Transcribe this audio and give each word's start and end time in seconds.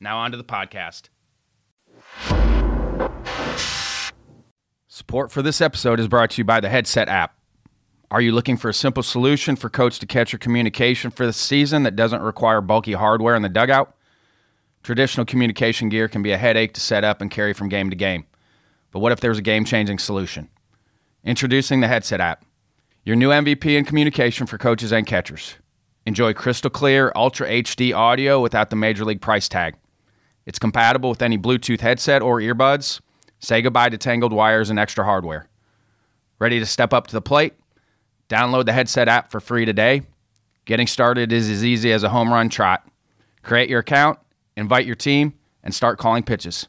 Now, 0.00 0.18
on 0.18 0.30
to 0.32 0.36
the 0.36 0.44
podcast. 0.44 1.08
Support 4.88 5.32
for 5.32 5.42
this 5.42 5.60
episode 5.60 5.98
is 5.98 6.08
brought 6.08 6.30
to 6.30 6.38
you 6.38 6.44
by 6.44 6.60
the 6.60 6.68
Headset 6.68 7.08
app. 7.08 7.36
Are 8.10 8.20
you 8.20 8.32
looking 8.32 8.56
for 8.56 8.68
a 8.68 8.74
simple 8.74 9.02
solution 9.02 9.56
for 9.56 9.68
coach 9.68 9.98
to 9.98 10.06
catcher 10.06 10.38
communication 10.38 11.10
for 11.10 11.26
the 11.26 11.32
season 11.32 11.82
that 11.82 11.96
doesn't 11.96 12.22
require 12.22 12.60
bulky 12.60 12.92
hardware 12.92 13.34
in 13.34 13.42
the 13.42 13.48
dugout? 13.48 13.96
Traditional 14.84 15.26
communication 15.26 15.88
gear 15.88 16.06
can 16.06 16.22
be 16.22 16.30
a 16.30 16.38
headache 16.38 16.74
to 16.74 16.80
set 16.80 17.02
up 17.02 17.20
and 17.20 17.30
carry 17.30 17.54
from 17.54 17.68
game 17.68 17.90
to 17.90 17.96
game. 17.96 18.26
But 18.92 19.00
what 19.00 19.10
if 19.10 19.20
there's 19.20 19.38
a 19.38 19.42
game 19.42 19.64
changing 19.64 19.98
solution? 19.98 20.48
Introducing 21.24 21.80
the 21.80 21.88
Headset 21.88 22.20
app, 22.20 22.44
your 23.02 23.16
new 23.16 23.30
MVP 23.30 23.76
in 23.76 23.84
communication 23.84 24.46
for 24.46 24.58
coaches 24.58 24.92
and 24.92 25.06
catchers. 25.06 25.56
Enjoy 26.06 26.34
crystal 26.34 26.70
clear, 26.70 27.10
Ultra 27.16 27.48
HD 27.48 27.94
audio 27.94 28.40
without 28.40 28.70
the 28.70 28.76
major 28.76 29.04
league 29.04 29.22
price 29.22 29.48
tag. 29.48 29.74
It's 30.46 30.58
compatible 30.58 31.10
with 31.10 31.22
any 31.22 31.38
Bluetooth 31.38 31.80
headset 31.80 32.22
or 32.22 32.40
earbuds. 32.40 33.00
Say 33.38 33.62
goodbye 33.62 33.90
to 33.90 33.98
tangled 33.98 34.32
wires 34.32 34.70
and 34.70 34.78
extra 34.78 35.04
hardware. 35.04 35.48
Ready 36.38 36.58
to 36.58 36.66
step 36.66 36.92
up 36.92 37.06
to 37.08 37.12
the 37.12 37.22
plate? 37.22 37.54
Download 38.28 38.64
the 38.64 38.72
headset 38.72 39.08
app 39.08 39.30
for 39.30 39.40
free 39.40 39.64
today. 39.64 40.02
Getting 40.64 40.86
started 40.86 41.32
is 41.32 41.50
as 41.50 41.64
easy 41.64 41.92
as 41.92 42.02
a 42.02 42.08
home 42.08 42.32
run 42.32 42.48
trot. 42.48 42.86
Create 43.42 43.68
your 43.68 43.80
account, 43.80 44.18
invite 44.56 44.86
your 44.86 44.94
team, 44.94 45.34
and 45.62 45.74
start 45.74 45.98
calling 45.98 46.22
pitches. 46.22 46.68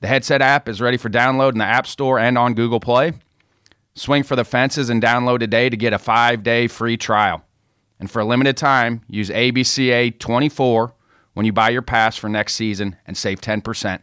The 0.00 0.08
headset 0.08 0.42
app 0.42 0.68
is 0.68 0.80
ready 0.80 0.96
for 0.96 1.08
download 1.08 1.52
in 1.52 1.58
the 1.58 1.64
App 1.64 1.86
Store 1.86 2.18
and 2.18 2.36
on 2.36 2.54
Google 2.54 2.80
Play. 2.80 3.12
Swing 3.94 4.24
for 4.24 4.34
the 4.34 4.44
fences 4.44 4.90
and 4.90 5.00
download 5.00 5.38
today 5.38 5.70
to 5.70 5.76
get 5.76 5.92
a 5.92 5.98
five 5.98 6.42
day 6.42 6.66
free 6.66 6.96
trial. 6.96 7.44
And 8.00 8.10
for 8.10 8.20
a 8.20 8.24
limited 8.24 8.56
time, 8.56 9.02
use 9.08 9.30
ABCA24 9.30 10.92
when 11.34 11.44
you 11.44 11.52
buy 11.52 11.68
your 11.70 11.82
pass 11.82 12.16
for 12.16 12.28
next 12.28 12.54
season 12.54 12.96
and 13.06 13.16
save 13.16 13.40
10%. 13.40 14.00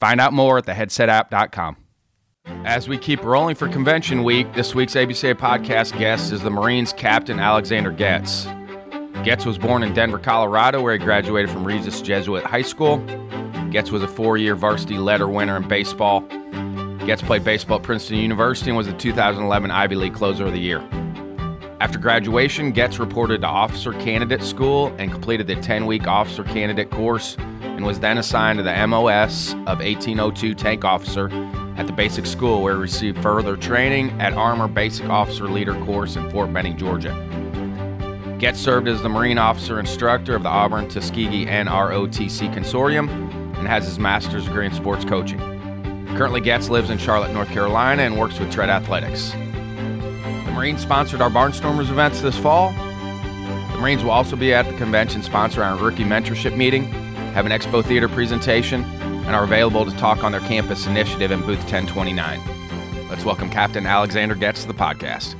Find 0.00 0.20
out 0.20 0.32
more 0.32 0.58
at 0.58 0.66
theheadsetapp.com. 0.66 1.76
As 2.66 2.88
we 2.88 2.98
keep 2.98 3.22
rolling 3.22 3.54
for 3.54 3.68
convention 3.68 4.22
week, 4.22 4.52
this 4.52 4.74
week's 4.74 4.94
ABCA 4.94 5.34
podcast 5.34 5.98
guest 5.98 6.30
is 6.32 6.42
the 6.42 6.50
Marines 6.50 6.92
captain 6.92 7.38
Alexander 7.40 7.90
Goetz. 7.90 8.46
Goetz 9.24 9.46
was 9.46 9.56
born 9.56 9.82
in 9.82 9.94
Denver, 9.94 10.18
Colorado, 10.18 10.82
where 10.82 10.92
he 10.92 10.98
graduated 10.98 11.50
from 11.50 11.64
Regis 11.64 12.02
Jesuit 12.02 12.44
High 12.44 12.62
School. 12.62 12.98
Goetz 13.70 13.90
was 13.90 14.02
a 14.02 14.08
four 14.08 14.36
year 14.36 14.54
varsity 14.54 14.98
letter 14.98 15.26
winner 15.26 15.56
in 15.56 15.66
baseball. 15.66 16.20
Goetz 16.20 17.22
played 17.22 17.44
baseball 17.44 17.78
at 17.78 17.82
Princeton 17.82 18.18
University 18.18 18.70
and 18.70 18.76
was 18.76 18.86
the 18.86 18.92
2011 18.92 19.70
Ivy 19.70 19.94
League 19.94 20.14
Closer 20.14 20.44
of 20.46 20.52
the 20.52 20.58
Year. 20.58 20.80
After 21.84 21.98
graduation, 21.98 22.72
Goetz 22.72 22.98
reported 22.98 23.42
to 23.42 23.46
Officer 23.46 23.92
Candidate 23.92 24.42
School 24.42 24.86
and 24.96 25.12
completed 25.12 25.46
the 25.46 25.56
10 25.56 25.84
week 25.84 26.06
Officer 26.06 26.42
Candidate 26.42 26.90
course 26.90 27.36
and 27.60 27.84
was 27.84 28.00
then 28.00 28.16
assigned 28.16 28.56
to 28.56 28.62
the 28.62 28.86
MOS 28.86 29.52
of 29.52 29.80
1802 29.80 30.54
Tank 30.54 30.82
Officer 30.82 31.28
at 31.76 31.86
the 31.86 31.92
basic 31.92 32.24
school 32.24 32.62
where 32.62 32.76
he 32.76 32.80
received 32.80 33.20
further 33.20 33.54
training 33.54 34.18
at 34.18 34.32
Armor 34.32 34.66
Basic 34.66 35.10
Officer 35.10 35.46
Leader 35.46 35.74
course 35.84 36.16
in 36.16 36.30
Fort 36.30 36.50
Benning, 36.54 36.78
Georgia. 36.78 37.12
Goetz 38.40 38.60
served 38.60 38.88
as 38.88 39.02
the 39.02 39.10
Marine 39.10 39.36
Officer 39.36 39.78
Instructor 39.78 40.34
of 40.34 40.42
the 40.42 40.48
Auburn 40.48 40.88
Tuskegee 40.88 41.44
NROTC 41.44 42.54
Consortium 42.54 43.10
and 43.58 43.68
has 43.68 43.84
his 43.84 43.98
master's 43.98 44.46
degree 44.46 44.64
in 44.64 44.72
sports 44.72 45.04
coaching. 45.04 45.38
Currently, 46.16 46.40
Goetz 46.40 46.70
lives 46.70 46.88
in 46.88 46.96
Charlotte, 46.96 47.34
North 47.34 47.50
Carolina 47.50 48.04
and 48.04 48.18
works 48.18 48.38
with 48.38 48.50
Tread 48.50 48.70
Athletics. 48.70 49.34
Marines 50.54 50.82
sponsored 50.82 51.20
our 51.20 51.30
Barnstormers 51.30 51.90
events 51.90 52.20
this 52.20 52.38
fall. 52.38 52.70
The 52.70 53.78
Marines 53.80 54.04
will 54.04 54.12
also 54.12 54.36
be 54.36 54.54
at 54.54 54.68
the 54.68 54.76
convention 54.76 55.20
sponsoring 55.20 55.66
our 55.66 55.76
rookie 55.76 56.04
mentorship 56.04 56.56
meeting, 56.56 56.84
have 57.34 57.44
an 57.44 57.50
expo 57.50 57.84
theater 57.84 58.08
presentation, 58.08 58.84
and 58.84 59.34
are 59.34 59.42
available 59.42 59.84
to 59.84 59.90
talk 59.96 60.22
on 60.22 60.30
their 60.30 60.40
campus 60.42 60.86
initiative 60.86 61.32
in 61.32 61.40
booth 61.40 61.58
1029. 61.58 63.08
Let's 63.08 63.24
welcome 63.24 63.50
Captain 63.50 63.84
Alexander 63.84 64.36
Goetz 64.36 64.62
to 64.62 64.68
the 64.68 64.74
podcast. 64.74 65.34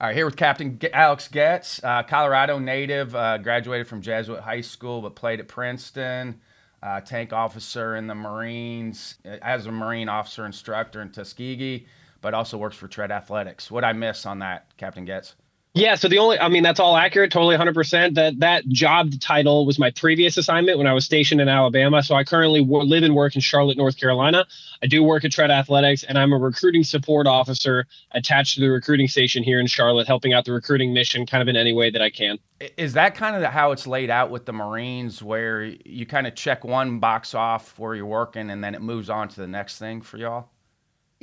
All 0.00 0.06
right, 0.06 0.16
here 0.16 0.24
with 0.24 0.36
Captain 0.36 0.80
Alex 0.94 1.28
Goetz, 1.28 1.84
uh, 1.84 2.04
Colorado 2.04 2.58
native, 2.58 3.14
uh, 3.14 3.36
graduated 3.36 3.86
from 3.86 4.00
Jesuit 4.00 4.40
High 4.40 4.62
School, 4.62 5.02
but 5.02 5.14
played 5.14 5.40
at 5.40 5.48
Princeton. 5.48 6.40
Uh, 6.82 7.00
tank 7.00 7.32
officer 7.32 7.96
in 7.96 8.06
the 8.06 8.14
Marines, 8.14 9.16
uh, 9.26 9.36
as 9.42 9.66
a 9.66 9.72
Marine 9.72 10.08
officer 10.08 10.46
instructor 10.46 11.02
in 11.02 11.10
Tuskegee, 11.10 11.86
but 12.26 12.34
also 12.34 12.58
works 12.58 12.74
for 12.74 12.88
Tread 12.88 13.12
Athletics. 13.12 13.70
What 13.70 13.84
I 13.84 13.92
miss 13.92 14.26
on 14.26 14.40
that, 14.40 14.66
Captain 14.78 15.04
Goetz? 15.04 15.36
Yeah, 15.74 15.94
so 15.94 16.08
the 16.08 16.18
only 16.18 16.40
I 16.40 16.48
mean 16.48 16.64
that's 16.64 16.80
all 16.80 16.96
accurate, 16.96 17.30
totally 17.30 17.56
100%. 17.56 18.14
That 18.16 18.40
that 18.40 18.66
job 18.66 19.12
title 19.20 19.64
was 19.64 19.78
my 19.78 19.92
previous 19.92 20.36
assignment 20.36 20.76
when 20.76 20.88
I 20.88 20.92
was 20.92 21.04
stationed 21.04 21.40
in 21.40 21.48
Alabama. 21.48 22.02
So 22.02 22.16
I 22.16 22.24
currently 22.24 22.62
live 22.62 23.04
and 23.04 23.14
work 23.14 23.36
in 23.36 23.40
Charlotte, 23.40 23.76
North 23.76 23.96
Carolina. 23.96 24.44
I 24.82 24.88
do 24.88 25.04
work 25.04 25.24
at 25.24 25.30
Tread 25.30 25.52
Athletics 25.52 26.02
and 26.02 26.18
I'm 26.18 26.32
a 26.32 26.36
recruiting 26.36 26.82
support 26.82 27.28
officer 27.28 27.86
attached 28.10 28.56
to 28.56 28.60
the 28.60 28.70
recruiting 28.70 29.06
station 29.06 29.44
here 29.44 29.60
in 29.60 29.68
Charlotte 29.68 30.08
helping 30.08 30.32
out 30.32 30.46
the 30.46 30.52
recruiting 30.52 30.92
mission 30.92 31.26
kind 31.26 31.42
of 31.42 31.46
in 31.46 31.54
any 31.56 31.72
way 31.72 31.90
that 31.90 32.02
I 32.02 32.10
can. 32.10 32.40
Is 32.76 32.94
that 32.94 33.14
kind 33.14 33.36
of 33.36 33.52
how 33.52 33.70
it's 33.70 33.86
laid 33.86 34.10
out 34.10 34.32
with 34.32 34.46
the 34.46 34.52
Marines 34.52 35.22
where 35.22 35.62
you 35.62 36.06
kind 36.06 36.26
of 36.26 36.34
check 36.34 36.64
one 36.64 36.98
box 36.98 37.34
off 37.34 37.78
where 37.78 37.94
you're 37.94 38.04
working 38.04 38.50
and 38.50 38.64
then 38.64 38.74
it 38.74 38.82
moves 38.82 39.08
on 39.08 39.28
to 39.28 39.40
the 39.40 39.46
next 39.46 39.78
thing 39.78 40.00
for 40.00 40.16
y'all? 40.16 40.48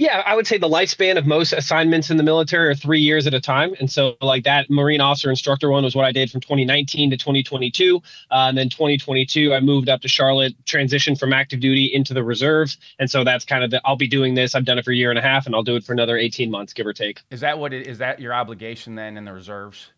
Yeah, 0.03 0.21
I 0.25 0.35
would 0.35 0.45
say 0.45 0.57
the 0.57 0.67
lifespan 0.67 1.17
of 1.17 1.25
most 1.25 1.53
assignments 1.53 2.09
in 2.09 2.17
the 2.17 2.23
military 2.23 2.67
are 2.67 2.75
three 2.75 2.99
years 2.99 3.25
at 3.25 3.33
a 3.33 3.39
time. 3.39 3.73
And 3.79 3.89
so, 3.89 4.17
like 4.19 4.43
that 4.43 4.69
Marine 4.69 4.99
officer 4.99 5.29
instructor 5.29 5.69
one 5.69 5.85
was 5.85 5.95
what 5.95 6.03
I 6.03 6.11
did 6.11 6.29
from 6.29 6.41
2019 6.41 7.11
to 7.11 7.15
2022. 7.15 8.01
Uh, 8.29 8.35
and 8.49 8.57
then 8.57 8.67
2022, 8.67 9.53
I 9.53 9.61
moved 9.61 9.87
up 9.87 10.01
to 10.01 10.09
Charlotte, 10.09 10.55
transitioned 10.65 11.17
from 11.17 11.31
active 11.31 11.61
duty 11.61 11.85
into 11.85 12.13
the 12.13 12.21
reserves. 12.21 12.77
And 12.99 13.09
so 13.09 13.23
that's 13.23 13.45
kind 13.45 13.63
of 13.63 13.71
the, 13.71 13.81
I'll 13.85 13.95
be 13.95 14.09
doing 14.09 14.33
this. 14.33 14.55
I've 14.55 14.65
done 14.65 14.77
it 14.77 14.83
for 14.83 14.91
a 14.91 14.95
year 14.95 15.09
and 15.09 15.17
a 15.17 15.21
half, 15.21 15.45
and 15.45 15.55
I'll 15.55 15.63
do 15.63 15.77
it 15.77 15.85
for 15.85 15.93
another 15.93 16.17
18 16.17 16.51
months, 16.51 16.73
give 16.73 16.85
or 16.85 16.91
take. 16.91 17.21
Is 17.31 17.39
that 17.39 17.57
what 17.57 17.71
it, 17.71 17.87
is 17.87 17.99
that 17.99 18.19
your 18.19 18.33
obligation 18.33 18.95
then 18.95 19.15
in 19.15 19.23
the 19.23 19.31
reserves? 19.31 19.92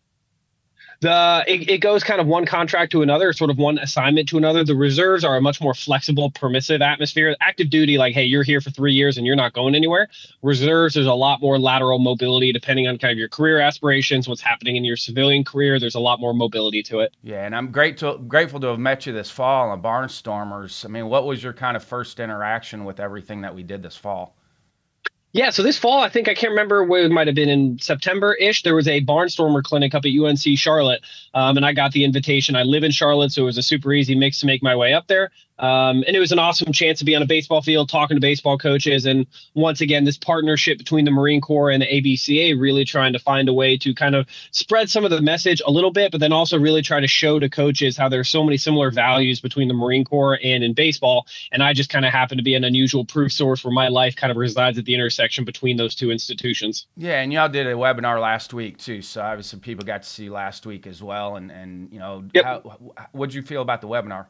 The 1.00 1.44
it, 1.46 1.68
it, 1.68 1.78
goes 1.78 2.02
kind 2.02 2.20
of 2.20 2.26
one 2.26 2.46
contract 2.46 2.92
to 2.92 3.02
another 3.02 3.32
sort 3.32 3.50
of 3.50 3.58
one 3.58 3.78
assignment 3.78 4.28
to 4.28 4.38
another. 4.38 4.64
The 4.64 4.74
reserves 4.74 5.24
are 5.24 5.36
a 5.36 5.40
much 5.40 5.60
more 5.60 5.74
flexible 5.74 6.30
permissive 6.30 6.82
atmosphere. 6.82 7.36
Active 7.40 7.70
duty 7.70 7.98
like 7.98 8.14
hey 8.14 8.24
you're 8.24 8.42
here 8.42 8.60
for 8.60 8.70
three 8.70 8.92
years 8.92 9.16
and 9.16 9.26
you're 9.26 9.36
not 9.36 9.52
going 9.52 9.74
anywhere. 9.74 10.08
Reserves 10.42 10.94
there's 10.94 11.06
a 11.06 11.14
lot 11.14 11.40
more 11.40 11.58
lateral 11.58 11.98
mobility 11.98 12.52
depending 12.52 12.86
on 12.86 12.98
kind 12.98 13.12
of 13.12 13.18
your 13.18 13.28
career 13.28 13.60
aspirations 13.60 14.28
what's 14.28 14.40
happening 14.40 14.76
in 14.76 14.84
your 14.84 14.96
civilian 14.96 15.44
career. 15.44 15.78
There's 15.78 15.94
a 15.94 16.00
lot 16.00 16.20
more 16.20 16.34
mobility 16.34 16.82
to 16.84 17.00
it. 17.00 17.14
Yeah 17.22 17.44
and 17.44 17.54
i'm 17.54 17.72
to, 17.72 18.18
grateful 18.26 18.60
to 18.60 18.68
have 18.68 18.78
met 18.78 19.06
you 19.06 19.12
this 19.12 19.30
fall 19.30 19.70
on 19.70 19.82
barnstormers. 19.82 20.84
I 20.84 20.88
mean 20.88 21.08
what 21.08 21.26
was 21.26 21.42
your 21.42 21.52
kind 21.52 21.76
of 21.76 21.84
first 21.84 22.20
interaction 22.20 22.84
with 22.84 23.00
everything 23.00 23.42
that 23.42 23.54
we 23.54 23.62
did 23.62 23.82
this 23.82 23.96
fall 23.96 24.35
yeah, 25.36 25.50
so 25.50 25.62
this 25.62 25.76
fall, 25.76 26.00
I 26.00 26.08
think 26.08 26.28
I 26.28 26.34
can't 26.34 26.52
remember 26.52 26.82
where 26.82 27.02
it 27.02 27.10
might 27.10 27.26
have 27.26 27.36
been 27.36 27.50
in 27.50 27.78
September 27.78 28.32
ish. 28.32 28.62
There 28.62 28.74
was 28.74 28.88
a 28.88 29.04
barnstormer 29.04 29.62
clinic 29.62 29.94
up 29.94 30.06
at 30.06 30.10
UNC 30.10 30.58
Charlotte, 30.58 31.02
um, 31.34 31.58
and 31.58 31.66
I 31.66 31.74
got 31.74 31.92
the 31.92 32.04
invitation. 32.04 32.56
I 32.56 32.62
live 32.62 32.84
in 32.84 32.90
Charlotte, 32.90 33.32
so 33.32 33.42
it 33.42 33.44
was 33.44 33.58
a 33.58 33.62
super 33.62 33.92
easy 33.92 34.14
mix 34.14 34.40
to 34.40 34.46
make 34.46 34.62
my 34.62 34.74
way 34.74 34.94
up 34.94 35.08
there. 35.08 35.30
Um, 35.58 36.04
and 36.06 36.14
it 36.14 36.18
was 36.18 36.32
an 36.32 36.38
awesome 36.38 36.72
chance 36.72 36.98
to 36.98 37.04
be 37.04 37.14
on 37.14 37.22
a 37.22 37.26
baseball 37.26 37.62
field 37.62 37.88
talking 37.88 38.16
to 38.16 38.20
baseball 38.20 38.58
coaches. 38.58 39.06
And 39.06 39.26
once 39.54 39.80
again, 39.80 40.04
this 40.04 40.18
partnership 40.18 40.78
between 40.78 41.04
the 41.04 41.10
Marine 41.10 41.40
Corps 41.40 41.70
and 41.70 41.82
the 41.82 41.86
ABCA 41.86 42.60
really 42.60 42.84
trying 42.84 43.12
to 43.12 43.18
find 43.18 43.48
a 43.48 43.54
way 43.54 43.76
to 43.78 43.94
kind 43.94 44.14
of 44.14 44.26
spread 44.50 44.90
some 44.90 45.04
of 45.04 45.10
the 45.10 45.22
message 45.22 45.62
a 45.66 45.70
little 45.70 45.90
bit, 45.90 46.12
but 46.12 46.20
then 46.20 46.32
also 46.32 46.58
really 46.58 46.82
try 46.82 47.00
to 47.00 47.06
show 47.06 47.38
to 47.38 47.48
coaches 47.48 47.96
how 47.96 48.08
there's 48.08 48.28
so 48.28 48.44
many 48.44 48.56
similar 48.56 48.90
values 48.90 49.40
between 49.40 49.68
the 49.68 49.74
Marine 49.74 50.04
Corps 50.04 50.38
and 50.42 50.62
in 50.62 50.74
baseball. 50.74 51.26
And 51.52 51.62
I 51.62 51.72
just 51.72 51.90
kind 51.90 52.04
of 52.04 52.12
happen 52.12 52.36
to 52.36 52.44
be 52.44 52.54
an 52.54 52.64
unusual 52.64 53.04
proof 53.04 53.32
source 53.32 53.64
where 53.64 53.72
my 53.72 53.88
life 53.88 54.16
kind 54.16 54.30
of 54.30 54.36
resides 54.36 54.78
at 54.78 54.84
the 54.84 54.94
intersection 54.94 55.44
between 55.44 55.76
those 55.76 55.94
two 55.94 56.10
institutions. 56.10 56.86
Yeah, 56.96 57.22
and 57.22 57.32
y'all 57.32 57.48
did 57.48 57.66
a 57.66 57.72
webinar 57.72 58.20
last 58.20 58.52
week 58.52 58.78
too. 58.78 59.02
So 59.02 59.22
obviously 59.22 59.60
people 59.60 59.84
got 59.84 60.02
to 60.02 60.08
see 60.08 60.28
last 60.28 60.66
week 60.66 60.86
as 60.86 61.02
well. 61.02 61.36
And, 61.36 61.50
and 61.50 61.92
you 61.92 61.98
know, 61.98 62.24
yep. 62.34 62.44
how, 62.44 62.78
what'd 63.12 63.34
you 63.34 63.42
feel 63.42 63.62
about 63.62 63.80
the 63.80 63.88
webinar? 63.88 64.26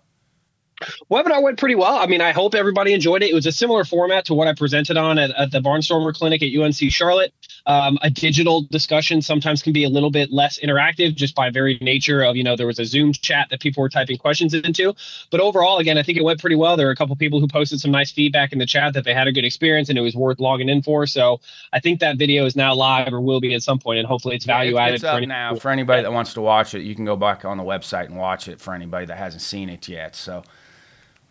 Webinar 1.11 1.43
went 1.43 1.58
pretty 1.58 1.75
well. 1.75 1.96
I 1.96 2.06
mean, 2.06 2.20
I 2.20 2.32
hope 2.32 2.55
everybody 2.55 2.93
enjoyed 2.93 3.23
it. 3.23 3.31
It 3.31 3.34
was 3.34 3.46
a 3.46 3.52
similar 3.52 3.84
format 3.84 4.26
to 4.26 4.34
what 4.34 4.46
I 4.46 4.55
presented 4.55 4.96
on 4.96 5.19
at, 5.19 5.31
at 5.31 5.50
the 5.50 5.61
Barnstormer 5.61 6.14
Clinic 6.14 6.43
at 6.43 6.55
UNC 6.55 6.93
Charlotte. 6.93 7.32
Um, 7.64 7.99
a 8.02 8.11
digital 8.11 8.62
discussion 8.62 9.23
sometimes 9.23 9.62
can 9.62 9.73
be 9.73 9.84
a 9.84 9.88
little 9.88 10.11
bit 10.11 10.31
less 10.31 10.58
interactive 10.58 11.14
just 11.14 11.34
by 11.34 11.50
very 11.50 11.78
nature 11.81 12.23
of, 12.23 12.37
you 12.37 12.44
know, 12.44 12.56
there 12.56 12.67
was 12.67 12.78
a 12.78 12.84
Zoom 12.84 13.12
chat 13.12 13.49
that 13.50 13.61
people 13.61 13.82
were 13.82 13.88
typing 13.88 14.19
questions 14.19 14.55
into. 14.55 14.94
But 15.31 15.40
overall, 15.40 15.78
again, 15.78 15.99
I 15.99 16.02
think 16.02 16.19
it 16.19 16.25
went 16.25 16.40
pretty 16.40 16.56
well. 16.56 16.76
There 16.76 16.87
were 16.87 16.93
a 16.93 16.96
couple 16.96 17.17
people 17.17 17.40
who 17.40 17.49
posted 17.49 17.81
some 17.81 17.90
nice 17.90 18.12
feedback 18.12 18.52
in 18.52 18.58
the 18.58 18.67
chat 18.67 18.93
that 18.94 19.05
they 19.05 19.14
had 19.14 19.26
a 19.26 19.32
good 19.32 19.44
experience 19.44 19.88
and 19.88 19.99
it 19.99 20.02
was 20.02 20.14
worth 20.14 20.38
logging 20.38 20.69
in 20.69 20.82
for. 20.82 21.06
So 21.06 21.40
I 21.73 21.81
think 21.81 22.00
that 22.00 22.19
video 22.19 22.44
is 22.44 22.55
now 22.55 22.75
live 22.75 23.12
or 23.12 23.20
will 23.20 23.40
be 23.40 23.55
at 23.55 23.62
some 23.62 23.78
point, 23.78 23.99
and 23.99 24.06
hopefully 24.06 24.37
it's 24.37 24.44
value 24.44 24.75
yeah, 24.75 24.88
it's, 24.88 25.05
added. 25.05 25.23
It's 25.23 25.25
up 25.25 25.28
now 25.28 25.55
for 25.56 25.70
anybody 25.70 26.02
that 26.02 26.12
wants 26.12 26.34
to 26.34 26.40
watch 26.40 26.75
it. 26.75 26.82
You 26.82 26.94
can 26.94 27.05
go 27.05 27.17
back 27.17 27.44
on 27.44 27.56
the 27.56 27.64
website 27.64 28.06
and 28.06 28.17
watch 28.17 28.46
it 28.46 28.61
for 28.61 28.75
anybody 28.75 29.06
that 29.06 29.17
hasn't 29.17 29.43
seen 29.43 29.69
it 29.69 29.88
yet. 29.88 30.14
So. 30.14 30.44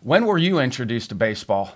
When 0.06 0.26
were 0.26 0.38
you 0.38 0.60
introduced 0.60 1.08
to 1.08 1.16
baseball? 1.16 1.72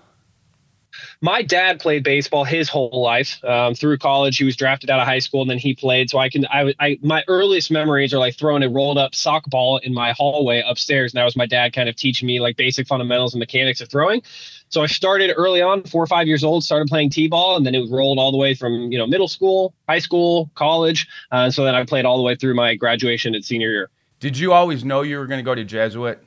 my 1.21 1.43
dad 1.43 1.81
played 1.81 2.05
baseball 2.05 2.45
his 2.45 2.69
whole 2.69 3.03
life 3.03 3.43
um, 3.45 3.75
through 3.75 3.99
college. 3.99 4.37
He 4.37 4.45
was 4.45 4.55
drafted 4.55 4.89
out 4.89 5.01
of 5.01 5.07
high 5.07 5.19
school 5.19 5.41
and 5.41 5.51
then 5.51 5.59
he 5.59 5.75
played. 5.75 6.11
So 6.11 6.19
I 6.19 6.29
can, 6.29 6.47
I, 6.47 6.73
I, 6.79 6.99
my 7.03 7.25
earliest 7.27 7.73
memories 7.73 8.15
are 8.15 8.19
like 8.19 8.37
throwing 8.37 8.63
a 8.63 8.69
rolled 8.69 8.99
up 8.99 9.17
sock 9.17 9.51
ball 9.51 9.79
in 9.79 9.93
my 9.93 10.13
hallway 10.13 10.63
upstairs. 10.65 11.13
And 11.13 11.19
that 11.19 11.25
was 11.25 11.35
my 11.35 11.47
dad 11.47 11.73
kind 11.73 11.89
of 11.89 11.97
teaching 11.97 12.29
me 12.29 12.39
like 12.39 12.57
basic 12.57 12.87
fundamentals 12.87 13.35
and 13.35 13.41
mechanics 13.41 13.81
of 13.81 13.89
throwing. 13.89 14.23
So 14.69 14.81
I 14.81 14.87
started 14.87 15.35
early 15.37 15.61
on, 15.61 15.83
four 15.83 16.01
or 16.01 16.07
five 16.07 16.29
years 16.29 16.45
old, 16.45 16.63
started 16.63 16.87
playing 16.87 17.11
t-ball, 17.11 17.57
and 17.57 17.67
then 17.67 17.75
it 17.75 17.91
rolled 17.91 18.21
all 18.21 18.31
the 18.31 18.39
way 18.39 18.55
from 18.55 18.93
you 18.93 18.99
know 18.99 19.09
middle 19.09 19.27
school, 19.27 19.75
high 19.89 19.99
school, 19.99 20.53
college. 20.55 21.09
Uh, 21.33 21.51
so 21.51 21.65
then 21.65 21.75
I 21.75 21.85
played 21.85 22.05
all 22.05 22.17
the 22.17 22.23
way 22.23 22.37
through 22.37 22.55
my 22.55 22.77
graduation 22.77 23.35
at 23.35 23.45
senior 23.45 23.71
year. 23.71 23.91
Did 24.21 24.39
you 24.39 24.53
always 24.53 24.85
know 24.85 25.03
you 25.03 25.19
were 25.19 25.27
going 25.27 25.39
to 25.39 25.45
go 25.45 25.57
to 25.57 25.65
Jesuit? 25.65 26.23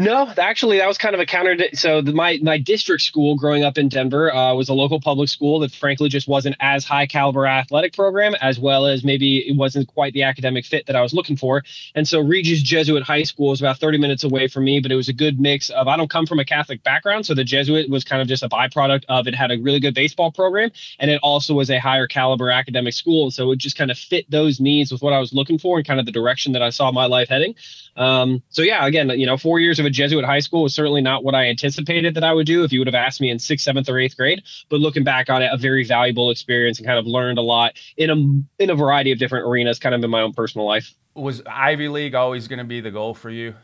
No, 0.00 0.32
actually, 0.38 0.78
that 0.78 0.86
was 0.86 0.96
kind 0.96 1.16
of 1.16 1.20
a 1.20 1.26
counter. 1.26 1.56
So 1.74 2.00
the, 2.00 2.12
my 2.12 2.38
my 2.40 2.56
district 2.56 3.02
school 3.02 3.34
growing 3.34 3.64
up 3.64 3.78
in 3.78 3.88
Denver 3.88 4.32
uh, 4.32 4.54
was 4.54 4.68
a 4.68 4.72
local 4.72 5.00
public 5.00 5.28
school 5.28 5.58
that 5.58 5.72
frankly 5.72 6.08
just 6.08 6.28
wasn't 6.28 6.54
as 6.60 6.84
high 6.84 7.06
caliber 7.06 7.48
athletic 7.48 7.96
program, 7.96 8.36
as 8.40 8.60
well 8.60 8.86
as 8.86 9.02
maybe 9.02 9.38
it 9.38 9.56
wasn't 9.56 9.88
quite 9.88 10.12
the 10.12 10.22
academic 10.22 10.66
fit 10.66 10.86
that 10.86 10.94
I 10.94 11.02
was 11.02 11.12
looking 11.12 11.36
for. 11.36 11.64
And 11.96 12.06
so 12.06 12.20
Regis 12.20 12.62
Jesuit 12.62 13.02
High 13.02 13.24
School 13.24 13.48
was 13.48 13.60
about 13.60 13.78
30 13.78 13.98
minutes 13.98 14.22
away 14.22 14.46
from 14.46 14.62
me, 14.62 14.78
but 14.78 14.92
it 14.92 14.94
was 14.94 15.08
a 15.08 15.12
good 15.12 15.40
mix 15.40 15.68
of 15.68 15.88
I 15.88 15.96
don't 15.96 16.08
come 16.08 16.26
from 16.26 16.38
a 16.38 16.44
Catholic 16.44 16.84
background, 16.84 17.26
so 17.26 17.34
the 17.34 17.42
Jesuit 17.42 17.90
was 17.90 18.04
kind 18.04 18.22
of 18.22 18.28
just 18.28 18.44
a 18.44 18.48
byproduct 18.48 19.02
of 19.08 19.26
it 19.26 19.34
had 19.34 19.50
a 19.50 19.58
really 19.58 19.80
good 19.80 19.94
baseball 19.94 20.30
program, 20.30 20.70
and 21.00 21.10
it 21.10 21.18
also 21.24 21.54
was 21.54 21.70
a 21.70 21.78
higher 21.80 22.06
caliber 22.06 22.52
academic 22.52 22.94
school. 22.94 23.32
So 23.32 23.50
it 23.50 23.56
just 23.56 23.76
kind 23.76 23.90
of 23.90 23.98
fit 23.98 24.30
those 24.30 24.60
needs 24.60 24.92
with 24.92 25.02
what 25.02 25.12
I 25.12 25.18
was 25.18 25.32
looking 25.32 25.58
for 25.58 25.76
and 25.76 25.84
kind 25.84 25.98
of 25.98 26.06
the 26.06 26.12
direction 26.12 26.52
that 26.52 26.62
I 26.62 26.70
saw 26.70 26.92
my 26.92 27.06
life 27.06 27.28
heading. 27.28 27.56
Um, 27.96 28.44
so 28.50 28.62
yeah, 28.62 28.86
again, 28.86 29.10
you 29.10 29.26
know, 29.26 29.36
four 29.36 29.58
years 29.58 29.80
of 29.80 29.87
a 29.88 29.90
Jesuit 29.90 30.24
high 30.24 30.38
school 30.38 30.62
was 30.62 30.74
certainly 30.74 31.00
not 31.00 31.24
what 31.24 31.34
I 31.34 31.46
anticipated 31.46 32.14
that 32.14 32.22
I 32.22 32.32
would 32.32 32.46
do 32.46 32.62
if 32.62 32.72
you 32.72 32.80
would 32.80 32.86
have 32.86 32.94
asked 32.94 33.20
me 33.20 33.30
in 33.30 33.38
sixth, 33.38 33.64
seventh, 33.64 33.88
or 33.88 33.98
eighth 33.98 34.16
grade. 34.16 34.42
But 34.68 34.80
looking 34.80 35.02
back 35.02 35.30
on 35.30 35.42
it, 35.42 35.50
a 35.52 35.56
very 35.56 35.82
valuable 35.82 36.30
experience 36.30 36.78
and 36.78 36.86
kind 36.86 36.98
of 36.98 37.06
learned 37.06 37.38
a 37.38 37.42
lot 37.42 37.72
in 37.96 38.10
a 38.10 38.62
in 38.62 38.70
a 38.70 38.74
variety 38.74 39.10
of 39.10 39.18
different 39.18 39.46
arenas, 39.46 39.78
kind 39.78 39.94
of 39.94 40.04
in 40.04 40.10
my 40.10 40.20
own 40.20 40.34
personal 40.34 40.66
life. 40.66 40.94
Was 41.14 41.42
Ivy 41.46 41.88
League 41.88 42.14
always 42.14 42.46
going 42.46 42.60
to 42.60 42.64
be 42.64 42.80
the 42.80 42.92
goal 42.92 43.14
for 43.14 43.30
you? 43.30 43.54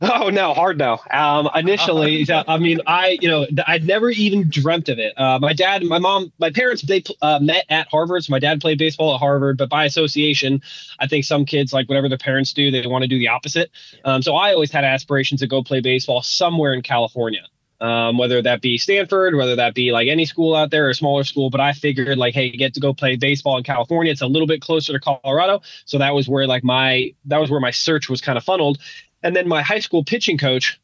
Oh 0.00 0.28
no, 0.28 0.54
hard 0.54 0.76
no. 0.78 0.98
Um, 1.10 1.48
initially, 1.54 2.26
I 2.48 2.58
mean, 2.58 2.80
I 2.86 3.18
you 3.20 3.28
know 3.28 3.46
I'd 3.66 3.84
never 3.84 4.10
even 4.10 4.48
dreamt 4.48 4.88
of 4.88 4.98
it. 4.98 5.18
Uh, 5.18 5.38
my 5.38 5.52
dad, 5.52 5.82
my 5.84 5.98
mom, 5.98 6.32
my 6.38 6.50
parents 6.50 6.82
they 6.82 7.02
uh, 7.22 7.38
met 7.40 7.64
at 7.68 7.88
Harvard. 7.88 8.24
So 8.24 8.30
my 8.32 8.38
dad 8.38 8.60
played 8.60 8.78
baseball 8.78 9.14
at 9.14 9.18
Harvard, 9.18 9.56
but 9.56 9.68
by 9.68 9.84
association, 9.84 10.62
I 10.98 11.06
think 11.06 11.24
some 11.24 11.44
kids 11.44 11.72
like 11.72 11.88
whatever 11.88 12.08
their 12.08 12.18
parents 12.18 12.52
do, 12.52 12.70
they 12.70 12.86
want 12.86 13.02
to 13.02 13.08
do 13.08 13.18
the 13.18 13.28
opposite. 13.28 13.70
Um, 14.04 14.22
so 14.22 14.34
I 14.34 14.52
always 14.52 14.70
had 14.70 14.84
aspirations 14.84 15.40
to 15.40 15.46
go 15.46 15.62
play 15.62 15.80
baseball 15.80 16.22
somewhere 16.22 16.74
in 16.74 16.82
California. 16.82 17.42
Um, 17.80 18.16
whether 18.16 18.40
that 18.40 18.62
be 18.62 18.78
Stanford, 18.78 19.34
whether 19.34 19.56
that 19.56 19.74
be 19.74 19.92
like 19.92 20.08
any 20.08 20.24
school 20.24 20.54
out 20.54 20.70
there 20.70 20.86
or 20.86 20.90
a 20.90 20.94
smaller 20.94 21.24
school. 21.24 21.50
But 21.50 21.60
I 21.60 21.72
figured 21.72 22.16
like, 22.16 22.32
hey, 22.32 22.50
get 22.50 22.72
to 22.74 22.80
go 22.80 22.94
play 22.94 23.16
baseball 23.16 23.58
in 23.58 23.64
California. 23.64 24.12
It's 24.12 24.22
a 24.22 24.26
little 24.26 24.46
bit 24.46 24.62
closer 24.62 24.92
to 24.92 25.00
Colorado, 25.00 25.60
so 25.84 25.98
that 25.98 26.14
was 26.14 26.26
where 26.26 26.46
like 26.46 26.64
my 26.64 27.12
that 27.26 27.38
was 27.38 27.50
where 27.50 27.60
my 27.60 27.72
search 27.72 28.08
was 28.08 28.20
kind 28.20 28.38
of 28.38 28.44
funneled. 28.44 28.78
And 29.24 29.34
then 29.34 29.48
my 29.48 29.62
high 29.62 29.80
school 29.80 30.04
pitching 30.04 30.38
coach 30.38 30.78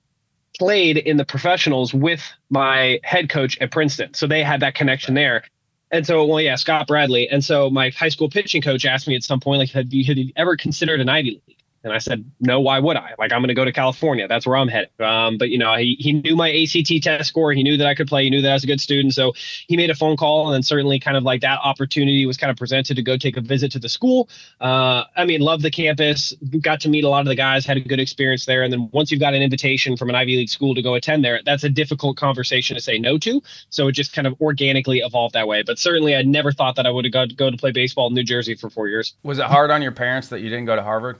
played 0.58 0.96
in 0.96 1.16
the 1.16 1.24
professionals 1.24 1.94
with 1.94 2.22
my 2.48 2.98
head 3.04 3.28
coach 3.28 3.56
at 3.60 3.70
Princeton. 3.70 4.14
So 4.14 4.26
they 4.26 4.42
had 4.42 4.60
that 4.60 4.74
connection 4.74 5.14
there. 5.14 5.44
And 5.92 6.06
so, 6.06 6.24
well, 6.24 6.40
yeah, 6.40 6.56
Scott 6.56 6.86
Bradley. 6.86 7.28
And 7.28 7.44
so 7.44 7.68
my 7.68 7.90
high 7.90 8.08
school 8.08 8.30
pitching 8.30 8.62
coach 8.62 8.84
asked 8.84 9.06
me 9.06 9.14
at 9.14 9.22
some 9.22 9.40
point, 9.40 9.58
like, 9.58 9.70
have 9.70 9.92
you, 9.92 10.14
you 10.14 10.32
ever 10.36 10.56
considered 10.56 11.00
an 11.00 11.08
Ivy 11.08 11.42
League? 11.46 11.59
And 11.82 11.92
I 11.94 11.98
said, 11.98 12.30
no, 12.40 12.60
why 12.60 12.78
would 12.78 12.96
I? 12.96 13.14
Like, 13.18 13.32
I'm 13.32 13.40
going 13.40 13.48
to 13.48 13.54
go 13.54 13.64
to 13.64 13.72
California. 13.72 14.28
That's 14.28 14.46
where 14.46 14.56
I'm 14.56 14.68
headed. 14.68 14.90
Um, 15.00 15.38
but, 15.38 15.48
you 15.48 15.56
know, 15.56 15.74
he, 15.76 15.96
he 15.98 16.12
knew 16.12 16.36
my 16.36 16.50
ACT 16.50 17.02
test 17.02 17.28
score. 17.28 17.52
He 17.52 17.62
knew 17.62 17.78
that 17.78 17.86
I 17.86 17.94
could 17.94 18.06
play. 18.06 18.24
He 18.24 18.30
knew 18.30 18.42
that 18.42 18.50
I 18.50 18.52
was 18.52 18.64
a 18.64 18.66
good 18.66 18.80
student. 18.80 19.14
So 19.14 19.32
he 19.66 19.78
made 19.78 19.88
a 19.88 19.94
phone 19.94 20.18
call. 20.18 20.46
And 20.46 20.54
then 20.54 20.62
certainly 20.62 21.00
kind 21.00 21.16
of 21.16 21.22
like 21.22 21.40
that 21.40 21.58
opportunity 21.64 22.26
was 22.26 22.36
kind 22.36 22.50
of 22.50 22.58
presented 22.58 22.96
to 22.96 23.02
go 23.02 23.16
take 23.16 23.38
a 23.38 23.40
visit 23.40 23.72
to 23.72 23.78
the 23.78 23.88
school. 23.88 24.28
Uh, 24.60 25.04
I 25.16 25.24
mean, 25.24 25.40
loved 25.40 25.62
the 25.62 25.70
campus, 25.70 26.34
got 26.60 26.80
to 26.80 26.90
meet 26.90 27.04
a 27.04 27.08
lot 27.08 27.20
of 27.20 27.26
the 27.26 27.34
guys, 27.34 27.64
had 27.64 27.78
a 27.78 27.80
good 27.80 28.00
experience 28.00 28.44
there. 28.44 28.62
And 28.62 28.70
then 28.70 28.90
once 28.92 29.10
you've 29.10 29.20
got 29.20 29.32
an 29.32 29.40
invitation 29.40 29.96
from 29.96 30.10
an 30.10 30.16
Ivy 30.16 30.36
League 30.36 30.50
school 30.50 30.74
to 30.74 30.82
go 30.82 30.94
attend 30.94 31.24
there, 31.24 31.40
that's 31.46 31.64
a 31.64 31.70
difficult 31.70 32.18
conversation 32.18 32.76
to 32.76 32.82
say 32.82 32.98
no 32.98 33.16
to. 33.18 33.40
So 33.70 33.88
it 33.88 33.92
just 33.92 34.12
kind 34.12 34.26
of 34.26 34.38
organically 34.40 34.98
evolved 34.98 35.34
that 35.34 35.48
way. 35.48 35.62
But 35.62 35.78
certainly 35.78 36.14
I 36.14 36.22
never 36.22 36.52
thought 36.52 36.76
that 36.76 36.86
I 36.86 36.90
would 36.90 37.06
have 37.06 37.12
got 37.12 37.30
to 37.30 37.34
go 37.34 37.50
to 37.50 37.56
play 37.56 37.72
baseball 37.72 38.08
in 38.08 38.14
New 38.14 38.22
Jersey 38.22 38.54
for 38.54 38.68
four 38.68 38.88
years. 38.88 39.14
Was 39.22 39.38
it 39.38 39.46
hard 39.46 39.70
on 39.70 39.80
your 39.80 39.92
parents 39.92 40.28
that 40.28 40.40
you 40.40 40.50
didn't 40.50 40.66
go 40.66 40.76
to 40.76 40.82
Harvard? 40.82 41.18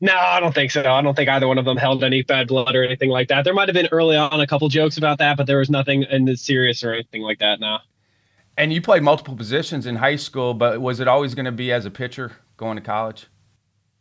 No, 0.00 0.16
I 0.16 0.40
don't 0.40 0.54
think 0.54 0.70
so. 0.70 0.80
I 0.80 1.02
don't 1.02 1.14
think 1.14 1.28
either 1.28 1.46
one 1.46 1.58
of 1.58 1.66
them 1.66 1.76
held 1.76 2.02
any 2.02 2.22
bad 2.22 2.48
blood 2.48 2.74
or 2.74 2.82
anything 2.82 3.10
like 3.10 3.28
that. 3.28 3.44
There 3.44 3.52
might 3.52 3.68
have 3.68 3.74
been 3.74 3.88
early 3.92 4.16
on 4.16 4.40
a 4.40 4.46
couple 4.46 4.66
jokes 4.68 4.96
about 4.96 5.18
that, 5.18 5.36
but 5.36 5.46
there 5.46 5.58
was 5.58 5.68
nothing 5.68 6.04
in 6.04 6.24
the 6.24 6.36
serious 6.36 6.82
or 6.82 6.94
anything 6.94 7.22
like 7.22 7.38
that. 7.40 7.60
No. 7.60 7.78
And 8.56 8.72
you 8.72 8.80
played 8.80 9.02
multiple 9.02 9.36
positions 9.36 9.86
in 9.86 9.96
high 9.96 10.16
school, 10.16 10.54
but 10.54 10.80
was 10.80 11.00
it 11.00 11.08
always 11.08 11.34
going 11.34 11.44
to 11.44 11.52
be 11.52 11.70
as 11.70 11.84
a 11.84 11.90
pitcher 11.90 12.32
going 12.56 12.76
to 12.76 12.82
college? 12.82 13.26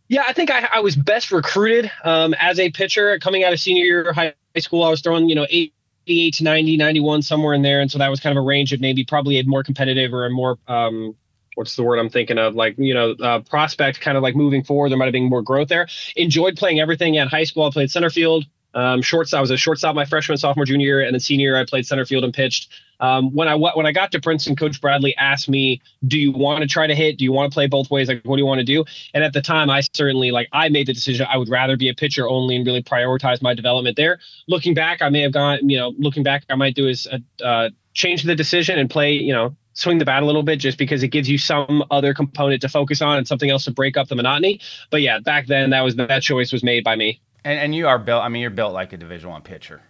Yeah, 0.08 0.24
I 0.28 0.34
think 0.34 0.50
I, 0.50 0.68
I 0.74 0.80
was 0.80 0.96
best 0.96 1.32
recruited 1.32 1.92
um, 2.04 2.34
as 2.40 2.60
a 2.60 2.72
pitcher 2.72 3.20
coming 3.20 3.44
out 3.44 3.54
of 3.54 3.60
senior 3.60 3.84
year 3.84 4.14
high 4.14 4.34
school. 4.58 4.84
I 4.84 4.90
was 4.90 5.02
throwing, 5.02 5.30
you 5.30 5.36
know, 5.36 5.46
88 5.50 6.34
to 6.36 6.44
90, 6.44 6.78
91, 6.78 7.22
somewhere 7.22 7.54
in 7.54 7.62
there. 7.62 7.80
And 7.80 7.92
so 7.92 8.00
that 8.00 8.10
was 8.10 8.20
kind 8.20 8.36
of 8.36 8.42
a 8.42 8.46
range 8.46 8.74
of 8.74 8.82
maybe 8.82 9.04
probably 9.04 9.38
a 9.40 9.44
more 9.44 9.64
competitive 9.64 10.14
or 10.14 10.26
a 10.26 10.30
more 10.30 10.58
um, 10.68 11.16
what's 11.56 11.76
the 11.76 11.84
word 11.84 12.00
I'm 12.00 12.10
thinking 12.10 12.38
of? 12.38 12.56
Like, 12.56 12.76
you 12.78 12.94
know, 12.94 13.12
uh, 13.12 13.40
prospect 13.42 14.02
kind 14.02 14.18
of 14.18 14.24
like 14.24 14.36
moving 14.36 14.64
forward. 14.64 14.90
There 14.90 14.98
might 14.98 15.06
have 15.06 15.14
been 15.14 15.30
more 15.30 15.42
growth 15.42 15.68
there. 15.68 15.88
Enjoyed 16.16 16.56
playing 16.56 16.80
everything 16.80 17.18
at 17.18 17.28
high 17.28 17.44
school. 17.44 17.64
I 17.64 17.72
played 17.72 17.92
center 17.92 18.10
field, 18.10 18.46
um, 18.74 19.02
shortstop. 19.02 19.40
I 19.40 19.42
was 19.42 19.52
a 19.52 19.58
shortstop 19.58 19.96
my 19.96 20.06
freshman, 20.06 20.38
sophomore, 20.38 20.66
junior 20.66 20.86
year, 20.86 21.02
and 21.02 21.14
then 21.14 21.20
senior 21.20 21.58
I 21.58 21.66
played 21.66 21.86
center 21.86 22.06
field 22.06 22.24
and 22.24 22.34
pitched. 22.34 22.72
Um, 23.02 23.34
when 23.34 23.48
I 23.48 23.56
when 23.56 23.86
I 23.86 23.92
got 23.92 24.12
to 24.12 24.20
Princeton, 24.20 24.56
Coach 24.56 24.82
Bradley 24.82 25.16
asked 25.16 25.50
me, 25.50 25.82
"Do 26.06 26.20
you 26.20 26.32
want 26.32 26.62
to 26.62 26.68
try 26.68 26.86
to 26.86 26.94
hit? 26.94 27.18
Do 27.18 27.24
you 27.24 27.32
want 27.32 27.52
to 27.52 27.54
play 27.54 27.66
both 27.66 27.90
ways? 27.90 28.10
Like, 28.10 28.22
what 28.26 28.36
do 28.36 28.42
you 28.42 28.46
want 28.46 28.60
to 28.60 28.66
do?" 28.66 28.84
And 29.14 29.24
at 29.24 29.34
the 29.34 29.42
time, 29.42 29.70
I 29.70 29.82
certainly 29.94 30.32
like 30.32 30.50
I 30.52 30.70
made 30.70 30.88
the 30.88 30.94
decision 30.94 31.26
I 31.30 31.38
would 31.38 31.50
rather 31.50 31.78
be 31.78 31.90
a 31.90 31.94
pitcher 31.94 32.28
only 32.28 32.58
and 32.58 32.66
really 32.66 32.84
prioritize 32.84 33.42
my 33.42 33.54
development 33.54 33.96
there. 33.96 34.20
Looking 34.48 34.74
back, 34.74 35.02
I 35.02 35.10
may 35.10 35.22
have 35.22 35.32
gone, 35.32 35.68
you 35.68 35.78
know, 35.78 35.94
looking 35.98 36.24
back, 36.24 36.44
I 36.50 36.56
might 36.56 36.76
do 36.76 36.88
is 36.88 37.08
uh, 37.08 37.20
uh 37.44 37.70
change 37.94 38.24
the 38.24 38.36
decision 38.36 38.78
and 38.78 38.90
play, 38.90 39.14
you 39.14 39.34
know, 39.34 39.56
swing 39.80 39.98
the 39.98 40.06
bat 40.06 40.24
a 40.24 40.26
little 40.26 40.44
bit 40.44 40.60
just 40.60 40.78
because 40.78 41.04
it 41.04 41.08
gives 41.08 41.30
you 41.30 41.38
some 41.38 41.84
other 41.90 42.14
component 42.14 42.62
to 42.62 42.70
focus 42.70 43.02
on 43.02 43.18
and 43.18 43.28
something 43.28 43.50
else 43.50 43.66
to 43.66 43.72
break 43.72 43.98
up 43.98 44.08
the 44.08 44.16
monotony. 44.16 44.60
But 44.90 45.02
yeah, 45.02 45.20
back 45.20 45.48
then 45.48 45.70
that 45.72 45.82
was 45.82 45.96
that 45.96 46.22
choice 46.22 46.52
was 46.52 46.64
made 46.64 46.84
by 46.84 46.96
me. 46.96 47.22
And, 47.44 47.60
and 47.60 47.76
you 47.76 47.88
are 47.88 47.98
built. 47.98 48.24
I 48.24 48.30
mean, 48.30 48.42
you're 48.42 48.52
built 48.52 48.74
like 48.74 48.94
a 48.94 48.98
Division 48.98 49.30
One 49.30 49.42
pitcher. 49.42 49.82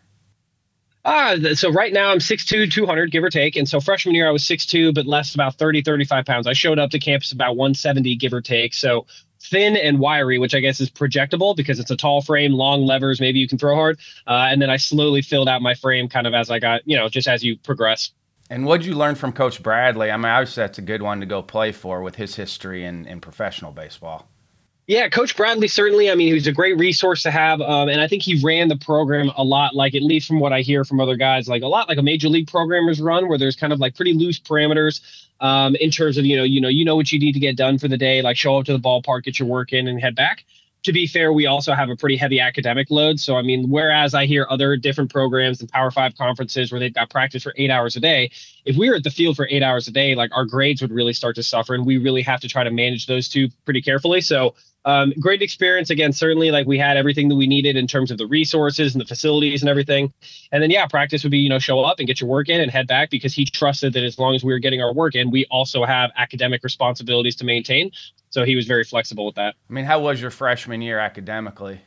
Ah, 1.06 1.32
uh, 1.32 1.56
so 1.56 1.72
right 1.72 1.94
now 1.94 2.12
I'm 2.12 2.20
6'2", 2.20 2.72
200, 2.72 3.12
give 3.12 3.24
or 3.24 3.30
take. 3.30 3.56
And 3.56 3.68
so 3.68 3.80
freshman 3.80 4.16
year 4.16 4.28
I 4.28 4.32
was 4.32 4.44
6'2", 4.44 4.94
but 4.94 5.06
less 5.06 5.34
about 5.34 5.56
30, 5.56 5.82
35 5.82 6.26
pounds. 6.26 6.46
I 6.46 6.54
showed 6.54 6.78
up 6.78 6.92
to 6.92 7.00
campus 7.00 7.32
about 7.32 7.56
170, 7.56 8.16
give 8.18 8.34
or 8.34 8.42
take. 8.42 8.74
So 8.74 9.08
thin 9.42 9.78
and 9.78 10.00
wiry, 10.00 10.38
which 10.38 10.54
I 10.54 10.60
guess 10.60 10.82
is 10.82 10.90
projectable 10.90 11.56
because 11.56 11.80
it's 11.80 11.90
a 11.90 11.96
tall 11.96 12.22
frame, 12.22 12.52
long 12.52 12.86
levers, 12.86 13.22
maybe 13.22 13.40
you 13.40 13.48
can 13.48 13.58
throw 13.58 13.76
hard. 13.76 13.98
Uh, 14.28 14.48
and 14.50 14.62
then 14.62 14.70
I 14.70 14.78
slowly 14.78 15.22
filled 15.22 15.48
out 15.48 15.62
my 15.62 15.74
frame 15.74 16.10
kind 16.10 16.28
of 16.28 16.34
as 16.34 16.52
I 16.52 16.60
got, 16.60 16.82
you 16.86 16.98
know, 16.98 17.08
just 17.08 17.28
as 17.28 17.44
you 17.44 17.58
progress. 17.58 18.12
And 18.50 18.66
what'd 18.66 18.86
you 18.86 18.96
learn 18.96 19.16
from 19.16 19.32
Coach 19.32 19.62
Bradley? 19.62 20.10
I 20.10 20.18
mean, 20.18 20.26
obviously 20.26 20.62
that's 20.62 20.80
a 20.80 20.84
good 20.84 21.02
one 21.02 21.20
to 21.20 21.26
go 21.26 21.42
play 21.42 21.72
for 21.72 22.02
with 22.02 22.16
his 22.16 22.36
history 22.36 22.84
in, 22.84 23.06
in 23.06 23.22
professional 23.22 23.72
baseball. 23.72 24.28
Yeah, 24.88 25.08
Coach 25.08 25.38
Bradley 25.38 25.68
certainly. 25.68 26.10
I 26.10 26.16
mean, 26.16 26.30
he 26.30 26.34
was 26.34 26.48
a 26.48 26.52
great 26.52 26.80
resource 26.80 27.22
to 27.22 27.30
have, 27.30 27.62
um, 27.62 27.90
and 27.90 28.02
I 28.02 28.08
think 28.08 28.24
he 28.24 28.42
ran 28.44 28.70
the 28.70 28.76
program 28.76 29.30
a 29.38 29.44
lot 29.44 29.76
like, 29.76 29.94
at 29.94 30.02
least 30.02 30.28
from 30.28 30.40
what 30.40 30.52
I 30.52 30.62
hear 30.62 30.84
from 30.84 31.00
other 31.00 31.16
guys, 31.16 31.48
like 31.48 31.62
a 31.62 31.68
lot 31.68 31.88
like 31.88 32.00
a 32.00 32.02
major 32.02 32.28
league 32.28 32.48
programmers 32.48 33.00
run, 33.00 33.30
where 33.30 33.38
there's 33.38 33.56
kind 33.56 33.72
of 33.72 33.80
like 33.80 33.96
pretty 33.96 34.14
loose 34.14 34.40
parameters 34.40 35.02
um, 35.42 35.76
in 35.76 35.92
terms 35.92 36.18
of 36.18 36.26
you 36.26 36.36
know, 36.36 36.44
you 36.44 36.60
know, 36.60 36.70
you 36.70 36.84
know 36.84 36.96
what 36.96 37.12
you 37.12 37.20
need 37.20 37.34
to 37.34 37.40
get 37.40 37.56
done 37.56 37.78
for 37.78 37.88
the 37.88 37.98
day, 37.98 38.24
like 38.24 38.36
show 38.36 38.58
up 38.58 38.66
to 38.66 38.74
the 38.74 38.80
ballpark, 38.80 39.26
get 39.26 39.38
your 39.38 39.48
work 39.48 39.74
in, 39.74 39.88
and 39.88 40.02
head 40.02 40.16
back 40.16 40.44
to 40.84 40.94
be 40.94 41.08
fair, 41.08 41.34
we 41.34 41.46
also 41.46 41.74
have 41.74 41.90
a 41.90 41.96
pretty 41.96 42.16
heavy 42.16 42.40
academic 42.40 42.90
load. 42.90 43.20
So, 43.20 43.36
I 43.36 43.42
mean, 43.42 43.70
whereas 43.70 44.14
I 44.14 44.26
hear 44.26 44.48
other 44.50 44.78
different 44.78 45.12
programs 45.12 45.60
and 45.60 45.70
Power 45.70 45.92
Five 45.92 46.16
conferences 46.16 46.72
where 46.72 46.80
they've 46.80 46.94
got 46.94 47.10
practice 47.10 47.44
for 47.44 47.54
eight 47.58 47.70
hours 47.70 47.96
a 47.96 48.00
day, 48.00 48.32
if 48.66 48.78
we 48.78 48.90
were 48.90 48.96
at 48.96 49.04
the 49.04 49.10
field 49.10 49.36
for 49.36 49.48
eight 49.50 49.64
hours 49.64 49.88
a 49.88 49.92
day, 49.92 50.16
like 50.16 50.32
our 50.34 50.46
grades 50.46 50.82
would 50.82 50.92
really 50.92 51.14
start 51.14 51.36
to 51.36 51.44
suffer. 51.44 51.74
And 51.74 51.86
we 51.86 51.98
really 51.98 52.22
have 52.22 52.40
to 52.42 52.48
try 52.48 52.64
to 52.64 52.72
manage 52.72 53.08
those 53.08 53.28
two 53.28 53.50
pretty 53.66 53.82
carefully. 53.82 54.22
So, 54.22 54.56
um, 54.86 55.14
great 55.20 55.42
experience 55.42 55.90
again 55.90 56.14
certainly 56.14 56.52
like 56.52 56.66
we 56.66 56.78
had 56.78 56.96
everything 56.96 57.28
that 57.30 57.36
we 57.36 57.48
needed 57.48 57.76
in 57.76 57.86
terms 57.86 58.12
of 58.12 58.18
the 58.18 58.26
resources 58.26 58.96
and 58.96 59.02
the 59.02 59.06
facilities 59.06 59.62
and 59.62 59.70
everything 59.70 60.14
and 60.54 60.64
then 60.64 60.72
yeah 60.72 60.88
practice 60.88 61.22
would 61.24 61.32
be 61.32 61.40
you 61.40 61.50
know 61.50 61.60
show 61.60 61.82
up 61.82 62.00
and 62.00 62.08
get 62.08 62.22
your 62.22 62.30
work 62.30 62.48
in 62.48 62.62
and 62.62 62.72
head 62.72 62.88
back 62.88 63.10
because 63.10 63.34
he 63.34 63.44
trusted 63.44 63.92
that 63.94 64.04
as 64.04 64.18
long 64.18 64.36
as 64.36 64.44
we 64.44 64.54
were 64.54 64.60
getting 64.60 64.82
our 64.82 64.94
work 64.94 65.16
in 65.16 65.32
we 65.32 65.46
also 65.52 65.84
have 65.84 66.12
academic 66.16 66.64
responsibilities 66.64 67.36
to 67.36 67.44
maintain 67.44 67.92
so 68.30 68.46
he 68.46 68.56
was 68.56 68.66
very 68.66 68.84
flexible 68.84 69.26
with 69.26 69.36
that 69.36 69.56
i 69.70 69.74
mean 69.74 69.86
how 69.86 70.00
was 70.00 70.22
your 70.22 70.32
freshman 70.32 70.82
year 70.82 71.00
academically 71.00 71.82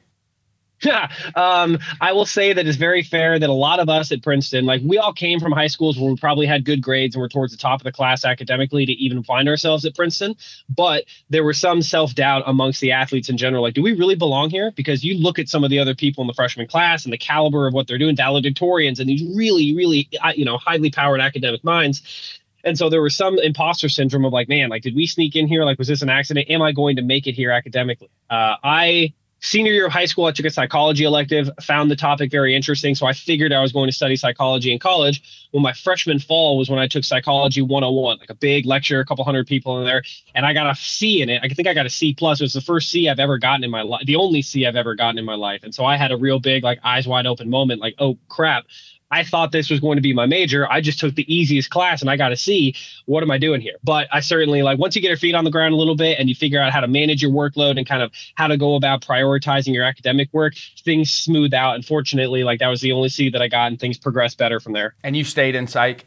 yeah, 0.82 1.10
um, 1.34 1.78
I 2.00 2.12
will 2.12 2.26
say 2.26 2.52
that 2.52 2.66
it's 2.66 2.76
very 2.76 3.02
fair 3.02 3.38
that 3.38 3.48
a 3.48 3.52
lot 3.52 3.80
of 3.80 3.88
us 3.88 4.12
at 4.12 4.22
Princeton, 4.22 4.64
like 4.64 4.82
we 4.84 4.98
all 4.98 5.12
came 5.12 5.40
from 5.40 5.52
high 5.52 5.66
schools 5.66 5.98
where 5.98 6.10
we 6.10 6.16
probably 6.16 6.46
had 6.46 6.64
good 6.64 6.82
grades 6.82 7.14
and 7.14 7.22
were 7.22 7.28
towards 7.28 7.52
the 7.52 7.58
top 7.58 7.80
of 7.80 7.84
the 7.84 7.92
class 7.92 8.24
academically 8.24 8.86
to 8.86 8.92
even 8.92 9.22
find 9.22 9.48
ourselves 9.48 9.84
at 9.84 9.94
Princeton. 9.94 10.34
But 10.68 11.04
there 11.30 11.44
was 11.44 11.58
some 11.58 11.82
self 11.82 12.14
doubt 12.14 12.42
amongst 12.46 12.80
the 12.80 12.92
athletes 12.92 13.28
in 13.28 13.36
general. 13.36 13.62
Like, 13.62 13.74
do 13.74 13.82
we 13.82 13.92
really 13.92 14.16
belong 14.16 14.50
here? 14.50 14.72
Because 14.72 15.04
you 15.04 15.18
look 15.18 15.38
at 15.38 15.48
some 15.48 15.64
of 15.64 15.70
the 15.70 15.78
other 15.78 15.94
people 15.94 16.22
in 16.22 16.28
the 16.28 16.34
freshman 16.34 16.66
class 16.66 17.04
and 17.04 17.12
the 17.12 17.18
caliber 17.18 17.66
of 17.66 17.74
what 17.74 17.86
they're 17.86 17.98
doing, 17.98 18.16
valedictorians 18.16 18.98
and 18.98 19.08
these 19.08 19.22
really, 19.36 19.74
really, 19.74 20.08
uh, 20.22 20.32
you 20.34 20.44
know, 20.44 20.58
highly 20.58 20.90
powered 20.90 21.20
academic 21.20 21.62
minds. 21.64 22.40
And 22.64 22.78
so 22.78 22.88
there 22.88 23.02
was 23.02 23.16
some 23.16 23.38
imposter 23.38 23.88
syndrome 23.88 24.24
of 24.24 24.32
like, 24.32 24.48
man, 24.48 24.68
like, 24.68 24.82
did 24.82 24.94
we 24.94 25.06
sneak 25.06 25.36
in 25.36 25.46
here? 25.46 25.64
Like, 25.64 25.78
was 25.78 25.88
this 25.88 26.02
an 26.02 26.08
accident? 26.08 26.48
Am 26.50 26.62
I 26.62 26.72
going 26.72 26.96
to 26.96 27.02
make 27.02 27.26
it 27.26 27.32
here 27.32 27.50
academically? 27.50 28.10
Uh, 28.30 28.56
I 28.62 29.14
senior 29.42 29.72
year 29.72 29.86
of 29.86 29.92
high 29.92 30.06
school, 30.06 30.24
I 30.24 30.32
took 30.32 30.46
a 30.46 30.50
psychology 30.50 31.04
elective, 31.04 31.50
found 31.60 31.90
the 31.90 31.96
topic 31.96 32.30
very 32.30 32.54
interesting. 32.54 32.94
So 32.94 33.06
I 33.06 33.12
figured 33.12 33.52
I 33.52 33.60
was 33.60 33.72
going 33.72 33.88
to 33.88 33.92
study 33.92 34.16
psychology 34.16 34.72
in 34.72 34.78
college. 34.78 35.48
Well, 35.52 35.62
my 35.62 35.72
freshman 35.72 36.20
fall 36.20 36.56
was 36.56 36.70
when 36.70 36.78
I 36.78 36.86
took 36.86 37.04
psychology 37.04 37.60
101, 37.60 38.18
like 38.18 38.30
a 38.30 38.34
big 38.34 38.64
lecture, 38.64 39.00
a 39.00 39.04
couple 39.04 39.24
hundred 39.24 39.46
people 39.46 39.78
in 39.80 39.84
there. 39.84 40.04
And 40.34 40.46
I 40.46 40.54
got 40.54 40.70
a 40.70 40.76
C 40.76 41.22
in 41.22 41.28
it. 41.28 41.42
I 41.42 41.48
think 41.48 41.68
I 41.68 41.74
got 41.74 41.86
a 41.86 41.90
C 41.90 42.14
plus. 42.14 42.40
It 42.40 42.44
was 42.44 42.52
the 42.52 42.60
first 42.60 42.88
C 42.88 43.08
I've 43.08 43.18
ever 43.18 43.36
gotten 43.36 43.64
in 43.64 43.70
my 43.70 43.82
life, 43.82 44.06
the 44.06 44.16
only 44.16 44.42
C 44.42 44.64
I've 44.64 44.76
ever 44.76 44.94
gotten 44.94 45.18
in 45.18 45.24
my 45.24 45.34
life. 45.34 45.64
And 45.64 45.74
so 45.74 45.84
I 45.84 45.96
had 45.96 46.12
a 46.12 46.16
real 46.16 46.38
big, 46.38 46.62
like 46.62 46.78
eyes 46.84 47.06
wide 47.06 47.26
open 47.26 47.50
moment, 47.50 47.80
like, 47.80 47.96
oh 47.98 48.16
crap. 48.28 48.66
I 49.12 49.22
thought 49.22 49.52
this 49.52 49.68
was 49.68 49.78
going 49.78 49.96
to 49.96 50.02
be 50.02 50.14
my 50.14 50.24
major. 50.24 50.68
I 50.72 50.80
just 50.80 50.98
took 50.98 51.14
the 51.14 51.32
easiest 51.32 51.68
class 51.68 52.00
and 52.00 52.10
I 52.10 52.16
got 52.16 52.30
to 52.30 52.36
see 52.36 52.74
what 53.04 53.22
am 53.22 53.30
I 53.30 53.36
doing 53.36 53.60
here. 53.60 53.76
But 53.84 54.08
I 54.10 54.20
certainly 54.20 54.62
like 54.62 54.78
once 54.78 54.96
you 54.96 55.02
get 55.02 55.08
your 55.08 55.18
feet 55.18 55.34
on 55.34 55.44
the 55.44 55.50
ground 55.50 55.74
a 55.74 55.76
little 55.76 55.94
bit 55.94 56.18
and 56.18 56.30
you 56.30 56.34
figure 56.34 56.58
out 56.58 56.72
how 56.72 56.80
to 56.80 56.88
manage 56.88 57.22
your 57.22 57.30
workload 57.30 57.76
and 57.76 57.86
kind 57.86 58.02
of 58.02 58.10
how 58.36 58.46
to 58.46 58.56
go 58.56 58.74
about 58.74 59.02
prioritizing 59.02 59.74
your 59.74 59.84
academic 59.84 60.30
work, 60.32 60.54
things 60.82 61.10
smooth 61.10 61.52
out. 61.52 61.74
And 61.74 61.84
fortunately, 61.84 62.42
like 62.42 62.58
that 62.60 62.68
was 62.68 62.80
the 62.80 62.92
only 62.92 63.10
C 63.10 63.28
that 63.28 63.42
I 63.42 63.48
got 63.48 63.66
and 63.66 63.78
things 63.78 63.98
progressed 63.98 64.38
better 64.38 64.58
from 64.58 64.72
there. 64.72 64.94
And 65.04 65.14
you 65.14 65.24
stayed 65.24 65.54
in 65.54 65.66
psych? 65.66 66.06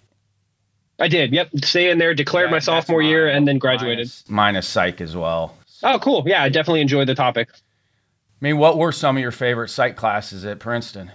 I 0.98 1.08
did. 1.08 1.32
Yep. 1.32 1.50
Stay 1.64 1.92
in 1.92 2.00
there, 2.00 2.16
declared 2.16 2.48
yeah, 2.48 2.54
my 2.54 2.60
sophomore 2.60 3.04
year, 3.04 3.28
and 3.28 3.48
then 3.48 3.60
graduated. 3.60 4.08
Minus, 4.08 4.30
minus 4.30 4.68
psych 4.68 5.00
as 5.00 5.16
well. 5.16 5.56
Oh, 5.84 6.00
cool. 6.00 6.24
Yeah, 6.26 6.42
I 6.42 6.50
definitely 6.50 6.82
enjoyed 6.82 7.08
the 7.08 7.16
topic. 7.16 7.50
I 7.52 7.58
mean, 8.42 8.58
what 8.58 8.80
were 8.80 8.92
some 8.92 9.16
of 9.18 9.22
your 9.22 9.32
favorite 9.32 9.70
psych 9.70 9.96
classes 9.96 10.44
at 10.44 10.60
Princeton? 10.60 11.12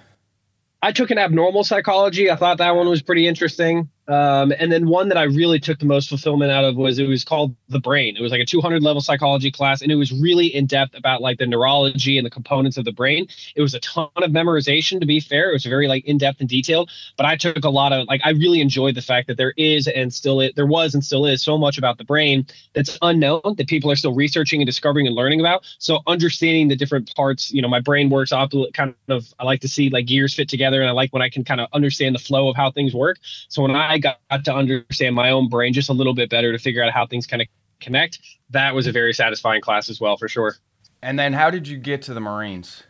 I 0.83 0.93
took 0.93 1.11
an 1.11 1.19
abnormal 1.19 1.65
psychology. 1.65 2.31
I 2.31 2.37
thought 2.37 2.59
that 2.59 2.75
one 2.75 2.89
was 2.89 3.03
pretty 3.03 3.27
interesting. 3.27 3.91
Um, 4.11 4.53
and 4.59 4.73
then 4.73 4.89
one 4.89 5.09
that 5.09 5.17
I 5.17 5.23
really 5.23 5.61
took 5.61 5.79
the 5.79 5.87
most 5.87 6.09
fulfillment 6.09 6.51
out 6.51 6.65
of 6.65 6.75
was 6.75 6.99
it 6.99 7.07
was 7.07 7.23
called 7.23 7.55
the 7.69 7.79
brain. 7.79 8.17
It 8.17 8.23
was 8.23 8.33
like 8.33 8.41
a 8.41 8.45
200 8.45 8.83
level 8.83 9.01
psychology 9.01 9.53
class, 9.53 9.83
and 9.83 9.93
it 9.93 9.95
was 9.95 10.11
really 10.11 10.47
in 10.47 10.67
depth 10.67 10.97
about 10.97 11.23
like 11.23 11.39
the 11.39 11.47
neurology 11.47 12.19
and 12.19 12.27
the 12.27 12.31
components 12.31 12.77
of 12.77 12.85
the 12.85 12.91
brain. 12.93 13.29
It 13.55 13.63
was 13.63 13.73
a 13.73 13.79
ton 13.81 14.09
of 14.17 14.33
memorization. 14.33 14.99
To 14.99 15.07
be 15.07 15.21
fair, 15.21 15.51
it 15.51 15.53
was 15.53 15.65
very 15.65 15.87
like 15.87 16.05
in 16.07 16.19
depth 16.19 16.41
and 16.41 16.49
detailed. 16.49 16.91
But 17.17 17.27
I 17.27 17.37
took 17.37 17.65
a 17.65 17.71
lot 17.71 17.93
of 17.93 18.09
like 18.09 18.21
I 18.25 18.31
really 18.31 18.61
enjoyed 18.61 18.97
the 18.97 19.03
fact 19.03 19.29
that 19.29 19.37
there 19.37 19.55
is 19.57 19.87
and 19.87 20.13
still 20.13 20.41
it 20.41 20.57
there 20.57 20.67
was 20.67 20.95
and 20.95 21.05
still 21.05 21.25
is 21.25 21.41
so 21.41 21.57
much 21.57 21.79
about 21.79 21.97
the 21.97 22.05
brain 22.05 22.45
that's 22.73 22.99
unknown 23.03 23.55
that 23.59 23.69
people 23.69 23.93
are 23.93 23.97
still 23.97 24.15
researching 24.15 24.61
and 24.61 24.67
discovering 24.67 25.07
and 25.07 25.15
learning 25.15 25.39
about. 25.39 25.65
So 25.79 26.01
understanding 26.09 26.67
the 26.67 26.77
different 26.77 27.15
parts, 27.15 27.53
you 27.53 27.63
know, 27.63 27.69
my 27.69 27.81
brain 27.81 28.11
works 28.11 28.33
off 28.33 28.51
kind 28.75 28.95
of. 29.09 29.33
I 29.39 29.45
like 29.45 29.61
to 29.61 29.69
see 29.69 29.89
like 29.89 30.07
gears 30.07 30.35
fit 30.35 30.49
together, 30.49 30.81
and 30.81 30.91
I 30.91 30.93
like 30.93 31.13
when 31.13 31.23
I 31.23 31.29
can 31.29 31.45
kind 31.45 31.61
of 31.61 31.69
understand 31.73 32.17
the 32.17 32.19
flow 32.19 32.49
of 32.49 32.57
how 32.57 32.73
things 32.73 32.93
work. 32.93 33.19
So 33.49 33.63
when 33.63 33.77
I 33.77 34.00
got 34.01 34.19
to 34.45 34.55
understand 34.55 35.15
my 35.15 35.31
own 35.31 35.49
brain 35.49 35.73
just 35.73 35.89
a 35.89 35.93
little 35.93 36.15
bit 36.15 36.31
better 36.31 36.53
to 36.53 36.59
figure 36.59 36.83
out 36.83 36.93
how 36.93 37.07
things 37.07 37.27
kind 37.27 37.43
of 37.43 37.49
connect. 37.81 38.21
That 38.51 38.75
was 38.75 38.87
a 38.87 38.93
very 38.93 39.13
satisfying 39.13 39.61
class 39.61 39.89
as 39.89 40.01
well, 40.01 40.17
for 40.17 40.29
sure. 40.29 40.57
And 41.03 41.19
then, 41.19 41.33
how 41.33 41.51
did 41.51 41.67
you 41.67 41.79
get 41.79 42.03
to 42.03 42.15
the 42.15 42.21
Marines? 42.21 42.83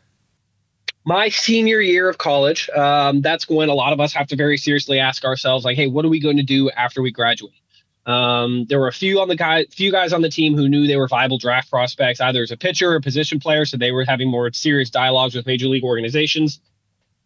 My 1.04 1.28
senior 1.28 1.80
year 1.80 2.08
of 2.08 2.18
college, 2.18 2.68
um, 2.70 3.22
that's 3.22 3.48
when 3.48 3.68
a 3.68 3.74
lot 3.74 3.92
of 3.92 4.00
us 4.00 4.12
have 4.12 4.26
to 4.28 4.36
very 4.36 4.56
seriously 4.56 4.98
ask 4.98 5.24
ourselves, 5.24 5.64
like, 5.64 5.76
hey, 5.76 5.86
what 5.86 6.04
are 6.04 6.08
we 6.08 6.20
going 6.20 6.36
to 6.36 6.42
do 6.42 6.70
after 6.70 7.00
we 7.00 7.10
graduate? 7.10 7.54
Um, 8.06 8.66
there 8.68 8.80
were 8.80 8.88
a 8.88 8.92
few 8.92 9.20
on 9.20 9.28
the 9.28 9.36
guy, 9.36 9.66
few 9.70 9.92
guys 9.92 10.12
on 10.12 10.22
the 10.22 10.28
team 10.28 10.56
who 10.56 10.68
knew 10.68 10.86
they 10.86 10.96
were 10.96 11.08
viable 11.08 11.38
draft 11.38 11.70
prospects, 11.70 12.20
either 12.20 12.42
as 12.42 12.50
a 12.50 12.56
pitcher 12.56 12.90
or 12.90 12.96
a 12.96 13.00
position 13.00 13.38
player. 13.38 13.64
So 13.64 13.76
they 13.76 13.92
were 13.92 14.04
having 14.04 14.28
more 14.28 14.52
serious 14.52 14.90
dialogues 14.90 15.34
with 15.34 15.46
major 15.46 15.68
league 15.68 15.84
organizations 15.84 16.60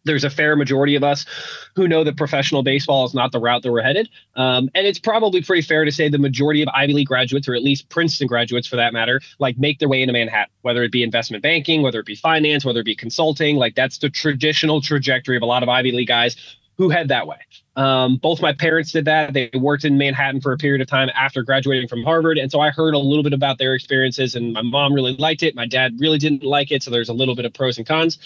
there's 0.04 0.25
a 0.25 0.30
fair 0.30 0.56
majority 0.56 0.94
of 0.94 1.04
us 1.04 1.26
who 1.75 1.88
know 1.88 2.04
that 2.04 2.16
professional 2.16 2.62
baseball 2.62 3.04
is 3.04 3.14
not 3.14 3.32
the 3.32 3.40
route 3.40 3.62
that 3.62 3.73
we're 3.73 3.82
headed. 3.82 4.08
Um, 4.37 4.70
and 4.75 4.87
it's 4.87 4.99
probably 4.99 5.42
pretty 5.42 5.62
fair 5.62 5.84
to 5.84 5.92
say 5.92 6.08
the 6.08 6.18
majority 6.18 6.62
of 6.62 6.68
Ivy 6.75 6.92
League 6.92 7.08
graduates, 7.08 7.49
or 7.49 7.54
at 7.54 7.62
least 7.62 7.88
Princeton 7.88 8.26
graduates 8.26 8.66
for 8.66 8.76
that 8.76 8.92
matter, 8.92 9.20
like 9.38 9.58
make 9.58 9.78
their 9.78 9.88
way 9.88 10.02
into 10.02 10.12
Manhattan, 10.12 10.52
whether 10.62 10.82
it 10.82 10.92
be 10.92 11.02
investment 11.02 11.42
banking, 11.42 11.82
whether 11.82 12.00
it 12.00 12.06
be 12.06 12.14
finance, 12.14 12.64
whether 12.64 12.80
it 12.80 12.84
be 12.84 12.96
consulting. 12.96 13.56
Like 13.56 13.75
that's 13.75 13.99
the 13.99 14.11
traditional 14.11 14.80
trajectory 14.80 15.37
of 15.37 15.42
a 15.42 15.46
lot 15.46 15.62
of 15.62 15.68
Ivy 15.68 15.92
League 15.92 16.08
guys 16.08 16.37
who 16.76 16.88
head 16.88 17.08
that 17.08 17.26
way. 17.26 17.38
Um, 17.76 18.16
both 18.16 18.40
my 18.40 18.52
parents 18.52 18.92
did 18.92 19.04
that. 19.04 19.32
They 19.32 19.50
worked 19.54 19.84
in 19.84 19.99
Manhattan 19.99 20.40
for 20.40 20.52
a 20.52 20.56
period 20.56 20.80
of 20.80 20.87
time 20.87 21.08
after 21.14 21.42
graduating 21.42 21.88
from 21.88 22.02
Harvard. 22.02 22.38
And 22.38 22.50
so 22.50 22.61
I 22.61 22.70
heard 22.70 22.94
a 22.94 22.99
little 22.99 23.23
bit 23.23 23.32
about 23.32 23.58
their 23.58 23.75
experiences, 23.75 24.34
and 24.34 24.52
my 24.52 24.62
mom 24.62 24.92
really 24.92 25.16
liked 25.16 25.42
it. 25.42 25.54
My 25.54 25.66
dad 25.66 25.94
really 25.99 26.18
didn't 26.18 26.42
like 26.42 26.70
it. 26.70 26.82
So 26.82 26.90
there's 26.90 27.08
a 27.08 27.12
little 27.14 27.34
bit 27.34 27.44
of 27.44 27.52
pros 27.52 27.78
and 27.78 27.87
cons. 27.87 28.18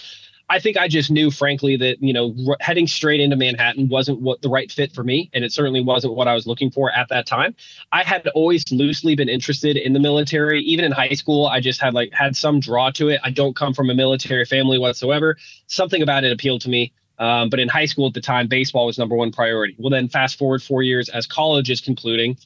I 0.51 0.59
think 0.59 0.77
I 0.79 0.89
just 0.89 1.11
knew, 1.11 1.31
frankly, 1.31 1.77
that 1.77 2.03
you 2.03 2.13
know 2.13 2.35
r- 2.49 2.57
heading 2.61 2.87
straight 2.87 3.21
into 3.21 3.37
Manhattan 3.37 3.89
wasn't 3.89 4.21
what 4.21 4.41
the 4.41 4.49
right 4.49 4.71
fit 4.71 4.93
for 4.93 5.05
me, 5.05 5.31
and 5.35 5.45
it 5.45 5.53
certainly 5.53 5.83
wasn't 5.83 6.15
what 6.15 6.27
I 6.27 6.35
was 6.35 6.47
looking 6.47 6.71
for 6.71 6.91
at 6.91 7.09
that 7.11 7.27
time. 7.27 7.55
I 7.93 8.03
had 8.03 8.27
always 8.29 8.65
loosely 8.73 9.15
been 9.15 9.29
interested 9.29 9.77
in 9.77 9.93
the 9.93 10.01
military, 10.01 10.63
even 10.63 10.85
in 10.85 10.93
high 10.93 11.11
school. 11.11 11.47
I 11.47 11.61
just 11.61 11.81
had 11.81 11.93
like 11.93 12.13
had 12.13 12.37
some 12.37 12.61
draw 12.61 12.91
to 12.93 13.09
it. 13.09 13.21
I 13.23 13.31
don't 13.31 13.55
come 13.55 13.75
from 13.75 13.91
a 13.91 13.95
military 13.95 14.45
family 14.45 14.79
whatsoever. 14.79 15.37
Something 15.67 16.03
about 16.03 16.25
it 16.25 16.33
appealed 16.33 16.63
to 16.63 16.71
me. 16.71 16.93
Um, 17.19 17.51
but 17.51 17.59
in 17.59 17.69
high 17.69 17.87
school 17.87 18.07
at 18.07 18.15
the 18.15 18.21
time, 18.21 18.47
baseball 18.47 18.87
was 18.87 18.97
number 18.97 19.17
one 19.17 19.33
priority. 19.33 19.75
Well, 19.79 19.91
then 19.91 20.09
fast 20.09 20.39
forward 20.39 20.63
four 20.63 20.83
years 20.83 21.09
as 21.09 21.27
college 21.27 21.69
is 21.69 21.81
concluding, 21.81 22.39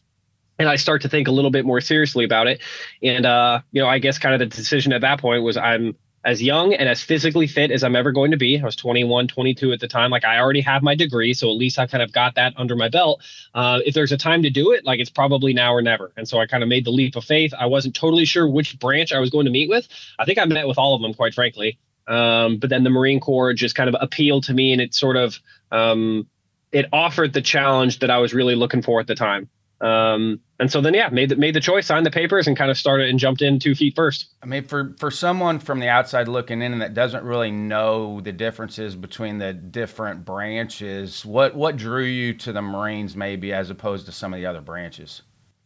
and 0.59 0.69
I 0.69 0.77
start 0.77 1.03
to 1.03 1.09
think 1.09 1.29
a 1.29 1.31
little 1.31 1.51
bit 1.51 1.65
more 1.65 1.81
seriously 1.81 2.25
about 2.25 2.47
it. 2.49 2.63
And 3.03 3.27
uh, 3.27 3.61
you 3.71 3.81
know, 3.81 3.89
I 3.89 3.99
guess 3.99 4.19
kind 4.19 4.35
of 4.35 4.39
the 4.41 4.57
decision 4.57 4.93
at 4.93 5.03
that 5.03 5.21
point 5.21 5.43
was 5.43 5.57
I'm 5.57 5.95
as 6.25 6.43
young 6.43 6.73
and 6.73 6.89
as 6.89 7.03
physically 7.03 7.47
fit 7.47 7.71
as 7.71 7.83
I'm 7.83 7.97
ever 7.97 8.13
going 8.13 8.31
to 8.31 8.37
be. 8.37 8.61
I 8.61 8.65
was 8.65 8.77
21, 8.77 9.29
22 9.29 9.73
at 9.73 9.81
the 9.81 9.89
time. 9.89 10.11
Like 10.11 10.25
I 10.25 10.39
already 10.39 10.61
have 10.61 10.83
my 10.83 10.95
degree, 10.95 11.35
so 11.35 11.49
at 11.49 11.57
least 11.57 11.79
I 11.79 11.87
kind 11.87 12.03
of 12.03 12.13
got 12.13 12.37
that 12.37 12.55
under 12.57 12.77
my 12.77 12.89
belt. 12.89 13.23
Uh, 13.55 13.81
if 13.85 13.95
there's 13.95 14.13
a 14.13 14.17
time 14.17 14.43
to 14.43 14.51
do 14.51 14.73
it, 14.73 14.85
like 14.85 15.01
it's 15.01 15.11
probably 15.11 15.53
now 15.53 15.75
or 15.75 15.83
never. 15.83 16.13
And 16.17 16.29
so 16.29 16.39
I 16.39 16.47
kind 16.47 16.63
of 16.63 16.69
made 16.69 16.85
the 16.85 16.91
leap 16.91 17.17
of 17.17 17.25
faith. 17.25 17.53
I 17.59 17.67
wasn't 17.67 17.95
totally 17.95 18.25
sure 18.25 18.47
which 18.49 18.79
branch 18.79 19.13
I 19.13 19.19
was 19.19 19.31
going 19.31 19.47
to 19.47 19.51
meet 19.51 19.69
with. 19.69 19.89
I 20.19 20.25
think 20.25 20.39
I 20.39 20.45
met 20.45 20.69
with 20.69 20.79
all 20.79 20.95
of 20.95 21.03
them, 21.03 21.15
quite 21.15 21.35
frankly. 21.35 21.79
Um, 22.07 22.59
but 22.59 22.71
then 22.71 22.85
the 22.85 22.91
Marine 22.91 23.21
Corps 23.21 23.53
just 23.53 23.75
kind 23.75 23.89
of 23.89 23.97
appealed 24.01 24.45
to 24.45 24.55
me, 24.55 24.73
and 24.73 24.81
it 24.81 24.95
sort 24.95 25.17
of 25.17 25.39
um, 25.71 26.29
it 26.73 26.87
offered 26.93 27.33
the 27.33 27.43
challenge 27.43 28.01
that 28.01 28.11
I 28.11 28.19
was 28.19 28.35
really 28.35 28.55
looking 28.55 28.83
for 28.83 29.01
at 29.01 29.07
the 29.07 29.15
time. 29.15 29.49
Um, 29.83 30.39
and 30.61 30.71
so 30.71 30.81
then, 30.81 30.95
yeah, 30.95 31.09
made 31.09 31.29
the, 31.29 31.37
made 31.37 31.55
the 31.55 31.61
choice, 31.61 31.87
signed 31.87 32.07
the 32.07 32.11
papers, 32.11 32.47
and 32.47 32.57
kind 32.57 32.71
of 32.71 32.79
started 32.79 33.09
and 33.09 33.19
jumped 33.19 33.43
in 33.43 33.59
two 33.59 33.75
feet 33.75 33.97
first. 33.97 34.27
I 34.41 34.47
mean, 34.47 34.63
for 34.63 34.95
for 34.97 35.11
someone 35.11 35.59
from 35.59 35.81
the 35.81 35.89
outside 35.89 36.29
looking 36.29 36.63
in 36.63 36.73
and 36.73 36.81
that 36.81 36.95
doesn't 36.95 37.25
really 37.25 37.51
know 37.51 38.21
the 38.21 38.31
differences 38.31 38.95
between 38.95 39.39
the 39.39 39.53
different 39.53 40.25
branches, 40.25 41.27
what 41.27 41.57
what 41.57 41.77
drew 41.77 42.05
you 42.05 42.33
to 42.35 42.53
the 42.53 42.63
Marines 42.63 43.17
maybe 43.17 43.53
as 43.53 43.71
opposed 43.71 44.07
to 44.07 44.13
some 44.13 44.33
of 44.33 44.39
the 44.39 44.47
other 44.47 44.61
branches? 44.61 45.23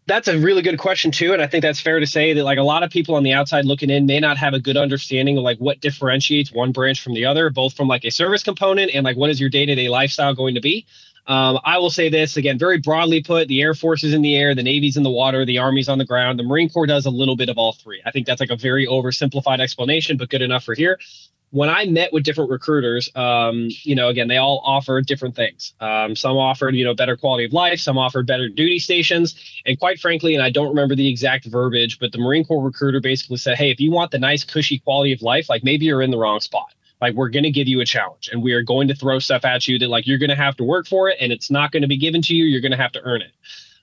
That's 0.06 0.28
a 0.28 0.38
really 0.38 0.62
good 0.62 0.78
question 0.78 1.10
too, 1.10 1.34
and 1.34 1.42
I 1.42 1.48
think 1.48 1.62
that's 1.62 1.80
fair 1.80 2.00
to 2.00 2.06
say 2.06 2.32
that 2.32 2.44
like 2.44 2.58
a 2.58 2.62
lot 2.62 2.84
of 2.84 2.90
people 2.90 3.16
on 3.16 3.22
the 3.22 3.34
outside 3.34 3.64
looking 3.66 3.90
in 3.90 4.06
may 4.06 4.20
not 4.20 4.38
have 4.38 4.54
a 4.54 4.60
good 4.60 4.76
understanding 4.76 5.36
of 5.36 5.42
like 5.42 5.58
what 5.58 5.80
differentiates 5.80 6.52
one 6.52 6.72
branch 6.72 7.02
from 7.02 7.12
the 7.12 7.26
other, 7.26 7.50
both 7.50 7.74
from 7.74 7.88
like 7.88 8.04
a 8.04 8.10
service 8.10 8.44
component 8.44 8.94
and 8.94 9.04
like 9.04 9.16
what 9.16 9.28
is 9.28 9.40
your 9.40 9.50
day 9.50 9.66
to 9.66 9.74
day 9.74 9.88
lifestyle 9.88 10.32
going 10.32 10.54
to 10.54 10.60
be. 10.60 10.86
Um, 11.26 11.58
I 11.64 11.78
will 11.78 11.90
say 11.90 12.08
this 12.08 12.36
again, 12.36 12.58
very 12.58 12.78
broadly 12.78 13.22
put: 13.22 13.48
the 13.48 13.60
Air 13.62 13.74
Force 13.74 14.04
is 14.04 14.14
in 14.14 14.22
the 14.22 14.36
air, 14.36 14.54
the 14.54 14.62
Navy's 14.62 14.96
in 14.96 15.02
the 15.02 15.10
water, 15.10 15.44
the 15.44 15.58
Army's 15.58 15.88
on 15.88 15.98
the 15.98 16.04
ground. 16.04 16.38
The 16.38 16.44
Marine 16.44 16.70
Corps 16.70 16.86
does 16.86 17.06
a 17.06 17.10
little 17.10 17.36
bit 17.36 17.48
of 17.48 17.58
all 17.58 17.72
three. 17.72 18.00
I 18.06 18.10
think 18.10 18.26
that's 18.26 18.40
like 18.40 18.50
a 18.50 18.56
very 18.56 18.86
oversimplified 18.86 19.60
explanation, 19.60 20.16
but 20.16 20.28
good 20.28 20.42
enough 20.42 20.64
for 20.64 20.74
here 20.74 20.98
when 21.50 21.68
I 21.68 21.84
met 21.86 22.12
with 22.12 22.24
different 22.24 22.50
recruiters, 22.50 23.08
um, 23.14 23.68
you 23.82 23.94
know, 23.94 24.08
again, 24.08 24.28
they 24.28 24.36
all 24.36 24.60
offered 24.64 25.06
different 25.06 25.36
things. 25.36 25.74
Um, 25.80 26.16
some 26.16 26.36
offered, 26.36 26.74
you 26.74 26.84
know, 26.84 26.94
better 26.94 27.16
quality 27.16 27.44
of 27.44 27.52
life. 27.52 27.80
Some 27.80 27.98
offered 27.98 28.26
better 28.26 28.48
duty 28.48 28.78
stations. 28.78 29.36
And 29.64 29.78
quite 29.78 30.00
frankly, 30.00 30.34
and 30.34 30.42
I 30.42 30.50
don't 30.50 30.68
remember 30.68 30.94
the 30.94 31.08
exact 31.08 31.46
verbiage, 31.46 31.98
but 31.98 32.12
the 32.12 32.18
Marine 32.18 32.44
Corps 32.44 32.62
recruiter 32.62 33.00
basically 33.00 33.36
said, 33.36 33.56
"Hey, 33.56 33.70
if 33.70 33.80
you 33.80 33.90
want 33.90 34.10
the 34.10 34.18
nice, 34.18 34.44
cushy 34.44 34.78
quality 34.80 35.12
of 35.12 35.22
life, 35.22 35.48
like 35.48 35.62
maybe 35.62 35.86
you're 35.86 36.02
in 36.02 36.10
the 36.10 36.18
wrong 36.18 36.40
spot. 36.40 36.74
Like 37.00 37.14
we're 37.14 37.28
going 37.28 37.44
to 37.44 37.50
give 37.50 37.68
you 37.68 37.80
a 37.80 37.86
challenge, 37.86 38.30
and 38.32 38.42
we 38.42 38.52
are 38.52 38.62
going 38.62 38.88
to 38.88 38.94
throw 38.94 39.18
stuff 39.18 39.44
at 39.44 39.68
you 39.68 39.78
that 39.78 39.88
like 39.88 40.06
you're 40.06 40.18
going 40.18 40.30
to 40.30 40.36
have 40.36 40.56
to 40.56 40.64
work 40.64 40.86
for 40.86 41.08
it, 41.08 41.16
and 41.20 41.32
it's 41.32 41.50
not 41.50 41.72
going 41.72 41.82
to 41.82 41.88
be 41.88 41.96
given 41.98 42.22
to 42.22 42.34
you. 42.34 42.44
You're 42.44 42.60
going 42.60 42.72
to 42.72 42.78
have 42.78 42.92
to 42.92 43.02
earn 43.02 43.22
it." 43.22 43.32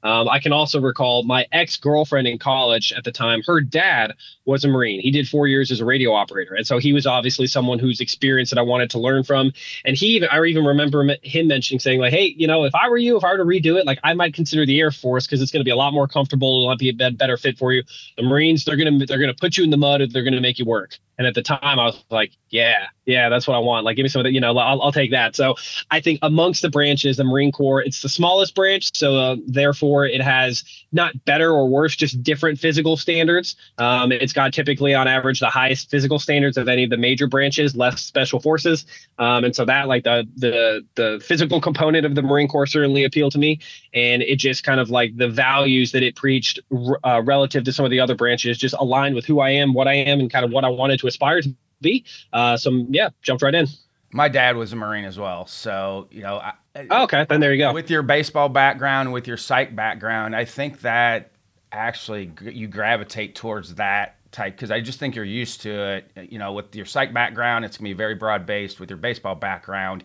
Um, 0.04 0.28
I 0.28 0.40
can 0.40 0.52
also 0.52 0.82
recall 0.82 1.24
my 1.24 1.48
ex 1.52 1.78
girlfriend 1.78 2.28
in 2.28 2.38
college 2.38 2.92
at 2.92 3.06
the 3.06 3.12
time, 3.12 3.42
her 3.48 3.62
dad 3.62 4.14
was 4.46 4.66
a 4.66 4.68
Marine. 4.68 5.00
He 5.00 5.12
did 5.12 5.30
four 5.30 5.48
years 5.48 5.72
as 5.72 5.80
a 5.80 5.86
radio 5.86 6.12
operator. 6.12 6.54
And 6.56 6.68
so 6.68 6.78
he 6.78 6.92
was 6.92 7.08
obviously 7.08 7.48
someone 7.48 7.80
whose 7.80 8.02
experience 8.02 8.50
that 8.50 8.60
I 8.60 8.64
wanted 8.64 8.90
to 8.92 9.00
learn 9.00 9.24
from. 9.24 9.54
And 9.86 9.96
he 9.96 10.08
even, 10.08 10.28
I 10.30 10.44
even 10.44 10.66
remember 10.66 11.06
him 11.24 11.48
mentioning 11.48 11.80
saying, 11.80 12.02
like, 12.02 12.12
hey, 12.12 12.36
you 12.38 12.48
know, 12.48 12.66
if 12.66 12.76
I 12.76 12.90
were 12.90 12.98
you, 12.98 13.16
if 13.16 13.24
I 13.24 13.32
were 13.32 13.38
to 13.38 13.46
redo 13.46 13.80
it, 13.80 13.86
like 13.86 14.00
I 14.04 14.14
might 14.14 14.34
consider 14.34 14.66
the 14.66 14.78
Air 14.78 14.92
Force 14.92 15.26
because 15.26 15.42
it's 15.42 15.52
going 15.52 15.62
to 15.62 15.66
be 15.66 15.72
a 15.72 15.76
lot 15.78 15.94
more 15.94 16.08
comfortable. 16.08 16.64
It'll 16.64 16.76
be 16.76 16.90
a 16.90 17.12
better 17.12 17.38
fit 17.38 17.58
for 17.58 17.72
you. 17.72 17.84
The 18.18 18.24
Marines, 18.24 18.66
they're 18.66 18.76
going 18.76 19.00
to, 19.00 19.06
they're 19.06 19.20
going 19.20 19.34
to 19.34 19.40
put 19.40 19.58
you 19.58 19.64
in 19.64 19.70
the 19.70 19.78
mud. 19.78 20.02
And 20.02 20.12
they're 20.12 20.24
going 20.24 20.34
to 20.34 20.42
make 20.42 20.60
you 20.60 20.66
work. 20.66 20.98
And 21.18 21.26
at 21.28 21.36
the 21.36 21.44
time, 21.44 21.60
I 21.62 21.86
was 21.86 22.04
like, 22.10 22.34
yeah, 22.54 22.86
yeah, 23.06 23.30
that's 23.30 23.48
what 23.48 23.56
I 23.56 23.60
want. 23.60 23.84
Like, 23.84 23.96
give 23.96 24.04
me 24.04 24.10
some 24.10 24.20
of 24.20 24.26
that, 24.26 24.32
you 24.32 24.40
know, 24.40 24.56
I'll, 24.56 24.80
I'll 24.80 24.92
take 24.92 25.10
that. 25.10 25.36
So 25.36 25.56
I 25.90 26.00
think 26.00 26.20
amongst 26.22 26.62
the 26.62 26.70
branches, 26.70 27.18
the 27.18 27.24
Marine 27.24 27.52
Corps, 27.52 27.82
it's 27.82 28.04
the 28.04 28.08
smallest 28.08 28.54
branch. 28.54 28.92
So 28.94 29.16
uh, 29.16 29.38
therefore, 29.48 30.06
it 30.06 30.22
has 30.22 30.64
not 30.92 31.26
better 31.26 31.50
or 31.50 31.68
worse, 31.68 31.96
just 31.96 32.22
different 32.22 32.60
physical 32.60 32.96
standards. 32.96 33.56
Um, 33.80 34.12
it's 34.12 34.34
got 34.34 34.54
typically, 34.54 34.94
on 34.94 35.08
average, 35.08 35.40
the 35.40 35.50
highest 35.50 35.90
physical 35.90 36.20
standards 36.20 36.56
of 36.56 36.68
any 36.68 36.84
of 36.84 36.92
the 36.92 36.98
major 36.98 37.26
branches, 37.26 37.76
less 37.76 38.04
special 38.04 38.40
forces. 38.40 38.86
Um, 39.18 39.46
and 39.46 39.56
so 39.56 39.66
that, 39.66 39.88
like, 39.88 40.04
the, 40.04 40.28
the, 40.36 40.86
the 40.94 41.24
physical 41.26 41.60
component 41.60 42.06
of 42.06 42.14
the 42.14 42.22
Marine 42.22 42.48
Corps 42.48 42.68
certainly 42.68 43.04
appealed 43.04 43.32
to 43.32 43.40
me. 43.40 43.60
And 43.96 44.22
it 44.22 44.36
just 44.36 44.64
kind 44.64 44.80
of 44.80 44.92
like 44.92 45.18
the 45.18 45.28
values 45.28 45.92
that 45.94 46.04
it 46.04 46.16
preached 46.16 46.60
uh, 47.04 47.24
relative 47.26 47.64
to 47.64 47.74
some 47.74 47.84
of 47.84 47.90
the 47.90 48.00
other 48.00 48.14
branches 48.14 48.60
just 48.60 48.76
aligned 48.78 49.16
with 49.16 49.26
who 49.26 49.40
I 49.40 49.50
am, 49.50 49.74
what 49.74 49.88
I 49.88 49.96
am, 49.96 50.20
and 50.20 50.30
kind 50.32 50.46
of 50.46 50.52
what 50.52 50.64
I 50.64 50.70
wanted 50.70 51.00
to 51.00 51.08
aspire 51.08 51.42
to 51.42 51.56
be. 51.84 52.04
Uh, 52.34 52.58
so 52.58 52.86
yeah, 52.90 53.10
jumped 53.22 53.44
right 53.44 53.54
in. 53.54 53.68
My 54.12 54.30
dad 54.30 54.56
was 54.56 54.74
a 54.74 54.76
Marine 54.76 55.06
as 55.06 55.18
well, 55.18 55.46
so 55.46 56.08
you 56.12 56.22
know. 56.22 56.38
I, 56.38 56.54
oh, 56.90 57.04
okay, 57.04 57.26
then 57.30 57.40
there 57.40 57.54
you 57.54 57.60
go. 57.60 57.74
With 57.74 57.90
your 57.90 58.04
baseball 58.04 58.50
background, 58.50 59.12
with 59.14 59.28
your 59.28 59.38
psych 59.38 59.76
background, 59.76 60.36
I 60.36 60.46
think 60.46 60.82
that 60.82 61.32
actually 61.72 62.32
you 62.42 62.68
gravitate 62.68 63.36
towards 63.36 63.76
that 63.76 64.18
type 64.32 64.56
because 64.56 64.72
I 64.72 64.82
just 64.82 65.00
think 65.00 65.16
you're 65.16 65.26
used 65.26 65.62
to 65.62 65.72
it. 65.72 66.12
You 66.32 66.40
know, 66.40 66.54
with 66.54 66.76
your 66.76 66.86
psych 66.86 67.14
background, 67.14 67.66
it's 67.66 67.78
gonna 67.78 67.90
be 67.90 67.94
very 67.94 68.16
broad 68.16 68.46
based. 68.46 68.80
With 68.80 68.90
your 68.90 68.98
baseball 68.98 69.36
background, 69.36 70.04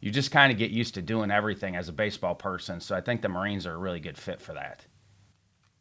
you 0.00 0.10
just 0.10 0.30
kind 0.30 0.50
of 0.52 0.58
get 0.58 0.70
used 0.70 0.94
to 0.94 1.02
doing 1.02 1.30
everything 1.30 1.76
as 1.76 1.88
a 1.88 1.92
baseball 1.92 2.34
person. 2.34 2.80
So 2.80 2.96
I 2.96 3.00
think 3.00 3.22
the 3.22 3.28
Marines 3.28 3.66
are 3.66 3.74
a 3.74 3.78
really 3.78 4.00
good 4.00 4.16
fit 4.16 4.40
for 4.40 4.54
that. 4.54 4.84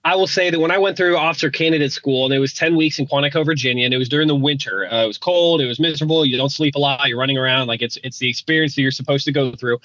I 0.06 0.16
will 0.16 0.28
say 0.28 0.50
that 0.50 0.60
when 0.60 0.72
I 0.72 0.78
went 0.78 0.96
through 0.96 1.18
officer 1.18 1.50
candidate 1.50 1.92
school, 1.92 2.26
and 2.26 2.34
it 2.34 2.40
was 2.40 2.54
10 2.54 2.78
weeks 2.78 3.00
in 3.00 3.06
Quantico, 3.06 3.46
Virginia, 3.46 3.84
and 3.84 3.94
it 3.94 3.98
was 3.98 4.08
during 4.08 4.30
the 4.30 4.36
winter. 4.36 4.88
Uh, 4.92 5.04
it 5.04 5.08
was 5.08 5.18
cold, 5.18 5.60
it 5.60 5.68
was 5.68 5.80
miserable. 5.80 6.26
You 6.26 6.38
don't 6.38 6.50
sleep 6.50 6.76
a 6.76 6.80
lot. 6.80 7.08
You're 7.10 7.20
running 7.20 7.38
around 7.38 7.68
like 7.68 7.82
it's 7.82 7.98
it's 8.04 8.18
the 8.18 8.30
experience 8.30 8.76
that 8.76 8.82
you're 8.82 8.92
supposed 8.92 9.26
to 9.26 9.32
go 9.32 9.52
through. 9.52 9.80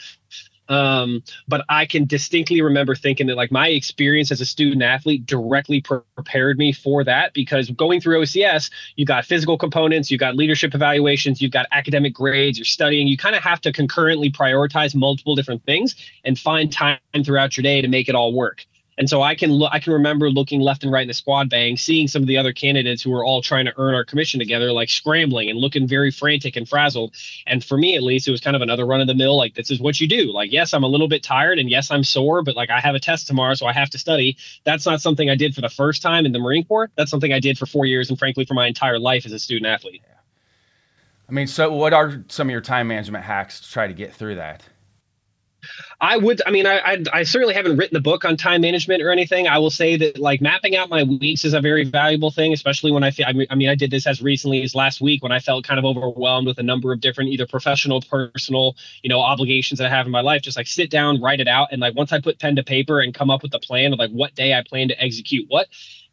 Um, 0.68 1.22
but 1.46 1.64
I 1.68 1.84
can 1.84 2.06
distinctly 2.06 2.62
remember 2.62 2.94
thinking 2.94 3.26
that 3.26 3.36
like 3.36 3.52
my 3.52 3.68
experience 3.68 4.30
as 4.30 4.40
a 4.40 4.46
student 4.46 4.82
athlete 4.82 5.26
directly 5.26 5.82
pre- 5.82 5.98
prepared 6.14 6.56
me 6.58 6.72
for 6.72 7.04
that 7.04 7.34
because 7.34 7.70
going 7.70 8.00
through 8.00 8.22
OCS, 8.22 8.70
you 8.96 9.04
got 9.04 9.26
physical 9.26 9.58
components, 9.58 10.10
you 10.10 10.16
got 10.16 10.36
leadership 10.36 10.74
evaluations, 10.74 11.42
you've 11.42 11.52
got 11.52 11.66
academic 11.72 12.14
grades, 12.14 12.56
you're 12.56 12.64
studying. 12.64 13.06
You 13.08 13.18
kind 13.18 13.36
of 13.36 13.42
have 13.42 13.60
to 13.62 13.72
concurrently 13.72 14.30
prioritize 14.30 14.94
multiple 14.94 15.34
different 15.34 15.64
things 15.64 15.96
and 16.24 16.38
find 16.38 16.72
time 16.72 16.98
throughout 17.24 17.56
your 17.56 17.62
day 17.62 17.82
to 17.82 17.88
make 17.88 18.08
it 18.08 18.14
all 18.14 18.32
work. 18.32 18.64
And 18.96 19.08
so 19.08 19.22
I 19.22 19.34
can 19.34 19.50
look, 19.52 19.70
I 19.72 19.80
can 19.80 19.92
remember 19.92 20.30
looking 20.30 20.60
left 20.60 20.84
and 20.84 20.92
right 20.92 21.02
in 21.02 21.08
the 21.08 21.14
squad 21.14 21.48
bay, 21.48 21.74
seeing 21.76 22.06
some 22.06 22.22
of 22.22 22.28
the 22.28 22.36
other 22.36 22.52
candidates 22.52 23.02
who 23.02 23.10
were 23.10 23.24
all 23.24 23.42
trying 23.42 23.64
to 23.64 23.72
earn 23.76 23.94
our 23.94 24.04
commission 24.04 24.38
together, 24.38 24.72
like 24.72 24.88
scrambling 24.88 25.50
and 25.50 25.58
looking 25.58 25.86
very 25.86 26.10
frantic 26.10 26.56
and 26.56 26.68
frazzled. 26.68 27.12
And 27.46 27.64
for 27.64 27.76
me, 27.76 27.96
at 27.96 28.02
least, 28.02 28.28
it 28.28 28.30
was 28.30 28.40
kind 28.40 28.54
of 28.54 28.62
another 28.62 28.86
run 28.86 29.00
of 29.00 29.06
the 29.06 29.14
mill. 29.14 29.36
Like 29.36 29.54
this 29.54 29.70
is 29.70 29.80
what 29.80 30.00
you 30.00 30.06
do. 30.06 30.32
Like 30.32 30.52
yes, 30.52 30.72
I'm 30.72 30.84
a 30.84 30.88
little 30.88 31.08
bit 31.08 31.22
tired, 31.22 31.58
and 31.58 31.68
yes, 31.68 31.90
I'm 31.90 32.04
sore, 32.04 32.42
but 32.42 32.56
like 32.56 32.70
I 32.70 32.80
have 32.80 32.94
a 32.94 33.00
test 33.00 33.26
tomorrow, 33.26 33.54
so 33.54 33.66
I 33.66 33.72
have 33.72 33.90
to 33.90 33.98
study. 33.98 34.36
That's 34.64 34.86
not 34.86 35.00
something 35.00 35.28
I 35.28 35.34
did 35.34 35.54
for 35.54 35.60
the 35.60 35.68
first 35.68 36.02
time 36.02 36.26
in 36.26 36.32
the 36.32 36.38
Marine 36.38 36.64
Corps. 36.64 36.90
That's 36.96 37.10
something 37.10 37.32
I 37.32 37.40
did 37.40 37.58
for 37.58 37.66
four 37.66 37.86
years, 37.86 38.10
and 38.10 38.18
frankly, 38.18 38.44
for 38.44 38.54
my 38.54 38.66
entire 38.66 38.98
life 38.98 39.26
as 39.26 39.32
a 39.32 39.38
student 39.38 39.66
athlete. 39.66 40.02
I 41.28 41.32
mean, 41.32 41.46
so 41.46 41.72
what 41.72 41.92
are 41.92 42.22
some 42.28 42.48
of 42.48 42.52
your 42.52 42.60
time 42.60 42.88
management 42.88 43.24
hacks 43.24 43.60
to 43.60 43.70
try 43.70 43.86
to 43.86 43.94
get 43.94 44.14
through 44.14 44.34
that? 44.36 44.62
I 46.00 46.16
would, 46.16 46.42
I 46.46 46.50
mean, 46.50 46.66
I, 46.66 46.78
I, 46.78 47.02
I 47.12 47.22
certainly 47.22 47.54
haven't 47.54 47.76
written 47.76 47.94
the 47.94 48.00
book 48.00 48.24
on 48.24 48.36
time 48.36 48.60
management 48.60 49.02
or 49.02 49.10
anything. 49.10 49.46
I 49.48 49.58
will 49.58 49.70
say 49.70 49.96
that 49.96 50.18
like 50.18 50.40
mapping 50.40 50.76
out 50.76 50.88
my 50.88 51.02
weeks 51.02 51.44
is 51.44 51.54
a 51.54 51.60
very 51.60 51.84
valuable 51.84 52.30
thing, 52.30 52.52
especially 52.52 52.90
when 52.90 53.02
I 53.02 53.10
feel. 53.10 53.26
I 53.26 53.32
mean, 53.32 53.46
I 53.50 53.54
mean, 53.54 53.68
I 53.68 53.74
did 53.74 53.90
this 53.90 54.06
as 54.06 54.20
recently 54.22 54.62
as 54.62 54.74
last 54.74 55.00
week 55.00 55.22
when 55.22 55.32
I 55.32 55.38
felt 55.38 55.64
kind 55.64 55.78
of 55.78 55.84
overwhelmed 55.84 56.46
with 56.46 56.58
a 56.58 56.62
number 56.62 56.92
of 56.92 57.00
different 57.00 57.30
either 57.30 57.46
professional, 57.46 58.00
personal, 58.00 58.76
you 59.02 59.08
know, 59.08 59.20
obligations 59.20 59.78
that 59.78 59.86
I 59.86 59.90
have 59.96 60.06
in 60.06 60.12
my 60.12 60.20
life. 60.20 60.42
Just 60.42 60.56
like 60.56 60.66
sit 60.66 60.90
down, 60.90 61.20
write 61.20 61.40
it 61.40 61.48
out, 61.48 61.68
and 61.70 61.80
like 61.80 61.94
once 61.94 62.12
I 62.12 62.20
put 62.20 62.38
pen 62.38 62.56
to 62.56 62.62
paper 62.62 63.00
and 63.00 63.14
come 63.14 63.30
up 63.30 63.42
with 63.42 63.54
a 63.54 63.60
plan 63.60 63.92
of 63.92 63.98
like 63.98 64.10
what 64.10 64.34
day 64.34 64.54
I 64.54 64.62
plan 64.62 64.88
to 64.88 65.02
execute 65.02 65.46
what, 65.48 65.68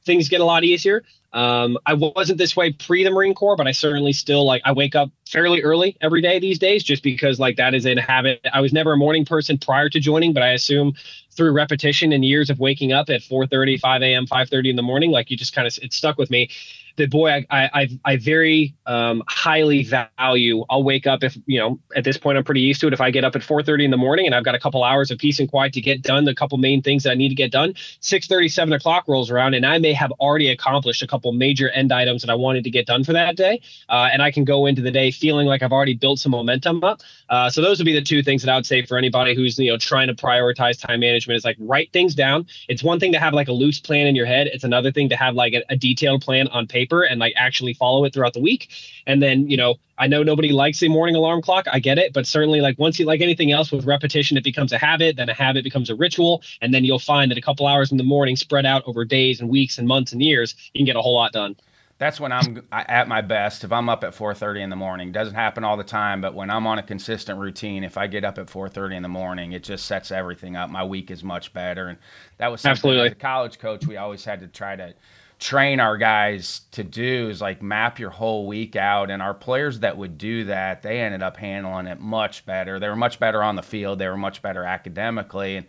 things 0.05 0.29
get 0.29 0.41
a 0.41 0.45
lot 0.45 0.63
easier. 0.63 1.03
Um, 1.33 1.77
I 1.85 1.93
wasn't 1.93 2.37
this 2.37 2.57
way 2.57 2.73
pre 2.73 3.03
the 3.05 3.11
Marine 3.11 3.33
Corps, 3.33 3.55
but 3.55 3.65
I 3.65 3.71
certainly 3.71 4.11
still 4.11 4.45
like 4.45 4.61
I 4.65 4.73
wake 4.73 4.95
up 4.95 5.09
fairly 5.29 5.61
early 5.61 5.97
every 6.01 6.21
day 6.21 6.39
these 6.39 6.59
days, 6.59 6.83
just 6.83 7.03
because 7.03 7.39
like 7.39 7.55
that 7.55 7.73
is 7.73 7.85
a 7.85 7.99
habit. 8.01 8.45
I 8.51 8.59
was 8.59 8.73
never 8.73 8.91
a 8.91 8.97
morning 8.97 9.23
person 9.23 9.57
prior 9.57 9.87
to 9.89 9.99
joining, 9.99 10.33
but 10.33 10.43
I 10.43 10.49
assume 10.51 10.93
through 11.31 11.53
repetition 11.53 12.11
and 12.11 12.25
years 12.25 12.49
of 12.49 12.59
waking 12.59 12.91
up 12.91 13.09
at 13.09 13.23
4 13.23 13.47
30, 13.47 13.77
5 13.77 14.01
a.m., 14.01 14.27
5 14.27 14.49
30 14.49 14.69
in 14.71 14.75
the 14.75 14.81
morning, 14.81 15.11
like 15.11 15.31
you 15.31 15.37
just 15.37 15.55
kind 15.55 15.67
of 15.67 15.77
it 15.81 15.93
stuck 15.93 16.17
with 16.17 16.29
me 16.29 16.49
that 16.97 17.09
boy, 17.09 17.29
I 17.29 17.45
I 17.49 17.99
I 18.05 18.15
very 18.17 18.75
um, 18.85 19.23
highly 19.27 19.83
value. 19.83 20.65
I'll 20.69 20.83
wake 20.83 21.07
up 21.07 21.23
if 21.23 21.37
you 21.45 21.59
know 21.59 21.79
at 21.95 22.03
this 22.03 22.17
point 22.17 22.37
I'm 22.37 22.43
pretty 22.43 22.61
used 22.61 22.81
to 22.81 22.87
it. 22.87 22.93
If 22.93 23.01
I 23.01 23.11
get 23.11 23.23
up 23.23 23.35
at 23.35 23.41
4:30 23.41 23.85
in 23.85 23.91
the 23.91 23.97
morning 23.97 24.25
and 24.25 24.35
I've 24.35 24.43
got 24.43 24.55
a 24.55 24.59
couple 24.59 24.83
hours 24.83 25.11
of 25.11 25.17
peace 25.17 25.39
and 25.39 25.49
quiet 25.49 25.73
to 25.73 25.81
get 25.81 26.01
done, 26.01 26.25
the 26.25 26.35
couple 26.35 26.57
main 26.57 26.81
things 26.81 27.03
that 27.03 27.11
I 27.11 27.15
need 27.15 27.29
to 27.29 27.35
get 27.35 27.51
done, 27.51 27.73
6:30, 28.01 28.51
7 28.51 28.73
o'clock 28.73 29.05
rolls 29.07 29.31
around, 29.31 29.53
and 29.53 29.65
I 29.65 29.77
may 29.77 29.93
have 29.93 30.11
already 30.13 30.49
accomplished 30.49 31.01
a 31.01 31.07
couple 31.07 31.31
major 31.31 31.69
end 31.69 31.91
items 31.91 32.21
that 32.21 32.29
I 32.29 32.35
wanted 32.35 32.63
to 32.65 32.69
get 32.69 32.85
done 32.85 33.03
for 33.03 33.13
that 33.13 33.35
day, 33.35 33.61
uh, 33.89 34.09
and 34.11 34.21
I 34.21 34.31
can 34.31 34.43
go 34.43 34.65
into 34.65 34.81
the 34.81 34.91
day 34.91 35.11
feeling 35.11 35.47
like 35.47 35.63
I've 35.63 35.71
already 35.71 35.95
built 35.95 36.19
some 36.19 36.31
momentum 36.31 36.83
up. 36.83 37.01
Uh, 37.29 37.49
so 37.49 37.61
those 37.61 37.79
would 37.79 37.85
be 37.85 37.93
the 37.93 38.01
two 38.01 38.21
things 38.21 38.43
that 38.43 38.51
I 38.51 38.55
would 38.55 38.65
say 38.65 38.85
for 38.85 38.97
anybody 38.97 39.33
who's 39.35 39.57
you 39.57 39.71
know 39.71 39.77
trying 39.77 40.07
to 40.07 40.15
prioritize 40.15 40.79
time 40.79 40.99
management 40.99 41.37
is 41.37 41.45
like 41.45 41.57
write 41.59 41.91
things 41.93 42.15
down. 42.15 42.45
It's 42.67 42.83
one 42.83 42.99
thing 42.99 43.11
to 43.13 43.19
have 43.19 43.33
like 43.33 43.47
a 43.47 43.53
loose 43.53 43.79
plan 43.79 44.07
in 44.07 44.15
your 44.15 44.25
head. 44.25 44.47
It's 44.47 44.63
another 44.63 44.91
thing 44.91 45.09
to 45.09 45.15
have 45.15 45.35
like 45.35 45.53
a, 45.53 45.63
a 45.69 45.75
detailed 45.75 46.21
plan 46.21 46.47
on 46.49 46.67
paper 46.67 46.80
paper 46.81 47.03
and 47.03 47.19
like 47.19 47.33
actually 47.37 47.73
follow 47.73 48.03
it 48.05 48.13
throughout 48.13 48.33
the 48.33 48.41
week. 48.41 48.69
And 49.05 49.21
then, 49.21 49.49
you 49.49 49.57
know, 49.57 49.75
I 49.97 50.07
know 50.07 50.23
nobody 50.23 50.51
likes 50.51 50.81
a 50.83 50.87
morning 50.87 51.15
alarm 51.15 51.41
clock. 51.41 51.65
I 51.71 51.79
get 51.79 51.97
it. 51.97 52.13
But 52.13 52.25
certainly, 52.25 52.61
like 52.61 52.77
once 52.79 52.99
you 52.99 53.05
like 53.05 53.21
anything 53.21 53.51
else 53.51 53.71
with 53.71 53.85
repetition, 53.85 54.37
it 54.37 54.43
becomes 54.43 54.71
a 54.71 54.77
habit. 54.77 55.17
Then 55.17 55.29
a 55.29 55.33
habit 55.33 55.63
becomes 55.63 55.89
a 55.89 55.95
ritual. 55.95 56.41
And 56.61 56.73
then 56.73 56.83
you'll 56.83 56.99
find 56.99 57.29
that 57.31 57.37
a 57.37 57.41
couple 57.41 57.67
hours 57.67 57.91
in 57.91 57.97
the 57.97 58.03
morning 58.03 58.35
spread 58.35 58.65
out 58.65 58.83
over 58.85 59.05
days 59.05 59.39
and 59.39 59.49
weeks 59.49 59.77
and 59.77 59.87
months 59.87 60.11
and 60.11 60.21
years, 60.21 60.55
you 60.73 60.79
can 60.79 60.85
get 60.85 60.95
a 60.95 61.01
whole 61.01 61.15
lot 61.15 61.31
done 61.33 61.55
that's 62.01 62.19
when 62.19 62.31
I'm 62.31 62.63
at 62.71 63.07
my 63.07 63.21
best. 63.21 63.63
If 63.63 63.71
I'm 63.71 63.87
up 63.87 64.03
at 64.03 64.15
4:30 64.15 64.63
in 64.63 64.71
the 64.71 64.75
morning, 64.75 65.11
doesn't 65.11 65.35
happen 65.35 65.63
all 65.63 65.77
the 65.77 65.83
time, 65.83 66.19
but 66.19 66.33
when 66.33 66.49
I'm 66.49 66.65
on 66.65 66.79
a 66.79 66.83
consistent 66.83 67.37
routine, 67.37 67.83
if 67.83 67.95
I 67.95 68.07
get 68.07 68.25
up 68.25 68.39
at 68.39 68.49
4:30 68.49 68.95
in 68.95 69.03
the 69.03 69.07
morning, 69.07 69.51
it 69.51 69.63
just 69.63 69.85
sets 69.85 70.09
everything 70.09 70.55
up. 70.55 70.71
My 70.71 70.83
week 70.83 71.11
is 71.11 71.23
much 71.23 71.53
better, 71.53 71.89
and 71.89 71.99
that 72.39 72.51
was 72.51 72.61
something 72.61 72.71
absolutely 72.71 73.05
as 73.05 73.11
a 73.11 73.15
college 73.15 73.59
coach 73.59 73.85
we 73.85 73.97
always 73.97 74.25
had 74.25 74.39
to 74.39 74.47
try 74.47 74.75
to 74.75 74.95
train 75.41 75.79
our 75.79 75.97
guys 75.97 76.61
to 76.71 76.83
do 76.83 77.27
is 77.27 77.41
like 77.41 77.63
map 77.63 77.97
your 77.97 78.11
whole 78.11 78.45
week 78.45 78.75
out 78.75 79.09
and 79.09 79.23
our 79.23 79.33
players 79.33 79.79
that 79.79 79.97
would 79.97 80.15
do 80.17 80.43
that 80.45 80.83
they 80.83 81.01
ended 81.01 81.23
up 81.23 81.35
handling 81.35 81.87
it 81.87 81.99
much 81.99 82.45
better 82.45 82.79
they 82.79 82.87
were 82.87 82.95
much 82.95 83.19
better 83.19 83.41
on 83.41 83.55
the 83.55 83.63
field 83.63 83.97
they 83.97 84.07
were 84.07 84.15
much 84.15 84.43
better 84.43 84.63
academically 84.63 85.57
and 85.57 85.65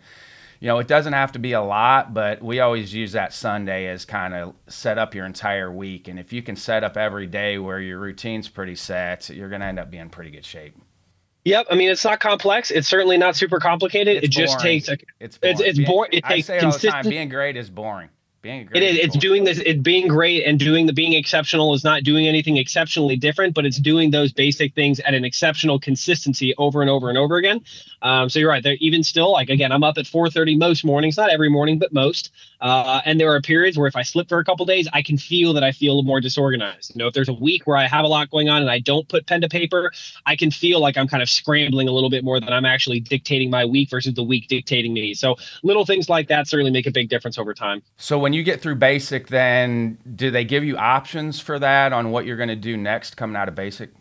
you 0.63 0.67
know, 0.67 0.79
it 0.79 0.87
doesn't 0.87 1.11
have 1.11 1.33
to 1.33 1.39
be 1.39 1.51
a 1.51 1.61
lot, 1.61 2.13
but 2.13 2.41
we 2.41 2.61
always 2.61 2.93
use 2.93 3.11
that 3.11 3.33
Sunday 3.33 3.87
as 3.87 4.05
kind 4.05 4.33
of 4.33 4.55
set 4.67 4.97
up 4.97 5.13
your 5.13 5.25
entire 5.25 5.69
week. 5.69 6.07
And 6.07 6.17
if 6.17 6.31
you 6.31 6.41
can 6.41 6.55
set 6.55 6.85
up 6.85 6.95
every 6.95 7.27
day 7.27 7.57
where 7.57 7.81
your 7.81 7.99
routine's 7.99 8.47
pretty 8.47 8.75
set, 8.75 9.29
you're 9.29 9.49
going 9.49 9.59
to 9.59 9.67
end 9.67 9.77
up 9.77 9.91
being 9.91 10.07
pretty 10.07 10.31
good 10.31 10.45
shape. 10.45 10.73
Yep, 11.43 11.67
I 11.69 11.75
mean 11.75 11.89
it's 11.89 12.05
not 12.05 12.21
complex. 12.21 12.71
It's 12.71 12.87
certainly 12.87 13.17
not 13.17 13.35
super 13.35 13.59
complicated. 13.59 14.15
It's 14.15 14.27
it 14.27 14.29
just 14.29 14.57
boring. 14.57 14.63
takes 14.63 14.87
a, 14.87 14.97
it's 15.19 15.37
boring. 15.37 15.57
it's 15.57 15.61
it's 15.79 15.89
boring. 15.89 16.11
It 16.13 16.23
takes 16.23 16.49
I 16.49 16.59
say 16.59 16.65
all 16.65 16.71
the 16.71 16.87
time, 16.87 17.09
being 17.09 17.27
great 17.27 17.57
is 17.57 17.69
boring. 17.69 18.07
Being 18.43 18.65
great. 18.65 18.83
It 18.83 18.97
is. 18.97 19.05
It's 19.05 19.17
doing 19.17 19.45
this. 19.45 19.57
It's 19.59 19.79
being 19.79 20.09
great 20.09 20.43
and 20.45 20.59
doing 20.59 20.85
the 20.85 20.91
being 20.91 21.13
exceptional 21.13 21.73
is 21.73 21.85
not 21.85 22.03
doing 22.03 22.27
anything 22.27 22.57
exceptionally 22.57 23.15
different, 23.15 23.53
but 23.53 23.65
it's 23.65 23.77
doing 23.77 24.11
those 24.11 24.33
basic 24.33 24.75
things 24.75 24.99
at 24.99 25.13
an 25.13 25.23
exceptional 25.23 25.79
consistency 25.79 26.53
over 26.57 26.81
and 26.81 26.89
over 26.89 27.07
and 27.07 27.17
over 27.17 27.37
again. 27.37 27.61
Um, 28.01 28.27
so 28.27 28.39
you're 28.39 28.49
right. 28.49 28.61
There 28.61 28.75
even 28.81 29.01
still 29.01 29.31
like 29.31 29.49
again, 29.49 29.71
I'm 29.71 29.81
up 29.81 29.97
at 29.97 30.05
4:30 30.05 30.57
most 30.57 30.83
mornings, 30.83 31.15
not 31.15 31.29
every 31.29 31.47
morning, 31.47 31.79
but 31.79 31.93
most. 31.93 32.31
Uh, 32.59 33.01
and 33.05 33.17
there 33.17 33.33
are 33.33 33.41
periods 33.41 33.77
where 33.77 33.87
if 33.87 33.95
I 33.95 34.03
slip 34.03 34.27
for 34.27 34.39
a 34.39 34.43
couple 34.45 34.65
days, 34.65 34.89
I 34.91 35.01
can 35.01 35.17
feel 35.17 35.53
that 35.53 35.63
I 35.63 35.71
feel 35.71 36.03
more 36.03 36.19
disorganized. 36.19 36.95
You 36.95 36.99
know, 36.99 37.07
if 37.07 37.13
there's 37.13 37.29
a 37.29 37.33
week 37.33 37.65
where 37.65 37.77
I 37.77 37.87
have 37.87 38.03
a 38.03 38.07
lot 38.07 38.29
going 38.29 38.49
on 38.49 38.61
and 38.61 38.69
I 38.69 38.79
don't 38.79 39.07
put 39.07 39.25
pen 39.25 39.39
to 39.41 39.49
paper, 39.49 39.91
I 40.25 40.35
can 40.35 40.51
feel 40.51 40.81
like 40.81 40.97
I'm 40.97 41.07
kind 41.07 41.23
of 41.23 41.29
scrambling 41.29 41.87
a 41.87 41.91
little 41.91 42.09
bit 42.09 42.25
more 42.25 42.41
than 42.41 42.51
I'm 42.51 42.65
actually 42.65 42.99
dictating 42.99 43.49
my 43.49 43.63
week 43.63 43.89
versus 43.89 44.13
the 44.13 44.23
week 44.23 44.49
dictating 44.49 44.93
me. 44.93 45.13
So 45.13 45.35
little 45.63 45.85
things 45.85 46.09
like 46.09 46.27
that 46.27 46.47
certainly 46.47 46.71
make 46.71 46.87
a 46.87 46.91
big 46.91 47.07
difference 47.07 47.37
over 47.37 47.53
time. 47.53 47.81
So 47.97 48.19
when 48.19 48.32
you 48.33 48.43
get 48.43 48.61
through 48.61 48.75
basic, 48.75 49.27
then 49.27 49.97
do 50.15 50.31
they 50.31 50.43
give 50.43 50.63
you 50.63 50.77
options 50.77 51.39
for 51.39 51.59
that 51.59 51.93
on 51.93 52.11
what 52.11 52.25
you're 52.25 52.37
going 52.37 52.49
to 52.49 52.55
do 52.55 52.77
next 52.77 53.17
coming 53.17 53.35
out 53.35 53.47
of 53.47 53.55
basic? 53.55 53.91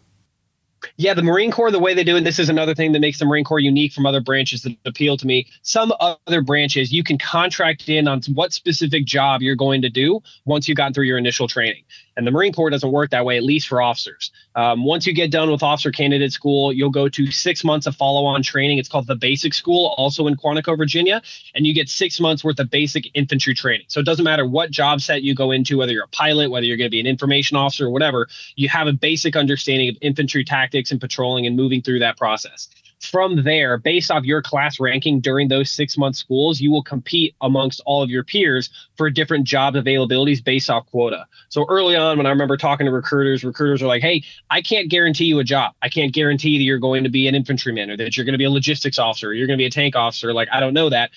Yeah, 0.97 1.15
the 1.15 1.23
Marine 1.23 1.51
Corps, 1.51 1.71
the 1.71 1.79
way 1.79 1.95
they 1.95 2.05
do 2.05 2.17
it, 2.17 2.25
this 2.25 2.39
is 2.39 2.49
another 2.49 2.75
thing 2.75 2.93
that 2.93 3.01
makes 3.01 3.19
the 3.19 3.25
Marine 3.25 3.45
Corps 3.45 3.61
unique 3.61 3.93
from 3.93 4.05
other 4.05 4.21
branches 4.21 4.63
that 4.63 4.77
appeal 4.85 5.17
to 5.17 5.27
me. 5.27 5.47
Some 5.63 5.93
other 6.01 6.43
branches, 6.43 6.93
you 6.93 7.05
can 7.05 7.19
contract 7.19 7.89
in 7.89 8.09
on 8.09 8.21
what 8.35 8.53
specific 8.53 9.05
job 9.05 9.43
you're 9.43 9.55
going 9.55 9.83
to 9.83 9.91
do 9.91 10.21
once 10.45 10.69
you've 10.69 10.77
gotten 10.77 10.93
through 10.93 11.05
your 11.05 11.19
initial 11.19 11.47
training. 11.47 11.85
And 12.17 12.27
the 12.27 12.31
Marine 12.31 12.53
Corps 12.53 12.71
doesn't 12.71 12.91
work 12.93 13.11
that 13.11 13.25
way, 13.25 13.37
at 13.37 13.43
least 13.43 13.69
for 13.69 13.81
officers. 13.81 14.31
Um, 14.55 14.85
once 14.85 15.07
you 15.07 15.15
get 15.15 15.31
done 15.31 15.51
with 15.51 15.63
officer 15.63 15.91
candidate 15.91 16.33
school, 16.33 16.73
you'll 16.73 16.91
go 16.91 17.09
to 17.09 17.31
six 17.31 17.65
months 17.65 17.87
of 17.87 17.97
follow 17.97 18.25
on 18.25 18.43
training. 18.43 18.79
It's 18.79 18.89
called 18.89 19.07
the 19.07 19.17
basic 19.17 19.55
school, 19.55 19.95
also 19.97 20.27
in 20.27 20.37
Quantico, 20.37 20.77
Virginia. 20.77 21.23
And 21.55 21.67
you 21.67 21.75
get 21.75 21.89
six 21.89 22.21
months 22.21 22.45
worth 22.45 22.59
of 22.59 22.71
basic 22.71 23.09
infantry 23.15 23.55
training. 23.55 23.87
So 23.89 24.01
it 24.01 24.07
doesn't 24.07 24.25
matter 24.25 24.47
what 24.47 24.71
job 24.71 25.01
set 25.01 25.23
you 25.23 25.35
go 25.35 25.51
into, 25.51 25.79
whether 25.79 25.93
you're 25.93 26.05
a 26.05 26.09
pilot, 26.09 26.51
whether 26.51 26.67
you're 26.67 26.77
going 26.77 26.91
to 26.91 26.91
be 26.91 27.01
an 27.01 27.07
information 27.07 27.57
officer, 27.57 27.87
or 27.87 27.91
whatever, 27.91 28.29
you 28.57 28.69
have 28.69 28.87
a 28.87 28.93
basic 28.93 29.37
understanding 29.37 29.89
of 29.89 29.97
infantry 30.01 30.45
tactics 30.45 30.91
and 30.91 31.01
patrolling 31.01 31.47
and 31.47 31.57
moving 31.57 31.81
through 31.81 32.01
that 32.01 32.17
process 32.17 32.69
from 33.05 33.43
there, 33.43 33.79
based 33.79 34.11
off 34.11 34.25
your 34.25 34.43
class 34.43 34.79
ranking 34.81 35.21
during 35.21 35.49
those 35.49 35.71
six 35.71 35.99
month 35.99 36.17
schools, 36.17 36.61
you 36.61 36.71
will 36.71 36.83
compete 36.83 37.35
amongst 37.41 37.81
all 37.87 38.03
of 38.03 38.11
your 38.11 38.25
peers 38.25 38.71
for 38.97 39.11
different 39.11 39.45
job 39.45 39.75
availabilities 39.75 40.43
based 40.43 40.71
off 40.71 40.87
quota. 40.87 41.27
So 41.49 41.67
early 41.69 41.97
on, 41.97 42.17
when 42.17 42.27
I 42.27 42.31
remember 42.31 42.57
talking 42.57 42.87
to 42.87 42.93
recruiters, 42.93 43.45
recruiters 43.45 43.83
are 43.83 43.87
like, 43.87 44.03
hey, 44.03 44.23
I 44.51 44.63
can't 44.63 44.89
guarantee 44.89 45.27
you 45.27 45.39
a 45.39 45.45
job. 45.45 45.75
I 45.83 45.89
can't 45.89 46.13
guarantee 46.13 46.59
that 46.59 46.65
you're 46.65 46.79
going 46.79 47.05
to 47.05 47.11
be 47.11 47.29
an 47.29 47.35
infantryman 47.35 47.91
or 47.91 47.97
that 47.97 48.17
you're 48.17 48.25
going 48.25 48.35
to 48.35 48.39
be 48.39 48.45
a 48.45 48.51
logistics 48.51 48.99
officer, 48.99 49.29
or 49.29 49.33
you're 49.35 49.47
going 49.47 49.59
to 49.59 49.63
be 49.63 49.67
a 49.67 49.71
tank 49.71 49.97
officer. 49.97 50.33
Like, 50.33 50.49
I 50.53 50.61
don't 50.61 50.75
know 50.75 50.89
that. 50.89 51.11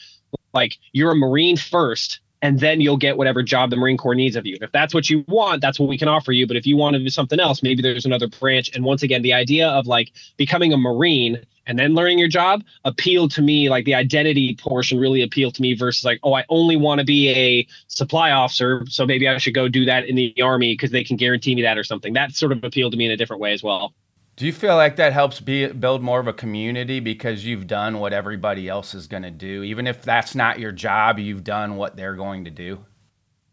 Like, 0.53 0.77
you're 0.91 1.11
a 1.11 1.15
Marine 1.15 1.57
first 1.57 2.19
and 2.41 2.59
then 2.59 2.79
you'll 2.79 2.97
get 2.97 3.17
whatever 3.17 3.41
job 3.41 3.71
the 3.71 3.75
Marine 3.75 3.97
Corps 3.97 4.13
needs 4.13 4.35
of 4.35 4.45
you. 4.45 4.57
If 4.61 4.71
that's 4.71 4.93
what 4.93 5.09
you 5.09 5.25
want, 5.27 5.61
that's 5.61 5.79
what 5.79 5.89
we 5.89 5.97
can 5.97 6.07
offer 6.07 6.31
you. 6.31 6.45
But 6.45 6.57
if 6.57 6.67
you 6.67 6.77
want 6.77 6.95
to 6.95 6.99
do 6.99 7.09
something 7.09 7.39
else, 7.39 7.63
maybe 7.63 7.81
there's 7.81 8.05
another 8.05 8.27
branch. 8.27 8.69
And 8.75 8.83
once 8.83 9.01
again, 9.01 9.23
the 9.23 9.33
idea 9.33 9.67
of 9.67 9.87
like 9.87 10.11
becoming 10.37 10.71
a 10.71 10.77
Marine 10.77 11.43
and 11.67 11.77
then 11.77 11.93
learning 11.93 12.19
your 12.19 12.27
job 12.27 12.63
appealed 12.85 13.31
to 13.31 13.41
me 13.41 13.69
like 13.69 13.85
the 13.85 13.95
identity 13.95 14.55
portion 14.55 14.99
really 14.99 15.21
appealed 15.21 15.55
to 15.55 15.61
me 15.61 15.73
versus 15.75 16.03
like 16.03 16.19
oh 16.23 16.33
i 16.33 16.43
only 16.49 16.77
want 16.77 16.99
to 16.99 17.05
be 17.05 17.29
a 17.29 17.67
supply 17.87 18.31
officer 18.31 18.85
so 18.87 19.05
maybe 19.05 19.27
i 19.27 19.37
should 19.37 19.53
go 19.53 19.67
do 19.67 19.85
that 19.85 20.05
in 20.05 20.15
the 20.15 20.33
army 20.41 20.73
because 20.73 20.91
they 20.91 21.03
can 21.03 21.17
guarantee 21.17 21.55
me 21.55 21.61
that 21.61 21.77
or 21.77 21.83
something. 21.83 22.13
That 22.13 22.33
sort 22.33 22.51
of 22.51 22.63
appealed 22.63 22.93
to 22.93 22.97
me 22.97 23.05
in 23.05 23.11
a 23.11 23.17
different 23.17 23.41
way 23.41 23.53
as 23.53 23.63
well. 23.63 23.93
Do 24.37 24.45
you 24.45 24.53
feel 24.53 24.75
like 24.75 24.97
that 24.97 25.13
helps 25.13 25.39
be, 25.39 25.67
build 25.67 26.01
more 26.01 26.19
of 26.19 26.27
a 26.27 26.33
community 26.33 26.99
because 26.99 27.45
you've 27.45 27.67
done 27.67 27.99
what 27.99 28.11
everybody 28.11 28.67
else 28.67 28.93
is 28.93 29.07
going 29.07 29.23
to 29.23 29.31
do? 29.31 29.63
Even 29.63 29.87
if 29.87 30.01
that's 30.01 30.35
not 30.35 30.59
your 30.59 30.73
job 30.73 31.19
you've 31.19 31.43
done 31.43 31.77
what 31.77 31.95
they're 31.95 32.15
going 32.15 32.45
to 32.45 32.51
do 32.51 32.85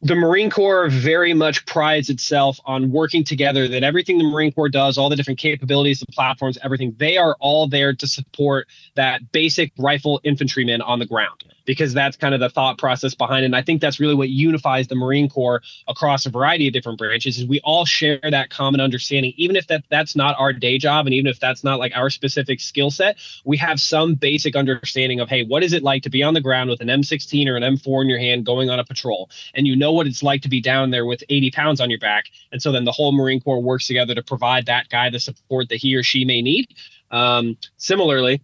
the 0.03 0.17
Marine 0.17 0.51
Corps 0.51 0.88
very 0.88 1.33
much 1.33 1.65
prides 1.65 2.11
itself 2.11 2.59
on 2.65 2.91
working 2.91 3.23
together, 3.23 3.69
that 3.69 3.85
everything 3.85 4.19
the 4.19 4.25
Marine 4.25 4.53
Corps 4.53 4.69
does, 4.69 4.99
all 4.99 5.09
the 5.09 5.17
different 5.17 5.38
capabilities, 5.38 6.01
the 6.01 6.07
platforms, 6.07 6.59
everything, 6.62 6.95
they 6.99 7.17
are 7.17 7.37
all 7.38 7.69
there 7.69 7.95
to 7.95 8.07
support 8.07 8.67
that 8.97 9.31
basic 9.31 9.73
rifle 9.79 10.21
infantryman 10.25 10.83
on 10.83 10.99
the 10.99 11.07
ground 11.07 11.45
because 11.64 11.92
that's 11.92 12.16
kind 12.16 12.35
of 12.35 12.40
the 12.40 12.48
thought 12.48 12.79
process 12.79 13.14
behind 13.14 13.42
it. 13.42 13.46
And 13.46 13.57
I 13.57 13.62
think 13.62 13.81
that's 13.81 14.01
really 14.01 14.14
what 14.14 14.29
unifies 14.29 14.88
the 14.88 14.94
Marine 14.94 15.29
Corps 15.29 15.62
across 15.88 16.27
a 16.27 16.31
variety 16.31 16.66
of 16.66 16.72
different 16.72 16.98
branches 16.98 17.38
is 17.38 17.46
we 17.46 17.61
all 17.61 17.85
share 17.85 18.18
that 18.22 18.51
common 18.51 18.81
understanding, 18.81 19.33
even 19.37 19.57
if 19.57 19.66
that 19.68 19.85
that's 19.90 20.16
not 20.16 20.37
our 20.38 20.53
day 20.53 20.79
job 20.79 21.07
and 21.07 21.14
even 21.14 21.27
if 21.27 21.40
that's 21.40 21.64
not 21.64 21.79
like 21.79 21.92
our 21.94 22.11
specific 22.11 22.61
skill 22.61 22.90
set, 22.90 23.16
we 23.44 23.57
have 23.57 23.81
some 23.81 24.14
basic 24.14 24.57
understanding 24.57 25.20
of, 25.20 25.29
hey, 25.29 25.44
what 25.44 25.62
is 25.62 25.72
it 25.72 25.83
like 25.83 26.03
to 26.03 26.11
be 26.11 26.22
on 26.22 26.35
the 26.35 26.40
ground 26.40 26.70
with 26.70 26.81
an 26.81 26.88
M16 26.88 27.46
or 27.48 27.57
an 27.57 27.62
M4 27.62 28.03
in 28.03 28.09
your 28.09 28.18
hand 28.18 28.44
going 28.46 28.70
on 28.70 28.79
a 28.79 28.85
patrol? 28.85 29.31
And 29.55 29.66
you 29.66 29.77
know 29.77 29.92
what 29.92 30.07
it's 30.07 30.22
like 30.22 30.42
to 30.42 30.48
be 30.48 30.61
down 30.61 30.90
there 30.90 31.07
with 31.07 31.22
80 31.29 31.51
pounds 31.51 31.81
on 31.81 31.90
your 31.90 31.98
back. 31.98 32.27
And 32.51 32.61
so 32.61 32.72
then 32.72 32.85
the 32.85 32.92
whole 32.92 33.12
Marine 33.12 33.40
Corps 33.40 33.62
works 33.62 33.87
together 33.87 34.14
to 34.14 34.22
provide 34.22 34.66
that 34.66 34.88
guy 34.88 35.11
the 35.11 35.20
support 35.20 35.68
that 35.68 35.77
he 35.77 35.94
or 35.94 36.03
she 36.03 36.25
may 36.25 36.42
need. 36.42 36.66
Um, 37.11 37.57
similarly, 37.77 38.42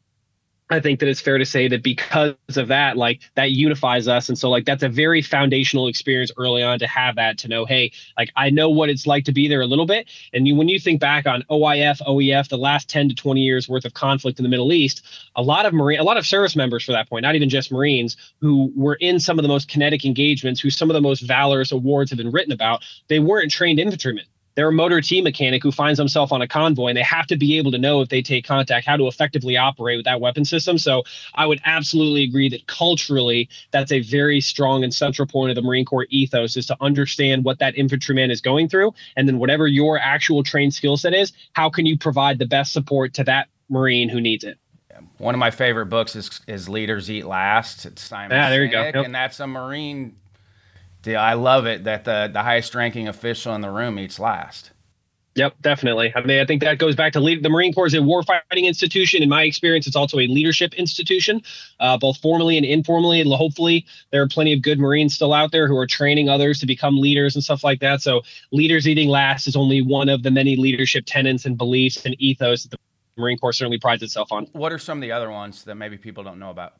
I 0.70 0.80
think 0.80 1.00
that 1.00 1.08
it's 1.08 1.20
fair 1.20 1.38
to 1.38 1.46
say 1.46 1.66
that 1.68 1.82
because 1.82 2.34
of 2.56 2.68
that, 2.68 2.96
like 2.96 3.22
that 3.36 3.52
unifies 3.52 4.06
us. 4.06 4.28
And 4.28 4.38
so, 4.38 4.50
like, 4.50 4.66
that's 4.66 4.82
a 4.82 4.88
very 4.88 5.22
foundational 5.22 5.88
experience 5.88 6.30
early 6.36 6.62
on 6.62 6.78
to 6.80 6.86
have 6.86 7.16
that 7.16 7.38
to 7.38 7.48
know, 7.48 7.64
hey, 7.64 7.92
like, 8.18 8.30
I 8.36 8.50
know 8.50 8.68
what 8.68 8.90
it's 8.90 9.06
like 9.06 9.24
to 9.24 9.32
be 9.32 9.48
there 9.48 9.62
a 9.62 9.66
little 9.66 9.86
bit. 9.86 10.08
And 10.34 10.46
you, 10.46 10.54
when 10.54 10.68
you 10.68 10.78
think 10.78 11.00
back 11.00 11.26
on 11.26 11.42
OIF, 11.50 12.02
OEF, 12.06 12.48
the 12.48 12.58
last 12.58 12.88
10 12.90 13.08
to 13.08 13.14
20 13.14 13.40
years 13.40 13.68
worth 13.68 13.86
of 13.86 13.94
conflict 13.94 14.38
in 14.38 14.42
the 14.42 14.50
Middle 14.50 14.72
East, 14.72 15.06
a 15.36 15.42
lot 15.42 15.64
of 15.64 15.72
Marine, 15.72 16.00
a 16.00 16.04
lot 16.04 16.18
of 16.18 16.26
service 16.26 16.54
members 16.54 16.84
for 16.84 16.92
that 16.92 17.08
point, 17.08 17.22
not 17.22 17.34
even 17.34 17.48
just 17.48 17.72
Marines, 17.72 18.16
who 18.40 18.70
were 18.76 18.96
in 18.96 19.18
some 19.18 19.38
of 19.38 19.42
the 19.42 19.48
most 19.48 19.68
kinetic 19.68 20.04
engagements, 20.04 20.60
who 20.60 20.68
some 20.68 20.90
of 20.90 20.94
the 20.94 21.00
most 21.00 21.20
valorous 21.20 21.72
awards 21.72 22.10
have 22.10 22.18
been 22.18 22.30
written 22.30 22.52
about, 22.52 22.82
they 23.08 23.20
weren't 23.20 23.50
trained 23.50 23.80
infantrymen 23.80 24.24
they're 24.58 24.70
a 24.70 24.72
motor 24.72 25.00
team 25.00 25.22
mechanic 25.22 25.62
who 25.62 25.70
finds 25.70 26.00
himself 26.00 26.32
on 26.32 26.42
a 26.42 26.48
convoy 26.48 26.88
and 26.88 26.96
they 26.96 27.02
have 27.02 27.28
to 27.28 27.36
be 27.36 27.56
able 27.58 27.70
to 27.70 27.78
know 27.78 28.00
if 28.00 28.08
they 28.08 28.20
take 28.20 28.44
contact 28.44 28.84
how 28.84 28.96
to 28.96 29.06
effectively 29.06 29.56
operate 29.56 29.96
with 29.96 30.04
that 30.04 30.20
weapon 30.20 30.44
system. 30.44 30.78
So 30.78 31.04
I 31.36 31.46
would 31.46 31.60
absolutely 31.64 32.24
agree 32.24 32.48
that 32.48 32.66
culturally, 32.66 33.48
that's 33.70 33.92
a 33.92 34.00
very 34.00 34.40
strong 34.40 34.82
and 34.82 34.92
central 34.92 35.28
point 35.28 35.50
of 35.50 35.54
the 35.54 35.62
Marine 35.62 35.84
Corps 35.84 36.08
ethos 36.10 36.56
is 36.56 36.66
to 36.66 36.76
understand 36.80 37.44
what 37.44 37.60
that 37.60 37.76
infantryman 37.76 38.32
is 38.32 38.40
going 38.40 38.68
through. 38.68 38.92
And 39.14 39.28
then 39.28 39.38
whatever 39.38 39.68
your 39.68 39.96
actual 39.96 40.42
trained 40.42 40.74
skill 40.74 40.96
set 40.96 41.14
is, 41.14 41.32
how 41.52 41.70
can 41.70 41.86
you 41.86 41.96
provide 41.96 42.40
the 42.40 42.46
best 42.46 42.72
support 42.72 43.14
to 43.14 43.22
that 43.24 43.46
Marine 43.68 44.08
who 44.08 44.20
needs 44.20 44.42
it? 44.42 44.58
One 45.18 45.36
of 45.36 45.38
my 45.38 45.52
favorite 45.52 45.86
books 45.86 46.16
is, 46.16 46.40
is 46.48 46.68
Leaders 46.68 47.08
Eat 47.08 47.26
Last. 47.26 47.86
It's 47.86 48.02
Simon 48.02 48.36
yeah, 48.36 48.50
there 48.50 48.64
you 48.64 48.72
go. 48.72 48.82
Yep. 48.82 49.04
And 49.04 49.14
that's 49.14 49.38
a 49.38 49.46
Marine 49.46 50.16
yeah, 51.08 51.22
I 51.22 51.34
love 51.34 51.66
it 51.66 51.84
that 51.84 52.04
the 52.04 52.30
the 52.32 52.42
highest 52.42 52.74
ranking 52.74 53.08
official 53.08 53.54
in 53.54 53.60
the 53.60 53.70
room 53.70 53.98
eats 53.98 54.18
last. 54.18 54.70
Yep, 55.38 55.54
definitely. 55.60 56.12
I 56.16 56.22
mean, 56.22 56.40
I 56.40 56.44
think 56.44 56.62
that 56.62 56.78
goes 56.78 56.96
back 56.96 57.12
to 57.12 57.20
lead, 57.20 57.44
the 57.44 57.48
Marine 57.48 57.72
Corps 57.72 57.86
is 57.86 57.94
a 57.94 57.98
warfighting 57.98 58.64
institution. 58.64 59.22
In 59.22 59.28
my 59.28 59.44
experience, 59.44 59.86
it's 59.86 59.94
also 59.94 60.18
a 60.18 60.26
leadership 60.26 60.74
institution, 60.74 61.42
uh, 61.78 61.96
both 61.96 62.16
formally 62.18 62.56
and 62.56 62.66
informally. 62.66 63.20
And 63.20 63.32
hopefully, 63.32 63.86
there 64.10 64.20
are 64.20 64.26
plenty 64.26 64.52
of 64.52 64.62
good 64.62 64.80
Marines 64.80 65.14
still 65.14 65.32
out 65.32 65.52
there 65.52 65.68
who 65.68 65.76
are 65.76 65.86
training 65.86 66.28
others 66.28 66.58
to 66.58 66.66
become 66.66 66.98
leaders 66.98 67.36
and 67.36 67.44
stuff 67.44 67.62
like 67.62 67.78
that. 67.80 68.02
So, 68.02 68.22
leaders 68.50 68.88
eating 68.88 69.08
last 69.08 69.46
is 69.46 69.54
only 69.54 69.80
one 69.80 70.08
of 70.08 70.24
the 70.24 70.30
many 70.32 70.56
leadership 70.56 71.04
tenets 71.06 71.44
and 71.44 71.56
beliefs 71.56 72.04
and 72.04 72.20
ethos 72.20 72.64
that 72.64 72.70
the 72.70 72.78
Marine 73.16 73.38
Corps 73.38 73.52
certainly 73.52 73.78
prides 73.78 74.02
itself 74.02 74.32
on. 74.32 74.46
What 74.52 74.72
are 74.72 74.78
some 74.78 74.98
of 74.98 75.02
the 75.02 75.12
other 75.12 75.30
ones 75.30 75.62
that 75.64 75.76
maybe 75.76 75.96
people 75.98 76.24
don't 76.24 76.40
know 76.40 76.50
about? 76.50 76.74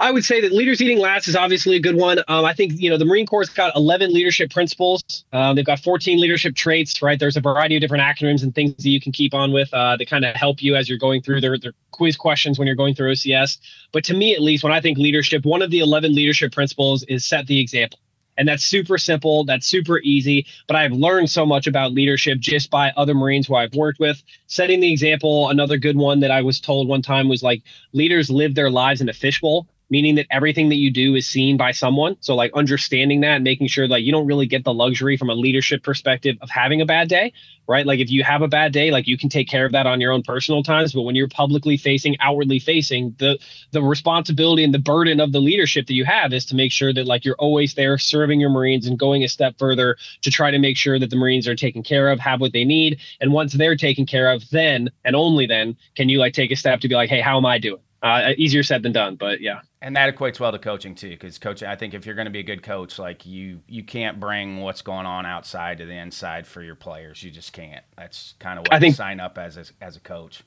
I 0.00 0.10
would 0.10 0.24
say 0.24 0.40
that 0.40 0.52
leaders 0.52 0.80
eating 0.80 0.98
last 0.98 1.28
is 1.28 1.36
obviously 1.36 1.76
a 1.76 1.80
good 1.80 1.94
one. 1.94 2.20
Um, 2.26 2.46
I 2.46 2.54
think 2.54 2.72
you 2.80 2.88
know 2.88 2.96
the 2.96 3.04
Marine 3.04 3.26
Corps 3.26 3.42
has 3.42 3.50
got 3.50 3.76
11 3.76 4.14
leadership 4.14 4.50
principles. 4.50 5.04
Um, 5.30 5.54
they've 5.54 5.64
got 5.64 5.78
14 5.78 6.18
leadership 6.18 6.56
traits. 6.56 7.02
Right, 7.02 7.18
there's 7.18 7.36
a 7.36 7.40
variety 7.40 7.76
of 7.76 7.82
different 7.82 8.02
acronyms 8.02 8.42
and 8.42 8.54
things 8.54 8.74
that 8.76 8.88
you 8.88 8.98
can 8.98 9.12
keep 9.12 9.34
on 9.34 9.52
with 9.52 9.72
uh, 9.74 9.98
that 9.98 10.08
kind 10.08 10.24
of 10.24 10.34
help 10.34 10.62
you 10.62 10.74
as 10.74 10.88
you're 10.88 10.98
going 10.98 11.20
through 11.20 11.42
their, 11.42 11.58
their 11.58 11.74
quiz 11.90 12.16
questions 12.16 12.58
when 12.58 12.66
you're 12.66 12.76
going 12.76 12.94
through 12.94 13.12
OCS. 13.12 13.58
But 13.92 14.02
to 14.04 14.14
me, 14.14 14.34
at 14.34 14.40
least, 14.40 14.64
when 14.64 14.72
I 14.72 14.80
think 14.80 14.96
leadership, 14.96 15.44
one 15.44 15.60
of 15.60 15.70
the 15.70 15.80
11 15.80 16.14
leadership 16.14 16.50
principles 16.50 17.02
is 17.02 17.26
set 17.26 17.46
the 17.46 17.60
example. 17.60 17.98
And 18.38 18.48
that's 18.48 18.64
super 18.64 18.96
simple. 18.96 19.44
That's 19.44 19.66
super 19.66 19.98
easy. 19.98 20.46
But 20.66 20.76
I've 20.76 20.92
learned 20.92 21.28
so 21.28 21.44
much 21.44 21.66
about 21.66 21.92
leadership 21.92 22.38
just 22.38 22.70
by 22.70 22.90
other 22.96 23.12
Marines 23.12 23.48
who 23.48 23.54
I've 23.54 23.74
worked 23.74 24.00
with. 24.00 24.22
Setting 24.46 24.80
the 24.80 24.90
example, 24.90 25.50
another 25.50 25.76
good 25.76 25.96
one 25.96 26.20
that 26.20 26.30
I 26.30 26.40
was 26.40 26.58
told 26.58 26.88
one 26.88 27.02
time 27.02 27.28
was 27.28 27.42
like 27.42 27.62
leaders 27.92 28.30
live 28.30 28.54
their 28.54 28.70
lives 28.70 29.02
in 29.02 29.10
a 29.10 29.12
fishbowl 29.12 29.66
meaning 29.90 30.14
that 30.14 30.26
everything 30.30 30.68
that 30.68 30.76
you 30.76 30.90
do 30.90 31.16
is 31.16 31.26
seen 31.26 31.56
by 31.56 31.72
someone. 31.72 32.16
So 32.20 32.34
like 32.34 32.52
understanding 32.54 33.20
that 33.22 33.36
and 33.36 33.44
making 33.44 33.66
sure 33.66 33.88
like 33.88 34.04
you 34.04 34.12
don't 34.12 34.26
really 34.26 34.46
get 34.46 34.64
the 34.64 34.72
luxury 34.72 35.16
from 35.16 35.28
a 35.28 35.34
leadership 35.34 35.82
perspective 35.82 36.36
of 36.40 36.48
having 36.48 36.80
a 36.80 36.86
bad 36.86 37.08
day, 37.08 37.32
right? 37.66 37.84
Like 37.84 37.98
if 37.98 38.10
you 38.10 38.22
have 38.22 38.42
a 38.42 38.48
bad 38.48 38.72
day, 38.72 38.90
like 38.90 39.08
you 39.08 39.18
can 39.18 39.28
take 39.28 39.48
care 39.48 39.66
of 39.66 39.72
that 39.72 39.86
on 39.86 40.00
your 40.00 40.12
own 40.12 40.22
personal 40.22 40.62
times, 40.62 40.92
but 40.92 41.02
when 41.02 41.16
you're 41.16 41.28
publicly 41.28 41.76
facing, 41.76 42.16
outwardly 42.20 42.60
facing, 42.60 43.14
the 43.18 43.38
the 43.72 43.82
responsibility 43.82 44.64
and 44.64 44.72
the 44.72 44.78
burden 44.78 45.20
of 45.20 45.32
the 45.32 45.40
leadership 45.40 45.86
that 45.88 45.94
you 45.94 46.04
have 46.04 46.32
is 46.32 46.46
to 46.46 46.54
make 46.54 46.72
sure 46.72 46.92
that 46.92 47.06
like 47.06 47.24
you're 47.24 47.36
always 47.38 47.74
there 47.74 47.98
serving 47.98 48.40
your 48.40 48.50
Marines 48.50 48.86
and 48.86 48.98
going 48.98 49.24
a 49.24 49.28
step 49.28 49.56
further 49.58 49.96
to 50.22 50.30
try 50.30 50.50
to 50.50 50.58
make 50.58 50.76
sure 50.76 50.98
that 50.98 51.10
the 51.10 51.16
Marines 51.16 51.48
are 51.48 51.56
taken 51.56 51.82
care 51.82 52.10
of, 52.10 52.20
have 52.20 52.40
what 52.40 52.52
they 52.52 52.64
need, 52.64 52.98
and 53.20 53.32
once 53.32 53.52
they're 53.52 53.76
taken 53.76 54.06
care 54.06 54.30
of, 54.30 54.48
then 54.50 54.88
and 55.04 55.16
only 55.16 55.46
then 55.46 55.76
can 55.96 56.08
you 56.08 56.18
like 56.18 56.32
take 56.32 56.50
a 56.52 56.56
step 56.56 56.80
to 56.80 56.88
be 56.88 56.94
like, 56.94 57.10
"Hey, 57.10 57.20
how 57.20 57.36
am 57.36 57.46
I 57.46 57.58
doing?" 57.58 57.80
Uh, 58.02 58.32
easier 58.38 58.62
said 58.62 58.82
than 58.82 58.92
done, 58.92 59.14
but 59.16 59.42
yeah. 59.42 59.60
And 59.82 59.94
that 59.94 60.14
equates 60.14 60.40
well 60.40 60.52
to 60.52 60.58
coaching 60.58 60.94
too, 60.94 61.10
because 61.10 61.38
coaching. 61.38 61.68
I 61.68 61.76
think 61.76 61.92
if 61.92 62.06
you're 62.06 62.14
going 62.14 62.24
to 62.24 62.30
be 62.30 62.38
a 62.38 62.44
good 62.44 62.62
coach, 62.62 62.98
like 62.98 63.26
you, 63.26 63.60
you 63.68 63.84
can't 63.84 64.18
bring 64.18 64.60
what's 64.62 64.80
going 64.80 65.04
on 65.04 65.26
outside 65.26 65.78
to 65.78 65.84
the 65.84 65.92
inside 65.92 66.46
for 66.46 66.62
your 66.62 66.74
players. 66.74 67.22
You 67.22 67.30
just 67.30 67.52
can't. 67.52 67.84
That's 67.98 68.34
kind 68.38 68.58
of 68.58 68.62
what 68.62 68.72
I 68.72 68.80
think, 68.80 68.96
sign 68.96 69.20
up 69.20 69.36
as 69.36 69.58
a, 69.58 69.64
as 69.82 69.96
a 69.96 70.00
coach. 70.00 70.42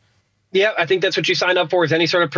Yeah, 0.51 0.71
I 0.79 0.87
think 0.87 1.03
that's 1.03 1.15
what 1.15 1.29
you 1.29 1.35
sign 1.35 1.57
up 1.57 1.69
for. 1.69 1.83
Is 1.83 1.93
any 1.93 2.07
sort 2.07 2.23
of 2.23 2.31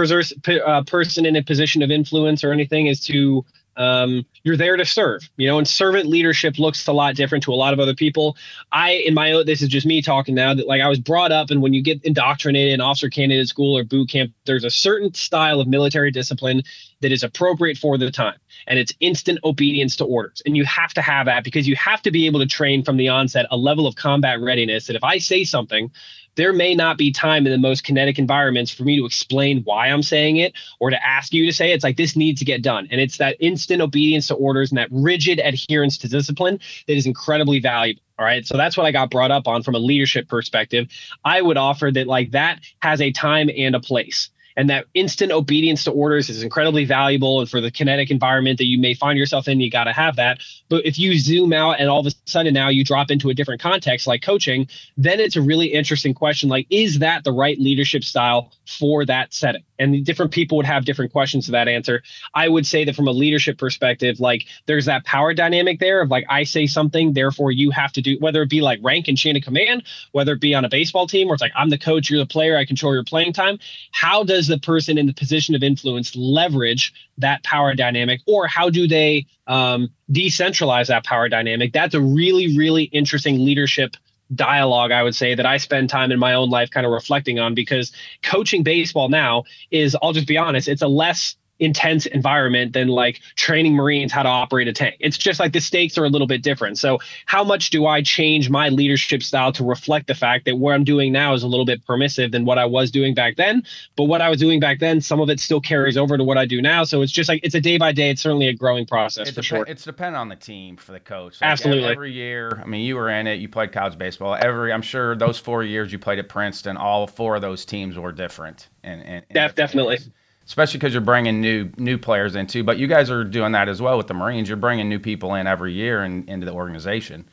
uh, 0.65 0.84
person 0.84 1.25
in 1.25 1.36
a 1.38 1.43
position 1.43 1.82
of 1.82 1.91
influence 1.91 2.43
or 2.43 2.51
anything 2.51 2.88
is 2.88 2.99
to 3.06 3.45
um, 3.77 4.25
you're 4.43 4.57
there 4.57 4.77
to 4.77 4.85
serve 4.85 5.29
you 5.38 5.47
know 5.47 5.57
and 5.57 5.67
servant 5.67 6.05
leadership 6.05 6.57
looks 6.59 6.88
a 6.88 6.93
lot 6.93 7.15
different 7.15 7.43
to 7.43 7.51
a 7.51 7.55
lot 7.55 7.73
of 7.73 7.79
other 7.79 7.95
people. 7.95 8.38
I 8.71 8.91
in 8.91 9.13
my 9.13 9.31
own 9.31 9.45
this 9.45 9.61
is 9.61 9.69
just 9.69 9.85
me 9.85 10.01
talking 10.01 10.35
now 10.35 10.53
that 10.53 10.67
like 10.67 10.81
i 10.81 10.88
was 10.88 10.99
brought 10.99 11.31
up 11.31 11.49
and 11.49 11.61
when 11.61 11.73
you 11.73 11.81
get 11.81 12.03
indoctrinated 12.03 12.73
in 12.73 12.81
officer 12.81 13.09
candidate 13.09 13.47
school 13.47 13.77
or 13.77 13.83
boot 13.83 14.09
camp 14.09 14.31
there's 14.45 14.63
a 14.63 14.69
certain 14.69 15.13
style 15.13 15.59
of 15.59 15.67
military 15.67 16.11
discipline 16.11 16.61
that 17.01 17.12
is 17.12 17.23
appropriate 17.23 17.77
for 17.77 17.97
the 17.97 18.12
time 18.12 18.38
and 18.67 18.79
it's 18.79 18.93
instant 18.99 19.39
obedience 19.43 19.95
to 19.95 20.05
orders 20.05 20.41
and 20.45 20.55
you 20.55 20.65
have 20.65 20.93
to 20.93 21.01
have 21.01 21.25
that 21.25 21.43
because 21.43 21.67
you 21.67 21.75
have 21.75 22.01
to 22.01 22.12
be 22.12 22.25
able 22.25 22.39
to 22.39 22.45
train 22.45 22.84
from 22.84 22.97
the 22.97 23.10
onset 23.10 23.45
a 23.51 23.58
level 23.58 23.88
of 23.88 23.95
combat 23.95 24.39
readiness 24.41 24.88
that 24.88 24.95
if 24.95 25.03
i 25.03 25.17
say 25.17 25.43
something 25.43 25.91
there 26.36 26.53
may 26.53 26.75
not 26.75 26.97
be 26.97 27.12
time 27.12 27.45
in 27.45 27.51
the 27.51 27.58
most 27.58 27.84
kinetic 27.84 28.19
environments 28.19 28.71
for 28.71 28.84
me 28.84 28.97
to 28.97 29.05
explain 29.05 29.62
why 29.63 29.88
I'm 29.88 30.03
saying 30.03 30.38
it 30.38 30.53
or 30.79 30.89
to 30.89 31.05
ask 31.05 31.34
you 31.34 31.45
to 31.45 31.53
say 31.53 31.71
it. 31.71 31.75
It's 31.75 31.84
like 31.84 31.97
this 31.97 32.15
needs 32.15 32.39
to 32.39 32.45
get 32.45 32.62
done. 32.62 32.88
And 32.91 33.01
it's 33.01 33.17
that 33.17 33.38
instant 33.39 33.81
obedience 33.81 34.27
to 34.27 34.36
orders 34.36 34.71
and 34.71 34.77
that 34.77 34.89
rigid 34.91 35.39
adherence 35.39 35.97
to 35.99 36.10
discipline 36.10 36.60
that 36.88 36.93
is 36.95 37.05
incredibly 37.05 37.60
valuable. 37.60 38.01
All 38.17 38.25
right. 38.25 38.45
So 38.45 38.55
that's 38.55 38.77
what 38.77 38.86
I 38.86 38.91
got 38.91 39.10
brought 39.10 39.31
up 39.31 39.47
on 39.47 39.62
from 39.63 39.75
a 39.75 39.79
leadership 39.79 40.29
perspective. 40.29 40.88
I 41.25 41.41
would 41.41 41.58
offer 41.58 41.91
that 41.91 42.08
like 42.08 42.31
that 42.31 42.62
has 42.81 43.01
a 43.01 43.12
time 43.12 43.49
and 43.55 43.75
a 43.75 43.79
place 43.79 44.29
and 44.57 44.69
that 44.69 44.85
instant 44.93 45.31
obedience 45.31 45.83
to 45.83 45.91
orders 45.91 46.29
is 46.29 46.43
incredibly 46.43 46.85
valuable. 46.85 47.39
And 47.39 47.49
for 47.49 47.61
the 47.61 47.71
kinetic 47.71 48.11
environment 48.11 48.57
that 48.57 48.65
you 48.65 48.79
may 48.79 48.93
find 48.93 49.17
yourself 49.17 49.47
in 49.47 49.59
you 49.59 49.69
got 49.69 49.85
to 49.85 49.93
have 49.93 50.15
that. 50.15 50.39
But 50.69 50.85
if 50.85 50.97
you 50.97 51.17
zoom 51.17 51.53
out 51.53 51.79
and 51.79 51.89
all 51.89 51.99
of 51.99 52.05
a 52.05 52.11
sudden 52.25 52.53
now 52.53 52.69
you 52.69 52.83
drop 52.83 53.11
into 53.11 53.29
a 53.29 53.33
different 53.33 53.61
context 53.61 54.07
like 54.07 54.21
coaching 54.21 54.67
then 54.97 55.19
it's 55.19 55.35
a 55.35 55.41
really 55.41 55.67
interesting 55.67 56.13
question 56.13 56.49
like 56.49 56.67
is 56.69 56.99
that 56.99 57.23
the 57.23 57.31
right 57.31 57.59
leadership 57.59 58.03
style 58.03 58.51
for 58.65 59.05
that 59.05 59.33
setting? 59.33 59.63
And 59.77 60.05
different 60.05 60.31
people 60.31 60.57
would 60.57 60.65
have 60.65 60.85
different 60.85 61.11
questions 61.11 61.45
to 61.45 61.51
that 61.51 61.67
answer. 61.67 62.01
I 62.33 62.47
would 62.47 62.65
say 62.65 62.85
that 62.85 62.95
from 62.95 63.07
a 63.07 63.11
leadership 63.11 63.57
perspective 63.57 64.19
like 64.19 64.45
there's 64.65 64.85
that 64.85 65.05
power 65.05 65.33
dynamic 65.33 65.79
there 65.79 66.01
of 66.01 66.09
like 66.09 66.25
i 66.29 66.43
say 66.43 66.65
something 66.65 67.13
therefore 67.13 67.51
you 67.51 67.71
have 67.71 67.91
to 67.91 68.01
do 68.01 68.17
whether 68.19 68.41
it 68.41 68.49
be 68.49 68.61
like 68.61 68.79
rank 68.81 69.07
and 69.07 69.17
chain 69.17 69.35
of 69.35 69.43
command 69.43 69.83
whether 70.11 70.33
it 70.33 70.41
be 70.41 70.55
on 70.55 70.65
a 70.65 70.69
baseball 70.69 71.07
team 71.07 71.27
where 71.27 71.33
it's 71.33 71.41
like 71.41 71.51
i'm 71.55 71.69
the 71.69 71.77
coach 71.77 72.09
you're 72.09 72.19
the 72.19 72.25
player 72.25 72.57
i 72.57 72.65
control 72.65 72.93
your 72.93 73.03
playing 73.03 73.33
time. 73.33 73.59
How 73.91 74.23
does 74.23 74.44
the 74.47 74.60
person 74.60 74.97
in 74.97 75.05
the 75.05 75.13
position 75.13 75.55
of 75.55 75.63
influence 75.63 76.15
leverage 76.15 76.93
that 77.17 77.43
power 77.43 77.73
dynamic 77.73 78.21
or 78.27 78.47
how 78.47 78.69
do 78.69 78.88
they 78.88 79.25
um, 79.47 79.89
decentralize 80.12 80.88
that 80.88 81.05
power 81.05 81.29
dynamic? 81.29 81.73
That's 81.73 81.95
a 81.95 82.01
really 82.01 82.58
really 82.58 82.84
interesting 82.84 83.43
leadership 83.43 83.95
dialogue 84.34 84.91
i 84.91 85.03
would 85.03 85.13
say 85.13 85.36
that 85.36 85.45
i 85.45 85.58
spend 85.58 85.88
time 85.88 86.12
in 86.12 86.17
my 86.17 86.34
own 86.34 86.49
life 86.49 86.71
kind 86.71 86.84
of 86.84 86.91
reflecting 86.91 87.38
on 87.38 87.53
because 87.53 87.91
coaching 88.23 88.63
baseball 88.63 89.08
now 89.08 89.43
is 89.69 89.95
i'll 90.01 90.13
just 90.13 90.27
be 90.27 90.36
honest 90.36 90.67
it's 90.67 90.81
a 90.81 90.88
less 90.88 91.36
intense 91.59 92.05
environment 92.07 92.73
than 92.73 92.87
like 92.87 93.21
training 93.35 93.73
Marines 93.73 94.11
how 94.11 94.23
to 94.23 94.29
operate 94.29 94.67
a 94.67 94.73
tank. 94.73 94.95
It's 94.99 95.17
just 95.17 95.39
like 95.39 95.53
the 95.53 95.61
stakes 95.61 95.97
are 95.97 96.05
a 96.05 96.09
little 96.09 96.27
bit 96.27 96.43
different. 96.43 96.77
So, 96.77 96.99
how 97.25 97.43
much 97.43 97.69
do 97.69 97.85
I 97.85 98.01
change 98.01 98.49
my 98.49 98.69
leadership 98.69 99.23
style 99.23 99.51
to 99.53 99.63
reflect 99.63 100.07
the 100.07 100.15
fact 100.15 100.45
that 100.45 100.57
what 100.57 100.73
I'm 100.73 100.83
doing 100.83 101.13
now 101.13 101.33
is 101.33 101.43
a 101.43 101.47
little 101.47 101.65
bit 101.65 101.85
permissive 101.85 102.31
than 102.31 102.45
what 102.45 102.57
I 102.57 102.65
was 102.65 102.91
doing 102.91 103.13
back 103.13 103.37
then? 103.37 103.63
But 103.95 104.05
what 104.05 104.21
I 104.21 104.29
was 104.29 104.39
doing 104.39 104.59
back 104.59 104.79
then, 104.79 105.01
some 105.01 105.19
of 105.19 105.29
it 105.29 105.39
still 105.39 105.61
carries 105.61 105.97
over 105.97 106.17
to 106.17 106.23
what 106.23 106.37
I 106.37 106.45
do 106.45 106.61
now. 106.61 106.83
So, 106.83 107.01
it's 107.01 107.11
just 107.11 107.29
like 107.29 107.41
it's 107.43 107.55
a 107.55 107.61
day 107.61 107.77
by 107.77 107.91
day. 107.91 108.09
It's 108.09 108.21
certainly 108.21 108.47
a 108.47 108.53
growing 108.53 108.85
process 108.85 109.29
it 109.29 109.31
for 109.31 109.41
dep- 109.41 109.45
sure. 109.45 109.65
It's 109.67 109.83
dependent 109.83 110.17
on 110.17 110.29
the 110.29 110.35
team 110.35 110.75
for 110.77 110.91
the 110.91 110.99
coach. 110.99 111.41
Like 111.41 111.51
Absolutely. 111.51 111.91
Every 111.91 112.11
year, 112.11 112.61
I 112.61 112.65
mean, 112.65 112.85
you 112.85 112.95
were 112.95 113.09
in 113.09 113.27
it. 113.27 113.39
You 113.39 113.47
played 113.47 113.71
college 113.71 113.97
baseball. 113.97 114.35
Every, 114.35 114.73
I'm 114.73 114.81
sure 114.81 115.15
those 115.15 115.39
four 115.39 115.63
years 115.63 115.91
you 115.91 115.99
played 115.99 116.19
at 116.19 116.27
Princeton, 116.27 116.75
all 116.77 117.07
four 117.07 117.35
of 117.35 117.41
those 117.41 117.65
teams 117.65 117.97
were 117.97 118.11
different. 118.11 118.67
And, 118.83 119.01
and, 119.01 119.25
and 119.29 119.55
definitely. 119.55 119.95
Ways 119.95 120.09
especially 120.45 120.77
because 120.77 120.93
you're 120.93 121.01
bringing 121.01 121.41
new 121.41 121.69
new 121.77 121.97
players 121.97 122.36
in 122.36 122.47
too. 122.47 122.63
But 122.63 122.77
you 122.77 122.88
guys 122.88 123.10
are 123.10 123.23
doing 123.23 123.51
that 123.53 123.67
as 123.69 123.81
well 123.81 123.97
with 123.97 124.08
the 124.08 124.13
Marines. 124.13 124.47
You're 124.47 124.58
bringing 124.58 124.89
new 124.89 124.99
people 124.99 125.36
in 125.36 125.47
every 125.47 125.73
year 125.73 126.03
and 126.03 126.27
into 126.29 126.45
the 126.45 126.53
organization. 126.53 127.25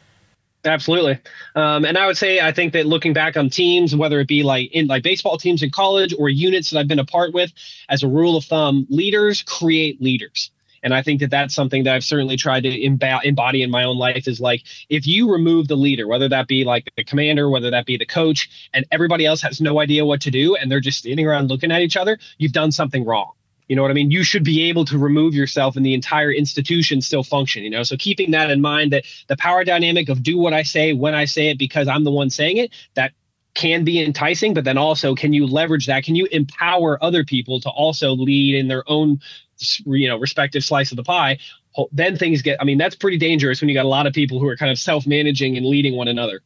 Absolutely, 0.64 1.18
um, 1.56 1.84
and 1.84 1.98
I 1.98 2.06
would 2.06 2.16
say 2.16 2.40
I 2.40 2.52
think 2.52 2.72
that 2.74 2.86
looking 2.86 3.12
back 3.12 3.36
on 3.36 3.50
teams, 3.50 3.96
whether 3.96 4.20
it 4.20 4.28
be 4.28 4.44
like 4.44 4.70
in 4.72 4.86
like 4.86 5.02
baseball 5.02 5.36
teams 5.36 5.62
in 5.62 5.70
college 5.70 6.14
or 6.16 6.28
units 6.28 6.70
that 6.70 6.78
I've 6.78 6.88
been 6.88 7.00
a 7.00 7.04
part 7.04 7.34
with, 7.34 7.52
as 7.88 8.04
a 8.04 8.08
rule 8.08 8.36
of 8.36 8.44
thumb, 8.44 8.86
leaders 8.88 9.42
create 9.42 10.00
leaders. 10.00 10.50
And 10.82 10.94
I 10.94 11.02
think 11.02 11.20
that 11.20 11.30
that's 11.30 11.54
something 11.54 11.84
that 11.84 11.94
I've 11.94 12.04
certainly 12.04 12.36
tried 12.36 12.62
to 12.62 12.84
embody 12.84 13.62
in 13.62 13.70
my 13.70 13.84
own 13.84 13.98
life 13.98 14.26
is 14.26 14.40
like, 14.40 14.62
if 14.88 15.06
you 15.06 15.30
remove 15.30 15.68
the 15.68 15.76
leader, 15.76 16.06
whether 16.08 16.28
that 16.28 16.48
be 16.48 16.64
like 16.64 16.90
the 16.96 17.04
commander, 17.04 17.48
whether 17.48 17.70
that 17.70 17.86
be 17.86 17.96
the 17.96 18.06
coach, 18.06 18.68
and 18.74 18.84
everybody 18.90 19.24
else 19.24 19.42
has 19.42 19.60
no 19.60 19.80
idea 19.80 20.04
what 20.04 20.20
to 20.22 20.30
do 20.30 20.56
and 20.56 20.70
they're 20.70 20.80
just 20.80 20.98
standing 20.98 21.26
around 21.26 21.48
looking 21.48 21.70
at 21.70 21.82
each 21.82 21.96
other, 21.96 22.18
you've 22.38 22.52
done 22.52 22.72
something 22.72 23.04
wrong. 23.04 23.32
You 23.68 23.76
know 23.76 23.82
what 23.82 23.90
I 23.90 23.94
mean? 23.94 24.10
You 24.10 24.24
should 24.24 24.44
be 24.44 24.64
able 24.64 24.84
to 24.86 24.98
remove 24.98 25.34
yourself 25.34 25.76
and 25.76 25.86
the 25.86 25.94
entire 25.94 26.32
institution 26.32 27.00
still 27.00 27.22
function, 27.22 27.62
you 27.62 27.70
know? 27.70 27.84
So 27.84 27.96
keeping 27.96 28.32
that 28.32 28.50
in 28.50 28.60
mind 28.60 28.92
that 28.92 29.04
the 29.28 29.36
power 29.36 29.64
dynamic 29.64 30.08
of 30.08 30.22
do 30.22 30.36
what 30.36 30.52
I 30.52 30.62
say 30.62 30.92
when 30.92 31.14
I 31.14 31.24
say 31.24 31.48
it 31.48 31.58
because 31.58 31.88
I'm 31.88 32.04
the 32.04 32.10
one 32.10 32.28
saying 32.28 32.58
it, 32.58 32.72
that 32.94 33.12
can 33.54 33.84
be 33.84 34.02
enticing, 34.02 34.54
but 34.54 34.64
then 34.64 34.78
also 34.78 35.14
can 35.14 35.32
you 35.32 35.46
leverage 35.46 35.86
that? 35.86 36.04
Can 36.04 36.16
you 36.16 36.26
empower 36.32 37.02
other 37.02 37.24
people 37.24 37.60
to 37.60 37.70
also 37.70 38.12
lead 38.12 38.56
in 38.56 38.68
their 38.68 38.82
own 38.86 39.20
you 39.86 40.08
know 40.08 40.16
respective 40.16 40.64
slice 40.64 40.90
of 40.90 40.96
the 40.96 41.02
pie 41.02 41.38
then 41.90 42.16
things 42.16 42.42
get 42.42 42.60
i 42.60 42.64
mean 42.64 42.78
that's 42.78 42.94
pretty 42.94 43.16
dangerous 43.16 43.60
when 43.60 43.68
you 43.68 43.74
got 43.74 43.84
a 43.84 43.88
lot 43.88 44.06
of 44.06 44.12
people 44.12 44.38
who 44.38 44.46
are 44.46 44.56
kind 44.56 44.70
of 44.70 44.78
self-managing 44.78 45.56
and 45.56 45.66
leading 45.66 45.96
one 45.96 46.08
another. 46.08 46.40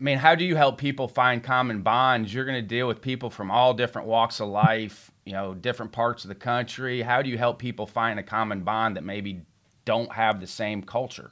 I 0.00 0.02
mean 0.02 0.18
how 0.18 0.34
do 0.34 0.44
you 0.44 0.56
help 0.56 0.78
people 0.78 1.08
find 1.08 1.42
common 1.42 1.82
bonds? 1.82 2.34
You're 2.34 2.44
going 2.44 2.60
to 2.60 2.66
deal 2.66 2.86
with 2.86 3.00
people 3.00 3.30
from 3.30 3.50
all 3.50 3.74
different 3.74 4.08
walks 4.08 4.40
of 4.40 4.48
life 4.48 5.10
you 5.24 5.32
know 5.32 5.54
different 5.54 5.92
parts 5.92 6.24
of 6.24 6.28
the 6.28 6.34
country. 6.34 7.02
How 7.02 7.22
do 7.22 7.30
you 7.30 7.38
help 7.38 7.58
people 7.58 7.86
find 7.86 8.18
a 8.18 8.22
common 8.22 8.60
bond 8.60 8.96
that 8.96 9.04
maybe 9.04 9.42
don't 9.84 10.12
have 10.12 10.40
the 10.40 10.46
same 10.46 10.82
culture 10.82 11.30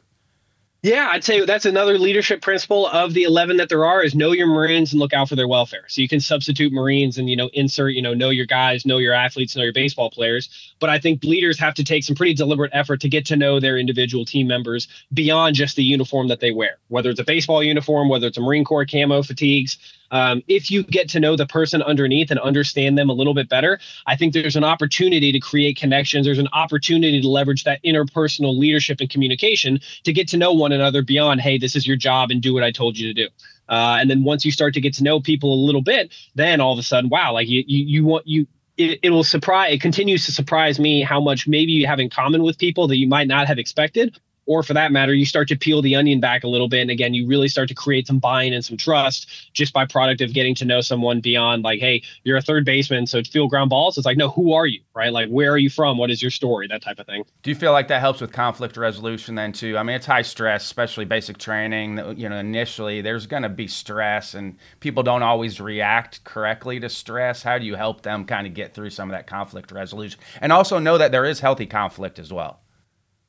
yeah, 0.82 1.10
I'd 1.12 1.22
say 1.22 1.44
that's 1.44 1.64
another 1.64 1.96
leadership 1.96 2.42
principle 2.42 2.88
of 2.88 3.14
the 3.14 3.22
11 3.22 3.58
that 3.58 3.68
there 3.68 3.84
are 3.84 4.02
is 4.02 4.16
know 4.16 4.32
your 4.32 4.48
Marines 4.48 4.92
and 4.92 4.98
look 4.98 5.12
out 5.12 5.28
for 5.28 5.36
their 5.36 5.46
welfare. 5.46 5.84
So 5.86 6.00
you 6.00 6.08
can 6.08 6.18
substitute 6.18 6.72
Marines 6.72 7.18
and, 7.18 7.30
you 7.30 7.36
know, 7.36 7.48
insert, 7.52 7.92
you 7.92 8.02
know, 8.02 8.14
know 8.14 8.30
your 8.30 8.46
guys, 8.46 8.84
know 8.84 8.98
your 8.98 9.14
athletes, 9.14 9.54
know 9.54 9.62
your 9.62 9.72
baseball 9.72 10.10
players. 10.10 10.74
But 10.80 10.90
I 10.90 10.98
think 10.98 11.22
leaders 11.22 11.56
have 11.60 11.74
to 11.74 11.84
take 11.84 12.02
some 12.02 12.16
pretty 12.16 12.34
deliberate 12.34 12.72
effort 12.74 13.00
to 13.02 13.08
get 13.08 13.26
to 13.26 13.36
know 13.36 13.60
their 13.60 13.78
individual 13.78 14.24
team 14.24 14.48
members 14.48 14.88
beyond 15.14 15.54
just 15.54 15.76
the 15.76 15.84
uniform 15.84 16.26
that 16.28 16.40
they 16.40 16.50
wear, 16.50 16.78
whether 16.88 17.10
it's 17.10 17.20
a 17.20 17.24
baseball 17.24 17.62
uniform, 17.62 18.08
whether 18.08 18.26
it's 18.26 18.38
a 18.38 18.40
Marine 18.40 18.64
Corps 18.64 18.84
camo 18.84 19.22
fatigues, 19.22 19.78
um, 20.12 20.42
if 20.46 20.70
you 20.70 20.84
get 20.84 21.08
to 21.10 21.20
know 21.20 21.34
the 21.34 21.46
person 21.46 21.82
underneath 21.82 22.30
and 22.30 22.38
understand 22.38 22.96
them 22.96 23.10
a 23.10 23.12
little 23.12 23.34
bit 23.34 23.48
better, 23.48 23.80
I 24.06 24.16
think 24.16 24.34
there's 24.34 24.56
an 24.56 24.62
opportunity 24.62 25.32
to 25.32 25.40
create 25.40 25.76
connections. 25.76 26.26
There's 26.26 26.38
an 26.38 26.48
opportunity 26.52 27.20
to 27.20 27.28
leverage 27.28 27.64
that 27.64 27.82
interpersonal 27.82 28.56
leadership 28.56 29.00
and 29.00 29.10
communication 29.10 29.80
to 30.04 30.12
get 30.12 30.28
to 30.28 30.36
know 30.36 30.52
one 30.52 30.70
another 30.70 31.02
beyond, 31.02 31.40
hey, 31.40 31.58
this 31.58 31.74
is 31.74 31.86
your 31.86 31.96
job 31.96 32.30
and 32.30 32.40
do 32.40 32.54
what 32.54 32.62
I 32.62 32.70
told 32.70 32.96
you 32.98 33.12
to 33.12 33.24
do. 33.24 33.28
Uh, 33.68 33.96
and 34.00 34.10
then 34.10 34.22
once 34.22 34.44
you 34.44 34.52
start 34.52 34.74
to 34.74 34.80
get 34.80 34.92
to 34.94 35.02
know 35.02 35.18
people 35.18 35.52
a 35.54 35.60
little 35.64 35.82
bit, 35.82 36.12
then 36.34 36.60
all 36.60 36.74
of 36.74 36.78
a 36.78 36.82
sudden, 36.82 37.08
wow, 37.08 37.32
like 37.32 37.48
you, 37.48 37.64
you, 37.66 37.84
you 37.84 38.04
want 38.04 38.26
you 38.26 38.46
it, 38.76 38.98
it 39.02 39.10
will 39.10 39.24
surprise 39.24 39.72
it 39.72 39.80
continues 39.80 40.24
to 40.26 40.32
surprise 40.32 40.78
me 40.78 41.02
how 41.02 41.20
much 41.20 41.46
maybe 41.46 41.72
you 41.72 41.86
have 41.86 42.00
in 42.00 42.08
common 42.08 42.42
with 42.42 42.58
people 42.58 42.88
that 42.88 42.96
you 42.96 43.06
might 43.06 43.28
not 43.28 43.46
have 43.46 43.58
expected 43.58 44.18
or 44.46 44.62
for 44.62 44.74
that 44.74 44.92
matter, 44.92 45.14
you 45.14 45.24
start 45.24 45.48
to 45.48 45.56
peel 45.56 45.82
the 45.82 45.94
onion 45.94 46.20
back 46.20 46.44
a 46.44 46.48
little 46.48 46.68
bit. 46.68 46.80
And 46.80 46.90
again, 46.90 47.14
you 47.14 47.26
really 47.26 47.48
start 47.48 47.68
to 47.68 47.74
create 47.74 48.06
some 48.06 48.18
buy-in 48.18 48.52
and 48.52 48.64
some 48.64 48.76
trust 48.76 49.52
just 49.52 49.72
by 49.72 49.86
product 49.86 50.20
of 50.20 50.32
getting 50.32 50.54
to 50.56 50.64
know 50.64 50.80
someone 50.80 51.20
beyond 51.20 51.62
like, 51.62 51.80
hey, 51.80 52.02
you're 52.24 52.36
a 52.36 52.42
third 52.42 52.64
baseman, 52.64 53.06
so 53.06 53.22
field 53.22 53.50
ground 53.50 53.70
balls. 53.70 53.96
It's 53.96 54.06
like, 54.06 54.16
no, 54.16 54.30
who 54.30 54.52
are 54.52 54.66
you? 54.66 54.80
Right? 54.94 55.12
Like, 55.12 55.28
where 55.28 55.52
are 55.52 55.58
you 55.58 55.70
from? 55.70 55.96
What 55.98 56.10
is 56.10 56.20
your 56.20 56.30
story? 56.30 56.66
That 56.66 56.82
type 56.82 56.98
of 56.98 57.06
thing. 57.06 57.24
Do 57.42 57.50
you 57.50 57.56
feel 57.56 57.72
like 57.72 57.88
that 57.88 58.00
helps 58.00 58.20
with 58.20 58.32
conflict 58.32 58.76
resolution 58.76 59.34
then 59.34 59.52
too? 59.52 59.78
I 59.78 59.82
mean, 59.82 59.96
it's 59.96 60.06
high 60.06 60.22
stress, 60.22 60.64
especially 60.64 61.04
basic 61.04 61.38
training. 61.38 61.98
You 62.18 62.28
know, 62.28 62.36
initially 62.36 63.00
there's 63.00 63.26
going 63.26 63.44
to 63.44 63.48
be 63.48 63.68
stress, 63.68 64.34
and 64.34 64.56
people 64.80 65.02
don't 65.02 65.22
always 65.22 65.60
react 65.60 66.24
correctly 66.24 66.80
to 66.80 66.88
stress. 66.88 67.42
How 67.42 67.58
do 67.58 67.64
you 67.64 67.76
help 67.76 68.02
them 68.02 68.24
kind 68.24 68.46
of 68.46 68.54
get 68.54 68.74
through 68.74 68.90
some 68.90 69.08
of 69.08 69.16
that 69.16 69.26
conflict 69.26 69.70
resolution, 69.70 70.20
and 70.40 70.52
also 70.52 70.78
know 70.78 70.98
that 70.98 71.12
there 71.12 71.24
is 71.24 71.40
healthy 71.40 71.66
conflict 71.66 72.18
as 72.18 72.32
well? 72.32 72.61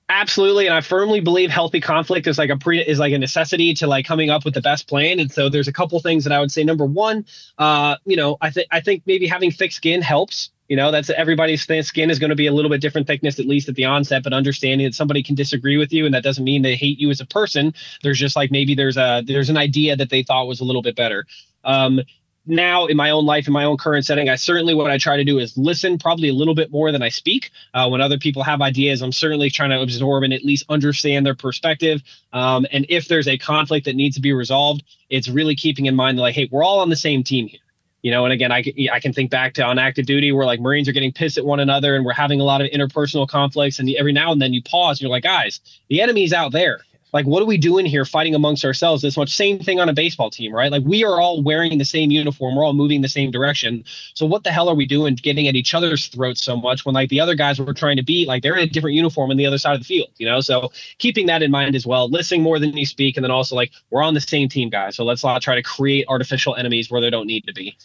Absolutely, 0.10 0.68
and 0.68 0.76
I 0.76 0.82
firmly 0.82 1.22
believe 1.22 1.50
healthy 1.50 1.80
conflict 1.80 2.28
is 2.28 2.38
like 2.38 2.50
a 2.50 2.58
pre 2.58 2.82
is 2.82 3.00
like 3.00 3.14
a 3.14 3.18
necessity 3.18 3.74
to 3.76 3.88
like 3.88 4.06
coming 4.06 4.30
up 4.30 4.44
with 4.44 4.54
the 4.54 4.62
best 4.62 4.88
plan. 4.88 5.20
And 5.20 5.32
so 5.32 5.48
there's 5.48 5.70
a 5.70 5.74
couple 5.74 6.00
things 6.02 6.26
that 6.26 6.34
I 6.34 6.40
would 6.40 6.52
say. 6.52 6.64
Number 6.64 6.86
one, 6.86 7.26
uh, 7.58 7.96
you 8.06 8.18
know, 8.18 8.38
I 8.42 8.50
think 8.50 8.68
I 8.70 8.82
think 8.82 9.04
maybe 9.06 9.28
having 9.28 9.50
thick 9.50 9.72
skin 9.72 10.02
helps. 10.02 10.52
You 10.68 10.76
know, 10.76 10.92
that's 10.92 11.10
everybody's 11.10 11.64
skin 11.64 12.10
is 12.10 12.20
going 12.20 12.30
to 12.30 12.36
be 12.36 12.48
a 12.48 12.54
little 12.54 12.70
bit 12.70 12.82
different 12.82 13.08
thickness 13.08 13.40
at 13.40 13.46
least 13.46 13.70
at 13.70 13.76
the 13.76 13.86
onset. 13.86 14.24
But 14.24 14.34
understanding 14.34 14.86
that 14.86 14.94
somebody 14.94 15.24
can 15.24 15.36
disagree 15.36 15.78
with 15.78 15.94
you, 15.94 16.06
and 16.06 16.14
that 16.14 16.24
doesn't 16.24 16.44
mean 16.44 16.64
they 16.64 16.76
hate 16.76 17.00
you 17.00 17.10
as 17.10 17.22
a 17.22 17.26
person. 17.26 17.74
There's 18.02 18.20
just 18.20 18.36
like 18.36 18.52
maybe 18.52 18.76
there's 18.76 18.98
a 18.98 19.24
there's 19.26 19.50
an 19.50 19.58
idea 19.58 19.96
that 19.96 20.10
they 20.10 20.24
thought 20.24 20.48
was 20.48 20.60
a 20.60 20.66
little 20.66 20.82
bit 20.82 20.98
better. 20.98 21.26
Um, 21.64 22.02
now 22.46 22.86
in 22.88 22.98
my 22.98 23.10
own 23.10 23.26
life 23.26 23.48
in 23.48 23.54
my 23.54 23.64
own 23.64 23.78
current 23.78 24.06
setting 24.06 24.28
i 24.28 24.36
certainly 24.36 24.74
what 24.74 24.92
i 24.92 24.98
try 24.98 25.16
to 25.16 25.24
do 25.24 25.40
is 25.40 25.58
listen 25.58 25.98
probably 25.98 26.28
a 26.28 26.34
little 26.34 26.56
bit 26.56 26.72
more 26.72 26.92
than 26.92 27.02
i 27.02 27.10
speak. 27.10 27.52
Uh, 27.74 27.88
when 27.88 28.02
other 28.02 28.18
people 28.18 28.44
have 28.44 28.62
ideas 28.62 29.02
i'm 29.02 29.12
certainly 29.12 29.50
trying 29.50 29.70
to 29.70 29.82
absorb 29.82 30.24
and 30.24 30.34
at 30.34 30.44
least 30.44 30.66
understand 30.70 31.26
their 31.26 31.36
perspective. 31.36 32.02
Um, 32.34 32.66
and 32.72 32.86
if 32.90 33.08
there's 33.08 33.28
a 33.28 33.38
conflict 33.38 33.86
that 33.86 33.96
needs 33.96 34.16
to 34.16 34.22
be 34.22 34.34
resolved 34.34 34.84
it's 35.10 35.30
really 35.30 35.56
keeping 35.56 35.86
in 35.86 35.96
mind 35.96 36.18
that 36.18 36.22
like 36.22 36.36
hey 36.36 36.50
we're 36.52 36.64
all 36.64 36.80
on 36.80 36.90
the 36.90 36.96
same 36.96 37.24
team 37.24 37.48
here. 37.48 37.60
You 38.02 38.12
know 38.12 38.26
and 38.26 38.34
again 38.34 38.52
I, 38.52 38.64
I 38.92 39.00
can 39.00 39.14
think 39.14 39.32
back 39.32 39.54
to 39.56 39.64
on 39.64 39.80
active 39.80 40.06
duty 40.06 40.32
where 40.34 40.46
like 40.46 40.60
marines 40.60 40.90
are 40.90 40.94
getting 40.94 41.14
pissed 41.14 41.38
at 41.38 41.46
one 41.46 41.62
another 41.62 41.96
and 41.96 42.04
we're 42.04 42.14
having 42.14 42.42
a 42.42 42.44
lot 42.44 42.62
of 42.62 42.70
interpersonal 42.72 43.28
conflicts 43.28 43.80
and 43.80 43.90
every 43.98 44.12
now 44.12 44.34
and 44.34 44.42
then 44.42 44.54
you 44.54 44.62
pause 44.62 44.98
and 44.98 45.04
you're 45.04 45.12
like 45.12 45.24
guys 45.24 45.62
the 45.88 46.02
enemy's 46.02 46.34
out 46.34 46.52
there 46.52 46.82
like 47.14 47.26
what 47.26 47.42
are 47.42 47.46
we 47.46 47.58
doing 47.58 47.86
here 47.86 48.04
fighting 48.04 48.36
amongst 48.36 48.66
ourselves 48.66 49.02
this 49.02 49.16
much? 49.16 49.36
Same 49.36 49.60
thing 49.60 49.80
on 49.80 49.88
a 49.88 49.94
baseball 49.94 50.30
team 50.30 50.54
right? 50.54 50.72
Like 50.72 50.84
we 50.86 51.06
are 51.06 51.22
all 51.22 51.42
wearing 51.42 51.78
the 51.78 51.86
same 51.86 52.12
uniform. 52.12 52.56
We're 52.56 52.66
all 52.66 52.74
moving 52.74 53.02
the 53.02 53.08
same 53.08 53.32
direction. 53.32 53.86
So 54.14 54.26
what 54.26 54.44
the 54.44 54.52
hell 54.52 54.68
are 54.68 54.76
we 54.76 54.86
doing 54.86 55.16
getting 55.16 55.48
at 55.48 55.56
each 55.56 55.74
other's 55.74 56.08
throats 56.08 56.44
so 56.44 56.58
much 56.58 56.86
when 56.86 56.96
like 56.96 57.10
the 57.10 57.20
other 57.20 57.36
guys 57.36 57.60
we're 57.60 57.74
trying 57.74 57.98
to 57.98 58.04
beat 58.04 58.28
like 58.28 58.44
they're 58.44 58.56
in 58.56 58.64
a 58.64 58.68
different 58.68 58.96
uniform 58.96 59.32
on 59.32 59.38
the 59.38 59.46
other 59.46 59.58
side 59.58 59.74
of 59.74 59.80
the 59.80 59.86
field 59.86 60.10
you 60.18 60.26
know? 60.26 60.42
So 60.42 60.72
keeping 60.98 61.28
that 61.28 61.44
in 61.44 61.52
mind 61.52 61.76
as 61.76 61.86
well 61.86 62.10
listening 62.10 62.42
more 62.42 62.60
than 62.60 62.76
you 62.76 62.86
speak. 62.86 63.16
And 63.16 63.24
then 63.24 63.32
also 63.32 63.56
like 63.56 63.72
we're 63.92 64.04
on 64.04 64.14
the 64.14 64.22
same 64.22 64.50
team 64.50 64.70
guys. 64.70 64.96
So 64.96 65.04
let's 65.04 65.24
not 65.24 65.42
try 65.42 65.56
to 65.56 65.64
create 65.64 66.06
artificial 66.08 66.56
enemies 66.56 66.90
where 66.90 67.02
they 67.02 67.10
don't 67.10 67.28
need 67.28 67.46
to 67.46 67.54
be 67.54 67.78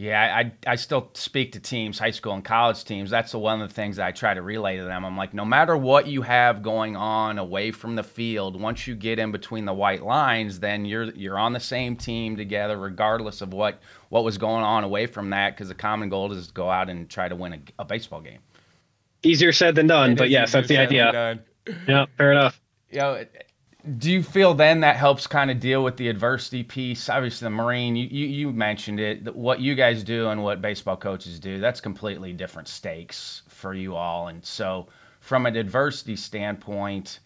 yeah, 0.00 0.34
I, 0.34 0.52
I 0.66 0.76
still 0.76 1.10
speak 1.12 1.52
to 1.52 1.60
teams, 1.60 1.98
high 1.98 2.12
school 2.12 2.32
and 2.32 2.42
college 2.42 2.86
teams. 2.86 3.10
That's 3.10 3.32
the 3.32 3.38
one 3.38 3.60
of 3.60 3.68
the 3.68 3.74
things 3.74 3.96
that 3.96 4.06
I 4.06 4.12
try 4.12 4.32
to 4.32 4.40
relay 4.40 4.78
to 4.78 4.84
them. 4.84 5.04
I'm 5.04 5.14
like, 5.14 5.34
no 5.34 5.44
matter 5.44 5.76
what 5.76 6.06
you 6.06 6.22
have 6.22 6.62
going 6.62 6.96
on 6.96 7.36
away 7.36 7.70
from 7.70 7.96
the 7.96 8.02
field, 8.02 8.58
once 8.58 8.86
you 8.86 8.94
get 8.94 9.18
in 9.18 9.30
between 9.30 9.66
the 9.66 9.74
white 9.74 10.02
lines, 10.02 10.60
then 10.60 10.86
you're 10.86 11.10
you're 11.10 11.38
on 11.38 11.52
the 11.52 11.60
same 11.60 11.96
team 11.96 12.38
together, 12.38 12.78
regardless 12.78 13.42
of 13.42 13.52
what 13.52 13.82
what 14.08 14.24
was 14.24 14.38
going 14.38 14.64
on 14.64 14.84
away 14.84 15.04
from 15.04 15.28
that. 15.30 15.50
Because 15.50 15.68
the 15.68 15.74
common 15.74 16.08
goal 16.08 16.32
is 16.32 16.46
to 16.46 16.54
go 16.54 16.70
out 16.70 16.88
and 16.88 17.10
try 17.10 17.28
to 17.28 17.36
win 17.36 17.52
a, 17.52 17.60
a 17.80 17.84
baseball 17.84 18.22
game. 18.22 18.38
Easier 19.22 19.52
said 19.52 19.74
than 19.74 19.86
done, 19.86 20.12
it 20.12 20.16
but 20.16 20.30
yes, 20.30 20.52
that's 20.52 20.68
the 20.68 20.78
idea. 20.78 21.38
Yeah, 21.86 22.06
fair 22.16 22.32
enough. 22.32 22.58
You 22.90 23.00
know, 23.00 23.24
do 23.98 24.10
you 24.10 24.22
feel 24.22 24.54
then 24.54 24.80
that 24.80 24.96
helps 24.96 25.26
kind 25.26 25.50
of 25.50 25.60
deal 25.60 25.82
with 25.82 25.96
the 25.96 26.08
adversity 26.08 26.62
piece? 26.62 27.08
Obviously, 27.08 27.46
the 27.46 27.50
Marine, 27.50 27.96
you, 27.96 28.06
you, 28.10 28.26
you, 28.26 28.52
mentioned 28.52 29.00
it. 29.00 29.34
What 29.34 29.60
you 29.60 29.74
guys 29.74 30.02
do 30.02 30.28
and 30.28 30.42
what 30.42 30.62
baseball 30.62 30.96
coaches 30.96 31.38
do, 31.38 31.60
that's 31.60 31.80
completely 31.80 32.32
different 32.32 32.68
stakes 32.68 33.42
for 33.48 33.74
you 33.74 33.96
all. 33.96 34.28
And 34.28 34.44
so, 34.44 34.88
from 35.20 35.46
an 35.46 35.56
adversity 35.56 36.16
standpoint 36.16 37.20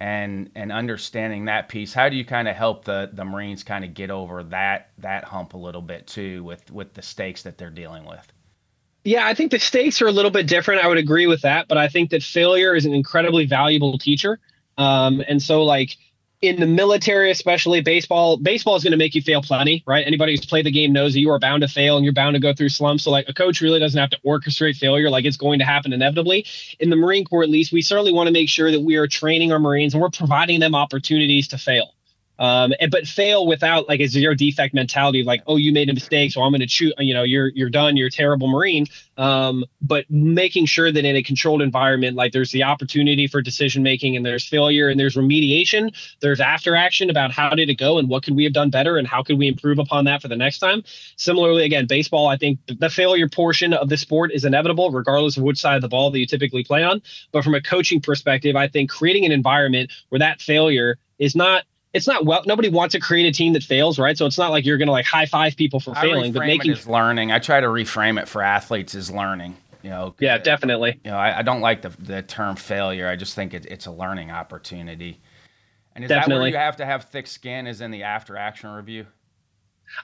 and 0.00 0.50
and 0.54 0.72
understanding 0.72 1.44
that 1.46 1.68
piece, 1.68 1.92
how 1.92 2.08
do 2.08 2.16
you 2.16 2.24
kind 2.24 2.48
of 2.48 2.56
help 2.56 2.84
the 2.84 3.10
the 3.12 3.24
Marines 3.24 3.62
kind 3.62 3.84
of 3.84 3.94
get 3.94 4.10
over 4.10 4.42
that 4.44 4.90
that 4.98 5.24
hump 5.24 5.54
a 5.54 5.58
little 5.58 5.82
bit 5.82 6.06
too 6.06 6.42
with 6.44 6.70
with 6.70 6.94
the 6.94 7.02
stakes 7.02 7.42
that 7.42 7.58
they're 7.58 7.70
dealing 7.70 8.04
with? 8.04 8.32
Yeah, 9.04 9.26
I 9.26 9.34
think 9.34 9.50
the 9.50 9.58
stakes 9.58 10.00
are 10.00 10.06
a 10.06 10.12
little 10.12 10.30
bit 10.30 10.46
different. 10.46 10.84
I 10.84 10.88
would 10.88 10.98
agree 10.98 11.26
with 11.26 11.42
that, 11.42 11.66
but 11.66 11.76
I 11.76 11.88
think 11.88 12.10
that 12.10 12.22
failure 12.22 12.76
is 12.76 12.84
an 12.86 12.94
incredibly 12.94 13.46
valuable 13.46 13.98
teacher. 13.98 14.38
Um, 14.78 15.22
and 15.28 15.42
so 15.42 15.62
like 15.64 15.96
in 16.42 16.58
the 16.58 16.66
military, 16.66 17.30
especially 17.30 17.80
baseball, 17.80 18.36
baseball 18.36 18.74
is 18.74 18.82
going 18.82 18.90
to 18.90 18.96
make 18.96 19.14
you 19.14 19.22
fail 19.22 19.40
plenty, 19.40 19.84
right? 19.86 20.04
Anybody 20.04 20.32
who's 20.32 20.44
played 20.44 20.66
the 20.66 20.72
game 20.72 20.92
knows 20.92 21.12
that 21.12 21.20
you 21.20 21.30
are 21.30 21.38
bound 21.38 21.62
to 21.62 21.68
fail 21.68 21.96
and 21.96 22.04
you're 22.04 22.12
bound 22.12 22.34
to 22.34 22.40
go 22.40 22.52
through 22.52 22.68
slumps. 22.68 23.04
So 23.04 23.12
like 23.12 23.28
a 23.28 23.32
coach 23.32 23.60
really 23.60 23.78
doesn't 23.78 23.98
have 23.98 24.10
to 24.10 24.18
orchestrate 24.26 24.76
failure. 24.76 25.08
Like 25.08 25.24
it's 25.24 25.36
going 25.36 25.60
to 25.60 25.64
happen 25.64 25.92
inevitably. 25.92 26.44
In 26.80 26.90
the 26.90 26.96
Marine 26.96 27.24
Corps, 27.24 27.44
at 27.44 27.48
least, 27.48 27.72
we 27.72 27.80
certainly 27.80 28.12
want 28.12 28.26
to 28.26 28.32
make 28.32 28.48
sure 28.48 28.72
that 28.72 28.80
we 28.80 28.96
are 28.96 29.06
training 29.06 29.52
our 29.52 29.60
Marines 29.60 29.94
and 29.94 30.02
we're 30.02 30.10
providing 30.10 30.58
them 30.58 30.74
opportunities 30.74 31.46
to 31.48 31.58
fail 31.58 31.94
um, 32.38 32.72
and, 32.80 32.90
but 32.90 33.06
fail 33.06 33.46
without 33.46 33.88
like 33.88 34.00
a 34.00 34.06
zero 34.06 34.34
defect 34.34 34.74
mentality 34.74 35.20
of 35.20 35.26
like, 35.26 35.42
oh, 35.46 35.56
you 35.56 35.72
made 35.72 35.88
a 35.88 35.94
mistake, 35.94 36.32
so 36.32 36.42
I'm 36.42 36.50
going 36.50 36.60
to 36.60 36.68
shoot. 36.68 36.92
You 36.98 37.14
know, 37.14 37.22
you're 37.22 37.48
you're 37.48 37.70
done. 37.70 37.96
You're 37.96 38.08
a 38.08 38.10
terrible 38.10 38.48
Marine. 38.48 38.86
Um, 39.18 39.64
but 39.80 40.06
making 40.10 40.66
sure 40.66 40.90
that 40.90 41.04
in 41.04 41.16
a 41.16 41.22
controlled 41.22 41.60
environment, 41.60 42.16
like 42.16 42.32
there's 42.32 42.50
the 42.50 42.62
opportunity 42.62 43.26
for 43.26 43.42
decision 43.42 43.82
making, 43.82 44.16
and 44.16 44.24
there's 44.24 44.46
failure, 44.46 44.88
and 44.88 44.98
there's 44.98 45.14
remediation. 45.14 45.94
There's 46.20 46.40
after 46.40 46.74
action 46.74 47.10
about 47.10 47.32
how 47.32 47.50
did 47.50 47.68
it 47.68 47.74
go, 47.74 47.98
and 47.98 48.08
what 48.08 48.24
could 48.24 48.34
we 48.34 48.44
have 48.44 48.52
done 48.52 48.70
better, 48.70 48.96
and 48.96 49.06
how 49.06 49.22
could 49.22 49.38
we 49.38 49.48
improve 49.48 49.78
upon 49.78 50.06
that 50.06 50.22
for 50.22 50.28
the 50.28 50.36
next 50.36 50.58
time. 50.58 50.82
Similarly, 51.16 51.64
again, 51.64 51.86
baseball. 51.86 52.28
I 52.28 52.36
think 52.36 52.58
the 52.66 52.90
failure 52.90 53.28
portion 53.28 53.74
of 53.74 53.88
the 53.88 53.96
sport 53.96 54.32
is 54.32 54.44
inevitable, 54.44 54.90
regardless 54.90 55.36
of 55.36 55.42
which 55.42 55.60
side 55.60 55.76
of 55.76 55.82
the 55.82 55.88
ball 55.88 56.10
that 56.10 56.18
you 56.18 56.26
typically 56.26 56.64
play 56.64 56.82
on. 56.82 57.02
But 57.30 57.44
from 57.44 57.54
a 57.54 57.60
coaching 57.60 58.00
perspective, 58.00 58.56
I 58.56 58.68
think 58.68 58.90
creating 58.90 59.26
an 59.26 59.32
environment 59.32 59.92
where 60.08 60.18
that 60.20 60.40
failure 60.40 60.98
is 61.18 61.36
not 61.36 61.64
it's 61.92 62.06
not 62.06 62.24
well 62.24 62.42
nobody 62.46 62.68
wants 62.68 62.92
to 62.92 63.00
create 63.00 63.26
a 63.26 63.32
team 63.32 63.52
that 63.52 63.62
fails 63.62 63.98
right? 63.98 64.16
So 64.16 64.26
it's 64.26 64.38
not 64.38 64.50
like 64.50 64.64
you're 64.64 64.78
going 64.78 64.88
to 64.88 64.92
like 64.92 65.06
high 65.06 65.26
five 65.26 65.56
people 65.56 65.80
for 65.80 65.94
failing 65.94 66.32
but 66.32 66.46
making 66.46 66.72
it 66.72 66.86
learning. 66.86 67.32
I 67.32 67.38
try 67.38 67.60
to 67.60 67.66
reframe 67.66 68.20
it 68.20 68.28
for 68.28 68.42
athletes 68.42 68.94
as 68.94 69.10
learning 69.10 69.56
you 69.82 69.90
know? 69.90 70.14
Yeah 70.18 70.38
definitely. 70.38 71.00
You 71.04 71.10
know 71.10 71.16
i, 71.16 71.38
I 71.38 71.42
don't 71.42 71.60
like 71.60 71.82
the, 71.82 71.90
the 71.98 72.22
term 72.22 72.56
failure. 72.56 73.08
I 73.08 73.16
just 73.16 73.34
think 73.34 73.54
it, 73.54 73.66
it's 73.66 73.86
a 73.86 73.92
learning 73.92 74.30
opportunity. 74.30 75.20
And 75.94 76.04
is 76.04 76.08
definitely. 76.08 76.34
that 76.34 76.40
where 76.40 76.50
you 76.50 76.56
have 76.56 76.76
to 76.76 76.86
have 76.86 77.04
thick 77.04 77.26
skin 77.26 77.66
is 77.66 77.80
in 77.80 77.90
the 77.90 78.02
after 78.04 78.36
action 78.36 78.70
review 78.70 79.06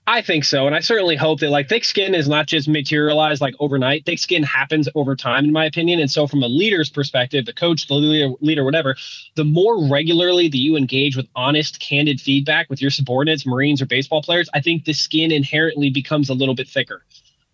I 0.07 0.22
think 0.22 0.44
so. 0.44 0.66
And 0.66 0.74
I 0.74 0.81
certainly 0.81 1.16
hope 1.16 1.40
that 1.40 1.51
like 1.51 1.68
thick 1.68 1.85
skin 1.85 2.14
is 2.14 2.29
not 2.29 2.46
just 2.46 2.68
materialized 2.68 3.40
like 3.40 3.55
overnight. 3.59 4.07
Thick 4.07 4.18
skin 4.18 4.42
happens 4.42 4.88
over 4.94 5.14
time, 5.16 5.44
in 5.44 5.53
my 5.53 5.64
opinion. 5.66 6.01
And 6.01 6.11
so 6.11 6.27
from 6.27 6.42
a 6.42 6.48
leader's 6.48 6.90
perspective, 6.90 7.46
the 7.46 7.53
coach, 7.53 7.88
the 7.88 7.94
leader, 7.94 8.35
leader, 8.40 8.64
whatever, 8.64 8.96
the 9.37 9.44
more 9.44 9.88
regularly 9.88 10.48
that 10.48 10.59
you 10.59 10.77
engage 10.77 11.16
with 11.16 11.27
honest, 11.35 11.81
candid 11.81 12.20
feedback 12.20 12.68
with 12.70 12.81
your 12.81 12.90
subordinates, 12.90 13.46
Marines 13.46 13.83
or 13.83 13.87
baseball 13.87 14.22
players, 14.22 14.48
I 14.55 14.61
think 14.61 14.85
the 14.85 14.92
skin 14.92 15.31
inherently 15.31 15.90
becomes 15.90 16.29
a 16.29 16.35
little 16.35 16.55
bit 16.55 16.68
thicker. 16.68 17.05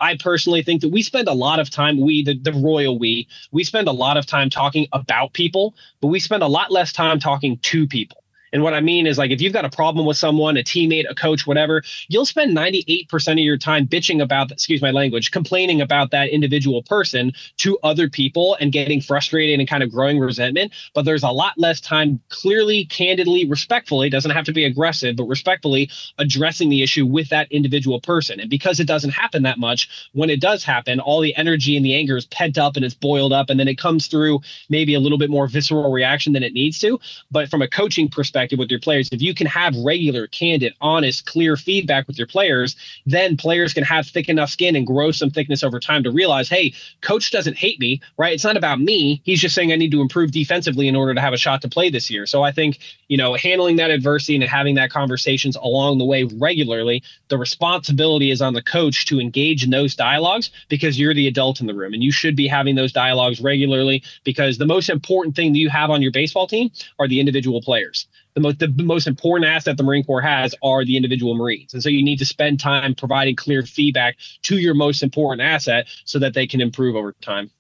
I 0.01 0.17
personally 0.17 0.63
think 0.63 0.81
that 0.81 0.91
we 0.91 1.03
spend 1.03 1.29
a 1.29 1.33
lot 1.33 1.61
of 1.61 1.71
time, 1.71 2.01
we, 2.01 2.25
the, 2.25 2.37
the 2.37 2.53
royal 2.53 2.99
we, 2.99 3.29
we 3.53 3.63
spend 3.63 3.87
a 3.87 3.93
lot 3.93 4.17
of 4.17 4.27
time 4.27 4.51
talking 4.51 4.89
about 4.93 5.33
people, 5.33 5.75
but 6.01 6.09
we 6.09 6.19
spend 6.19 6.43
a 6.43 6.49
lot 6.49 6.73
less 6.73 6.93
time 6.93 7.21
talking 7.21 7.59
to 7.59 7.87
people. 7.87 8.24
And 8.55 8.63
what 8.63 8.73
I 8.73 8.81
mean 8.81 9.09
is 9.09 9.19
like 9.19 9.33
if 9.33 9.43
you've 9.43 9.53
got 9.53 9.65
a 9.65 9.71
problem 9.71 10.07
with 10.07 10.17
someone, 10.17 10.57
a 10.57 10.63
teammate, 10.63 11.11
a 11.11 11.15
coach, 11.15 11.45
whatever, 11.45 11.83
you'll 12.07 12.25
spend 12.25 12.57
98% 12.57 13.33
of 13.33 13.39
your 13.39 13.59
time 13.59 13.87
bitching 13.87 14.23
about, 14.23 14.53
excuse 14.53 14.81
my 14.81 14.93
language, 14.93 15.33
complaining 15.33 15.81
about 15.81 16.13
that 16.13 16.29
individual 16.29 16.81
person 16.85 17.33
to 17.57 17.77
other 17.83 18.09
people 18.09 18.57
and 18.61 18.71
getting 18.71 19.01
frustrated 19.01 19.59
and 19.59 19.69
kind 19.69 19.83
of 19.83 19.91
growing 19.91 20.21
resentment. 20.21 20.73
But 20.95 21.05
there's 21.05 21.25
a 21.25 21.31
lot 21.31 21.55
less 21.59 21.81
time 21.81 22.21
clearly, 22.29 22.85
candidly, 22.85 23.45
respectfully, 23.45 24.09
doesn't 24.09 24.31
have 24.31 24.45
to 24.45 24.53
be 24.53 24.65
aggressive, 24.65 25.17
but 25.17 25.25
respectfully 25.25 25.91
addressing 26.19 26.69
the 26.69 26.83
issue 26.85 27.05
with 27.05 27.29
that 27.31 27.51
individual 27.51 28.01
person. 28.01 28.39
And 28.39 28.49
because 28.49 28.79
it 28.79 28.87
doesn't 28.87 29.11
happen 29.11 29.43
that 29.43 29.59
much, 29.59 30.09
when 30.13 30.31
it 30.31 30.41
does 30.41 30.63
happen, 30.63 31.01
all 31.01 31.21
the 31.21 31.35
energy 31.35 31.77
and 31.77 31.85
the 31.85 31.97
anger 31.97 32.17
is 32.17 32.27
pent 32.27 32.57
up 32.57 32.77
and 32.77 32.85
it's 32.85 32.95
boiled 32.95 33.33
up 33.33 33.51
and 33.51 33.59
then 33.59 33.67
it 33.67 33.79
comes 33.79 34.07
through 34.07 34.43
maybe 34.69 34.95
a 34.95 35.01
little 35.01 35.19
bit 35.19 35.29
more 35.29 35.49
visceral 35.49 35.91
reaction 35.91 36.33
than 36.33 36.45
it 36.45 36.53
needs 36.53 36.79
to. 36.79 37.01
But 37.33 37.51
from 37.51 37.61
a 37.61 37.67
coaching 37.67 38.09
perspective, 38.09 38.44
perspective 38.45 38.59
with 38.59 38.71
your 38.71 38.81
players, 38.81 39.09
if 39.11 39.23
you 39.23 39.35
can 39.35 39.47
have 39.47 39.75
regular, 39.77 40.27
candid, 40.27 40.75
honest, 40.81 41.25
clear 41.25 41.57
feedback 41.57 42.07
with 42.07 42.19
your 42.19 42.27
players, 42.27 42.77
then 43.07 43.37
players 43.37 43.73
can 43.73 43.85
have 43.85 44.07
thick 44.07 44.29
enough 44.29 44.51
skin 44.51 44.77
and 44.77 44.87
grow 44.87 45.11
some 45.11 45.31
thickness 45.31 45.63
over 45.63 45.81
time 45.81 46.03
to 46.03 46.11
realize, 46.11 46.49
hey, 46.49 46.73
coach 47.01 47.31
doesn't 47.31 47.57
hate 47.57 47.81
me, 47.81 48.01
right? 48.19 48.35
It's 48.35 48.45
not 48.45 48.57
about 48.57 48.81
me. 48.81 49.23
He's 49.25 49.41
just 49.41 49.55
saying 49.55 49.73
I 49.73 49.77
need 49.77 49.93
to 49.93 50.03
improve 50.03 50.31
defensively 50.31 50.89
in 50.89 50.97
order 50.97 51.15
to 51.15 51.21
have 51.21 51.33
a 51.33 51.39
shot 51.39 51.63
to 51.63 51.69
play 51.69 51.89
this 51.89 52.11
year. 52.11 52.27
So 52.27 52.43
I 52.43 52.53
think, 52.53 52.79
you 53.09 53.17
know, 53.17 53.35
handling 53.35 53.77
that 53.77 53.91
adversity 53.91 54.35
and 54.35 54.45
having 54.45 54.75
that 54.75 54.91
conversations 54.91 55.57
along 55.57 55.99
the 55.99 56.05
way 56.05 56.25
regularly, 56.25 57.03
the 57.29 57.39
responsibility 57.39 58.31
is 58.31 58.43
on 58.43 58.53
the 58.53 58.63
coach 58.63 59.07
to 59.07 59.21
engage 59.21 59.65
in 59.65 59.71
those 59.71 59.95
dialogues 59.95 60.51
because 60.69 60.99
you're 60.99 61.15
the 61.15 61.29
adult 61.29 61.61
in 61.61 61.67
the 61.67 61.75
room 61.75 61.95
and 61.95 62.03
you 62.03 62.13
should 62.13 62.37
be 62.37 62.47
having 62.47 62.75
those 62.75 62.93
dialogues 62.93 63.41
regularly 63.41 64.03
because 64.25 64.59
the 64.59 64.67
most 64.67 64.91
important 64.91 65.35
thing 65.35 65.53
that 65.53 65.59
you 65.59 65.71
have 65.71 65.91
on 65.91 66.03
your 66.03 66.13
baseball 66.13 66.47
team 66.47 66.71
are 66.99 67.09
the 67.09 67.21
individual 67.21 67.63
players. 67.63 68.07
The 68.35 68.41
most 68.41 68.59
the 68.59 68.69
most 68.83 69.07
important 69.07 69.49
asset 69.49 69.77
the 69.77 69.83
Marine 69.83 70.05
Corps 70.05 70.21
has 70.21 70.55
are 70.63 70.85
the 70.85 70.97
individual 70.97 71.35
Marines. 71.37 71.73
And 71.73 71.83
so 71.83 71.89
you 71.89 72.03
need 72.03 72.19
to 72.19 72.27
spend 72.27 72.61
time 72.61 72.95
providing 72.95 73.37
clear 73.37 73.63
feedback 73.63 74.17
to 74.43 74.59
your 74.59 74.75
most 74.75 75.03
important 75.03 75.47
asset 75.47 75.87
so 76.05 76.19
that 76.19 76.35
they 76.35 76.47
can 76.47 76.61
improve 76.61 76.97
over 76.97 77.13
time. 77.21 77.51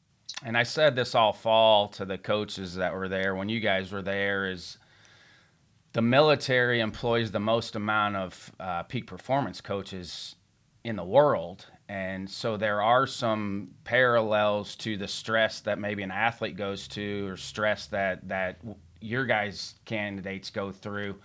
And 0.45 0.57
I 0.59 0.65
said 0.65 0.97
this 0.97 1.15
all 1.15 1.33
fall 1.33 1.89
to 1.91 2.05
the 2.05 2.19
coaches 2.19 2.75
that 2.75 2.93
were 2.93 3.09
there 3.09 3.35
when 3.35 3.49
you 3.49 3.61
guys 3.61 3.93
were 3.93 4.03
there 4.03 4.51
is 4.51 4.79
the 5.93 6.03
military 6.03 6.81
employs 6.81 7.31
the 7.31 7.41
most 7.41 7.77
amount 7.77 8.17
of 8.17 8.53
uh, 8.59 8.83
peak 8.83 9.07
performance 9.07 9.61
coaches 9.61 10.35
in 10.83 10.97
the 10.97 11.05
world 11.05 11.67
and 11.89 12.31
so 12.31 12.57
there 12.57 12.81
are 12.81 13.07
some 13.07 13.73
parallels 13.85 14.75
to 14.77 14.97
the 14.97 15.09
stress 15.09 15.61
that 15.61 15.79
maybe 15.79 16.03
an 16.03 16.11
athlete 16.11 16.57
goes 16.57 16.89
to 16.89 17.29
or 17.29 17.37
stress 17.37 17.87
that 17.87 18.27
that 18.29 18.59
your 19.05 19.27
guys 19.27 19.75
candidates 19.85 20.51
go 20.51 20.73
through 20.73 21.17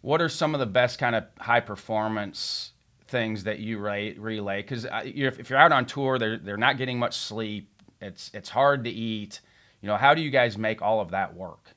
what 0.00 0.20
are 0.20 0.28
some 0.28 0.54
of 0.54 0.60
the 0.60 0.66
best 0.66 0.98
kind 0.98 1.16
of 1.16 1.24
high 1.38 1.60
performance 1.60 2.72
things 3.08 3.44
that 3.44 3.58
you 3.58 3.78
relay 3.78 4.60
because 4.62 4.86
if 5.04 5.48
you're 5.48 5.58
out 5.58 5.72
on 5.72 5.86
tour 5.86 6.18
they're, 6.18 6.36
they're 6.36 6.56
not 6.56 6.76
getting 6.76 6.98
much 6.98 7.16
sleep 7.16 7.68
it's 8.00 8.30
it's 8.34 8.50
hard 8.50 8.84
to 8.84 8.90
eat 8.90 9.40
you 9.80 9.86
know 9.86 9.96
how 9.96 10.14
do 10.14 10.20
you 10.20 10.30
guys 10.30 10.58
make 10.58 10.82
all 10.82 11.00
of 11.00 11.10
that 11.10 11.34
work 11.34 11.74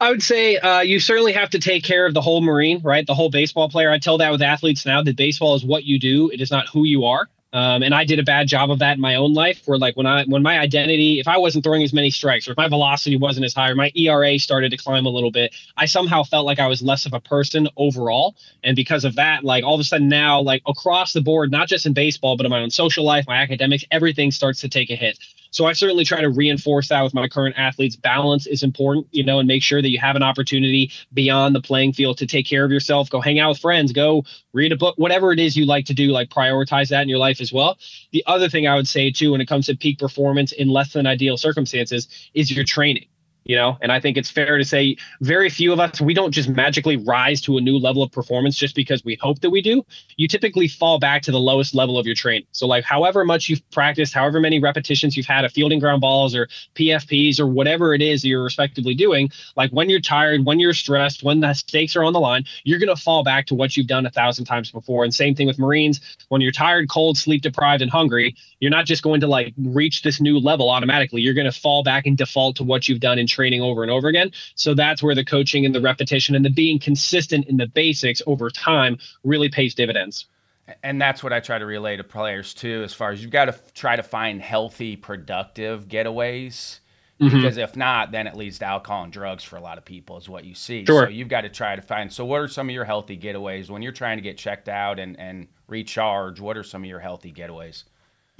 I 0.00 0.10
would 0.10 0.22
say 0.22 0.56
uh, 0.58 0.80
you 0.80 1.00
certainly 1.00 1.32
have 1.32 1.50
to 1.50 1.58
take 1.58 1.82
care 1.82 2.06
of 2.06 2.14
the 2.14 2.20
whole 2.20 2.40
Marine, 2.40 2.80
right? 2.82 3.06
The 3.06 3.14
whole 3.14 3.30
baseball 3.30 3.68
player. 3.68 3.90
I 3.90 3.98
tell 3.98 4.18
that 4.18 4.30
with 4.30 4.42
athletes 4.42 4.86
now 4.86 5.02
that 5.02 5.16
baseball 5.16 5.54
is 5.56 5.64
what 5.64 5.84
you 5.84 5.98
do, 5.98 6.30
it 6.30 6.40
is 6.40 6.50
not 6.50 6.68
who 6.68 6.84
you 6.84 7.04
are. 7.04 7.28
Um, 7.52 7.82
and 7.82 7.94
I 7.94 8.04
did 8.04 8.18
a 8.18 8.22
bad 8.22 8.46
job 8.46 8.70
of 8.70 8.78
that 8.80 8.96
in 8.96 9.00
my 9.00 9.14
own 9.14 9.32
life, 9.32 9.62
where 9.64 9.78
like 9.78 9.96
when 9.96 10.06
I 10.06 10.24
when 10.24 10.42
my 10.42 10.58
identity, 10.58 11.18
if 11.18 11.26
I 11.26 11.38
wasn't 11.38 11.64
throwing 11.64 11.82
as 11.82 11.94
many 11.94 12.10
strikes, 12.10 12.46
or 12.46 12.52
if 12.52 12.58
my 12.58 12.68
velocity 12.68 13.16
wasn't 13.16 13.46
as 13.46 13.54
high, 13.54 13.70
or 13.70 13.74
my 13.74 13.90
ERA 13.94 14.38
started 14.38 14.70
to 14.70 14.76
climb 14.76 15.06
a 15.06 15.08
little 15.08 15.30
bit, 15.30 15.54
I 15.76 15.86
somehow 15.86 16.24
felt 16.24 16.44
like 16.44 16.58
I 16.58 16.66
was 16.66 16.82
less 16.82 17.06
of 17.06 17.14
a 17.14 17.20
person 17.20 17.66
overall. 17.76 18.36
And 18.62 18.76
because 18.76 19.04
of 19.04 19.16
that, 19.16 19.44
like 19.44 19.64
all 19.64 19.74
of 19.74 19.80
a 19.80 19.84
sudden 19.84 20.08
now, 20.08 20.40
like 20.40 20.62
across 20.66 21.14
the 21.14 21.22
board, 21.22 21.50
not 21.50 21.68
just 21.68 21.86
in 21.86 21.94
baseball, 21.94 22.36
but 22.36 22.44
in 22.44 22.50
my 22.50 22.60
own 22.60 22.70
social 22.70 23.04
life, 23.04 23.24
my 23.26 23.38
academics, 23.38 23.84
everything 23.90 24.30
starts 24.30 24.60
to 24.60 24.68
take 24.68 24.90
a 24.90 24.96
hit. 24.96 25.18
So 25.50 25.66
I 25.66 25.72
certainly 25.72 26.04
try 26.04 26.20
to 26.20 26.30
reinforce 26.30 26.88
that 26.88 27.02
with 27.02 27.14
my 27.14 27.28
current 27.28 27.56
athletes. 27.58 27.96
Balance 27.96 28.46
is 28.46 28.62
important, 28.62 29.06
you 29.10 29.24
know, 29.24 29.38
and 29.38 29.48
make 29.48 29.62
sure 29.62 29.82
that 29.82 29.90
you 29.90 29.98
have 29.98 30.16
an 30.16 30.22
opportunity 30.22 30.90
beyond 31.12 31.54
the 31.54 31.60
playing 31.60 31.92
field 31.92 32.18
to 32.18 32.26
take 32.26 32.46
care 32.46 32.64
of 32.64 32.70
yourself. 32.70 33.10
Go 33.10 33.20
hang 33.20 33.38
out 33.38 33.50
with 33.50 33.58
friends, 33.58 33.92
go 33.92 34.24
read 34.52 34.72
a 34.72 34.76
book, 34.76 34.94
whatever 34.98 35.32
it 35.32 35.38
is 35.38 35.56
you 35.56 35.66
like 35.66 35.86
to 35.86 35.94
do, 35.94 36.10
like 36.10 36.28
prioritize 36.28 36.88
that 36.88 37.02
in 37.02 37.08
your 37.08 37.18
life 37.18 37.40
as 37.40 37.52
well. 37.52 37.78
The 38.12 38.24
other 38.26 38.48
thing 38.48 38.66
I 38.66 38.74
would 38.74 38.88
say 38.88 39.10
too, 39.10 39.32
when 39.32 39.40
it 39.40 39.48
comes 39.48 39.66
to 39.66 39.76
peak 39.76 39.98
performance 39.98 40.52
in 40.52 40.68
less 40.68 40.92
than 40.92 41.06
ideal 41.06 41.36
circumstances, 41.36 42.08
is 42.34 42.50
your 42.50 42.64
training 42.64 43.06
you 43.48 43.56
know? 43.56 43.76
And 43.80 43.90
i 43.90 43.98
think 43.98 44.16
it's 44.16 44.30
fair 44.30 44.58
to 44.58 44.64
say 44.64 44.96
very 45.20 45.50
few 45.50 45.72
of 45.72 45.80
us 45.80 46.00
we 46.00 46.14
don't 46.14 46.30
just 46.30 46.48
magically 46.48 46.96
rise 46.96 47.40
to 47.40 47.56
a 47.56 47.60
new 47.60 47.78
level 47.78 48.02
of 48.02 48.12
performance 48.12 48.56
just 48.56 48.76
because 48.76 49.04
we 49.04 49.16
hope 49.20 49.40
that 49.40 49.50
we 49.50 49.60
do. 49.60 49.84
You 50.16 50.28
typically 50.28 50.68
fall 50.68 51.00
back 51.00 51.22
to 51.22 51.32
the 51.32 51.40
lowest 51.40 51.74
level 51.74 51.98
of 51.98 52.06
your 52.06 52.14
training. 52.14 52.46
So 52.52 52.66
like 52.66 52.84
however 52.84 53.24
much 53.24 53.48
you've 53.48 53.68
practiced 53.70 54.14
however 54.14 54.38
many 54.38 54.60
repetitions 54.60 55.16
you've 55.16 55.26
had 55.26 55.44
of 55.44 55.52
fielding 55.52 55.80
ground 55.80 56.00
balls 56.00 56.36
or 56.36 56.48
pfps 56.76 57.40
or 57.40 57.46
whatever 57.48 57.94
it 57.94 58.02
is 58.02 58.22
that 58.22 58.28
you're 58.28 58.44
respectively 58.44 58.94
doing 58.94 59.30
like 59.56 59.70
when 59.70 59.90
you're 59.90 60.00
tired 60.00 60.44
when 60.44 60.60
you're 60.60 60.74
stressed 60.74 61.22
when 61.22 61.40
the 61.40 61.52
stakes 61.54 61.96
are 61.96 62.04
on 62.04 62.12
the 62.12 62.20
line 62.20 62.44
you're 62.64 62.78
going 62.78 62.94
to 62.94 63.02
fall 63.02 63.24
back 63.24 63.46
to 63.46 63.54
what 63.54 63.76
you've 63.76 63.86
done 63.86 64.06
a 64.06 64.10
thousand 64.10 64.44
times 64.44 64.70
before. 64.70 65.04
And 65.04 65.14
same 65.14 65.34
thing 65.34 65.46
with 65.46 65.58
marines. 65.58 66.00
When 66.28 66.40
you're 66.40 66.52
tired 66.52 66.88
cold 66.90 67.16
sleep 67.16 67.42
deprived 67.42 67.82
and 67.82 67.90
hungry 67.90 68.36
you're 68.60 68.70
not 68.70 68.86
just 68.86 69.02
going 69.02 69.20
to 69.20 69.26
like 69.26 69.54
reach 69.56 70.02
this 70.02 70.20
new 70.20 70.38
level 70.38 70.68
automatically. 70.68 71.20
You're 71.20 71.34
going 71.34 71.50
to 71.50 71.60
fall 71.60 71.82
back 71.82 72.06
and 72.06 72.16
default 72.16 72.56
to 72.56 72.64
what 72.64 72.88
you've 72.88 73.00
done 73.00 73.18
in 73.18 73.26
over 73.46 73.82
and 73.82 73.90
over 73.90 74.08
again. 74.08 74.30
So 74.54 74.74
that's 74.74 75.02
where 75.02 75.14
the 75.14 75.24
coaching 75.24 75.64
and 75.64 75.74
the 75.74 75.80
repetition 75.80 76.34
and 76.34 76.44
the 76.44 76.50
being 76.50 76.78
consistent 76.78 77.46
in 77.46 77.56
the 77.56 77.66
basics 77.66 78.22
over 78.26 78.50
time 78.50 78.98
really 79.24 79.48
pays 79.48 79.74
dividends. 79.74 80.26
And 80.82 81.00
that's 81.00 81.22
what 81.22 81.32
I 81.32 81.40
try 81.40 81.58
to 81.58 81.64
relay 81.64 81.96
to 81.96 82.04
players 82.04 82.52
too, 82.52 82.82
as 82.84 82.92
far 82.92 83.10
as 83.10 83.22
you've 83.22 83.30
got 83.30 83.46
to 83.46 83.54
try 83.74 83.96
to 83.96 84.02
find 84.02 84.42
healthy, 84.42 84.96
productive 84.96 85.88
getaways. 85.88 86.80
Mm-hmm. 87.20 87.36
Because 87.36 87.56
if 87.56 87.74
not, 87.74 88.12
then 88.12 88.28
it 88.28 88.36
leads 88.36 88.60
to 88.60 88.64
alcohol 88.64 89.02
and 89.02 89.12
drugs 89.12 89.42
for 89.42 89.56
a 89.56 89.60
lot 89.60 89.76
of 89.76 89.84
people, 89.84 90.16
is 90.18 90.28
what 90.28 90.44
you 90.44 90.54
see. 90.54 90.84
Sure. 90.84 91.06
So 91.06 91.08
you've 91.08 91.28
got 91.28 91.40
to 91.40 91.48
try 91.48 91.74
to 91.74 91.82
find. 91.82 92.12
So, 92.12 92.24
what 92.24 92.40
are 92.40 92.46
some 92.46 92.68
of 92.68 92.74
your 92.74 92.84
healthy 92.84 93.18
getaways 93.18 93.68
when 93.68 93.82
you're 93.82 93.90
trying 93.90 94.18
to 94.18 94.22
get 94.22 94.38
checked 94.38 94.68
out 94.68 95.00
and, 95.00 95.18
and 95.18 95.48
recharge? 95.66 96.38
What 96.38 96.56
are 96.56 96.62
some 96.62 96.84
of 96.84 96.88
your 96.88 97.00
healthy 97.00 97.32
getaways? 97.32 97.82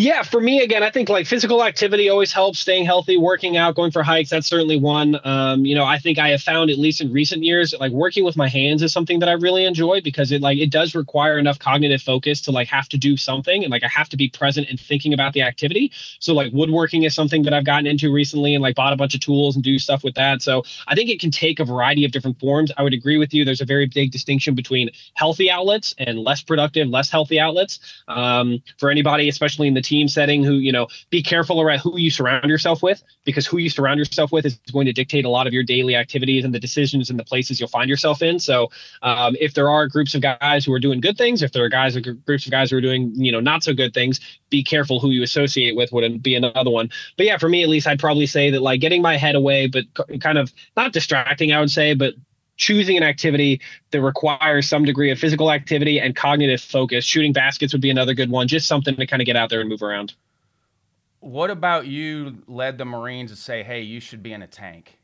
Yeah, 0.00 0.22
for 0.22 0.40
me 0.40 0.60
again, 0.60 0.84
I 0.84 0.90
think 0.90 1.08
like 1.08 1.26
physical 1.26 1.64
activity 1.64 2.08
always 2.08 2.32
helps. 2.32 2.60
Staying 2.60 2.84
healthy, 2.84 3.16
working 3.16 3.56
out, 3.56 3.74
going 3.74 3.90
for 3.90 4.04
hikes, 4.04 4.30
that's 4.30 4.46
certainly 4.46 4.78
one. 4.78 5.18
Um, 5.24 5.66
you 5.66 5.74
know, 5.74 5.84
I 5.84 5.98
think 5.98 6.20
I 6.20 6.28
have 6.28 6.40
found 6.40 6.70
at 6.70 6.78
least 6.78 7.00
in 7.00 7.12
recent 7.12 7.42
years, 7.42 7.74
like 7.80 7.90
working 7.90 8.24
with 8.24 8.36
my 8.36 8.46
hands 8.46 8.80
is 8.84 8.92
something 8.92 9.18
that 9.18 9.28
I 9.28 9.32
really 9.32 9.64
enjoy 9.64 10.00
because 10.00 10.30
it 10.30 10.40
like 10.40 10.58
it 10.58 10.70
does 10.70 10.94
require 10.94 11.36
enough 11.36 11.58
cognitive 11.58 12.00
focus 12.00 12.40
to 12.42 12.52
like 12.52 12.68
have 12.68 12.88
to 12.90 12.96
do 12.96 13.16
something 13.16 13.64
and 13.64 13.72
like 13.72 13.82
I 13.82 13.88
have 13.88 14.08
to 14.10 14.16
be 14.16 14.28
present 14.28 14.68
and 14.70 14.78
thinking 14.78 15.14
about 15.14 15.32
the 15.32 15.42
activity. 15.42 15.90
So 16.20 16.32
like 16.32 16.52
woodworking 16.52 17.02
is 17.02 17.12
something 17.12 17.42
that 17.42 17.52
I've 17.52 17.64
gotten 17.64 17.88
into 17.88 18.12
recently 18.12 18.54
and 18.54 18.62
like 18.62 18.76
bought 18.76 18.92
a 18.92 18.96
bunch 18.96 19.16
of 19.16 19.20
tools 19.20 19.56
and 19.56 19.64
do 19.64 19.80
stuff 19.80 20.04
with 20.04 20.14
that. 20.14 20.42
So 20.42 20.62
I 20.86 20.94
think 20.94 21.10
it 21.10 21.18
can 21.18 21.32
take 21.32 21.58
a 21.58 21.64
variety 21.64 22.04
of 22.04 22.12
different 22.12 22.38
forms. 22.38 22.70
I 22.76 22.84
would 22.84 22.94
agree 22.94 23.18
with 23.18 23.34
you. 23.34 23.44
There's 23.44 23.62
a 23.62 23.66
very 23.66 23.86
big 23.86 24.12
distinction 24.12 24.54
between 24.54 24.90
healthy 25.14 25.50
outlets 25.50 25.92
and 25.98 26.20
less 26.20 26.40
productive, 26.40 26.86
less 26.86 27.10
healthy 27.10 27.40
outlets. 27.40 27.80
Um, 28.06 28.62
for 28.78 28.90
anybody, 28.90 29.28
especially 29.28 29.66
in 29.66 29.74
the 29.74 29.87
team 29.88 30.08
setting 30.08 30.44
who 30.44 30.54
you 30.54 30.70
know 30.70 30.86
be 31.10 31.22
careful 31.22 31.60
around 31.60 31.78
who 31.78 31.98
you 31.98 32.10
surround 32.10 32.48
yourself 32.48 32.82
with 32.82 33.02
because 33.24 33.46
who 33.46 33.58
you 33.58 33.70
surround 33.70 33.98
yourself 33.98 34.30
with 34.30 34.44
is 34.44 34.58
going 34.72 34.86
to 34.86 34.92
dictate 34.92 35.24
a 35.24 35.28
lot 35.28 35.46
of 35.46 35.52
your 35.52 35.62
daily 35.62 35.96
activities 35.96 36.44
and 36.44 36.54
the 36.54 36.60
decisions 36.60 37.10
and 37.10 37.18
the 37.18 37.24
places 37.24 37.58
you'll 37.58 37.68
find 37.68 37.88
yourself 37.88 38.22
in. 38.22 38.38
So 38.38 38.68
um, 39.02 39.36
if 39.40 39.54
there 39.54 39.70
are 39.70 39.86
groups 39.88 40.14
of 40.14 40.20
guys 40.20 40.64
who 40.64 40.72
are 40.72 40.78
doing 40.78 41.00
good 41.00 41.16
things 41.16 41.42
if 41.42 41.52
there 41.52 41.64
are 41.64 41.68
guys 41.68 41.96
groups 41.96 42.46
of 42.46 42.52
guys 42.52 42.70
who 42.70 42.76
are 42.76 42.80
doing 42.80 43.12
you 43.14 43.32
know 43.32 43.40
not 43.40 43.62
so 43.62 43.72
good 43.72 43.94
things 43.94 44.20
be 44.50 44.62
careful 44.62 45.00
who 45.00 45.10
you 45.10 45.22
associate 45.22 45.76
with 45.76 45.92
would 45.92 46.22
be 46.22 46.34
another 46.34 46.70
one. 46.70 46.90
But 47.16 47.26
yeah 47.26 47.38
for 47.38 47.48
me 47.48 47.62
at 47.62 47.68
least 47.68 47.86
i'd 47.86 47.98
probably 47.98 48.26
say 48.26 48.50
that 48.50 48.60
like 48.60 48.80
getting 48.80 49.02
my 49.02 49.16
head 49.16 49.34
away 49.34 49.66
but 49.66 49.84
kind 50.20 50.38
of 50.38 50.52
not 50.76 50.92
distracting 50.92 51.52
i 51.52 51.60
would 51.60 51.70
say 51.70 51.94
but 51.94 52.14
choosing 52.58 52.98
an 52.98 53.02
activity 53.02 53.60
that 53.92 54.02
requires 54.02 54.68
some 54.68 54.84
degree 54.84 55.10
of 55.10 55.18
physical 55.18 55.50
activity 55.50 55.98
and 55.98 56.14
cognitive 56.14 56.60
focus. 56.60 57.04
Shooting 57.04 57.32
baskets 57.32 57.72
would 57.72 57.80
be 57.80 57.90
another 57.90 58.12
good 58.12 58.30
one, 58.30 58.48
just 58.48 58.68
something 58.68 58.94
to 58.96 59.06
kind 59.06 59.22
of 59.22 59.26
get 59.26 59.36
out 59.36 59.48
there 59.48 59.60
and 59.60 59.68
move 59.68 59.82
around. 59.82 60.14
What 61.20 61.50
about 61.50 61.86
you 61.86 62.42
led 62.46 62.78
the 62.78 62.84
Marines 62.84 63.30
to 63.30 63.36
say, 63.36 63.62
hey, 63.62 63.80
you 63.80 64.00
should 64.00 64.22
be 64.22 64.32
in 64.32 64.42
a 64.42 64.46
tank? 64.46 64.98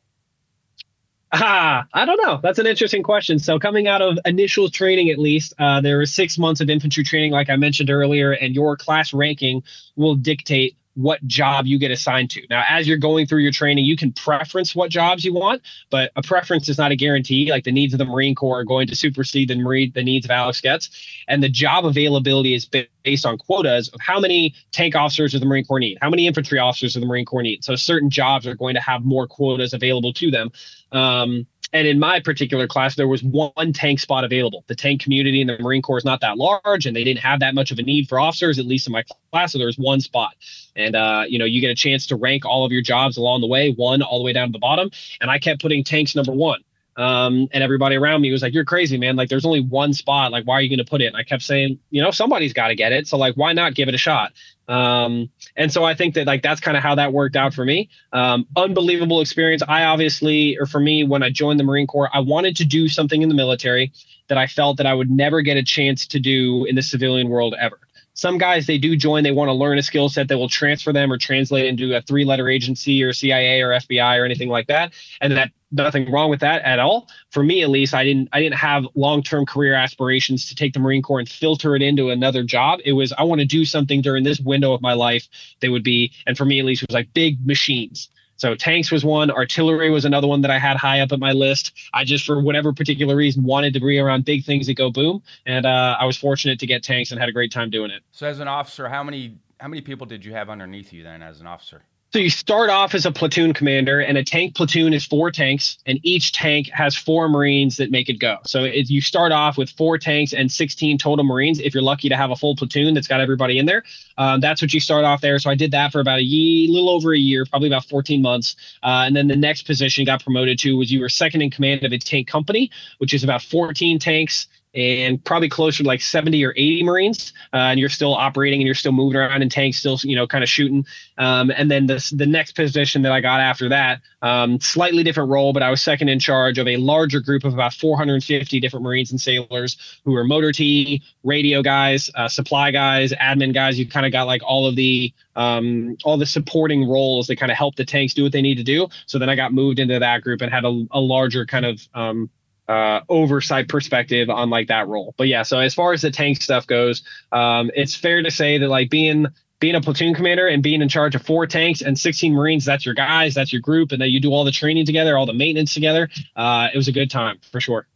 Ah, 1.36 1.86
I 1.92 2.04
don't 2.04 2.22
know. 2.22 2.38
That's 2.40 2.60
an 2.60 2.66
interesting 2.66 3.02
question. 3.02 3.40
So, 3.40 3.58
coming 3.58 3.88
out 3.88 4.00
of 4.00 4.18
initial 4.24 4.70
training, 4.70 5.10
at 5.10 5.18
least, 5.18 5.52
uh, 5.58 5.80
there 5.80 5.98
was 5.98 6.14
six 6.14 6.38
months 6.38 6.60
of 6.60 6.70
infantry 6.70 7.02
training, 7.02 7.32
like 7.32 7.50
I 7.50 7.56
mentioned 7.56 7.90
earlier, 7.90 8.30
and 8.30 8.54
your 8.54 8.76
class 8.76 9.12
ranking 9.12 9.64
will 9.96 10.14
dictate 10.14 10.76
what 10.94 11.24
job 11.26 11.66
you 11.66 11.78
get 11.78 11.90
assigned 11.90 12.30
to. 12.30 12.42
Now, 12.48 12.64
as 12.68 12.86
you're 12.86 12.96
going 12.96 13.26
through 13.26 13.40
your 13.40 13.52
training, 13.52 13.84
you 13.84 13.96
can 13.96 14.12
preference 14.12 14.74
what 14.74 14.90
jobs 14.90 15.24
you 15.24 15.34
want, 15.34 15.62
but 15.90 16.12
a 16.16 16.22
preference 16.22 16.68
is 16.68 16.78
not 16.78 16.92
a 16.92 16.96
guarantee. 16.96 17.50
Like 17.50 17.64
the 17.64 17.72
needs 17.72 17.92
of 17.94 17.98
the 17.98 18.04
Marine 18.04 18.34
Corps 18.34 18.60
are 18.60 18.64
going 18.64 18.86
to 18.86 18.96
supersede 18.96 19.48
the 19.48 19.56
Marine, 19.56 19.92
the 19.94 20.04
needs 20.04 20.24
of 20.24 20.30
Alex 20.30 20.60
Goetz. 20.60 20.90
And 21.28 21.42
the 21.42 21.48
job 21.48 21.84
availability 21.84 22.54
is 22.54 22.68
based 23.02 23.26
on 23.26 23.38
quotas 23.38 23.88
of 23.88 24.00
how 24.00 24.20
many 24.20 24.54
tank 24.72 24.94
officers 24.94 25.32
does 25.32 25.40
the 25.40 25.46
Marine 25.46 25.64
Corps 25.64 25.80
need, 25.80 25.98
how 26.00 26.10
many 26.10 26.26
infantry 26.26 26.58
officers 26.58 26.94
does 26.94 27.02
the 27.02 27.06
Marine 27.06 27.26
Corps 27.26 27.42
need. 27.42 27.64
So 27.64 27.76
certain 27.76 28.10
jobs 28.10 28.46
are 28.46 28.54
going 28.54 28.74
to 28.74 28.80
have 28.80 29.04
more 29.04 29.26
quotas 29.26 29.72
available 29.72 30.12
to 30.14 30.30
them. 30.30 30.50
Um, 30.92 31.46
and 31.72 31.86
in 31.86 31.98
my 31.98 32.20
particular 32.20 32.66
class, 32.66 32.94
there 32.94 33.08
was 33.08 33.22
one 33.22 33.72
tank 33.72 34.00
spot 34.00 34.24
available. 34.24 34.64
The 34.66 34.74
tank 34.74 35.00
community 35.00 35.40
in 35.40 35.46
the 35.46 35.58
Marine 35.58 35.82
Corps 35.82 35.98
is 35.98 36.04
not 36.04 36.20
that 36.20 36.36
large, 36.36 36.86
and 36.86 36.94
they 36.94 37.04
didn't 37.04 37.20
have 37.20 37.40
that 37.40 37.54
much 37.54 37.70
of 37.70 37.78
a 37.78 37.82
need 37.82 38.08
for 38.08 38.20
officers, 38.20 38.58
at 38.58 38.66
least 38.66 38.86
in 38.86 38.92
my 38.92 39.04
class. 39.32 39.52
So 39.52 39.58
there 39.58 39.66
was 39.66 39.78
one 39.78 40.00
spot, 40.00 40.34
and 40.76 40.94
uh, 40.94 41.24
you 41.26 41.38
know, 41.38 41.44
you 41.44 41.60
get 41.60 41.70
a 41.70 41.74
chance 41.74 42.06
to 42.08 42.16
rank 42.16 42.44
all 42.44 42.64
of 42.64 42.72
your 42.72 42.82
jobs 42.82 43.16
along 43.16 43.40
the 43.40 43.46
way, 43.46 43.72
one 43.72 44.02
all 44.02 44.18
the 44.18 44.24
way 44.24 44.32
down 44.32 44.48
to 44.48 44.52
the 44.52 44.58
bottom. 44.58 44.90
And 45.20 45.30
I 45.30 45.38
kept 45.38 45.60
putting 45.60 45.84
tanks 45.84 46.14
number 46.14 46.32
one. 46.32 46.60
Um, 46.96 47.48
and 47.52 47.64
everybody 47.64 47.96
around 47.96 48.20
me 48.20 48.30
was 48.30 48.42
like, 48.42 48.54
"You're 48.54 48.64
crazy, 48.64 48.96
man! 48.96 49.16
Like, 49.16 49.28
there's 49.28 49.44
only 49.44 49.60
one 49.60 49.92
spot. 49.92 50.30
Like, 50.30 50.44
why 50.44 50.54
are 50.54 50.60
you 50.60 50.68
going 50.68 50.84
to 50.84 50.88
put 50.88 51.00
it?" 51.00 51.06
And 51.06 51.16
I 51.16 51.24
kept 51.24 51.42
saying, 51.42 51.78
"You 51.90 52.02
know, 52.02 52.12
somebody's 52.12 52.52
got 52.52 52.68
to 52.68 52.76
get 52.76 52.92
it. 52.92 53.08
So, 53.08 53.16
like, 53.16 53.34
why 53.34 53.52
not 53.52 53.74
give 53.74 53.88
it 53.88 53.94
a 53.94 53.98
shot?" 53.98 54.32
Um, 54.68 55.30
and 55.56 55.72
so 55.72 55.84
I 55.84 55.94
think 55.94 56.14
that 56.14 56.26
like 56.26 56.42
that's 56.42 56.60
kind 56.60 56.76
of 56.76 56.82
how 56.82 56.94
that 56.94 57.12
worked 57.12 57.36
out 57.36 57.54
for 57.54 57.64
me. 57.64 57.90
Um, 58.12 58.46
unbelievable 58.56 59.20
experience. 59.20 59.62
I 59.66 59.84
obviously, 59.84 60.56
or 60.58 60.66
for 60.66 60.80
me, 60.80 61.04
when 61.04 61.22
I 61.22 61.30
joined 61.30 61.60
the 61.60 61.64
Marine 61.64 61.86
Corps, 61.86 62.10
I 62.12 62.20
wanted 62.20 62.56
to 62.56 62.64
do 62.64 62.88
something 62.88 63.22
in 63.22 63.28
the 63.28 63.34
military 63.34 63.92
that 64.28 64.38
I 64.38 64.46
felt 64.46 64.78
that 64.78 64.86
I 64.86 64.94
would 64.94 65.10
never 65.10 65.42
get 65.42 65.56
a 65.56 65.62
chance 65.62 66.06
to 66.08 66.20
do 66.20 66.64
in 66.64 66.74
the 66.74 66.82
civilian 66.82 67.28
world 67.28 67.54
ever. 67.60 67.78
Some 68.14 68.38
guys 68.38 68.66
they 68.66 68.78
do 68.78 68.96
join, 68.96 69.24
they 69.24 69.32
want 69.32 69.48
to 69.48 69.52
learn 69.52 69.78
a 69.78 69.82
skill 69.82 70.08
set 70.08 70.28
that 70.28 70.38
will 70.38 70.48
transfer 70.48 70.92
them 70.92 71.12
or 71.12 71.18
translate 71.18 71.66
into 71.66 71.96
a 71.96 72.00
three 72.00 72.24
letter 72.24 72.48
agency 72.48 73.02
or 73.02 73.12
CIA 73.12 73.60
or 73.60 73.70
FBI 73.70 74.20
or 74.20 74.24
anything 74.24 74.48
like 74.48 74.68
that. 74.68 74.92
And 75.20 75.32
that 75.36 75.50
nothing 75.72 76.10
wrong 76.10 76.30
with 76.30 76.40
that 76.40 76.62
at 76.62 76.78
all. 76.78 77.08
For 77.30 77.42
me, 77.42 77.62
at 77.62 77.70
least, 77.70 77.92
I 77.92 78.04
didn't 78.04 78.28
I 78.32 78.40
didn't 78.40 78.56
have 78.56 78.86
long 78.94 79.22
term 79.22 79.44
career 79.44 79.74
aspirations 79.74 80.48
to 80.48 80.54
take 80.54 80.72
the 80.72 80.78
Marine 80.78 81.02
Corps 81.02 81.18
and 81.18 81.28
filter 81.28 81.74
it 81.74 81.82
into 81.82 82.10
another 82.10 82.44
job. 82.44 82.80
It 82.84 82.92
was 82.92 83.12
I 83.12 83.24
want 83.24 83.40
to 83.40 83.46
do 83.46 83.64
something 83.64 84.00
during 84.00 84.24
this 84.24 84.40
window 84.40 84.72
of 84.72 84.80
my 84.80 84.94
life 84.94 85.28
that 85.60 85.70
would 85.70 85.84
be, 85.84 86.12
and 86.26 86.38
for 86.38 86.44
me 86.44 86.60
at 86.60 86.64
least, 86.64 86.82
it 86.82 86.88
was 86.88 86.94
like 86.94 87.12
big 87.12 87.44
machines. 87.44 88.08
So 88.36 88.54
tanks 88.54 88.90
was 88.90 89.04
one, 89.04 89.30
artillery 89.30 89.90
was 89.90 90.04
another 90.04 90.26
one 90.26 90.40
that 90.42 90.50
I 90.50 90.58
had 90.58 90.76
high 90.76 91.00
up 91.00 91.12
at 91.12 91.18
my 91.18 91.32
list. 91.32 91.72
I 91.92 92.04
just, 92.04 92.24
for 92.24 92.40
whatever 92.40 92.72
particular 92.72 93.16
reason, 93.16 93.44
wanted 93.44 93.74
to 93.74 93.80
be 93.80 93.98
around 93.98 94.24
big 94.24 94.44
things 94.44 94.66
that 94.66 94.74
go 94.74 94.90
boom, 94.90 95.22
and 95.46 95.66
uh, 95.66 95.96
I 95.98 96.04
was 96.04 96.16
fortunate 96.16 96.58
to 96.60 96.66
get 96.66 96.82
tanks 96.82 97.10
and 97.10 97.20
had 97.20 97.28
a 97.28 97.32
great 97.32 97.52
time 97.52 97.70
doing 97.70 97.90
it. 97.90 98.02
So, 98.12 98.26
as 98.26 98.40
an 98.40 98.48
officer, 98.48 98.88
how 98.88 99.02
many 99.02 99.36
how 99.60 99.68
many 99.68 99.80
people 99.80 100.06
did 100.06 100.24
you 100.24 100.32
have 100.32 100.50
underneath 100.50 100.92
you 100.92 101.02
then 101.02 101.22
as 101.22 101.40
an 101.40 101.46
officer? 101.46 101.82
So 102.14 102.20
you 102.20 102.30
start 102.30 102.70
off 102.70 102.94
as 102.94 103.06
a 103.06 103.10
platoon 103.10 103.52
commander, 103.52 103.98
and 103.98 104.16
a 104.16 104.22
tank 104.22 104.54
platoon 104.54 104.94
is 104.94 105.04
four 105.04 105.32
tanks, 105.32 105.78
and 105.84 105.98
each 106.04 106.30
tank 106.30 106.70
has 106.72 106.94
four 106.94 107.28
Marines 107.28 107.76
that 107.78 107.90
make 107.90 108.08
it 108.08 108.20
go. 108.20 108.38
So 108.46 108.62
you 108.66 109.00
start 109.00 109.32
off 109.32 109.58
with 109.58 109.68
four 109.70 109.98
tanks 109.98 110.32
and 110.32 110.48
16 110.48 110.96
total 110.98 111.24
Marines. 111.24 111.58
If 111.58 111.74
you're 111.74 111.82
lucky 111.82 112.08
to 112.08 112.16
have 112.16 112.30
a 112.30 112.36
full 112.36 112.54
platoon 112.54 112.94
that's 112.94 113.08
got 113.08 113.20
everybody 113.20 113.58
in 113.58 113.66
there, 113.66 113.82
um, 114.16 114.38
that's 114.38 114.62
what 114.62 114.72
you 114.72 114.78
start 114.78 115.04
off 115.04 115.22
there. 115.22 115.40
So 115.40 115.50
I 115.50 115.56
did 115.56 115.72
that 115.72 115.90
for 115.90 115.98
about 115.98 116.20
a 116.20 116.22
year, 116.22 116.72
little 116.72 116.90
over 116.90 117.12
a 117.12 117.18
year, 117.18 117.46
probably 117.46 117.66
about 117.66 117.84
14 117.86 118.22
months. 118.22 118.54
Uh, 118.84 119.02
and 119.06 119.16
then 119.16 119.26
the 119.26 119.34
next 119.34 119.62
position 119.62 120.04
got 120.04 120.22
promoted 120.22 120.56
to 120.60 120.76
was 120.76 120.92
you 120.92 121.00
were 121.00 121.08
second 121.08 121.42
in 121.42 121.50
command 121.50 121.82
of 121.82 121.92
a 121.92 121.98
tank 121.98 122.28
company, 122.28 122.70
which 122.98 123.12
is 123.12 123.24
about 123.24 123.42
14 123.42 123.98
tanks 123.98 124.46
and 124.74 125.24
probably 125.24 125.48
closer 125.48 125.82
to 125.82 125.88
like 125.88 126.00
70 126.00 126.44
or 126.44 126.52
80 126.56 126.82
Marines, 126.82 127.32
uh, 127.52 127.56
and 127.56 127.78
you're 127.78 127.88
still 127.88 128.14
operating 128.14 128.60
and 128.60 128.66
you're 128.66 128.74
still 128.74 128.92
moving 128.92 129.16
around 129.16 129.42
in 129.42 129.48
tanks, 129.48 129.78
still 129.78 129.98
you 130.02 130.16
know 130.16 130.26
kind 130.26 130.42
of 130.42 130.50
shooting. 130.50 130.84
Um, 131.18 131.52
and 131.56 131.70
then 131.70 131.86
the 131.86 132.12
the 132.16 132.26
next 132.26 132.52
position 132.52 133.02
that 133.02 133.12
I 133.12 133.20
got 133.20 133.40
after 133.40 133.68
that, 133.68 134.00
um, 134.22 134.60
slightly 134.60 135.02
different 135.02 135.30
role, 135.30 135.52
but 135.52 135.62
I 135.62 135.70
was 135.70 135.82
second 135.82 136.08
in 136.08 136.18
charge 136.18 136.58
of 136.58 136.66
a 136.66 136.76
larger 136.76 137.20
group 137.20 137.44
of 137.44 137.54
about 137.54 137.74
450 137.74 138.60
different 138.60 138.84
Marines 138.84 139.10
and 139.10 139.20
sailors 139.20 140.00
who 140.04 140.12
were 140.12 140.24
motor 140.24 140.50
T, 140.50 141.02
radio 141.22 141.62
guys, 141.62 142.10
uh, 142.14 142.28
supply 142.28 142.70
guys, 142.70 143.12
admin 143.12 143.54
guys. 143.54 143.78
You 143.78 143.86
kind 143.86 144.06
of 144.06 144.12
got 144.12 144.26
like 144.26 144.42
all 144.44 144.66
of 144.66 144.76
the 144.76 145.12
um, 145.36 145.96
all 146.04 146.16
the 146.16 146.26
supporting 146.26 146.88
roles 146.88 147.26
that 147.28 147.36
kind 147.36 147.52
of 147.52 147.58
help 147.58 147.76
the 147.76 147.84
tanks 147.84 148.14
do 148.14 148.22
what 148.22 148.32
they 148.32 148.42
need 148.42 148.56
to 148.56 148.64
do. 148.64 148.88
So 149.06 149.18
then 149.18 149.28
I 149.28 149.36
got 149.36 149.52
moved 149.52 149.78
into 149.78 149.98
that 149.98 150.22
group 150.22 150.40
and 150.42 150.52
had 150.52 150.64
a, 150.64 150.86
a 150.92 151.00
larger 151.00 151.46
kind 151.46 151.64
of 151.64 151.88
um, 151.94 152.30
uh, 152.68 153.00
oversight 153.08 153.68
perspective 153.68 154.30
on 154.30 154.50
like 154.50 154.68
that 154.68 154.88
role. 154.88 155.14
But 155.16 155.28
yeah, 155.28 155.42
so 155.42 155.58
as 155.58 155.74
far 155.74 155.92
as 155.92 156.02
the 156.02 156.10
tank 156.10 156.42
stuff 156.42 156.66
goes, 156.66 157.02
um, 157.32 157.70
it's 157.74 157.94
fair 157.94 158.22
to 158.22 158.30
say 158.30 158.58
that 158.58 158.68
like 158.68 158.90
being 158.90 159.26
being 159.60 159.74
a 159.74 159.80
platoon 159.80 160.14
commander 160.14 160.46
and 160.46 160.62
being 160.62 160.82
in 160.82 160.88
charge 160.88 161.14
of 161.14 161.22
four 161.22 161.46
tanks 161.46 161.80
and 161.80 161.98
16 161.98 162.34
Marines, 162.34 162.64
that's 162.64 162.84
your 162.84 162.94
guys, 162.94 163.34
that's 163.34 163.52
your 163.52 163.62
group, 163.62 163.92
and 163.92 164.02
that 164.02 164.10
you 164.10 164.20
do 164.20 164.30
all 164.30 164.44
the 164.44 164.50
training 164.50 164.84
together, 164.84 165.16
all 165.16 165.26
the 165.26 165.32
maintenance 165.32 165.72
together. 165.72 166.10
Uh, 166.36 166.68
it 166.72 166.76
was 166.76 166.88
a 166.88 166.92
good 166.92 167.10
time 167.10 167.38
for 167.50 167.60
sure. 167.60 167.86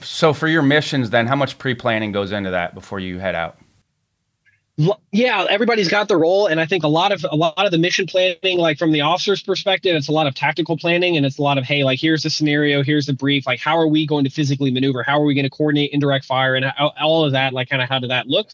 So 0.00 0.32
for 0.32 0.46
your 0.46 0.62
missions, 0.62 1.10
then, 1.10 1.26
how 1.26 1.34
much 1.34 1.58
pre 1.58 1.74
planning 1.74 2.12
goes 2.12 2.30
into 2.30 2.50
that 2.50 2.74
before 2.74 3.00
you 3.00 3.18
head 3.18 3.34
out? 3.34 3.58
Yeah 5.10 5.44
everybody's 5.50 5.88
got 5.88 6.06
their 6.06 6.18
role 6.18 6.46
and 6.46 6.60
i 6.60 6.66
think 6.66 6.84
a 6.84 6.88
lot 6.88 7.10
of 7.10 7.26
a 7.28 7.34
lot 7.34 7.52
of 7.56 7.72
the 7.72 7.78
mission 7.78 8.06
planning 8.06 8.58
like 8.58 8.78
from 8.78 8.92
the 8.92 9.00
officer's 9.00 9.42
perspective 9.42 9.96
it's 9.96 10.08
a 10.08 10.12
lot 10.12 10.28
of 10.28 10.34
tactical 10.34 10.78
planning 10.78 11.16
and 11.16 11.26
it's 11.26 11.38
a 11.38 11.42
lot 11.42 11.58
of 11.58 11.64
hey 11.64 11.82
like 11.82 11.98
here's 11.98 12.22
the 12.22 12.30
scenario 12.30 12.84
here's 12.84 13.06
the 13.06 13.12
brief 13.12 13.44
like 13.44 13.58
how 13.58 13.76
are 13.76 13.88
we 13.88 14.06
going 14.06 14.24
to 14.24 14.30
physically 14.30 14.70
maneuver? 14.70 15.02
How 15.02 15.20
are 15.20 15.24
we 15.24 15.34
going 15.34 15.44
to 15.44 15.50
coordinate 15.50 15.90
indirect 15.92 16.24
fire 16.24 16.54
and 16.54 16.66
all 17.00 17.24
of 17.24 17.32
that 17.32 17.52
like 17.52 17.68
kind 17.68 17.82
of 17.82 17.88
how 17.88 17.98
did 17.98 18.10
that 18.10 18.28
look 18.28 18.48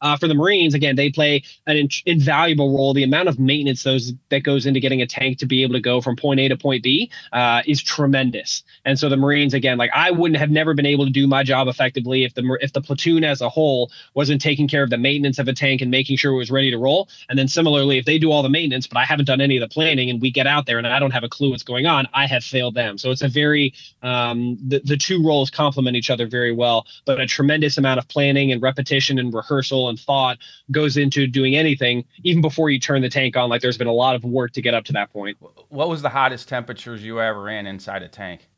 uh, 0.00 0.16
for 0.16 0.28
the 0.28 0.34
Marines, 0.34 0.74
again, 0.74 0.96
they 0.96 1.10
play 1.10 1.42
an 1.66 1.76
in- 1.76 1.88
invaluable 2.06 2.76
role. 2.76 2.94
The 2.94 3.04
amount 3.04 3.28
of 3.28 3.38
maintenance 3.38 3.82
those 3.82 4.12
that 4.30 4.42
goes 4.42 4.66
into 4.66 4.80
getting 4.80 5.02
a 5.02 5.06
tank 5.06 5.38
to 5.38 5.46
be 5.46 5.62
able 5.62 5.74
to 5.74 5.80
go 5.80 6.00
from 6.00 6.16
point 6.16 6.40
A 6.40 6.48
to 6.48 6.56
point 6.56 6.82
B 6.82 7.10
uh, 7.32 7.62
is 7.66 7.82
tremendous. 7.82 8.62
And 8.84 8.98
so 8.98 9.08
the 9.08 9.16
Marines, 9.16 9.54
again, 9.54 9.78
like 9.78 9.90
I 9.94 10.10
wouldn't 10.10 10.38
have 10.38 10.50
never 10.50 10.74
been 10.74 10.86
able 10.86 11.04
to 11.04 11.10
do 11.10 11.26
my 11.26 11.42
job 11.42 11.68
effectively 11.68 12.24
if 12.24 12.34
the 12.34 12.58
if 12.60 12.72
the 12.72 12.80
platoon 12.80 13.24
as 13.24 13.40
a 13.40 13.48
whole 13.48 13.90
wasn't 14.14 14.40
taking 14.40 14.68
care 14.68 14.82
of 14.82 14.90
the 14.90 14.98
maintenance 14.98 15.38
of 15.38 15.48
a 15.48 15.52
tank 15.52 15.82
and 15.82 15.90
making 15.90 16.16
sure 16.16 16.32
it 16.32 16.36
was 16.36 16.50
ready 16.50 16.70
to 16.70 16.78
roll. 16.78 17.08
And 17.28 17.38
then 17.38 17.48
similarly, 17.48 17.98
if 17.98 18.04
they 18.04 18.18
do 18.18 18.30
all 18.30 18.42
the 18.42 18.48
maintenance, 18.48 18.86
but 18.86 18.98
I 18.98 19.04
haven't 19.04 19.26
done 19.26 19.40
any 19.40 19.56
of 19.56 19.60
the 19.60 19.72
planning, 19.72 20.10
and 20.10 20.20
we 20.20 20.30
get 20.30 20.46
out 20.46 20.66
there 20.66 20.78
and 20.78 20.86
I 20.86 20.98
don't 20.98 21.10
have 21.12 21.24
a 21.24 21.28
clue 21.28 21.50
what's 21.50 21.62
going 21.62 21.86
on, 21.86 22.08
I 22.14 22.26
have 22.26 22.44
failed 22.44 22.74
them. 22.74 22.98
So 22.98 23.10
it's 23.10 23.22
a 23.22 23.28
very 23.28 23.74
um, 24.02 24.58
the 24.66 24.80
the 24.80 24.96
two 24.96 25.22
roles 25.22 25.50
complement 25.50 25.96
each 25.96 26.10
other 26.10 26.26
very 26.26 26.52
well, 26.52 26.86
but 27.04 27.20
a 27.20 27.26
tremendous 27.26 27.78
amount 27.78 27.98
of 27.98 28.08
planning 28.08 28.52
and 28.52 28.62
repetition 28.62 29.18
and 29.18 29.32
rehearsal 29.32 29.89
and 29.90 30.00
thought 30.00 30.38
goes 30.70 30.96
into 30.96 31.26
doing 31.26 31.54
anything, 31.54 32.04
even 32.22 32.40
before 32.40 32.70
you 32.70 32.80
turn 32.80 33.02
the 33.02 33.10
tank 33.10 33.36
on. 33.36 33.50
Like 33.50 33.60
there's 33.60 33.78
been 33.78 33.86
a 33.86 33.92
lot 33.92 34.16
of 34.16 34.24
work 34.24 34.52
to 34.52 34.62
get 34.62 34.72
up 34.72 34.84
to 34.84 34.94
that 34.94 35.12
point. 35.12 35.36
What 35.68 35.88
was 35.90 36.00
the 36.00 36.08
hottest 36.08 36.48
temperatures 36.48 37.04
you 37.04 37.20
ever 37.20 37.50
in 37.50 37.66
inside 37.66 38.02
a 38.02 38.08
tank? 38.08 38.48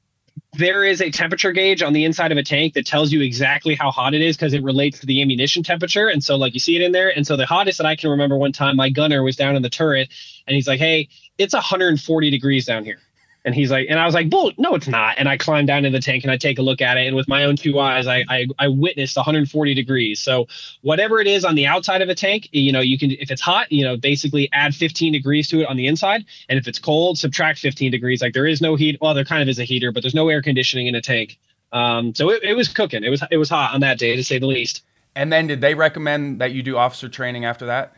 there 0.55 0.85
is 0.85 1.01
a 1.01 1.11
temperature 1.11 1.53
gauge 1.53 1.83
on 1.83 1.93
the 1.93 2.05
inside 2.05 2.31
of 2.31 2.39
a 2.39 2.43
tank 2.43 2.75
that 2.75 2.87
tells 2.87 3.11
you 3.11 3.23
exactly 3.23 3.75
how 3.75 3.91
hot 3.91 4.15
it 4.15 4.21
is 4.21 4.37
because 4.37 4.53
it 4.53 4.63
relates 4.63 5.01
to 5.01 5.07
the 5.07 5.23
ammunition 5.23 5.63
temperature. 5.63 6.09
And 6.09 6.23
so, 6.23 6.37
like, 6.37 6.53
you 6.55 6.61
see 6.61 6.77
it 6.77 6.83
in 6.83 6.93
there. 6.93 7.15
And 7.15 7.27
so, 7.27 7.37
the 7.37 7.47
hottest 7.47 7.79
that 7.79 7.87
I 7.87 7.97
can 7.97 8.11
remember 8.11 8.37
one 8.37 8.53
time, 8.53 8.77
my 8.77 8.91
gunner 8.91 9.23
was 9.23 9.37
down 9.37 9.57
in 9.57 9.63
the 9.63 9.71
turret 9.71 10.11
and 10.47 10.55
he's 10.55 10.67
like, 10.67 10.79
Hey, 10.79 11.09
it's 11.39 11.55
140 11.55 12.31
degrees 12.31 12.67
down 12.67 12.85
here. 12.85 12.99
And 13.45 13.55
he's 13.55 13.71
like, 13.71 13.87
and 13.91 13.99
I 13.99 14.07
was 14.07 14.15
like, 14.15 14.31
bull, 14.31 14.53
no, 14.57 14.75
it's 14.75 14.87
not. 14.87 15.17
And 15.19 15.29
I 15.29 15.37
climbed 15.37 15.67
down 15.67 15.85
in 15.85 15.93
the 15.93 16.01
tank 16.01 16.23
and 16.23 16.31
I 16.31 16.37
take 16.37 16.59
a 16.59 16.63
look 16.63 16.81
at 16.81 16.97
it. 16.97 17.09
And 17.09 17.17
with 17.17 17.27
my 17.27 17.45
own 17.45 17.57
two 17.57 17.81
eyes, 17.81 18.07
I, 18.07 18.25
I, 18.29 18.47
I 18.59 18.69
witnessed 18.69 19.17
140 19.17 19.75
degrees. 19.75 20.21
So 20.21 20.47
whatever 20.83 21.19
it 21.19 21.27
is 21.27 21.45
on 21.45 21.57
the 21.57 21.67
outside 21.67 22.03
of 22.03 22.09
a 22.09 22.15
tank, 22.15 22.49
you 22.53 22.71
know, 22.71 22.81
you 22.81 22.99
can, 22.99 23.11
if 23.11 23.33
it's 23.33 23.41
hot, 23.41 23.71
you 23.73 23.85
know, 23.85 23.97
basically 23.97 24.49
add 24.53 24.75
15 24.75 25.13
degrees 25.13 25.49
to 25.49 25.61
it 25.61 25.67
on 25.67 25.77
the 25.77 25.89
inside. 25.89 26.25
And 26.49 26.59
if 26.59 26.69
it's 26.69 26.79
cold, 26.79 27.19
subtract 27.19 27.59
15 27.59 27.91
degrees. 27.91 28.23
Like 28.23 28.33
there 28.33 28.47
is 28.47 28.61
no 28.61 28.77
heat. 28.77 28.99
Well, 29.01 29.13
there 29.13 29.25
kind 29.25 29.43
of 29.43 29.49
is 29.49 29.59
a 29.59 29.65
heater, 29.65 29.91
but 29.91 30.05
there's 30.05 30.15
no 30.15 30.29
air 30.29 30.41
conditioning 30.41 30.87
in 30.87 30.95
a 30.95 31.03
tank. 31.03 31.39
Um, 31.73 32.15
so 32.15 32.31
it, 32.31 32.45
it 32.45 32.55
was 32.55 32.69
cooking. 32.69 33.03
It 33.03 33.11
was, 33.11 33.25
it 33.31 33.39
was 33.39 33.49
hot 33.49 33.75
on 33.75 33.81
that 33.81 33.99
day 33.99 34.15
to 34.15 34.23
say 34.23 34.39
the 34.39 34.47
least. 34.47 34.85
And 35.17 35.33
then 35.33 35.49
did 35.49 35.61
they 35.61 35.75
recommend 35.75 36.41
that 36.41 36.53
you 36.53 36.63
do 36.63 36.77
officer 36.77 37.09
training 37.09 37.45
after 37.45 37.67
that? 37.67 37.95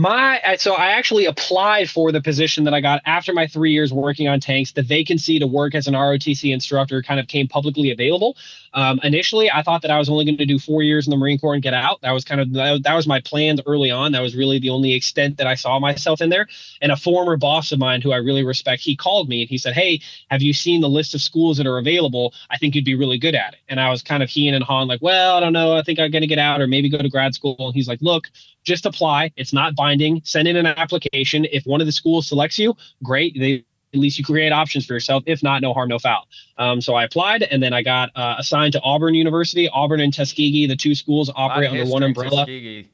My 0.00 0.40
so 0.58 0.72
i 0.74 0.92
actually 0.92 1.26
applied 1.26 1.90
for 1.90 2.10
the 2.10 2.22
position 2.22 2.64
that 2.64 2.72
i 2.72 2.80
got 2.80 3.02
after 3.04 3.34
my 3.34 3.46
three 3.46 3.72
years 3.72 3.92
working 3.92 4.28
on 4.28 4.40
tanks. 4.40 4.72
The 4.72 4.82
vacancy 4.82 5.38
to 5.38 5.46
work 5.46 5.74
as 5.74 5.86
an 5.86 5.94
rotc 5.94 6.50
instructor 6.50 7.02
kind 7.02 7.20
of 7.20 7.28
came 7.28 7.46
publicly 7.46 7.90
available. 7.90 8.36
Um, 8.72 9.00
initially 9.02 9.50
i 9.50 9.62
thought 9.62 9.82
that 9.82 9.90
i 9.90 9.98
was 9.98 10.08
only 10.08 10.24
going 10.24 10.38
to 10.38 10.46
do 10.46 10.58
four 10.58 10.82
years 10.82 11.06
in 11.06 11.10
the 11.10 11.18
marine 11.18 11.38
corps 11.38 11.52
and 11.52 11.62
get 11.62 11.74
out. 11.74 12.00
That 12.00 12.12
was 12.12 12.24
kind 12.24 12.40
of 12.40 12.52
that 12.54 12.94
was 12.94 13.06
my 13.06 13.20
plans 13.20 13.60
early 13.66 13.90
on. 13.90 14.12
That 14.12 14.22
was 14.22 14.34
really 14.34 14.58
the 14.58 14.70
only 14.70 14.94
extent 14.94 15.36
that 15.36 15.46
i 15.46 15.54
saw 15.54 15.78
myself 15.78 16.22
in 16.22 16.30
there. 16.30 16.48
And 16.80 16.90
a 16.90 16.96
former 16.96 17.36
boss 17.36 17.70
of 17.70 17.78
mine 17.78 18.00
who 18.00 18.12
i 18.12 18.16
really 18.16 18.42
respect 18.42 18.80
he 18.80 18.96
called 18.96 19.28
me 19.28 19.42
and 19.42 19.50
he 19.50 19.58
said 19.58 19.74
hey 19.74 20.00
have 20.30 20.40
you 20.40 20.54
seen 20.54 20.80
the 20.80 20.88
list 20.88 21.14
of 21.14 21.20
schools 21.20 21.58
that 21.58 21.66
are 21.66 21.76
available? 21.76 22.32
I 22.48 22.56
think 22.56 22.74
you'd 22.74 22.86
be 22.86 22.94
really 22.94 23.18
good 23.18 23.34
at 23.34 23.52
it. 23.52 23.60
And 23.68 23.78
i 23.78 23.90
was 23.90 24.02
kind 24.02 24.22
of 24.22 24.30
he 24.30 24.48
and 24.48 24.64
han 24.64 24.88
like 24.88 25.02
well 25.02 25.36
i 25.36 25.40
don't 25.40 25.52
know. 25.52 25.76
I 25.76 25.82
think 25.82 25.98
i'm 25.98 26.10
going 26.10 26.22
to 26.22 26.26
get 26.26 26.38
out 26.38 26.62
or 26.62 26.66
maybe 26.66 26.88
go 26.88 26.96
to 26.96 27.08
grad 27.10 27.34
school. 27.34 27.56
And 27.58 27.74
he's 27.74 27.88
like 27.88 28.00
look 28.00 28.28
just 28.64 28.86
apply. 28.86 29.32
It's 29.36 29.52
not 29.52 29.74
binding. 29.74 29.89
Send 30.24 30.48
in 30.48 30.56
an 30.56 30.66
application. 30.66 31.46
If 31.46 31.64
one 31.64 31.80
of 31.80 31.86
the 31.86 31.92
schools 31.92 32.28
selects 32.28 32.58
you, 32.58 32.74
great. 33.02 33.36
They 33.38 33.64
at 33.92 33.98
least 33.98 34.18
you 34.18 34.24
create 34.24 34.52
options 34.52 34.86
for 34.86 34.94
yourself. 34.94 35.24
If 35.26 35.42
not, 35.42 35.62
no 35.62 35.74
harm, 35.74 35.88
no 35.88 35.98
foul. 35.98 36.28
Um, 36.58 36.80
so 36.80 36.94
I 36.94 37.04
applied, 37.04 37.42
and 37.42 37.62
then 37.62 37.72
I 37.72 37.82
got 37.82 38.10
uh, 38.14 38.36
assigned 38.38 38.72
to 38.74 38.80
Auburn 38.82 39.14
University. 39.14 39.68
Auburn 39.68 40.00
and 40.00 40.14
Tuskegee, 40.14 40.66
the 40.66 40.76
two 40.76 40.94
schools 40.94 41.30
operate 41.34 41.70
under 41.70 41.86
one 41.86 42.02
umbrella. 42.02 42.46
Tuskegee. 42.46 42.88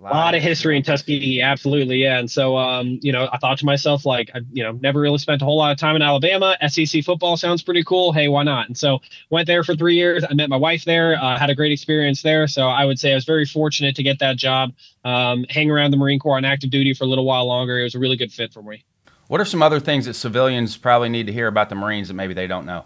A 0.00 0.02
lot, 0.02 0.34
of 0.34 0.42
history 0.42 0.76
in 0.76 0.82
Tuskegee, 0.82 1.40
absolutely, 1.40 2.02
yeah. 2.02 2.18
And 2.18 2.28
so, 2.30 2.56
um, 2.56 2.98
you 3.00 3.12
know, 3.12 3.28
I 3.32 3.38
thought 3.38 3.58
to 3.58 3.64
myself, 3.64 4.04
like, 4.04 4.28
I, 4.34 4.40
you 4.52 4.62
know, 4.62 4.72
never 4.72 5.00
really 5.00 5.18
spent 5.18 5.40
a 5.40 5.44
whole 5.44 5.56
lot 5.56 5.70
of 5.70 5.78
time 5.78 5.94
in 5.94 6.02
Alabama. 6.02 6.56
SEC 6.66 7.04
football 7.04 7.36
sounds 7.36 7.62
pretty 7.62 7.84
cool. 7.84 8.12
Hey, 8.12 8.26
why 8.28 8.42
not? 8.42 8.66
And 8.66 8.76
so, 8.76 8.98
went 9.30 9.46
there 9.46 9.62
for 9.62 9.76
three 9.76 9.94
years. 9.94 10.24
I 10.28 10.34
met 10.34 10.48
my 10.50 10.56
wife 10.56 10.84
there. 10.84 11.14
Uh, 11.14 11.38
had 11.38 11.48
a 11.48 11.54
great 11.54 11.70
experience 11.70 12.22
there. 12.22 12.48
So, 12.48 12.66
I 12.68 12.84
would 12.84 12.98
say 12.98 13.12
I 13.12 13.14
was 13.14 13.24
very 13.24 13.46
fortunate 13.46 13.94
to 13.96 14.02
get 14.02 14.18
that 14.18 14.36
job. 14.36 14.72
Um, 15.04 15.44
hang 15.48 15.70
around 15.70 15.92
the 15.92 15.96
Marine 15.96 16.18
Corps 16.18 16.36
on 16.36 16.44
active 16.44 16.70
duty 16.70 16.92
for 16.92 17.04
a 17.04 17.06
little 17.06 17.24
while 17.24 17.46
longer. 17.46 17.78
It 17.78 17.84
was 17.84 17.94
a 17.94 18.00
really 18.00 18.16
good 18.16 18.32
fit 18.32 18.52
for 18.52 18.62
me. 18.62 18.84
What 19.28 19.40
are 19.40 19.44
some 19.44 19.62
other 19.62 19.80
things 19.80 20.06
that 20.06 20.14
civilians 20.14 20.76
probably 20.76 21.08
need 21.08 21.28
to 21.28 21.32
hear 21.32 21.46
about 21.46 21.68
the 21.68 21.76
Marines 21.76 22.08
that 22.08 22.14
maybe 22.14 22.34
they 22.34 22.46
don't 22.46 22.66
know? 22.66 22.84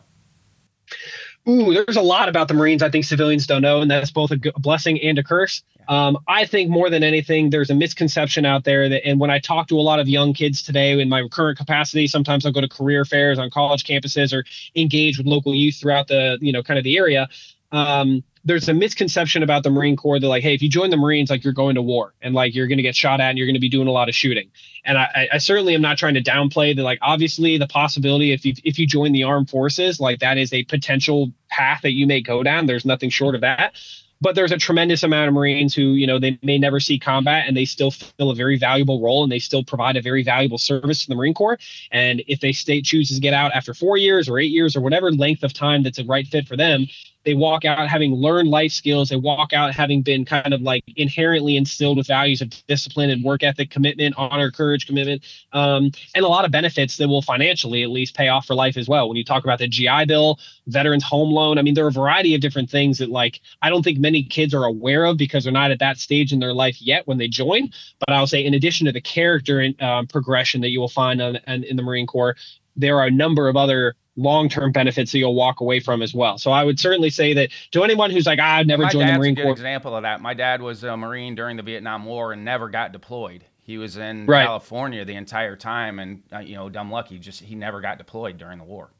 Ooh, 1.48 1.72
there's 1.72 1.96
a 1.96 2.02
lot 2.02 2.28
about 2.28 2.48
the 2.48 2.54
Marines 2.54 2.82
I 2.82 2.90
think 2.90 3.06
civilians 3.06 3.46
don't 3.46 3.62
know, 3.62 3.80
and 3.80 3.90
that's 3.90 4.10
both 4.10 4.30
a 4.32 4.36
blessing 4.58 5.00
and 5.00 5.18
a 5.18 5.24
curse. 5.24 5.62
Um, 5.88 6.18
I 6.28 6.44
think 6.44 6.68
more 6.68 6.90
than 6.90 7.02
anything, 7.02 7.48
there's 7.48 7.70
a 7.70 7.74
misconception 7.74 8.44
out 8.44 8.64
there 8.64 8.86
that, 8.90 9.06
and 9.06 9.18
when 9.18 9.30
I 9.30 9.38
talk 9.38 9.68
to 9.68 9.78
a 9.78 9.80
lot 9.80 9.98
of 9.98 10.08
young 10.08 10.34
kids 10.34 10.62
today 10.62 11.00
in 11.00 11.08
my 11.08 11.26
current 11.28 11.56
capacity, 11.56 12.06
sometimes 12.06 12.44
I'll 12.44 12.52
go 12.52 12.60
to 12.60 12.68
career 12.68 13.06
fairs 13.06 13.38
on 13.38 13.48
college 13.48 13.84
campuses 13.84 14.34
or 14.34 14.44
engage 14.76 15.16
with 15.16 15.26
local 15.26 15.54
youth 15.54 15.76
throughout 15.80 16.08
the, 16.08 16.36
you 16.42 16.52
know, 16.52 16.62
kind 16.62 16.76
of 16.76 16.84
the 16.84 16.98
area. 16.98 17.28
Um, 17.72 18.24
there's 18.44 18.68
a 18.68 18.74
misconception 18.74 19.42
about 19.42 19.62
the 19.62 19.70
Marine 19.70 19.96
Corps 19.96 20.20
that 20.20 20.28
like, 20.28 20.42
hey, 20.42 20.54
if 20.54 20.62
you 20.62 20.68
join 20.68 20.90
the 20.90 20.96
Marines, 20.96 21.30
like 21.30 21.44
you're 21.44 21.52
going 21.52 21.74
to 21.74 21.82
war 21.82 22.14
and 22.22 22.34
like 22.34 22.54
you're 22.54 22.66
going 22.66 22.78
to 22.78 22.82
get 22.82 22.96
shot 22.96 23.20
at 23.20 23.30
and 23.30 23.38
you're 23.38 23.46
going 23.46 23.54
to 23.54 23.60
be 23.60 23.68
doing 23.68 23.88
a 23.88 23.92
lot 23.92 24.08
of 24.08 24.14
shooting. 24.14 24.50
And 24.84 24.96
I, 24.96 25.28
I 25.32 25.38
certainly 25.38 25.74
am 25.74 25.82
not 25.82 25.98
trying 25.98 26.14
to 26.14 26.22
downplay 26.22 26.74
that. 26.74 26.82
Like, 26.82 26.98
obviously, 27.02 27.58
the 27.58 27.66
possibility 27.66 28.32
if 28.32 28.44
you 28.44 28.54
if 28.64 28.78
you 28.78 28.86
join 28.86 29.12
the 29.12 29.24
armed 29.24 29.50
forces, 29.50 30.00
like 30.00 30.20
that 30.20 30.38
is 30.38 30.52
a 30.52 30.64
potential 30.64 31.32
path 31.50 31.82
that 31.82 31.92
you 31.92 32.06
may 32.06 32.20
go 32.20 32.42
down. 32.42 32.66
There's 32.66 32.84
nothing 32.84 33.10
short 33.10 33.34
of 33.34 33.42
that 33.42 33.74
but 34.20 34.34
there's 34.34 34.52
a 34.52 34.56
tremendous 34.56 35.02
amount 35.02 35.28
of 35.28 35.34
Marines 35.34 35.74
who, 35.74 35.82
you 35.82 36.06
know, 36.06 36.18
they 36.18 36.38
may 36.42 36.58
never 36.58 36.80
see 36.80 36.98
combat 36.98 37.44
and 37.46 37.56
they 37.56 37.64
still 37.64 37.90
fill 37.90 38.30
a 38.30 38.34
very 38.34 38.58
valuable 38.58 39.00
role 39.00 39.22
and 39.22 39.30
they 39.30 39.38
still 39.38 39.62
provide 39.62 39.96
a 39.96 40.02
very 40.02 40.22
valuable 40.22 40.58
service 40.58 41.02
to 41.02 41.08
the 41.08 41.14
Marine 41.14 41.34
Corps. 41.34 41.58
And 41.92 42.22
if 42.26 42.40
they 42.40 42.52
state 42.52 42.84
chooses 42.84 43.18
to 43.18 43.20
get 43.20 43.34
out 43.34 43.52
after 43.52 43.74
four 43.74 43.96
years 43.96 44.28
or 44.28 44.38
eight 44.38 44.50
years 44.50 44.76
or 44.76 44.80
whatever 44.80 45.12
length 45.12 45.44
of 45.44 45.52
time 45.52 45.82
that's 45.82 45.98
a 45.98 46.04
right 46.04 46.26
fit 46.26 46.48
for 46.48 46.56
them, 46.56 46.86
they 47.24 47.34
walk 47.34 47.64
out 47.64 47.88
having 47.88 48.12
learned 48.12 48.48
life 48.48 48.72
skills. 48.72 49.08
They 49.08 49.16
walk 49.16 49.52
out 49.52 49.74
having 49.74 50.02
been 50.02 50.24
kind 50.24 50.54
of 50.54 50.62
like 50.62 50.82
inherently 50.96 51.56
instilled 51.56 51.98
with 51.98 52.06
values 52.06 52.40
of 52.40 52.50
discipline 52.66 53.10
and 53.10 53.24
work 53.24 53.42
ethic, 53.42 53.70
commitment, 53.70 54.14
honor, 54.16 54.50
courage, 54.50 54.86
commitment, 54.86 55.22
um, 55.52 55.90
and 56.14 56.24
a 56.24 56.28
lot 56.28 56.44
of 56.44 56.50
benefits 56.50 56.96
that 56.96 57.08
will 57.08 57.22
financially 57.22 57.82
at 57.82 57.90
least 57.90 58.16
pay 58.16 58.28
off 58.28 58.46
for 58.46 58.54
life 58.54 58.76
as 58.76 58.88
well. 58.88 59.08
When 59.08 59.16
you 59.16 59.24
talk 59.24 59.44
about 59.44 59.58
the 59.58 59.68
GI 59.68 60.06
Bill, 60.06 60.38
Veterans 60.68 61.04
Home 61.04 61.30
Loan, 61.30 61.58
I 61.58 61.62
mean, 61.62 61.74
there 61.74 61.84
are 61.84 61.88
a 61.88 61.92
variety 61.92 62.34
of 62.34 62.40
different 62.40 62.70
things 62.70 62.98
that 62.98 63.10
like 63.10 63.40
I 63.62 63.68
don't 63.68 63.82
think 63.82 63.98
many 63.98 64.22
kids 64.22 64.54
are 64.54 64.64
aware 64.64 65.04
of 65.04 65.16
because 65.16 65.44
they're 65.44 65.52
not 65.52 65.70
at 65.70 65.80
that 65.80 65.98
stage 65.98 66.32
in 66.32 66.38
their 66.38 66.54
life 66.54 66.80
yet 66.80 67.06
when 67.06 67.18
they 67.18 67.28
join. 67.28 67.70
But 67.98 68.10
I'll 68.10 68.26
say, 68.26 68.44
in 68.44 68.54
addition 68.54 68.86
to 68.86 68.92
the 68.92 69.00
character 69.00 69.60
and 69.60 69.80
um, 69.82 70.06
progression 70.06 70.60
that 70.60 70.70
you 70.70 70.80
will 70.80 70.88
find 70.88 71.20
on, 71.20 71.38
on, 71.46 71.64
in 71.64 71.76
the 71.76 71.82
Marine 71.82 72.06
Corps, 72.06 72.36
there 72.76 72.98
are 72.98 73.06
a 73.06 73.10
number 73.10 73.48
of 73.48 73.56
other 73.56 73.96
long-term 74.18 74.72
benefits 74.72 75.12
that 75.12 75.18
you'll 75.18 75.34
walk 75.34 75.60
away 75.60 75.80
from 75.80 76.02
as 76.02 76.12
well. 76.12 76.36
So 76.36 76.50
I 76.50 76.64
would 76.64 76.78
certainly 76.78 77.08
say 77.08 77.32
that 77.34 77.50
to 77.70 77.84
anyone 77.84 78.10
who's 78.10 78.26
like, 78.26 78.38
ah, 78.42 78.56
I've 78.56 78.66
never 78.66 78.82
My 78.82 78.90
joined 78.90 79.08
the 79.08 79.18
Marine 79.18 79.32
a 79.32 79.36
good 79.36 79.42
Corps. 79.44 79.52
example 79.52 79.96
of 79.96 80.02
that. 80.02 80.20
My 80.20 80.34
dad 80.34 80.60
was 80.60 80.82
a 80.84 80.96
Marine 80.96 81.34
during 81.34 81.56
the 81.56 81.62
Vietnam 81.62 82.04
War 82.04 82.32
and 82.32 82.44
never 82.44 82.68
got 82.68 82.92
deployed. 82.92 83.44
He 83.62 83.78
was 83.78 83.96
in 83.96 84.26
Right. 84.26 84.44
California 84.44 85.04
the 85.04 85.14
entire 85.14 85.54
time, 85.54 85.98
and 85.98 86.22
uh, 86.32 86.38
you 86.38 86.56
know, 86.56 86.68
dumb 86.68 86.90
lucky, 86.90 87.18
just 87.18 87.42
he 87.42 87.54
never 87.54 87.80
got 87.80 87.98
deployed 87.98 88.38
during 88.38 88.58
the 88.58 88.64
war. 88.64 88.90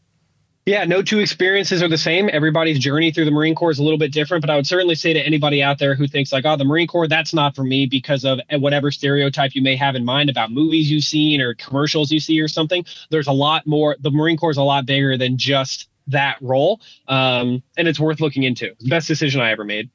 Yeah, 0.68 0.84
no 0.84 1.00
two 1.00 1.18
experiences 1.18 1.82
are 1.82 1.88
the 1.88 1.96
same. 1.96 2.28
Everybody's 2.30 2.78
journey 2.78 3.10
through 3.10 3.24
the 3.24 3.30
Marine 3.30 3.54
Corps 3.54 3.70
is 3.70 3.78
a 3.78 3.82
little 3.82 3.96
bit 3.96 4.12
different, 4.12 4.42
but 4.42 4.50
I 4.50 4.56
would 4.56 4.66
certainly 4.66 4.96
say 4.96 5.14
to 5.14 5.18
anybody 5.18 5.62
out 5.62 5.78
there 5.78 5.94
who 5.94 6.06
thinks 6.06 6.30
like, 6.30 6.44
oh, 6.44 6.58
the 6.58 6.64
Marine 6.66 6.86
Corps, 6.86 7.08
that's 7.08 7.32
not 7.32 7.56
for 7.56 7.64
me 7.64 7.86
because 7.86 8.22
of 8.22 8.38
whatever 8.50 8.90
stereotype 8.90 9.54
you 9.54 9.62
may 9.62 9.76
have 9.76 9.94
in 9.94 10.04
mind 10.04 10.28
about 10.28 10.52
movies 10.52 10.90
you've 10.90 11.04
seen 11.04 11.40
or 11.40 11.54
commercials 11.54 12.12
you 12.12 12.20
see 12.20 12.38
or 12.38 12.48
something. 12.48 12.84
There's 13.08 13.28
a 13.28 13.32
lot 13.32 13.66
more. 13.66 13.96
The 13.98 14.10
Marine 14.10 14.36
Corps 14.36 14.50
is 14.50 14.58
a 14.58 14.62
lot 14.62 14.84
bigger 14.84 15.16
than 15.16 15.38
just 15.38 15.88
that 16.08 16.36
role, 16.42 16.82
um, 17.06 17.62
and 17.78 17.88
it's 17.88 17.98
worth 17.98 18.20
looking 18.20 18.42
into. 18.42 18.74
Best 18.88 19.08
decision 19.08 19.40
I 19.40 19.52
ever 19.52 19.64
made. 19.64 19.88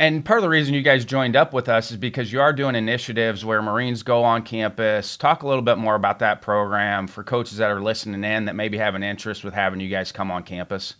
And 0.00 0.24
part 0.24 0.38
of 0.38 0.42
the 0.42 0.48
reason 0.48 0.72
you 0.72 0.80
guys 0.80 1.04
joined 1.04 1.36
up 1.36 1.52
with 1.52 1.68
us 1.68 1.90
is 1.90 1.98
because 1.98 2.32
you 2.32 2.40
are 2.40 2.54
doing 2.54 2.74
initiatives 2.74 3.44
where 3.44 3.60
Marines 3.60 4.02
go 4.02 4.24
on 4.24 4.42
campus. 4.42 5.14
Talk 5.18 5.42
a 5.42 5.46
little 5.46 5.60
bit 5.60 5.76
more 5.76 5.94
about 5.94 6.20
that 6.20 6.40
program 6.40 7.06
for 7.06 7.22
coaches 7.22 7.58
that 7.58 7.70
are 7.70 7.82
listening 7.82 8.24
in 8.24 8.46
that 8.46 8.56
maybe 8.56 8.78
have 8.78 8.94
an 8.94 9.02
interest 9.02 9.44
with 9.44 9.52
having 9.52 9.78
you 9.78 9.90
guys 9.90 10.10
come 10.10 10.30
on 10.30 10.42
campus. 10.42 10.94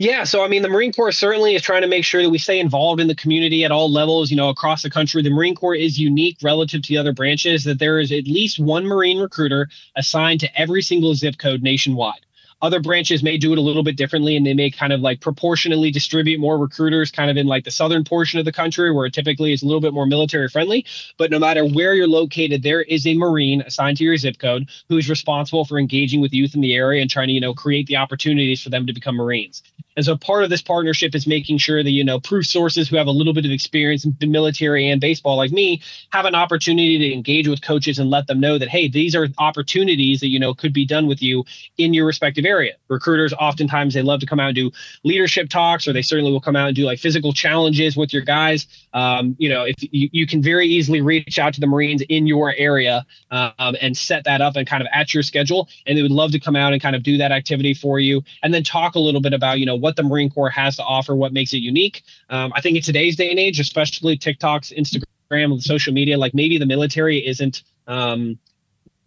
Yeah, 0.00 0.24
so 0.24 0.44
I 0.44 0.48
mean, 0.48 0.62
the 0.62 0.68
Marine 0.68 0.92
Corps 0.92 1.12
certainly 1.12 1.54
is 1.54 1.62
trying 1.62 1.82
to 1.82 1.88
make 1.88 2.04
sure 2.04 2.20
that 2.20 2.30
we 2.30 2.38
stay 2.38 2.58
involved 2.58 3.00
in 3.00 3.06
the 3.06 3.14
community 3.14 3.64
at 3.64 3.70
all 3.70 3.88
levels, 3.88 4.32
you 4.32 4.36
know, 4.36 4.48
across 4.48 4.82
the 4.82 4.90
country. 4.90 5.22
The 5.22 5.30
Marine 5.30 5.54
Corps 5.54 5.76
is 5.76 5.96
unique 5.96 6.38
relative 6.42 6.82
to 6.82 6.88
the 6.88 6.98
other 6.98 7.12
branches 7.12 7.62
that 7.64 7.78
there 7.78 8.00
is 8.00 8.10
at 8.10 8.24
least 8.24 8.58
one 8.58 8.84
Marine 8.84 9.20
recruiter 9.20 9.68
assigned 9.94 10.40
to 10.40 10.60
every 10.60 10.82
single 10.82 11.14
zip 11.14 11.38
code 11.38 11.62
nationwide. 11.62 12.26
Other 12.60 12.80
branches 12.80 13.22
may 13.22 13.38
do 13.38 13.52
it 13.52 13.58
a 13.58 13.62
little 13.62 13.84
bit 13.84 13.96
differently 13.96 14.36
and 14.36 14.44
they 14.44 14.54
may 14.54 14.70
kind 14.70 14.92
of 14.92 15.00
like 15.00 15.20
proportionally 15.20 15.92
distribute 15.92 16.40
more 16.40 16.58
recruiters 16.58 17.10
kind 17.10 17.30
of 17.30 17.36
in 17.36 17.46
like 17.46 17.64
the 17.64 17.70
southern 17.70 18.02
portion 18.02 18.38
of 18.38 18.44
the 18.44 18.52
country 18.52 18.92
where 18.92 19.06
it 19.06 19.12
typically 19.12 19.52
is 19.52 19.62
a 19.62 19.66
little 19.66 19.80
bit 19.80 19.94
more 19.94 20.06
military 20.06 20.48
friendly. 20.48 20.84
But 21.18 21.30
no 21.30 21.38
matter 21.38 21.64
where 21.64 21.94
you're 21.94 22.08
located, 22.08 22.62
there 22.62 22.82
is 22.82 23.06
a 23.06 23.14
Marine 23.14 23.60
assigned 23.62 23.98
to 23.98 24.04
your 24.04 24.16
zip 24.16 24.38
code 24.38 24.68
who's 24.88 25.08
responsible 25.08 25.64
for 25.64 25.78
engaging 25.78 26.20
with 26.20 26.34
youth 26.34 26.54
in 26.54 26.60
the 26.60 26.74
area 26.74 27.00
and 27.00 27.08
trying 27.08 27.28
to, 27.28 27.32
you 27.32 27.40
know, 27.40 27.54
create 27.54 27.86
the 27.86 27.96
opportunities 27.96 28.62
for 28.62 28.70
them 28.70 28.86
to 28.86 28.92
become 28.92 29.16
Marines. 29.16 29.62
And 29.98 30.04
so 30.04 30.16
part 30.16 30.44
of 30.44 30.50
this 30.50 30.62
partnership 30.62 31.16
is 31.16 31.26
making 31.26 31.58
sure 31.58 31.82
that, 31.82 31.90
you 31.90 32.04
know, 32.04 32.20
proof 32.20 32.46
sources 32.46 32.88
who 32.88 32.96
have 32.96 33.08
a 33.08 33.10
little 33.10 33.34
bit 33.34 33.44
of 33.44 33.50
experience 33.50 34.04
in 34.04 34.16
the 34.20 34.28
military 34.28 34.88
and 34.88 35.00
baseball 35.00 35.36
like 35.36 35.50
me 35.50 35.82
have 36.10 36.24
an 36.24 36.36
opportunity 36.36 36.98
to 36.98 37.12
engage 37.12 37.48
with 37.48 37.62
coaches 37.62 37.98
and 37.98 38.08
let 38.08 38.28
them 38.28 38.38
know 38.38 38.58
that, 38.58 38.68
hey, 38.68 38.86
these 38.86 39.16
are 39.16 39.26
opportunities 39.38 40.20
that, 40.20 40.28
you 40.28 40.38
know, 40.38 40.54
could 40.54 40.72
be 40.72 40.86
done 40.86 41.08
with 41.08 41.20
you 41.20 41.44
in 41.78 41.94
your 41.94 42.06
respective 42.06 42.44
area. 42.48 42.74
Recruiters 42.88 43.32
oftentimes 43.34 43.94
they 43.94 44.02
love 44.02 44.20
to 44.20 44.26
come 44.26 44.40
out 44.40 44.48
and 44.48 44.54
do 44.56 44.70
leadership 45.04 45.48
talks, 45.48 45.86
or 45.86 45.92
they 45.92 46.02
certainly 46.02 46.32
will 46.32 46.40
come 46.40 46.56
out 46.56 46.68
and 46.68 46.76
do 46.76 46.84
like 46.84 46.98
physical 46.98 47.32
challenges 47.32 47.96
with 47.96 48.12
your 48.12 48.22
guys. 48.22 48.66
Um, 48.94 49.36
you 49.38 49.48
know, 49.48 49.64
if 49.64 49.76
you, 49.80 50.08
you 50.12 50.26
can 50.26 50.42
very 50.42 50.66
easily 50.66 51.00
reach 51.00 51.38
out 51.38 51.54
to 51.54 51.60
the 51.60 51.66
Marines 51.66 52.02
in 52.08 52.26
your 52.26 52.54
area 52.56 53.04
um, 53.30 53.76
and 53.80 53.96
set 53.96 54.24
that 54.24 54.40
up 54.40 54.56
and 54.56 54.66
kind 54.66 54.82
of 54.82 54.88
at 54.92 55.12
your 55.12 55.22
schedule. 55.22 55.68
And 55.86 55.96
they 55.96 56.02
would 56.02 56.10
love 56.10 56.32
to 56.32 56.40
come 56.40 56.56
out 56.56 56.72
and 56.72 56.80
kind 56.80 56.96
of 56.96 57.02
do 57.02 57.18
that 57.18 57.32
activity 57.32 57.74
for 57.74 58.00
you 58.00 58.22
and 58.42 58.52
then 58.52 58.64
talk 58.64 58.94
a 58.94 59.00
little 59.00 59.20
bit 59.20 59.34
about, 59.34 59.58
you 59.58 59.66
know, 59.66 59.76
what 59.76 59.96
the 59.96 60.02
Marine 60.02 60.30
Corps 60.30 60.50
has 60.50 60.76
to 60.76 60.82
offer, 60.82 61.14
what 61.14 61.32
makes 61.32 61.52
it 61.52 61.58
unique. 61.58 62.02
Um, 62.30 62.52
I 62.56 62.60
think 62.60 62.76
in 62.76 62.82
today's 62.82 63.16
day 63.16 63.30
and 63.30 63.38
age, 63.38 63.60
especially 63.60 64.16
TikToks, 64.16 64.76
Instagram, 64.76 65.60
social 65.62 65.92
media, 65.92 66.16
like 66.16 66.34
maybe 66.34 66.56
the 66.58 66.66
military 66.66 67.26
isn't 67.26 67.62
um, 67.86 68.38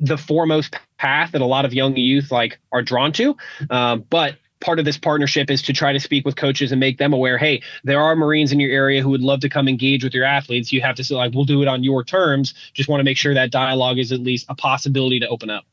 the 0.02 0.18
foremost 0.18 0.76
path 0.97 1.32
that 1.32 1.41
a 1.41 1.45
lot 1.45 1.64
of 1.64 1.74
young 1.74 1.95
youth 1.95 2.32
like 2.32 2.60
are 2.72 2.82
drawn 2.82 3.14
to. 3.14 3.38
Um, 3.70 4.04
but 4.10 4.36
part 4.60 4.78
of 4.78 4.86
this 4.86 4.97
partnership 4.97 5.49
is 5.49 5.62
to 5.64 5.74
try 5.74 5.93
to 5.93 5.99
speak 5.99 6.26
with 6.26 6.36
coaches 6.36 6.72
and 6.72 6.80
make 6.80 6.99
them 6.99 7.14
aware 7.14 7.36
hey 7.36 7.64
there 7.84 7.99
are 7.99 8.16
marines 8.16 8.52
in 8.52 8.60
your 8.60 8.70
area 8.70 9.02
who 9.02 9.10
would 9.10 9.22
love 9.22 9.39
to 9.39 9.49
come 9.49 9.68
engage 9.68 10.04
with 10.04 10.14
your 10.14 10.24
athletes 10.24 10.72
you 10.72 10.80
have 10.82 10.93
to 10.93 11.04
say 11.04 11.16
like 11.16 11.34
we'll 11.34 11.45
do 11.45 11.64
it 11.64 11.68
on 11.68 11.84
your 11.84 12.04
terms 12.04 12.54
just 12.76 12.88
want 12.88 12.99
to 12.99 13.04
make 13.04 13.18
sure 13.18 13.34
that 13.34 13.49
dialogue 13.49 13.97
is 13.97 14.12
at 14.12 14.20
least 14.20 14.45
a 14.49 14.54
possibility 14.54 15.20
to 15.20 15.28
open 15.30 15.49
up 15.49 15.66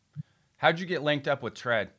How'd 0.58 0.80
you 0.80 0.86
get 0.86 1.04
linked 1.04 1.28
up 1.28 1.42
with 1.44 1.54
Tread? 1.54 1.90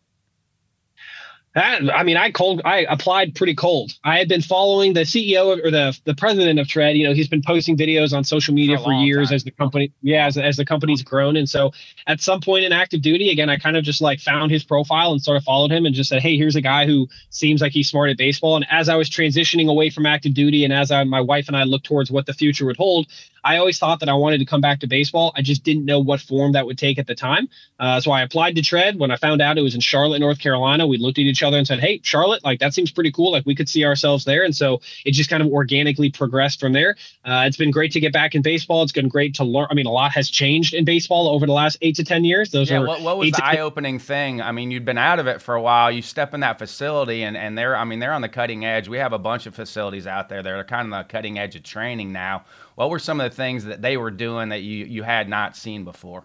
That, 1.60 1.94
I 1.94 2.04
mean, 2.04 2.16
I 2.16 2.32
cold, 2.32 2.62
I 2.64 2.86
applied 2.90 3.36
pretty 3.36 3.54
cold. 3.54 3.92
I 4.06 4.18
had 4.18 4.30
been 4.30 4.42
following 4.42 4.94
the 4.94 5.02
CEO 5.02 5.62
or 5.62 5.70
the 5.70 6.00
the 6.06 6.16
president 6.16 6.58
of 6.58 6.70
Tread. 6.70 6.96
You 6.96 7.06
know, 7.06 7.14
he's 7.14 7.28
been 7.28 7.42
posting 7.42 7.76
videos 7.76 8.16
on 8.16 8.24
social 8.24 8.54
media 8.54 8.78
For 8.78 8.86
for, 8.86 8.94
years 8.94 9.28
time. 9.28 9.36
as 9.36 9.44
the 9.44 9.52
company, 9.52 9.92
yeah, 10.02 10.26
as, 10.28 10.38
as 10.38 10.56
the 10.56 10.64
company's 10.64 11.04
grown. 11.04 11.36
And 11.36 11.50
so, 11.50 11.74
at 12.08 12.22
some 12.22 12.40
point 12.40 12.64
in 12.64 12.72
active 12.72 13.02
duty, 13.02 13.30
again, 13.30 13.50
I 13.50 13.58
kind 13.58 13.76
of 13.76 13.84
just 13.84 14.00
like 14.00 14.22
found 14.22 14.52
his 14.52 14.64
profile 14.64 15.12
and 15.12 15.22
sort 15.22 15.36
of 15.36 15.44
followed 15.44 15.70
him 15.70 15.86
and 15.86 15.94
just 15.94 16.10
said, 16.10 16.22
hey, 16.22 16.38
here's 16.38 16.56
a 16.56 16.62
guy 16.62 16.86
who 16.86 17.10
seems 17.30 17.60
like 17.60 17.74
he's 17.74 17.90
smart 17.90 18.10
at 18.10 18.18
baseball. 18.18 18.56
And 18.56 18.66
as 18.72 18.88
I 18.88 18.96
was 18.96 19.10
transitioning 19.10 19.70
away 19.70 19.90
from 19.90 20.06
active 20.06 20.34
duty, 20.34 20.64
and 20.64 20.72
as 20.72 20.92
I, 20.92 21.04
my 21.04 21.20
wife 21.20 21.50
and 21.50 21.58
I 21.58 21.64
looked 21.64 21.86
towards 21.86 22.10
what 22.10 22.26
the 22.26 22.34
future 22.34 22.68
would 22.68 22.78
hold, 22.78 23.08
I 23.44 23.58
always 23.58 23.80
thought 23.80 24.00
that 24.02 24.10
I 24.10 24.14
wanted 24.14 24.40
to 24.40 24.46
come 24.46 24.62
back 24.62 24.80
to 24.82 24.88
baseball. 24.88 25.34
I 25.36 25.42
just 25.42 25.64
didn't 25.64 25.86
know 25.86 26.00
what 26.00 26.22
form 26.22 26.54
that 26.54 26.66
would 26.66 26.78
take 26.78 27.00
at 27.00 27.08
the 27.08 27.16
time. 27.16 27.50
Uh, 27.80 28.00
so 28.00 28.12
I 28.12 28.22
applied 28.22 28.56
to 28.56 28.62
Tread. 28.62 29.00
When 29.00 29.12
I 29.12 29.16
found 29.16 29.42
out 29.42 29.58
it 29.58 29.62
was 29.62 29.76
in 29.76 29.82
Charlotte, 29.82 30.20
North 30.20 30.40
Carolina, 30.40 30.86
we 30.88 30.98
looked 30.98 31.18
at 31.18 31.24
each 31.24 31.44
other 31.44 31.58
and 31.58 31.66
said, 31.66 31.80
"Hey, 31.80 32.02
Charlotte, 32.04 32.44
like 32.44 32.60
that 32.60 32.74
seems 32.74 32.92
pretty 32.92 33.12
cool. 33.12 33.32
Like 33.32 33.46
we 33.46 33.56
could 33.56 33.70
see 33.70 33.86
ourselves 33.86 34.26
there." 34.26 34.44
And 34.44 34.56
so 34.56 34.82
it 35.06 35.12
just 35.12 35.30
kind 35.30 35.42
of 35.42 35.50
organically 35.50 36.10
progressed 36.12 36.60
from 36.60 36.74
there. 36.74 36.96
Uh, 37.24 37.44
it's 37.46 37.58
been 37.58 37.72
great 37.72 37.92
to 37.94 38.00
get 38.00 38.14
back 38.14 38.36
in 38.36 38.42
baseball. 38.42 38.84
It's 38.84 38.92
been 38.92 39.08
great 39.08 39.36
to 39.36 39.44
learn. 39.44 39.68
I 39.70 39.74
mean, 39.74 39.86
a 39.86 39.92
lot 39.92 40.12
has 40.12 40.30
changed 40.30 40.74
in 40.74 40.86
baseball 40.86 41.30
over 41.30 41.46
the 41.46 41.54
last 41.54 41.78
eight 41.82 41.96
to 41.96 42.04
ten 42.04 42.24
years. 42.26 42.52
Those 42.52 42.70
Yeah, 42.70 42.80
are 42.80 42.88
what, 42.88 43.02
what 43.02 43.18
was 43.18 43.32
the 43.32 43.44
eye-opening 43.44 44.00
thing? 44.00 44.42
I 44.42 44.52
mean, 44.52 44.72
you'd 44.72 44.86
been 44.86 44.98
out 44.98 45.20
of 45.20 45.28
it 45.28 45.42
for 45.42 45.56
a 45.56 45.62
while. 45.62 45.92
You 45.92 46.02
step 46.02 46.34
in 46.34 46.42
that 46.42 46.60
facility, 46.60 47.24
and 47.24 47.38
and 47.38 47.58
they're, 47.58 47.76
I 47.76 47.84
mean, 47.86 48.00
they're 48.00 48.14
on 48.14 48.22
the 48.22 48.30
cutting 48.30 48.66
edge. 48.66 48.88
We 48.88 48.98
have 48.98 49.14
a 49.14 49.20
bunch 49.20 49.46
of 49.46 49.56
facilities 49.56 50.08
out 50.08 50.30
there 50.30 50.44
They're 50.44 50.64
kind 50.64 50.94
of 50.94 50.98
the 50.98 51.10
cutting 51.12 51.38
edge 51.40 51.56
of 51.56 51.64
training 51.64 52.12
now. 52.12 52.44
What 52.80 52.92
were 52.92 53.00
some 53.00 53.20
of 53.20 53.30
the 53.30 53.36
things 53.36 53.66
that 53.66 53.82
they 53.82 53.98
were 53.98 54.10
doing 54.10 54.48
that 54.50 54.62
you 54.62 54.86
you 54.86 55.04
had 55.04 55.28
not 55.28 55.58
seen 55.58 55.84
before? 55.84 56.24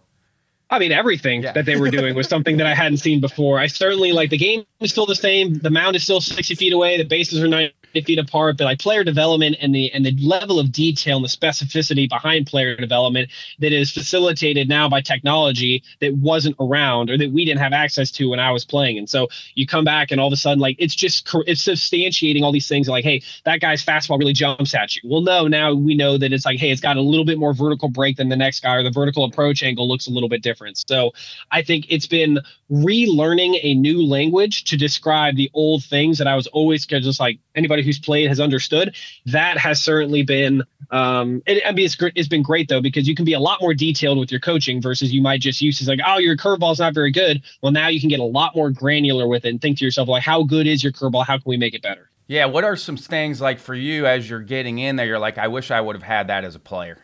I 0.70 0.78
mean, 0.78 0.92
everything 0.92 1.42
Yeah. 1.42 1.50
that 1.50 1.64
they 1.66 1.74
were 1.74 1.90
doing 1.90 2.14
was 2.14 2.28
something 2.28 2.58
that 2.58 2.66
I 2.68 2.74
hadn't 2.76 2.98
seen 2.98 3.20
before. 3.20 3.58
I 3.58 3.66
certainly 3.66 4.12
like 4.12 4.30
the 4.30 4.38
game 4.38 4.64
is 4.78 4.92
still 4.92 5.04
the 5.04 5.16
same. 5.16 5.54
The 5.58 5.70
mound 5.70 5.96
is 5.96 6.04
still 6.04 6.20
60 6.20 6.54
feet 6.54 6.72
away. 6.72 6.96
The 6.96 7.02
bases 7.02 7.42
are 7.42 7.48
90 7.48 7.74
feet 8.02 8.18
apart, 8.18 8.56
but 8.56 8.64
like 8.64 8.78
player 8.78 9.04
development 9.04 9.56
and 9.60 9.74
the 9.74 9.92
and 9.92 10.04
the 10.04 10.16
level 10.20 10.58
of 10.58 10.72
detail 10.72 11.16
and 11.16 11.24
the 11.24 11.28
specificity 11.28 12.08
behind 12.08 12.46
player 12.46 12.76
development 12.76 13.30
that 13.60 13.72
is 13.72 13.90
facilitated 13.90 14.68
now 14.68 14.88
by 14.88 15.00
technology 15.00 15.82
that 16.00 16.14
wasn't 16.16 16.56
around 16.60 17.10
or 17.10 17.18
that 17.18 17.30
we 17.30 17.44
didn't 17.44 17.60
have 17.60 17.72
access 17.72 18.10
to 18.10 18.30
when 18.30 18.40
I 18.40 18.50
was 18.50 18.64
playing. 18.64 18.98
And 18.98 19.08
so 19.08 19.28
you 19.54 19.66
come 19.66 19.84
back 19.84 20.10
and 20.10 20.20
all 20.20 20.26
of 20.26 20.32
a 20.32 20.36
sudden, 20.36 20.58
like 20.58 20.76
it's 20.78 20.94
just 20.94 21.28
it's 21.46 21.64
substantiating 21.64 22.42
all 22.42 22.52
these 22.52 22.68
things. 22.68 22.88
Like, 22.88 23.04
hey, 23.04 23.22
that 23.44 23.60
guy's 23.60 23.84
fastball 23.84 24.18
really 24.18 24.32
jumps 24.32 24.74
at 24.74 24.96
you. 24.96 25.02
Well, 25.04 25.22
no, 25.22 25.46
now 25.46 25.72
we 25.72 25.94
know 25.94 26.18
that 26.18 26.32
it's 26.32 26.44
like, 26.44 26.58
hey, 26.58 26.70
it's 26.70 26.80
got 26.80 26.96
a 26.96 27.00
little 27.00 27.24
bit 27.24 27.38
more 27.38 27.54
vertical 27.54 27.88
break 27.88 28.16
than 28.16 28.28
the 28.28 28.36
next 28.36 28.60
guy, 28.60 28.76
or 28.76 28.82
the 28.82 28.90
vertical 28.90 29.24
approach 29.24 29.62
angle 29.62 29.86
looks 29.86 30.06
a 30.06 30.10
little 30.10 30.28
bit 30.28 30.42
different. 30.42 30.82
So 30.88 31.12
I 31.50 31.62
think 31.62 31.86
it's 31.88 32.06
been 32.06 32.38
relearning 32.70 33.58
a 33.62 33.74
new 33.74 34.02
language 34.02 34.64
to 34.64 34.76
describe 34.76 35.36
the 35.36 35.50
old 35.54 35.84
things 35.84 36.18
that 36.18 36.26
I 36.26 36.34
was 36.34 36.46
always 36.48 36.86
just 36.86 37.20
like 37.20 37.38
anybody 37.54 37.82
who's 37.84 37.98
played 37.98 38.28
has 38.28 38.40
understood. 38.40 38.96
That 39.26 39.58
has 39.58 39.82
certainly 39.82 40.22
been, 40.22 40.64
um, 40.90 41.42
it, 41.46 41.62
I 41.66 41.72
mean, 41.72 41.84
it's 41.84 41.96
it's 42.14 42.28
been 42.28 42.42
great 42.42 42.68
though, 42.68 42.80
because 42.80 43.06
you 43.06 43.14
can 43.14 43.24
be 43.24 43.34
a 43.34 43.40
lot 43.40 43.60
more 43.60 43.74
detailed 43.74 44.18
with 44.18 44.30
your 44.30 44.40
coaching 44.40 44.80
versus 44.82 45.12
you 45.12 45.22
might 45.22 45.40
just 45.40 45.60
use 45.60 45.80
it's 45.80 45.88
like, 45.88 46.00
oh, 46.06 46.18
your 46.18 46.36
curveball's 46.36 46.80
not 46.80 46.94
very 46.94 47.12
good. 47.12 47.42
Well, 47.62 47.72
now 47.72 47.88
you 47.88 48.00
can 48.00 48.08
get 48.08 48.20
a 48.20 48.24
lot 48.24 48.56
more 48.56 48.70
granular 48.70 49.28
with 49.28 49.44
it 49.44 49.50
and 49.50 49.60
think 49.60 49.78
to 49.78 49.84
yourself, 49.84 50.08
like, 50.08 50.22
how 50.22 50.42
good 50.42 50.66
is 50.66 50.82
your 50.82 50.92
curveball? 50.92 51.24
How 51.26 51.36
can 51.36 51.48
we 51.48 51.56
make 51.56 51.74
it 51.74 51.82
better? 51.82 52.10
Yeah, 52.26 52.46
what 52.46 52.64
are 52.64 52.76
some 52.76 52.96
things 52.96 53.40
like 53.40 53.58
for 53.58 53.74
you 53.74 54.06
as 54.06 54.28
you're 54.28 54.40
getting 54.40 54.78
in 54.78 54.96
there? 54.96 55.06
You're 55.06 55.18
like, 55.18 55.36
I 55.36 55.48
wish 55.48 55.70
I 55.70 55.80
would 55.80 55.94
have 55.94 56.02
had 56.02 56.28
that 56.28 56.44
as 56.44 56.54
a 56.54 56.58
player. 56.58 56.98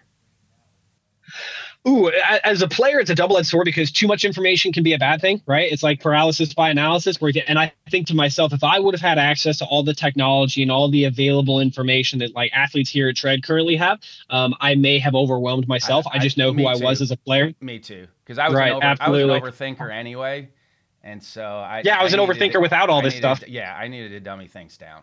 Ooh, 1.89 2.11
as 2.45 2.61
a 2.61 2.69
player, 2.69 3.01
it's 3.01 3.09
a 3.09 3.15
double-edged 3.15 3.49
sword 3.49 3.65
because 3.65 3.91
too 3.91 4.07
much 4.07 4.23
information 4.23 4.71
can 4.71 4.83
be 4.83 4.93
a 4.93 4.99
bad 4.99 5.23
thing, 5.23 5.41
right? 5.47 5.73
It's 5.73 5.83
like 5.83 5.99
paralysis 5.99 6.53
by 6.53 6.69
analysis. 6.69 7.19
Where, 7.23 7.33
and 7.49 7.59
I 7.59 7.73
think 7.91 8.07
to 8.09 8.15
myself, 8.15 8.53
if 8.53 8.63
I 8.63 8.79
would 8.79 8.93
have 8.93 9.01
had 9.01 9.17
access 9.17 9.57
to 9.59 9.65
all 9.65 9.83
the 9.83 9.95
technology 9.95 10.61
and 10.61 10.71
all 10.71 10.91
the 10.91 11.05
available 11.05 11.59
information 11.59 12.19
that 12.19 12.35
like 12.35 12.51
athletes 12.53 12.91
here 12.91 13.09
at 13.09 13.17
Tread 13.17 13.43
currently 13.43 13.77
have, 13.77 13.99
um, 14.29 14.55
I 14.61 14.75
may 14.75 14.99
have 14.99 15.15
overwhelmed 15.15 15.69
myself. 15.69 16.07
I, 16.13 16.17
I 16.17 16.19
just 16.19 16.37
know 16.37 16.51
I, 16.51 16.53
who 16.53 16.67
I 16.67 16.77
was 16.77 17.01
as 17.01 17.13
a 17.13 17.17
player. 17.17 17.55
Me 17.63 17.79
too, 17.79 18.07
because 18.25 18.39
I 18.39 18.49
was 18.49 18.57
right, 18.57 18.73
an 18.73 18.77
over, 18.77 18.85
absolutely. 18.85 19.35
I 19.37 19.39
was 19.39 19.61
an 19.61 19.75
overthinker 19.75 19.91
anyway, 19.91 20.51
and 21.03 21.23
so 21.23 21.43
I 21.43 21.81
yeah, 21.83 21.99
I 21.99 22.05
was 22.05 22.13
an 22.13 22.21
overthinker 22.21 22.53
to, 22.53 22.61
without 22.61 22.91
all 22.91 23.01
this 23.01 23.15
needed, 23.15 23.37
stuff. 23.37 23.49
Yeah, 23.49 23.75
I 23.75 23.89
needed 23.89 24.11
to 24.11 24.21
dummy 24.21 24.49
things 24.49 24.77
down. 24.77 25.01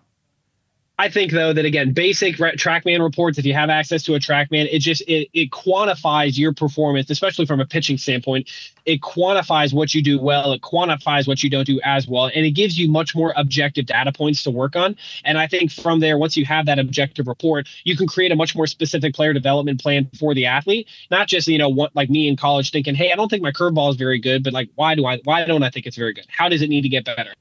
I 1.00 1.10
think 1.10 1.32
though 1.32 1.54
that 1.54 1.64
again, 1.64 1.94
basic 1.94 2.38
TrackMan 2.38 3.04
reports, 3.04 3.38
if 3.38 3.46
you 3.46 3.54
have 3.54 3.70
access 3.70 4.02
to 4.04 4.16
a 4.16 4.20
TrackMan, 4.20 4.68
it 4.72 4.80
just 4.80 5.02
it, 5.02 5.30
it 5.32 5.52
quantifies 5.52 6.40
your 6.40 6.54
performance, 6.54 7.12
especially 7.12 7.46
from 7.46 7.60
a 7.60 7.66
pitching 7.66 8.00
standpoint. 8.00 8.50
It 8.86 9.02
quantifies 9.02 9.74
what 9.74 9.94
you 9.94 10.02
do 10.02 10.20
well, 10.20 10.54
it 10.54 10.62
quantifies 10.62 11.28
what 11.28 11.44
you 11.44 11.52
don't 11.52 11.66
do 11.66 11.80
as 11.84 12.08
well, 12.08 12.32
and 12.34 12.46
it 12.46 12.52
gives 12.52 12.80
you 12.80 12.90
much 12.90 13.16
more 13.16 13.32
objective 13.36 13.86
data 13.86 14.12
points 14.12 14.42
to 14.44 14.52
work 14.52 14.76
on. 14.76 14.96
And 15.24 15.38
I 15.38 15.46
think 15.46 15.72
from 15.72 16.00
there, 16.00 16.18
once 16.18 16.36
you 16.36 16.46
have 16.46 16.66
that 16.66 16.80
objective 16.80 17.28
report, 17.28 17.68
you 17.84 17.96
can 17.96 18.08
create 18.08 18.32
a 18.32 18.36
much 18.36 18.56
more 18.56 18.66
specific 18.66 19.14
player 19.14 19.34
development 19.34 19.80
plan 19.80 20.10
for 20.18 20.34
the 20.34 20.48
athlete. 20.48 20.88
Not 21.12 21.28
just 21.28 21.48
you 21.48 21.60
know 21.60 21.70
what 21.70 21.96
like 21.96 22.10
me 22.10 22.28
in 22.28 22.36
college 22.38 22.72
thinking, 22.72 22.96
hey, 22.96 23.12
I 23.12 23.16
don't 23.16 23.30
think 23.30 23.44
my 23.44 23.52
curveball 23.52 23.92
is 23.92 23.98
very 23.98 24.20
good, 24.20 24.44
but 24.44 24.52
like 24.52 24.70
why 24.74 24.96
do 24.96 25.06
I 25.06 25.20
why 25.26 25.46
don't 25.46 25.62
I 25.62 25.70
think 25.70 25.86
it's 25.86 25.98
very 25.98 26.14
good? 26.14 26.26
How 26.28 26.50
does 26.50 26.64
it 26.64 26.70
need 26.70 26.82
to 26.82 26.90
get 26.90 27.06
better? 27.06 27.34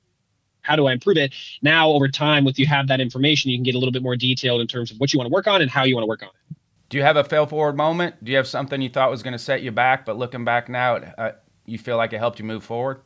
How 0.67 0.77
do 0.77 0.87
I 0.87 0.93
improve 0.93 1.17
it? 1.17 1.35
Now, 1.62 1.91
over 1.91 2.09
time, 2.09 2.45
with 2.45 2.59
you 2.59 2.67
have 2.67 2.89
that 2.89 3.01
information, 3.01 3.51
you 3.51 3.57
can 3.57 3.64
get 3.64 3.75
a 3.75 3.79
little 3.79 3.93
bit 3.93 4.03
more 4.03 4.17
detailed 4.17 4.61
in 4.61 4.67
terms 4.67 4.91
of 4.91 4.99
what 4.99 5.12
you 5.12 5.19
want 5.19 5.29
to 5.29 5.33
work 5.33 5.47
on 5.47 5.62
and 5.62 5.71
how 5.71 5.85
you 5.85 5.95
want 5.95 6.05
to 6.05 6.09
work 6.09 6.23
on 6.23 6.29
it. 6.29 6.57
Do 6.89 6.99
you 6.99 7.03
have 7.03 7.17
a 7.17 7.25
fail 7.25 7.47
forward 7.47 7.77
moment? 7.77 8.23
Do 8.23 8.31
you 8.31 8.37
have 8.37 8.47
something 8.47 8.81
you 8.81 8.89
thought 8.89 9.11
was 9.11 9.23
going 9.23 9.33
to 9.33 9.39
set 9.39 9.62
you 9.62 9.73
back, 9.73 10.05
but 10.05 10.17
looking 10.17 10.45
back 10.45 10.69
now, 10.69 10.97
uh, 10.97 11.33
you 11.64 11.79
feel 11.79 11.97
like 11.97 12.12
it 12.12 12.19
helped 12.19 12.39
you 12.39 12.45
move 12.45 12.62
forward? 12.62 13.01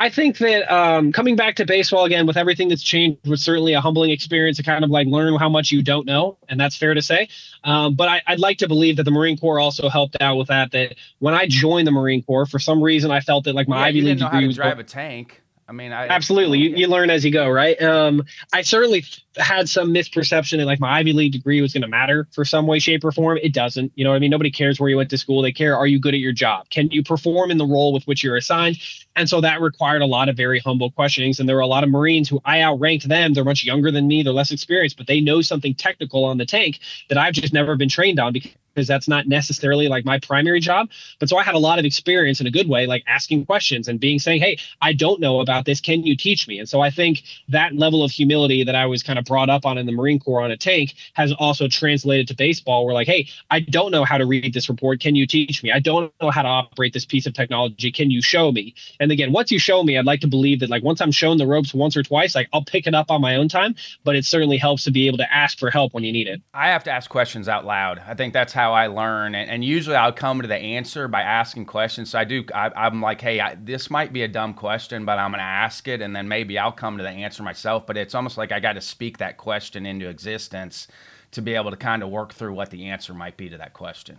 I 0.00 0.10
think 0.10 0.38
that 0.38 0.72
um, 0.72 1.10
coming 1.10 1.34
back 1.34 1.56
to 1.56 1.66
baseball 1.66 2.04
again 2.04 2.24
with 2.26 2.36
everything 2.36 2.68
that's 2.68 2.82
changed 2.82 3.26
was 3.26 3.42
certainly 3.42 3.72
a 3.72 3.80
humbling 3.80 4.10
experience 4.10 4.56
to 4.58 4.62
kind 4.62 4.84
of 4.84 4.90
like 4.90 5.08
learn 5.08 5.34
how 5.34 5.48
much 5.48 5.72
you 5.72 5.82
don't 5.82 6.06
know, 6.06 6.38
and 6.48 6.60
that's 6.60 6.76
fair 6.76 6.94
to 6.94 7.02
say. 7.02 7.28
Um, 7.64 7.94
but 7.94 8.08
I, 8.08 8.22
would 8.28 8.38
like 8.38 8.58
to 8.58 8.68
believe 8.68 8.96
that 8.98 9.02
the 9.02 9.10
Marine 9.10 9.36
Corps 9.36 9.58
also 9.58 9.88
helped 9.88 10.16
out 10.20 10.36
with 10.36 10.48
that. 10.48 10.70
That 10.70 10.94
when 11.18 11.34
I 11.34 11.46
joined 11.48 11.86
the 11.88 11.90
Marine 11.90 12.22
Corps, 12.22 12.46
for 12.46 12.60
some 12.60 12.80
reason, 12.80 13.10
I 13.10 13.20
felt 13.20 13.44
that 13.44 13.56
like 13.56 13.66
my 13.66 13.78
yeah, 13.78 13.86
Ivy 13.86 14.00
League 14.02 14.18
degree 14.18 14.46
was 14.46 14.56
drive 14.56 14.78
a 14.78 14.84
tank. 14.84 15.42
I 15.68 15.72
mean, 15.72 15.92
I 15.92 16.08
absolutely. 16.08 16.58
You, 16.60 16.70
you 16.70 16.86
learn 16.88 17.10
as 17.10 17.26
you 17.26 17.30
go, 17.30 17.50
right? 17.50 17.80
Um, 17.82 18.22
I 18.54 18.62
certainly 18.62 19.04
had 19.36 19.68
some 19.68 19.92
misperception 19.92 20.56
that 20.56 20.64
like 20.64 20.80
my 20.80 20.98
Ivy 20.98 21.12
League 21.12 21.32
degree 21.32 21.60
was 21.60 21.74
going 21.74 21.82
to 21.82 21.88
matter 21.88 22.26
for 22.32 22.42
some 22.46 22.66
way, 22.66 22.78
shape, 22.78 23.04
or 23.04 23.12
form. 23.12 23.38
It 23.42 23.52
doesn't. 23.52 23.92
You 23.94 24.04
know 24.04 24.10
what 24.10 24.16
I 24.16 24.18
mean? 24.18 24.30
Nobody 24.30 24.50
cares 24.50 24.80
where 24.80 24.88
you 24.88 24.96
went 24.96 25.10
to 25.10 25.18
school. 25.18 25.42
They 25.42 25.52
care, 25.52 25.76
are 25.76 25.86
you 25.86 26.00
good 26.00 26.14
at 26.14 26.20
your 26.20 26.32
job? 26.32 26.70
Can 26.70 26.90
you 26.90 27.02
perform 27.02 27.50
in 27.50 27.58
the 27.58 27.66
role 27.66 27.92
with 27.92 28.04
which 28.06 28.24
you're 28.24 28.36
assigned? 28.36 28.78
And 29.14 29.28
so 29.28 29.42
that 29.42 29.60
required 29.60 30.00
a 30.00 30.06
lot 30.06 30.30
of 30.30 30.38
very 30.38 30.58
humble 30.58 30.90
questionings. 30.90 31.38
And 31.38 31.46
there 31.46 31.56
were 31.56 31.62
a 31.62 31.66
lot 31.66 31.84
of 31.84 31.90
Marines 31.90 32.30
who 32.30 32.40
I 32.46 32.62
outranked 32.62 33.06
them. 33.06 33.34
They're 33.34 33.44
much 33.44 33.62
younger 33.62 33.90
than 33.90 34.08
me. 34.08 34.22
They're 34.22 34.32
less 34.32 34.50
experienced, 34.50 34.96
but 34.96 35.06
they 35.06 35.20
know 35.20 35.42
something 35.42 35.74
technical 35.74 36.24
on 36.24 36.38
the 36.38 36.46
tank 36.46 36.78
that 37.10 37.18
I've 37.18 37.34
just 37.34 37.52
never 37.52 37.76
been 37.76 37.90
trained 37.90 38.18
on 38.18 38.32
because 38.32 38.52
because 38.78 38.86
that's 38.86 39.08
not 39.08 39.26
necessarily 39.26 39.88
like 39.88 40.04
my 40.04 40.20
primary 40.20 40.60
job. 40.60 40.88
But 41.18 41.28
so 41.28 41.36
I 41.36 41.42
had 41.42 41.56
a 41.56 41.58
lot 41.58 41.80
of 41.80 41.84
experience 41.84 42.40
in 42.40 42.46
a 42.46 42.50
good 42.50 42.68
way, 42.68 42.86
like 42.86 43.02
asking 43.08 43.44
questions 43.44 43.88
and 43.88 43.98
being 43.98 44.20
saying, 44.20 44.40
Hey, 44.40 44.58
I 44.80 44.92
don't 44.92 45.20
know 45.20 45.40
about 45.40 45.64
this. 45.64 45.80
Can 45.80 46.04
you 46.04 46.16
teach 46.16 46.46
me? 46.46 46.60
And 46.60 46.68
so 46.68 46.80
I 46.80 46.90
think 46.90 47.24
that 47.48 47.74
level 47.74 48.04
of 48.04 48.12
humility 48.12 48.62
that 48.62 48.76
I 48.76 48.86
was 48.86 49.02
kind 49.02 49.18
of 49.18 49.24
brought 49.24 49.50
up 49.50 49.66
on 49.66 49.78
in 49.78 49.86
the 49.86 49.90
Marine 49.90 50.20
Corps 50.20 50.42
on 50.42 50.52
a 50.52 50.56
tank 50.56 50.94
has 51.14 51.32
also 51.32 51.66
translated 51.66 52.28
to 52.28 52.36
baseball. 52.36 52.86
We're 52.86 52.92
like, 52.92 53.08
Hey, 53.08 53.26
I 53.50 53.58
don't 53.58 53.90
know 53.90 54.04
how 54.04 54.16
to 54.16 54.26
read 54.26 54.54
this 54.54 54.68
report. 54.68 55.00
Can 55.00 55.16
you 55.16 55.26
teach 55.26 55.64
me? 55.64 55.72
I 55.72 55.80
don't 55.80 56.12
know 56.22 56.30
how 56.30 56.42
to 56.42 56.48
operate 56.48 56.92
this 56.92 57.04
piece 57.04 57.26
of 57.26 57.34
technology. 57.34 57.90
Can 57.90 58.12
you 58.12 58.22
show 58.22 58.52
me? 58.52 58.76
And 59.00 59.10
again, 59.10 59.32
once 59.32 59.50
you 59.50 59.58
show 59.58 59.82
me, 59.82 59.98
I'd 59.98 60.04
like 60.04 60.20
to 60.20 60.28
believe 60.28 60.60
that 60.60 60.70
like 60.70 60.84
once 60.84 61.00
I'm 61.00 61.10
shown 61.10 61.36
the 61.36 61.48
ropes 61.48 61.74
once 61.74 61.96
or 61.96 62.04
twice, 62.04 62.36
like 62.36 62.48
I'll 62.52 62.64
pick 62.64 62.86
it 62.86 62.94
up 62.94 63.10
on 63.10 63.20
my 63.20 63.34
own 63.34 63.48
time, 63.48 63.74
but 64.04 64.14
it 64.14 64.24
certainly 64.24 64.56
helps 64.56 64.84
to 64.84 64.92
be 64.92 65.08
able 65.08 65.18
to 65.18 65.34
ask 65.34 65.58
for 65.58 65.68
help 65.68 65.94
when 65.94 66.04
you 66.04 66.12
need 66.12 66.28
it. 66.28 66.40
I 66.54 66.68
have 66.68 66.84
to 66.84 66.92
ask 66.92 67.10
questions 67.10 67.48
out 67.48 67.64
loud. 67.64 68.00
I 68.06 68.14
think 68.14 68.32
that's 68.32 68.52
how 68.52 68.67
how 68.68 68.74
I 68.74 68.86
learn, 68.88 69.34
and, 69.34 69.50
and, 69.50 69.64
usually 69.64 69.96
I'll 69.96 70.12
come 70.12 70.42
to 70.42 70.48
the 70.48 70.56
answer 70.56 71.08
by 71.08 71.22
asking 71.22 71.64
questions. 71.66 72.10
So 72.10 72.18
I 72.18 72.24
do. 72.24 72.44
I, 72.54 72.86
am 72.86 73.00
like, 73.00 73.20
hey, 73.20 73.40
I, 73.40 73.54
this 73.54 73.90
might 73.90 74.12
be 74.12 74.22
a 74.22 74.28
dumb 74.28 74.54
question, 74.54 75.04
but 75.04 75.18
I'm 75.18 75.30
going 75.30 75.38
to 75.38 75.44
ask 75.44 75.88
it, 75.88 76.02
and 76.02 76.14
then 76.14 76.28
maybe 76.28 76.58
I'll 76.58 76.72
come 76.72 76.98
to 76.98 77.02
the 77.02 77.08
answer 77.08 77.42
myself. 77.42 77.86
But 77.86 77.96
it's 77.96 78.14
almost 78.14 78.36
like 78.36 78.52
I 78.52 78.60
got 78.60 78.74
to 78.74 78.80
speak 78.80 79.18
that 79.18 79.38
question 79.38 79.86
into 79.86 80.08
existence 80.08 80.86
to 81.30 81.42
be 81.42 81.54
able 81.54 81.70
to 81.70 81.76
kind 81.76 82.02
of 82.02 82.10
work 82.10 82.34
through 82.34 82.52
what 82.52 82.70
the 82.70 82.88
answer 82.88 83.14
might 83.14 83.36
be 83.36 83.48
to 83.48 83.58
that 83.58 83.72
question. 83.72 84.18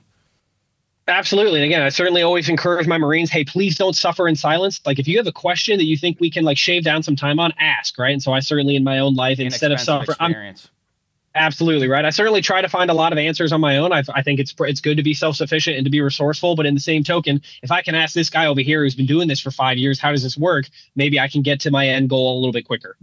Absolutely. 1.07 1.59
And 1.59 1.65
again, 1.65 1.81
I 1.81 1.89
certainly 1.89 2.21
always 2.21 2.49
encourage 2.49 2.85
my 2.85 2.99
Marines, 2.99 3.31
hey, 3.31 3.43
please 3.43 3.75
don't 3.75 3.95
suffer 3.95 4.27
in 4.27 4.35
silence. 4.35 4.79
Like 4.85 4.99
if 4.99 5.07
you 5.07 5.17
have 5.17 5.25
a 5.25 5.31
question 5.31 5.79
that 5.79 5.85
you 5.85 5.97
think 5.97 6.19
we 6.19 6.29
can 6.29 6.43
like 6.43 6.57
shave 6.57 6.83
down 6.83 7.01
some 7.01 7.15
time 7.15 7.39
on, 7.39 7.51
ask, 7.57 7.97
right? 7.97 8.13
And 8.13 8.21
so 8.21 8.31
I 8.31 8.41
certainly 8.41 8.75
in 8.75 8.83
my 8.83 8.99
own 8.99 9.15
life, 9.15 9.39
instead 9.39 9.71
of 9.71 9.79
suffering, 9.79 10.17
I'm, 10.19 10.55
Absolutely 11.35 11.87
right. 11.87 12.05
I 12.05 12.09
certainly 12.09 12.41
try 12.41 12.61
to 12.61 12.67
find 12.67 12.89
a 12.89 12.93
lot 12.93 13.11
of 13.11 13.19
answers 13.19 13.51
on 13.53 13.61
my 13.61 13.77
own. 13.77 13.93
I, 13.93 14.03
I 14.15 14.23
think 14.23 14.39
it's 14.39 14.53
it's 14.61 14.81
good 14.81 14.97
to 14.97 15.03
be 15.03 15.13
self 15.13 15.35
sufficient 15.35 15.77
and 15.77 15.85
to 15.85 15.91
be 15.91 16.01
resourceful. 16.01 16.55
But 16.55 16.65
in 16.65 16.73
the 16.73 16.79
same 16.79 17.03
token, 17.03 17.41
if 17.61 17.71
I 17.71 17.81
can 17.83 17.93
ask 17.93 18.15
this 18.15 18.31
guy 18.31 18.47
over 18.47 18.61
here 18.61 18.83
who's 18.83 18.95
been 18.95 19.05
doing 19.05 19.27
this 19.27 19.39
for 19.39 19.51
five 19.51 19.77
years, 19.77 19.99
how 19.99 20.11
does 20.11 20.23
this 20.23 20.37
work? 20.37 20.65
Maybe 20.95 21.19
I 21.19 21.27
can 21.27 21.43
get 21.43 21.59
to 21.61 21.71
my 21.71 21.87
end 21.87 22.09
goal 22.09 22.33
a 22.33 22.39
little 22.39 22.51
bit 22.51 22.65
quicker. 22.65 22.97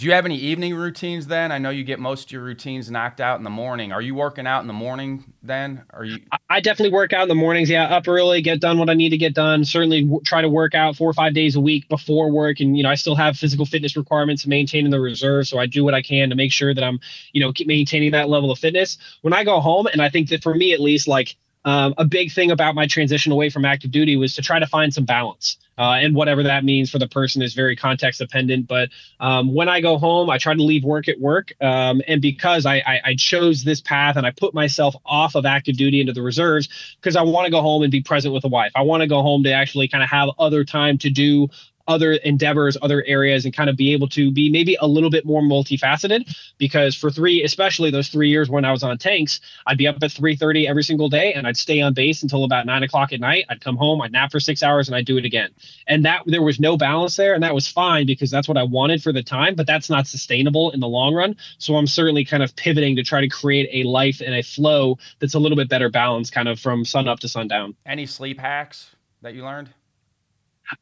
Do 0.00 0.06
you 0.06 0.12
have 0.12 0.24
any 0.24 0.38
evening 0.38 0.74
routines 0.74 1.26
then? 1.26 1.52
I 1.52 1.58
know 1.58 1.68
you 1.68 1.84
get 1.84 1.98
most 2.00 2.28
of 2.28 2.32
your 2.32 2.40
routines 2.40 2.90
knocked 2.90 3.20
out 3.20 3.36
in 3.36 3.44
the 3.44 3.50
morning. 3.50 3.92
Are 3.92 4.00
you 4.00 4.14
working 4.14 4.46
out 4.46 4.62
in 4.62 4.66
the 4.66 4.72
morning 4.72 5.30
then? 5.42 5.82
Are 5.90 6.06
you? 6.06 6.20
I 6.48 6.60
definitely 6.60 6.94
work 6.94 7.12
out 7.12 7.24
in 7.24 7.28
the 7.28 7.34
mornings. 7.34 7.68
Yeah, 7.68 7.84
up 7.84 8.08
early, 8.08 8.40
get 8.40 8.60
done 8.60 8.78
what 8.78 8.88
I 8.88 8.94
need 8.94 9.10
to 9.10 9.18
get 9.18 9.34
done. 9.34 9.62
Certainly 9.62 10.04
w- 10.04 10.22
try 10.24 10.40
to 10.40 10.48
work 10.48 10.74
out 10.74 10.96
four 10.96 11.10
or 11.10 11.12
five 11.12 11.34
days 11.34 11.54
a 11.54 11.60
week 11.60 11.86
before 11.90 12.30
work, 12.32 12.60
and 12.60 12.78
you 12.78 12.82
know 12.82 12.88
I 12.88 12.94
still 12.94 13.14
have 13.14 13.36
physical 13.36 13.66
fitness 13.66 13.94
requirements 13.94 14.44
to 14.44 14.48
maintain 14.48 14.86
in 14.86 14.90
the 14.90 14.98
reserve, 14.98 15.46
so 15.46 15.58
I 15.58 15.66
do 15.66 15.84
what 15.84 15.92
I 15.92 16.00
can 16.00 16.30
to 16.30 16.34
make 16.34 16.50
sure 16.50 16.72
that 16.72 16.82
I'm 16.82 16.98
you 17.34 17.42
know 17.42 17.52
keep 17.52 17.66
maintaining 17.66 18.12
that 18.12 18.30
level 18.30 18.50
of 18.50 18.58
fitness. 18.58 18.96
When 19.20 19.34
I 19.34 19.44
go 19.44 19.60
home, 19.60 19.86
and 19.86 20.00
I 20.00 20.08
think 20.08 20.30
that 20.30 20.42
for 20.42 20.54
me 20.54 20.72
at 20.72 20.80
least, 20.80 21.08
like 21.08 21.36
um, 21.64 21.94
a 21.98 22.04
big 22.04 22.32
thing 22.32 22.50
about 22.50 22.74
my 22.74 22.86
transition 22.86 23.32
away 23.32 23.50
from 23.50 23.64
active 23.64 23.90
duty 23.90 24.16
was 24.16 24.34
to 24.36 24.42
try 24.42 24.58
to 24.58 24.66
find 24.66 24.92
some 24.92 25.04
balance. 25.04 25.58
Uh, 25.76 25.94
and 25.94 26.14
whatever 26.14 26.42
that 26.42 26.62
means 26.62 26.90
for 26.90 26.98
the 26.98 27.08
person 27.08 27.40
is 27.40 27.54
very 27.54 27.74
context 27.74 28.18
dependent. 28.18 28.66
But 28.66 28.90
um, 29.18 29.54
when 29.54 29.68
I 29.68 29.80
go 29.80 29.96
home, 29.96 30.28
I 30.28 30.36
try 30.36 30.52
to 30.54 30.62
leave 30.62 30.84
work 30.84 31.08
at 31.08 31.18
work. 31.18 31.52
Um, 31.60 32.02
and 32.06 32.20
because 32.20 32.66
I, 32.66 32.76
I, 32.76 33.00
I, 33.04 33.14
chose 33.14 33.64
this 33.64 33.80
path 33.80 34.16
and 34.16 34.26
I 34.26 34.30
put 34.30 34.52
myself 34.52 34.94
off 35.06 35.34
of 35.36 35.46
active 35.46 35.78
duty 35.78 36.00
into 36.00 36.12
the 36.12 36.20
reserves 36.20 36.68
because 37.00 37.16
I 37.16 37.22
want 37.22 37.46
to 37.46 37.50
go 37.50 37.62
home 37.62 37.82
and 37.82 37.90
be 37.90 38.02
present 38.02 38.34
with 38.34 38.42
the 38.42 38.48
wife. 38.48 38.72
I 38.74 38.82
want 38.82 39.02
to 39.02 39.06
go 39.06 39.22
home 39.22 39.42
to 39.44 39.52
actually 39.52 39.88
kind 39.88 40.04
of 40.04 40.10
have 40.10 40.28
other 40.38 40.64
time 40.64 40.98
to 40.98 41.08
do 41.08 41.48
other 41.90 42.12
endeavors, 42.12 42.76
other 42.80 43.04
areas, 43.06 43.44
and 43.44 43.52
kind 43.52 43.68
of 43.68 43.76
be 43.76 43.92
able 43.92 44.08
to 44.08 44.30
be 44.30 44.48
maybe 44.48 44.78
a 44.80 44.86
little 44.86 45.10
bit 45.10 45.26
more 45.26 45.42
multifaceted. 45.42 46.32
Because 46.56 46.94
for 46.94 47.10
three, 47.10 47.42
especially 47.42 47.90
those 47.90 48.08
three 48.08 48.30
years 48.30 48.48
when 48.48 48.64
I 48.64 48.70
was 48.70 48.84
on 48.84 48.96
tanks, 48.96 49.40
I'd 49.66 49.76
be 49.76 49.88
up 49.88 49.96
at 49.96 50.10
3:30 50.10 50.68
every 50.68 50.84
single 50.84 51.08
day, 51.08 51.34
and 51.34 51.46
I'd 51.46 51.56
stay 51.56 51.80
on 51.80 51.92
base 51.92 52.22
until 52.22 52.44
about 52.44 52.64
nine 52.64 52.84
o'clock 52.84 53.12
at 53.12 53.18
night. 53.20 53.44
I'd 53.48 53.60
come 53.60 53.76
home, 53.76 54.00
I'd 54.00 54.12
nap 54.12 54.30
for 54.30 54.38
six 54.38 54.62
hours, 54.62 54.88
and 54.88 54.94
I'd 54.94 55.04
do 55.04 55.18
it 55.18 55.24
again. 55.24 55.50
And 55.88 56.04
that 56.04 56.22
there 56.26 56.42
was 56.42 56.60
no 56.60 56.76
balance 56.76 57.16
there, 57.16 57.34
and 57.34 57.42
that 57.42 57.54
was 57.54 57.66
fine 57.66 58.06
because 58.06 58.30
that's 58.30 58.46
what 58.46 58.56
I 58.56 58.62
wanted 58.62 59.02
for 59.02 59.12
the 59.12 59.22
time. 59.22 59.56
But 59.56 59.66
that's 59.66 59.90
not 59.90 60.06
sustainable 60.06 60.70
in 60.70 60.78
the 60.78 60.88
long 60.88 61.12
run. 61.12 61.36
So 61.58 61.74
I'm 61.74 61.88
certainly 61.88 62.24
kind 62.24 62.42
of 62.42 62.54
pivoting 62.54 62.94
to 62.96 63.02
try 63.02 63.20
to 63.20 63.28
create 63.28 63.68
a 63.72 63.88
life 63.88 64.20
and 64.24 64.34
a 64.34 64.42
flow 64.42 64.96
that's 65.18 65.34
a 65.34 65.38
little 65.40 65.56
bit 65.56 65.68
better 65.68 65.90
balanced, 65.90 66.32
kind 66.32 66.48
of 66.48 66.60
from 66.60 66.84
sun 66.84 67.08
up 67.08 67.18
to 67.20 67.28
sundown. 67.28 67.74
Any 67.84 68.06
sleep 68.06 68.38
hacks 68.38 68.94
that 69.22 69.34
you 69.34 69.44
learned? 69.44 69.70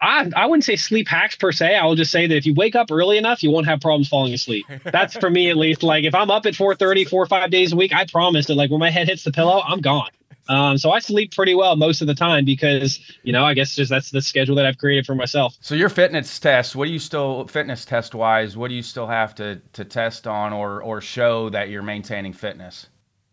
I, 0.01 0.30
I 0.36 0.47
wouldn't 0.47 0.64
say 0.64 0.76
sleep 0.76 1.09
hacks 1.09 1.36
per 1.36 1.53
se. 1.53 1.74
I 1.74 1.84
will 1.84 1.95
just 1.95 2.11
say 2.11 2.26
that 2.26 2.36
if 2.36 2.47
you 2.47 2.55
wake 2.55 2.76
up 2.76 2.91
early 2.91 3.18
enough, 3.18 3.43
you 3.43 3.51
won't 3.51 3.66
have 3.66 3.80
problems 3.80 4.09
falling 4.09 4.32
asleep. 4.34 4.66
That's 4.84 5.16
for 5.16 5.30
me 5.30 5.51
at 5.51 5.57
least. 5.57 5.82
Like 5.82 6.05
if 6.05 6.14
I'm 6.14 6.30
up 6.30 6.47
at 6.47 6.55
4:30, 6.55 7.09
four 7.09 7.22
or 7.22 7.26
five 7.26 7.51
days 7.51 7.72
a 7.72 7.76
week, 7.76 7.95
I 7.95 8.05
promise 8.07 8.47
that 8.47 8.55
like 8.55 8.70
when 8.70 8.80
my 8.80 8.91
head 8.91 9.09
hits 9.09 9.24
the 9.24 9.32
pillow, 9.32 9.62
I'm 9.66 9.80
gone. 9.80 10.11
Um, 10.49 10.78
so 10.78 10.91
I 10.91 10.99
sleep 10.99 11.34
pretty 11.34 11.55
well 11.55 11.76
most 11.76 12.01
of 12.01 12.07
the 12.07 12.14
time 12.14 12.45
because 12.45 13.01
you 13.22 13.32
know 13.32 13.45
I 13.45 13.55
guess 13.55 13.74
just 13.74 13.91
that's 13.91 14.11
the 14.11 14.22
schedule 14.22 14.57
that 14.57 14.64
I've 14.66 14.78
created 14.78 15.07
for 15.07 15.14
myself. 15.14 15.57
So 15.61 15.74
your 15.74 15.91
fitness 15.91 16.39
test, 16.39 16.74
what 16.74 16.86
do 16.86 16.93
you 16.93 16.99
still 16.99 17.47
fitness 17.47 17.84
test 17.84 18.14
wise? 18.14 18.57
What 18.57 18.68
do 18.68 18.74
you 18.74 18.82
still 18.82 19.07
have 19.07 19.34
to 19.36 19.61
to 19.74 19.84
test 19.84 20.26
on 20.26 20.53
or 20.53 20.82
or 20.82 21.01
show 21.01 21.51
that 21.51 21.68
you're 21.68 21.82
maintaining 21.82 22.32
fitness? 22.32 22.89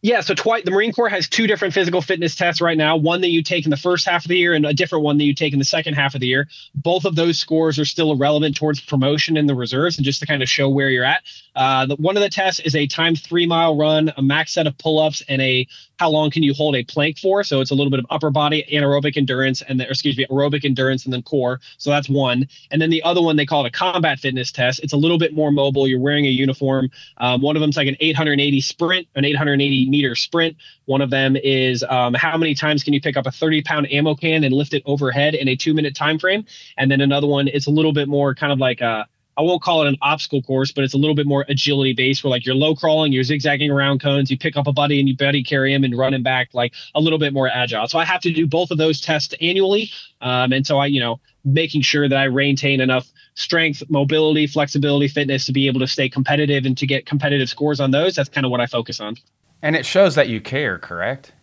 Yeah, 0.06 0.22
so 0.22 0.36
the 0.36 0.70
Marine 0.70 0.94
Corps 0.94 1.10
has 1.10 1.28
two 1.28 1.48
different 1.48 1.74
physical 1.74 2.00
fitness 2.00 2.36
tests 2.36 2.62
right 2.62 2.78
now. 2.78 2.96
One 2.96 3.22
that 3.22 3.30
you 3.30 3.42
take 3.42 3.66
in 3.66 3.72
the 3.72 3.76
first 3.76 4.08
half 4.08 4.24
of 4.24 4.30
the 4.30 4.38
year, 4.38 4.54
and 4.54 4.64
a 4.64 4.72
different 4.72 5.04
one 5.04 5.18
that 5.18 5.24
you 5.24 5.34
take 5.34 5.52
in 5.52 5.58
the 5.58 5.66
second 5.66 5.96
half 5.96 6.14
of 6.14 6.22
the 6.22 6.28
year. 6.28 6.48
Both 6.76 7.06
of 7.06 7.16
those 7.16 7.40
scores 7.40 7.80
are 7.80 7.86
still 7.86 8.16
relevant 8.16 8.56
towards 8.56 8.80
promotion 8.80 9.36
in 9.36 9.48
the 9.48 9.56
reserves, 9.56 9.98
and 9.98 10.06
just 10.06 10.20
to 10.20 10.28
kind 10.28 10.44
of 10.44 10.48
show 10.48 10.70
where 10.70 10.92
you're 10.92 11.04
at. 11.04 11.24
Uh, 11.56 11.88
the, 11.88 11.96
one 11.96 12.18
of 12.18 12.22
the 12.22 12.30
tests 12.30 12.60
is 12.60 12.76
a 12.76 12.86
timed 12.86 13.20
three 13.20 13.48
mile 13.48 13.76
run, 13.76 14.14
a 14.16 14.22
max 14.22 14.54
set 14.54 14.68
of 14.68 14.78
pull 14.78 15.00
ups, 15.00 15.24
and 15.28 15.42
a 15.42 15.68
how 15.98 16.10
long 16.10 16.30
can 16.30 16.44
you 16.44 16.54
hold 16.54 16.76
a 16.76 16.84
plank 16.84 17.18
for? 17.18 17.44
So 17.44 17.62
it's 17.62 17.72
a 17.72 17.76
little 17.76 17.90
bit 17.90 18.00
of 18.00 18.06
upper 18.10 18.30
body 18.30 18.66
anaerobic 18.72 19.18
endurance, 19.18 19.62
and 19.62 19.80
then, 19.80 19.88
excuse 19.90 20.18
me, 20.18 20.26
aerobic 20.30 20.66
endurance, 20.66 21.06
and 21.06 21.14
then 21.14 21.22
core. 21.22 21.62
So 21.78 21.90
that's 21.90 22.10
one. 22.10 22.48
And 22.72 22.82
then 22.82 22.90
the 22.90 23.02
other 23.04 23.22
one 23.22 23.38
they 23.38 23.46
call 23.46 23.66
it 23.66 23.70
a 23.70 23.72
combat 23.72 24.20
fitness 24.20 24.52
test. 24.52 24.82
It's 24.84 24.94
a 24.94 24.98
little 24.98 25.18
bit 25.18 25.34
more 25.34 25.52
mobile. 25.52 25.88
You're 25.88 26.00
wearing 26.00 26.26
a 26.26 26.30
uniform. 26.30 26.90
Um, 27.18 27.42
one 27.42 27.56
of 27.56 27.62
them's 27.62 27.78
like 27.78 27.88
an 27.88 27.98
880 28.00 28.62
sprint, 28.62 29.08
an 29.16 29.26
880 29.26 29.90
meter 29.96 30.16
sprint. 30.16 30.58
One 30.86 31.02
of 31.02 31.10
them 31.10 31.36
is 31.36 31.84
um, 31.84 32.14
how 32.14 32.38
many 32.38 32.54
times 32.54 32.84
can 32.84 32.94
you 32.94 33.02
pick 33.02 33.16
up 33.16 33.26
a 33.26 33.32
30 33.32 33.62
pound 33.64 33.92
ammo 33.92 34.16
can 34.16 34.44
and 34.44 34.54
lift 34.54 34.74
it 34.74 34.84
overhead 34.86 35.36
in 35.36 35.48
a 35.48 35.56
two 35.56 35.74
minute 35.74 35.96
time 35.96 36.20
frame? 36.20 36.46
And 36.78 36.92
then 36.92 37.02
another 37.02 37.28
one, 37.28 37.48
it's 37.48 37.68
a 37.68 37.72
little 37.72 37.94
bit 37.94 38.08
more 38.08 38.36
kind 38.36 38.52
of 38.52 38.60
like 38.60 38.82
a 38.82 39.08
I 39.38 39.42
won't 39.42 39.62
call 39.62 39.84
it 39.84 39.90
an 39.90 39.98
obstacle 40.02 40.42
course, 40.42 40.72
but 40.72 40.86
it's 40.86 40.94
a 40.94 40.98
little 40.98 41.16
bit 41.16 41.28
more 41.28 41.46
agility 41.50 41.94
based 41.94 42.24
where 42.24 42.32
like 42.32 42.46
you're 42.46 42.56
low 42.56 42.74
crawling, 42.74 43.12
you're 43.12 43.24
zigzagging 43.24 43.70
around 43.70 44.00
cones, 44.02 44.32
you 44.32 44.38
pick 44.38 44.56
up 44.56 44.66
a 44.66 44.72
buddy 44.72 45.00
and 45.00 45.10
you 45.10 45.18
buddy 45.18 45.44
carry 45.44 45.74
him 45.74 45.84
and 45.84 45.98
run 45.98 46.14
him 46.14 46.24
back 46.24 46.50
like 46.54 46.74
a 46.96 47.02
little 47.02 47.20
bit 47.20 47.34
more 47.34 47.50
agile. 47.50 47.88
So 47.88 48.00
I 48.00 48.06
have 48.06 48.22
to 48.22 48.32
do 48.32 48.48
both 48.48 48.72
of 48.72 48.78
those 48.78 49.02
tests 49.02 49.34
annually. 49.42 49.92
Um, 50.22 50.54
and 50.54 50.66
so 50.66 50.78
I, 50.78 50.86
you 50.86 51.02
know, 51.02 51.20
making 51.44 51.82
sure 51.82 52.08
that 52.08 52.18
I 52.18 52.30
maintain 52.30 52.80
enough 52.80 53.12
strength, 53.36 53.84
mobility, 53.90 54.48
flexibility, 54.48 55.10
fitness 55.10 55.46
to 55.48 55.52
be 55.52 55.68
able 55.68 55.82
to 55.82 55.88
stay 55.88 56.08
competitive 56.08 56.66
and 56.66 56.78
to 56.78 56.88
get 56.88 57.06
competitive 57.06 57.50
scores 57.50 57.82
on 57.82 57.92
those. 57.92 58.16
That's 58.16 58.30
kind 58.30 58.46
of 58.46 58.52
what 58.52 58.62
I 58.62 58.68
focus 58.68 59.02
on. 59.02 59.18
And 59.66 59.76
it 59.76 59.84
shows 59.84 60.14
that 60.14 60.30
you 60.30 60.42
care, 60.42 60.78
correct? 60.78 61.34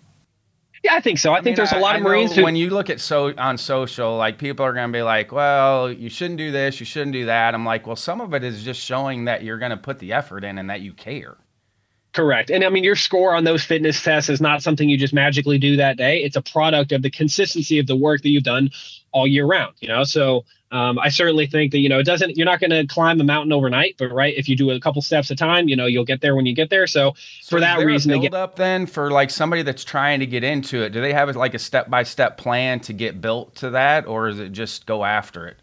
Yeah, 0.84 0.94
I 0.94 1.00
think 1.00 1.18
so. 1.18 1.32
I, 1.32 1.34
I 1.34 1.36
think 1.38 1.46
mean, 1.46 1.54
there's 1.56 1.72
a 1.72 1.80
lot 1.80 1.96
I, 1.96 1.98
of 1.98 2.04
Marines. 2.04 2.36
Who, 2.36 2.44
when 2.44 2.54
you 2.54 2.70
look 2.70 2.88
at 2.88 3.00
so 3.00 3.34
on 3.36 3.58
social, 3.58 4.16
like 4.16 4.38
people 4.38 4.64
are 4.64 4.72
going 4.72 4.92
to 4.92 4.96
be 4.96 5.02
like, 5.02 5.32
"Well, 5.32 5.90
you 5.90 6.08
shouldn't 6.08 6.38
do 6.38 6.52
this, 6.52 6.78
you 6.78 6.86
shouldn't 6.86 7.14
do 7.14 7.26
that." 7.26 7.52
I'm 7.52 7.64
like, 7.64 7.84
"Well, 7.84 7.96
some 7.96 8.20
of 8.20 8.32
it 8.32 8.44
is 8.44 8.62
just 8.62 8.80
showing 8.80 9.24
that 9.24 9.42
you're 9.42 9.58
going 9.58 9.72
to 9.72 9.76
put 9.76 9.98
the 9.98 10.12
effort 10.12 10.44
in 10.44 10.58
and 10.58 10.70
that 10.70 10.82
you 10.82 10.92
care." 10.92 11.36
Correct. 12.12 12.48
And 12.48 12.62
I 12.62 12.68
mean, 12.68 12.84
your 12.84 12.94
score 12.94 13.34
on 13.34 13.42
those 13.42 13.64
fitness 13.64 14.00
tests 14.00 14.30
is 14.30 14.40
not 14.40 14.62
something 14.62 14.88
you 14.88 14.96
just 14.96 15.14
magically 15.14 15.58
do 15.58 15.76
that 15.76 15.96
day. 15.96 16.22
It's 16.22 16.36
a 16.36 16.42
product 16.42 16.92
of 16.92 17.02
the 17.02 17.10
consistency 17.10 17.80
of 17.80 17.88
the 17.88 17.96
work 17.96 18.22
that 18.22 18.28
you've 18.28 18.44
done 18.44 18.70
all 19.10 19.26
year 19.26 19.46
round, 19.46 19.74
you 19.80 19.88
know? 19.88 20.04
So 20.04 20.44
um, 20.72 20.98
I 20.98 21.10
certainly 21.10 21.46
think 21.46 21.72
that, 21.72 21.78
you 21.78 21.88
know, 21.88 21.98
it 21.98 22.04
doesn't, 22.04 22.36
you're 22.36 22.46
not 22.46 22.58
going 22.58 22.70
to 22.70 22.86
climb 22.86 23.20
a 23.20 23.24
mountain 23.24 23.52
overnight, 23.52 23.96
but 23.98 24.10
right. 24.10 24.34
If 24.36 24.48
you 24.48 24.56
do 24.56 24.70
a 24.70 24.80
couple 24.80 25.02
steps 25.02 25.30
at 25.30 25.34
a 25.34 25.36
time, 25.36 25.68
you 25.68 25.76
know, 25.76 25.84
you'll 25.86 26.06
get 26.06 26.22
there 26.22 26.34
when 26.34 26.46
you 26.46 26.54
get 26.54 26.70
there. 26.70 26.86
So, 26.86 27.14
so 27.42 27.56
for 27.56 27.60
that 27.60 27.78
reason, 27.78 28.10
build 28.10 28.22
get, 28.22 28.34
up 28.34 28.56
then 28.56 28.86
for 28.86 29.10
like 29.10 29.30
somebody 29.30 29.62
that's 29.62 29.84
trying 29.84 30.20
to 30.20 30.26
get 30.26 30.42
into 30.42 30.82
it, 30.82 30.90
do 30.90 31.02
they 31.02 31.12
have 31.12 31.34
like 31.36 31.52
a 31.52 31.58
step 31.58 31.90
by 31.90 32.02
step 32.02 32.38
plan 32.38 32.80
to 32.80 32.94
get 32.94 33.20
built 33.20 33.54
to 33.56 33.70
that? 33.70 34.06
Or 34.06 34.28
is 34.28 34.38
it 34.38 34.52
just 34.52 34.86
go 34.86 35.04
after 35.04 35.46
it? 35.46 35.58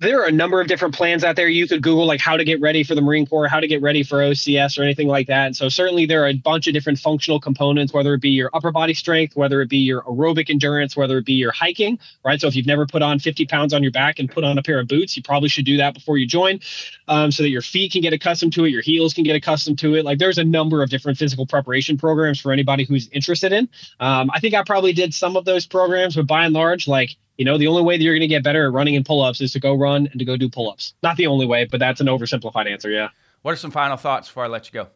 There 0.00 0.22
are 0.22 0.26
a 0.26 0.32
number 0.32 0.60
of 0.60 0.66
different 0.66 0.94
plans 0.94 1.24
out 1.24 1.36
there. 1.36 1.46
You 1.46 1.68
could 1.68 1.82
Google 1.82 2.06
like 2.06 2.20
how 2.20 2.38
to 2.38 2.44
get 2.44 2.58
ready 2.60 2.82
for 2.82 2.94
the 2.94 3.02
Marine 3.02 3.26
Corps, 3.26 3.48
how 3.48 3.60
to 3.60 3.66
get 3.66 3.82
ready 3.82 4.02
for 4.02 4.18
OCS 4.18 4.78
or 4.78 4.82
anything 4.82 5.08
like 5.08 5.26
that. 5.26 5.46
And 5.46 5.56
so 5.56 5.68
certainly 5.68 6.06
there 6.06 6.24
are 6.24 6.28
a 6.28 6.34
bunch 6.34 6.66
of 6.66 6.72
different 6.72 6.98
functional 6.98 7.38
components, 7.38 7.92
whether 7.92 8.14
it 8.14 8.22
be 8.22 8.30
your 8.30 8.48
upper 8.54 8.72
body 8.72 8.94
strength, 8.94 9.36
whether 9.36 9.60
it 9.60 9.68
be 9.68 9.76
your 9.76 10.00
aerobic 10.02 10.48
endurance, 10.48 10.96
whether 10.96 11.18
it 11.18 11.26
be 11.26 11.34
your 11.34 11.52
hiking, 11.52 11.98
right? 12.24 12.40
So 12.40 12.46
if 12.46 12.56
you've 12.56 12.66
never 12.66 12.86
put 12.86 13.02
on 13.02 13.18
50 13.18 13.44
pounds 13.44 13.74
on 13.74 13.82
your 13.82 13.92
back 13.92 14.18
and 14.18 14.30
put 14.30 14.42
on 14.42 14.56
a 14.56 14.62
pair 14.62 14.80
of 14.80 14.88
boots, 14.88 15.18
you 15.18 15.22
probably 15.22 15.50
should 15.50 15.66
do 15.66 15.76
that 15.76 15.92
before 15.92 16.16
you 16.16 16.26
join 16.26 16.60
um, 17.06 17.30
so 17.30 17.42
that 17.42 17.50
your 17.50 17.62
feet 17.62 17.92
can 17.92 18.00
get 18.00 18.14
accustomed 18.14 18.54
to 18.54 18.64
it, 18.64 18.70
your 18.70 18.82
heels 18.82 19.12
can 19.12 19.24
get 19.24 19.36
accustomed 19.36 19.78
to 19.80 19.96
it. 19.96 20.06
Like 20.06 20.18
there's 20.18 20.38
a 20.38 20.44
number 20.44 20.82
of 20.82 20.88
different 20.88 21.18
physical 21.18 21.46
preparation 21.46 21.98
programs 21.98 22.40
for 22.40 22.52
anybody 22.52 22.84
who's 22.84 23.08
interested 23.08 23.52
in. 23.52 23.68
Um, 24.00 24.30
I 24.32 24.40
think 24.40 24.54
I 24.54 24.62
probably 24.62 24.94
did 24.94 25.12
some 25.12 25.36
of 25.36 25.44
those 25.44 25.66
programs, 25.66 26.16
but 26.16 26.26
by 26.26 26.46
and 26.46 26.54
large, 26.54 26.88
like 26.88 27.16
you 27.40 27.46
know, 27.46 27.56
the 27.56 27.68
only 27.68 27.80
way 27.80 27.96
that 27.96 28.04
you're 28.04 28.12
going 28.12 28.20
to 28.20 28.26
get 28.26 28.44
better 28.44 28.66
at 28.66 28.72
running 28.74 28.96
and 28.96 29.06
pull 29.06 29.22
ups 29.22 29.40
is 29.40 29.50
to 29.54 29.60
go 29.60 29.72
run 29.72 30.06
and 30.08 30.18
to 30.18 30.26
go 30.26 30.36
do 30.36 30.46
pull 30.46 30.70
ups. 30.70 30.92
Not 31.02 31.16
the 31.16 31.26
only 31.26 31.46
way, 31.46 31.64
but 31.64 31.80
that's 31.80 31.98
an 32.02 32.06
oversimplified 32.06 32.70
answer. 32.70 32.90
Yeah. 32.90 33.08
What 33.40 33.52
are 33.52 33.56
some 33.56 33.70
final 33.70 33.96
thoughts 33.96 34.28
before 34.28 34.44
I 34.44 34.48
let 34.48 34.66
you 34.66 34.72
go? 34.74 34.88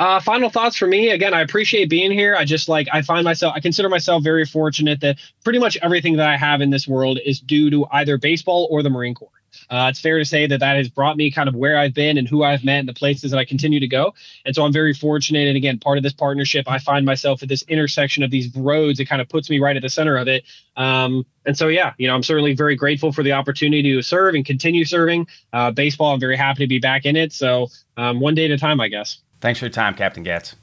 Uh, 0.00 0.18
final 0.18 0.50
thoughts 0.50 0.74
for 0.74 0.88
me. 0.88 1.10
Again, 1.10 1.32
I 1.32 1.42
appreciate 1.42 1.88
being 1.88 2.10
here. 2.10 2.34
I 2.34 2.44
just 2.44 2.68
like, 2.68 2.88
I 2.92 3.02
find 3.02 3.22
myself, 3.22 3.54
I 3.54 3.60
consider 3.60 3.88
myself 3.88 4.24
very 4.24 4.44
fortunate 4.44 5.00
that 5.02 5.20
pretty 5.44 5.60
much 5.60 5.78
everything 5.80 6.16
that 6.16 6.28
I 6.28 6.36
have 6.36 6.60
in 6.60 6.70
this 6.70 6.88
world 6.88 7.20
is 7.24 7.38
due 7.38 7.70
to 7.70 7.86
either 7.92 8.18
baseball 8.18 8.66
or 8.68 8.82
the 8.82 8.90
Marine 8.90 9.14
Corps. 9.14 9.28
Uh, 9.70 9.88
it's 9.90 10.00
fair 10.00 10.18
to 10.18 10.24
say 10.24 10.46
that 10.46 10.60
that 10.60 10.76
has 10.76 10.88
brought 10.88 11.16
me 11.16 11.30
kind 11.30 11.48
of 11.48 11.54
where 11.54 11.78
I've 11.78 11.94
been 11.94 12.18
and 12.18 12.28
who 12.28 12.42
I've 12.42 12.64
met 12.64 12.80
and 12.80 12.88
the 12.88 12.94
places 12.94 13.30
that 13.30 13.38
I 13.38 13.44
continue 13.44 13.80
to 13.80 13.88
go. 13.88 14.14
And 14.44 14.54
so 14.54 14.64
I'm 14.64 14.72
very 14.72 14.94
fortunate. 14.94 15.48
And 15.48 15.56
again, 15.56 15.78
part 15.78 15.98
of 15.98 16.04
this 16.04 16.12
partnership, 16.12 16.68
I 16.68 16.78
find 16.78 17.06
myself 17.06 17.42
at 17.42 17.48
this 17.48 17.62
intersection 17.62 18.22
of 18.22 18.30
these 18.30 18.54
roads. 18.56 19.00
It 19.00 19.06
kind 19.06 19.22
of 19.22 19.28
puts 19.28 19.50
me 19.50 19.60
right 19.60 19.76
at 19.76 19.82
the 19.82 19.88
center 19.88 20.16
of 20.16 20.28
it. 20.28 20.44
Um, 20.76 21.26
and 21.44 21.56
so, 21.56 21.68
yeah, 21.68 21.92
you 21.98 22.06
know, 22.06 22.14
I'm 22.14 22.22
certainly 22.22 22.54
very 22.54 22.76
grateful 22.76 23.12
for 23.12 23.22
the 23.22 23.32
opportunity 23.32 23.94
to 23.94 24.02
serve 24.02 24.34
and 24.34 24.44
continue 24.44 24.84
serving. 24.84 25.26
Uh, 25.52 25.70
baseball, 25.70 26.14
I'm 26.14 26.20
very 26.20 26.36
happy 26.36 26.64
to 26.64 26.68
be 26.68 26.78
back 26.78 27.04
in 27.04 27.16
it. 27.16 27.32
So 27.32 27.68
um, 27.96 28.20
one 28.20 28.34
day 28.34 28.44
at 28.44 28.50
a 28.50 28.58
time, 28.58 28.80
I 28.80 28.88
guess. 28.88 29.18
Thanks 29.40 29.58
for 29.58 29.66
your 29.66 29.72
time, 29.72 29.94
Captain 29.94 30.22
Goetz. 30.22 30.54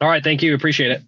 All 0.00 0.08
right. 0.08 0.22
Thank 0.22 0.42
you. 0.42 0.54
Appreciate 0.54 0.90
it. 0.90 1.02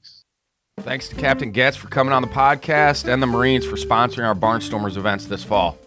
Thanks 0.80 1.08
to 1.08 1.14
Captain 1.14 1.52
Goetz 1.52 1.76
for 1.76 1.88
coming 1.88 2.12
on 2.12 2.22
the 2.22 2.28
podcast 2.28 3.10
and 3.10 3.22
the 3.22 3.26
Marines 3.26 3.64
for 3.64 3.76
sponsoring 3.76 4.26
our 4.26 4.34
Barnstormers 4.34 4.96
events 4.96 5.26
this 5.26 5.44
fall. 5.44 5.78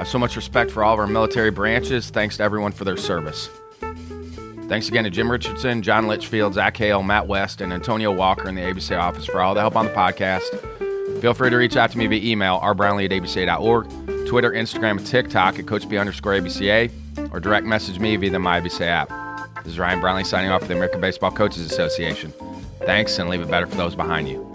I 0.00 0.02
have 0.04 0.08
so 0.08 0.18
much 0.18 0.34
respect 0.34 0.70
for 0.70 0.82
all 0.82 0.94
of 0.94 0.98
our 0.98 1.06
military 1.06 1.50
branches. 1.50 2.08
Thanks 2.08 2.38
to 2.38 2.42
everyone 2.42 2.72
for 2.72 2.84
their 2.84 2.96
service. 2.96 3.50
Thanks 4.66 4.88
again 4.88 5.04
to 5.04 5.10
Jim 5.10 5.30
Richardson, 5.30 5.82
John 5.82 6.06
Litchfield, 6.06 6.54
Zach 6.54 6.74
Hale, 6.78 7.02
Matt 7.02 7.26
West, 7.26 7.60
and 7.60 7.70
Antonio 7.70 8.10
Walker 8.10 8.48
in 8.48 8.54
the 8.54 8.62
ABC 8.62 8.98
office 8.98 9.26
for 9.26 9.42
all 9.42 9.52
the 9.52 9.60
help 9.60 9.76
on 9.76 9.84
the 9.84 9.92
podcast. 9.92 11.20
Feel 11.20 11.34
free 11.34 11.50
to 11.50 11.56
reach 11.56 11.76
out 11.76 11.90
to 11.90 11.98
me 11.98 12.06
via 12.06 12.32
email, 12.32 12.58
rbrownlee 12.60 13.04
at 13.04 13.10
abca.org, 13.10 14.26
Twitter, 14.26 14.52
Instagram, 14.52 14.96
and 14.96 15.06
TikTok 15.06 15.58
at 15.58 15.66
CoachB 15.66 16.00
underscore 16.00 16.32
ABCA, 16.32 17.30
or 17.30 17.38
direct 17.38 17.66
message 17.66 17.98
me 17.98 18.16
via 18.16 18.30
the 18.30 18.38
MyABCA 18.38 18.86
app. 18.86 19.10
This 19.64 19.74
is 19.74 19.78
Ryan 19.78 20.00
Brownlee 20.00 20.24
signing 20.24 20.50
off 20.50 20.62
for 20.62 20.68
the 20.68 20.76
American 20.76 21.02
Baseball 21.02 21.30
Coaches 21.30 21.70
Association. 21.70 22.32
Thanks, 22.86 23.18
and 23.18 23.28
leave 23.28 23.42
it 23.42 23.50
better 23.50 23.66
for 23.66 23.76
those 23.76 23.94
behind 23.94 24.30
you. 24.30 24.49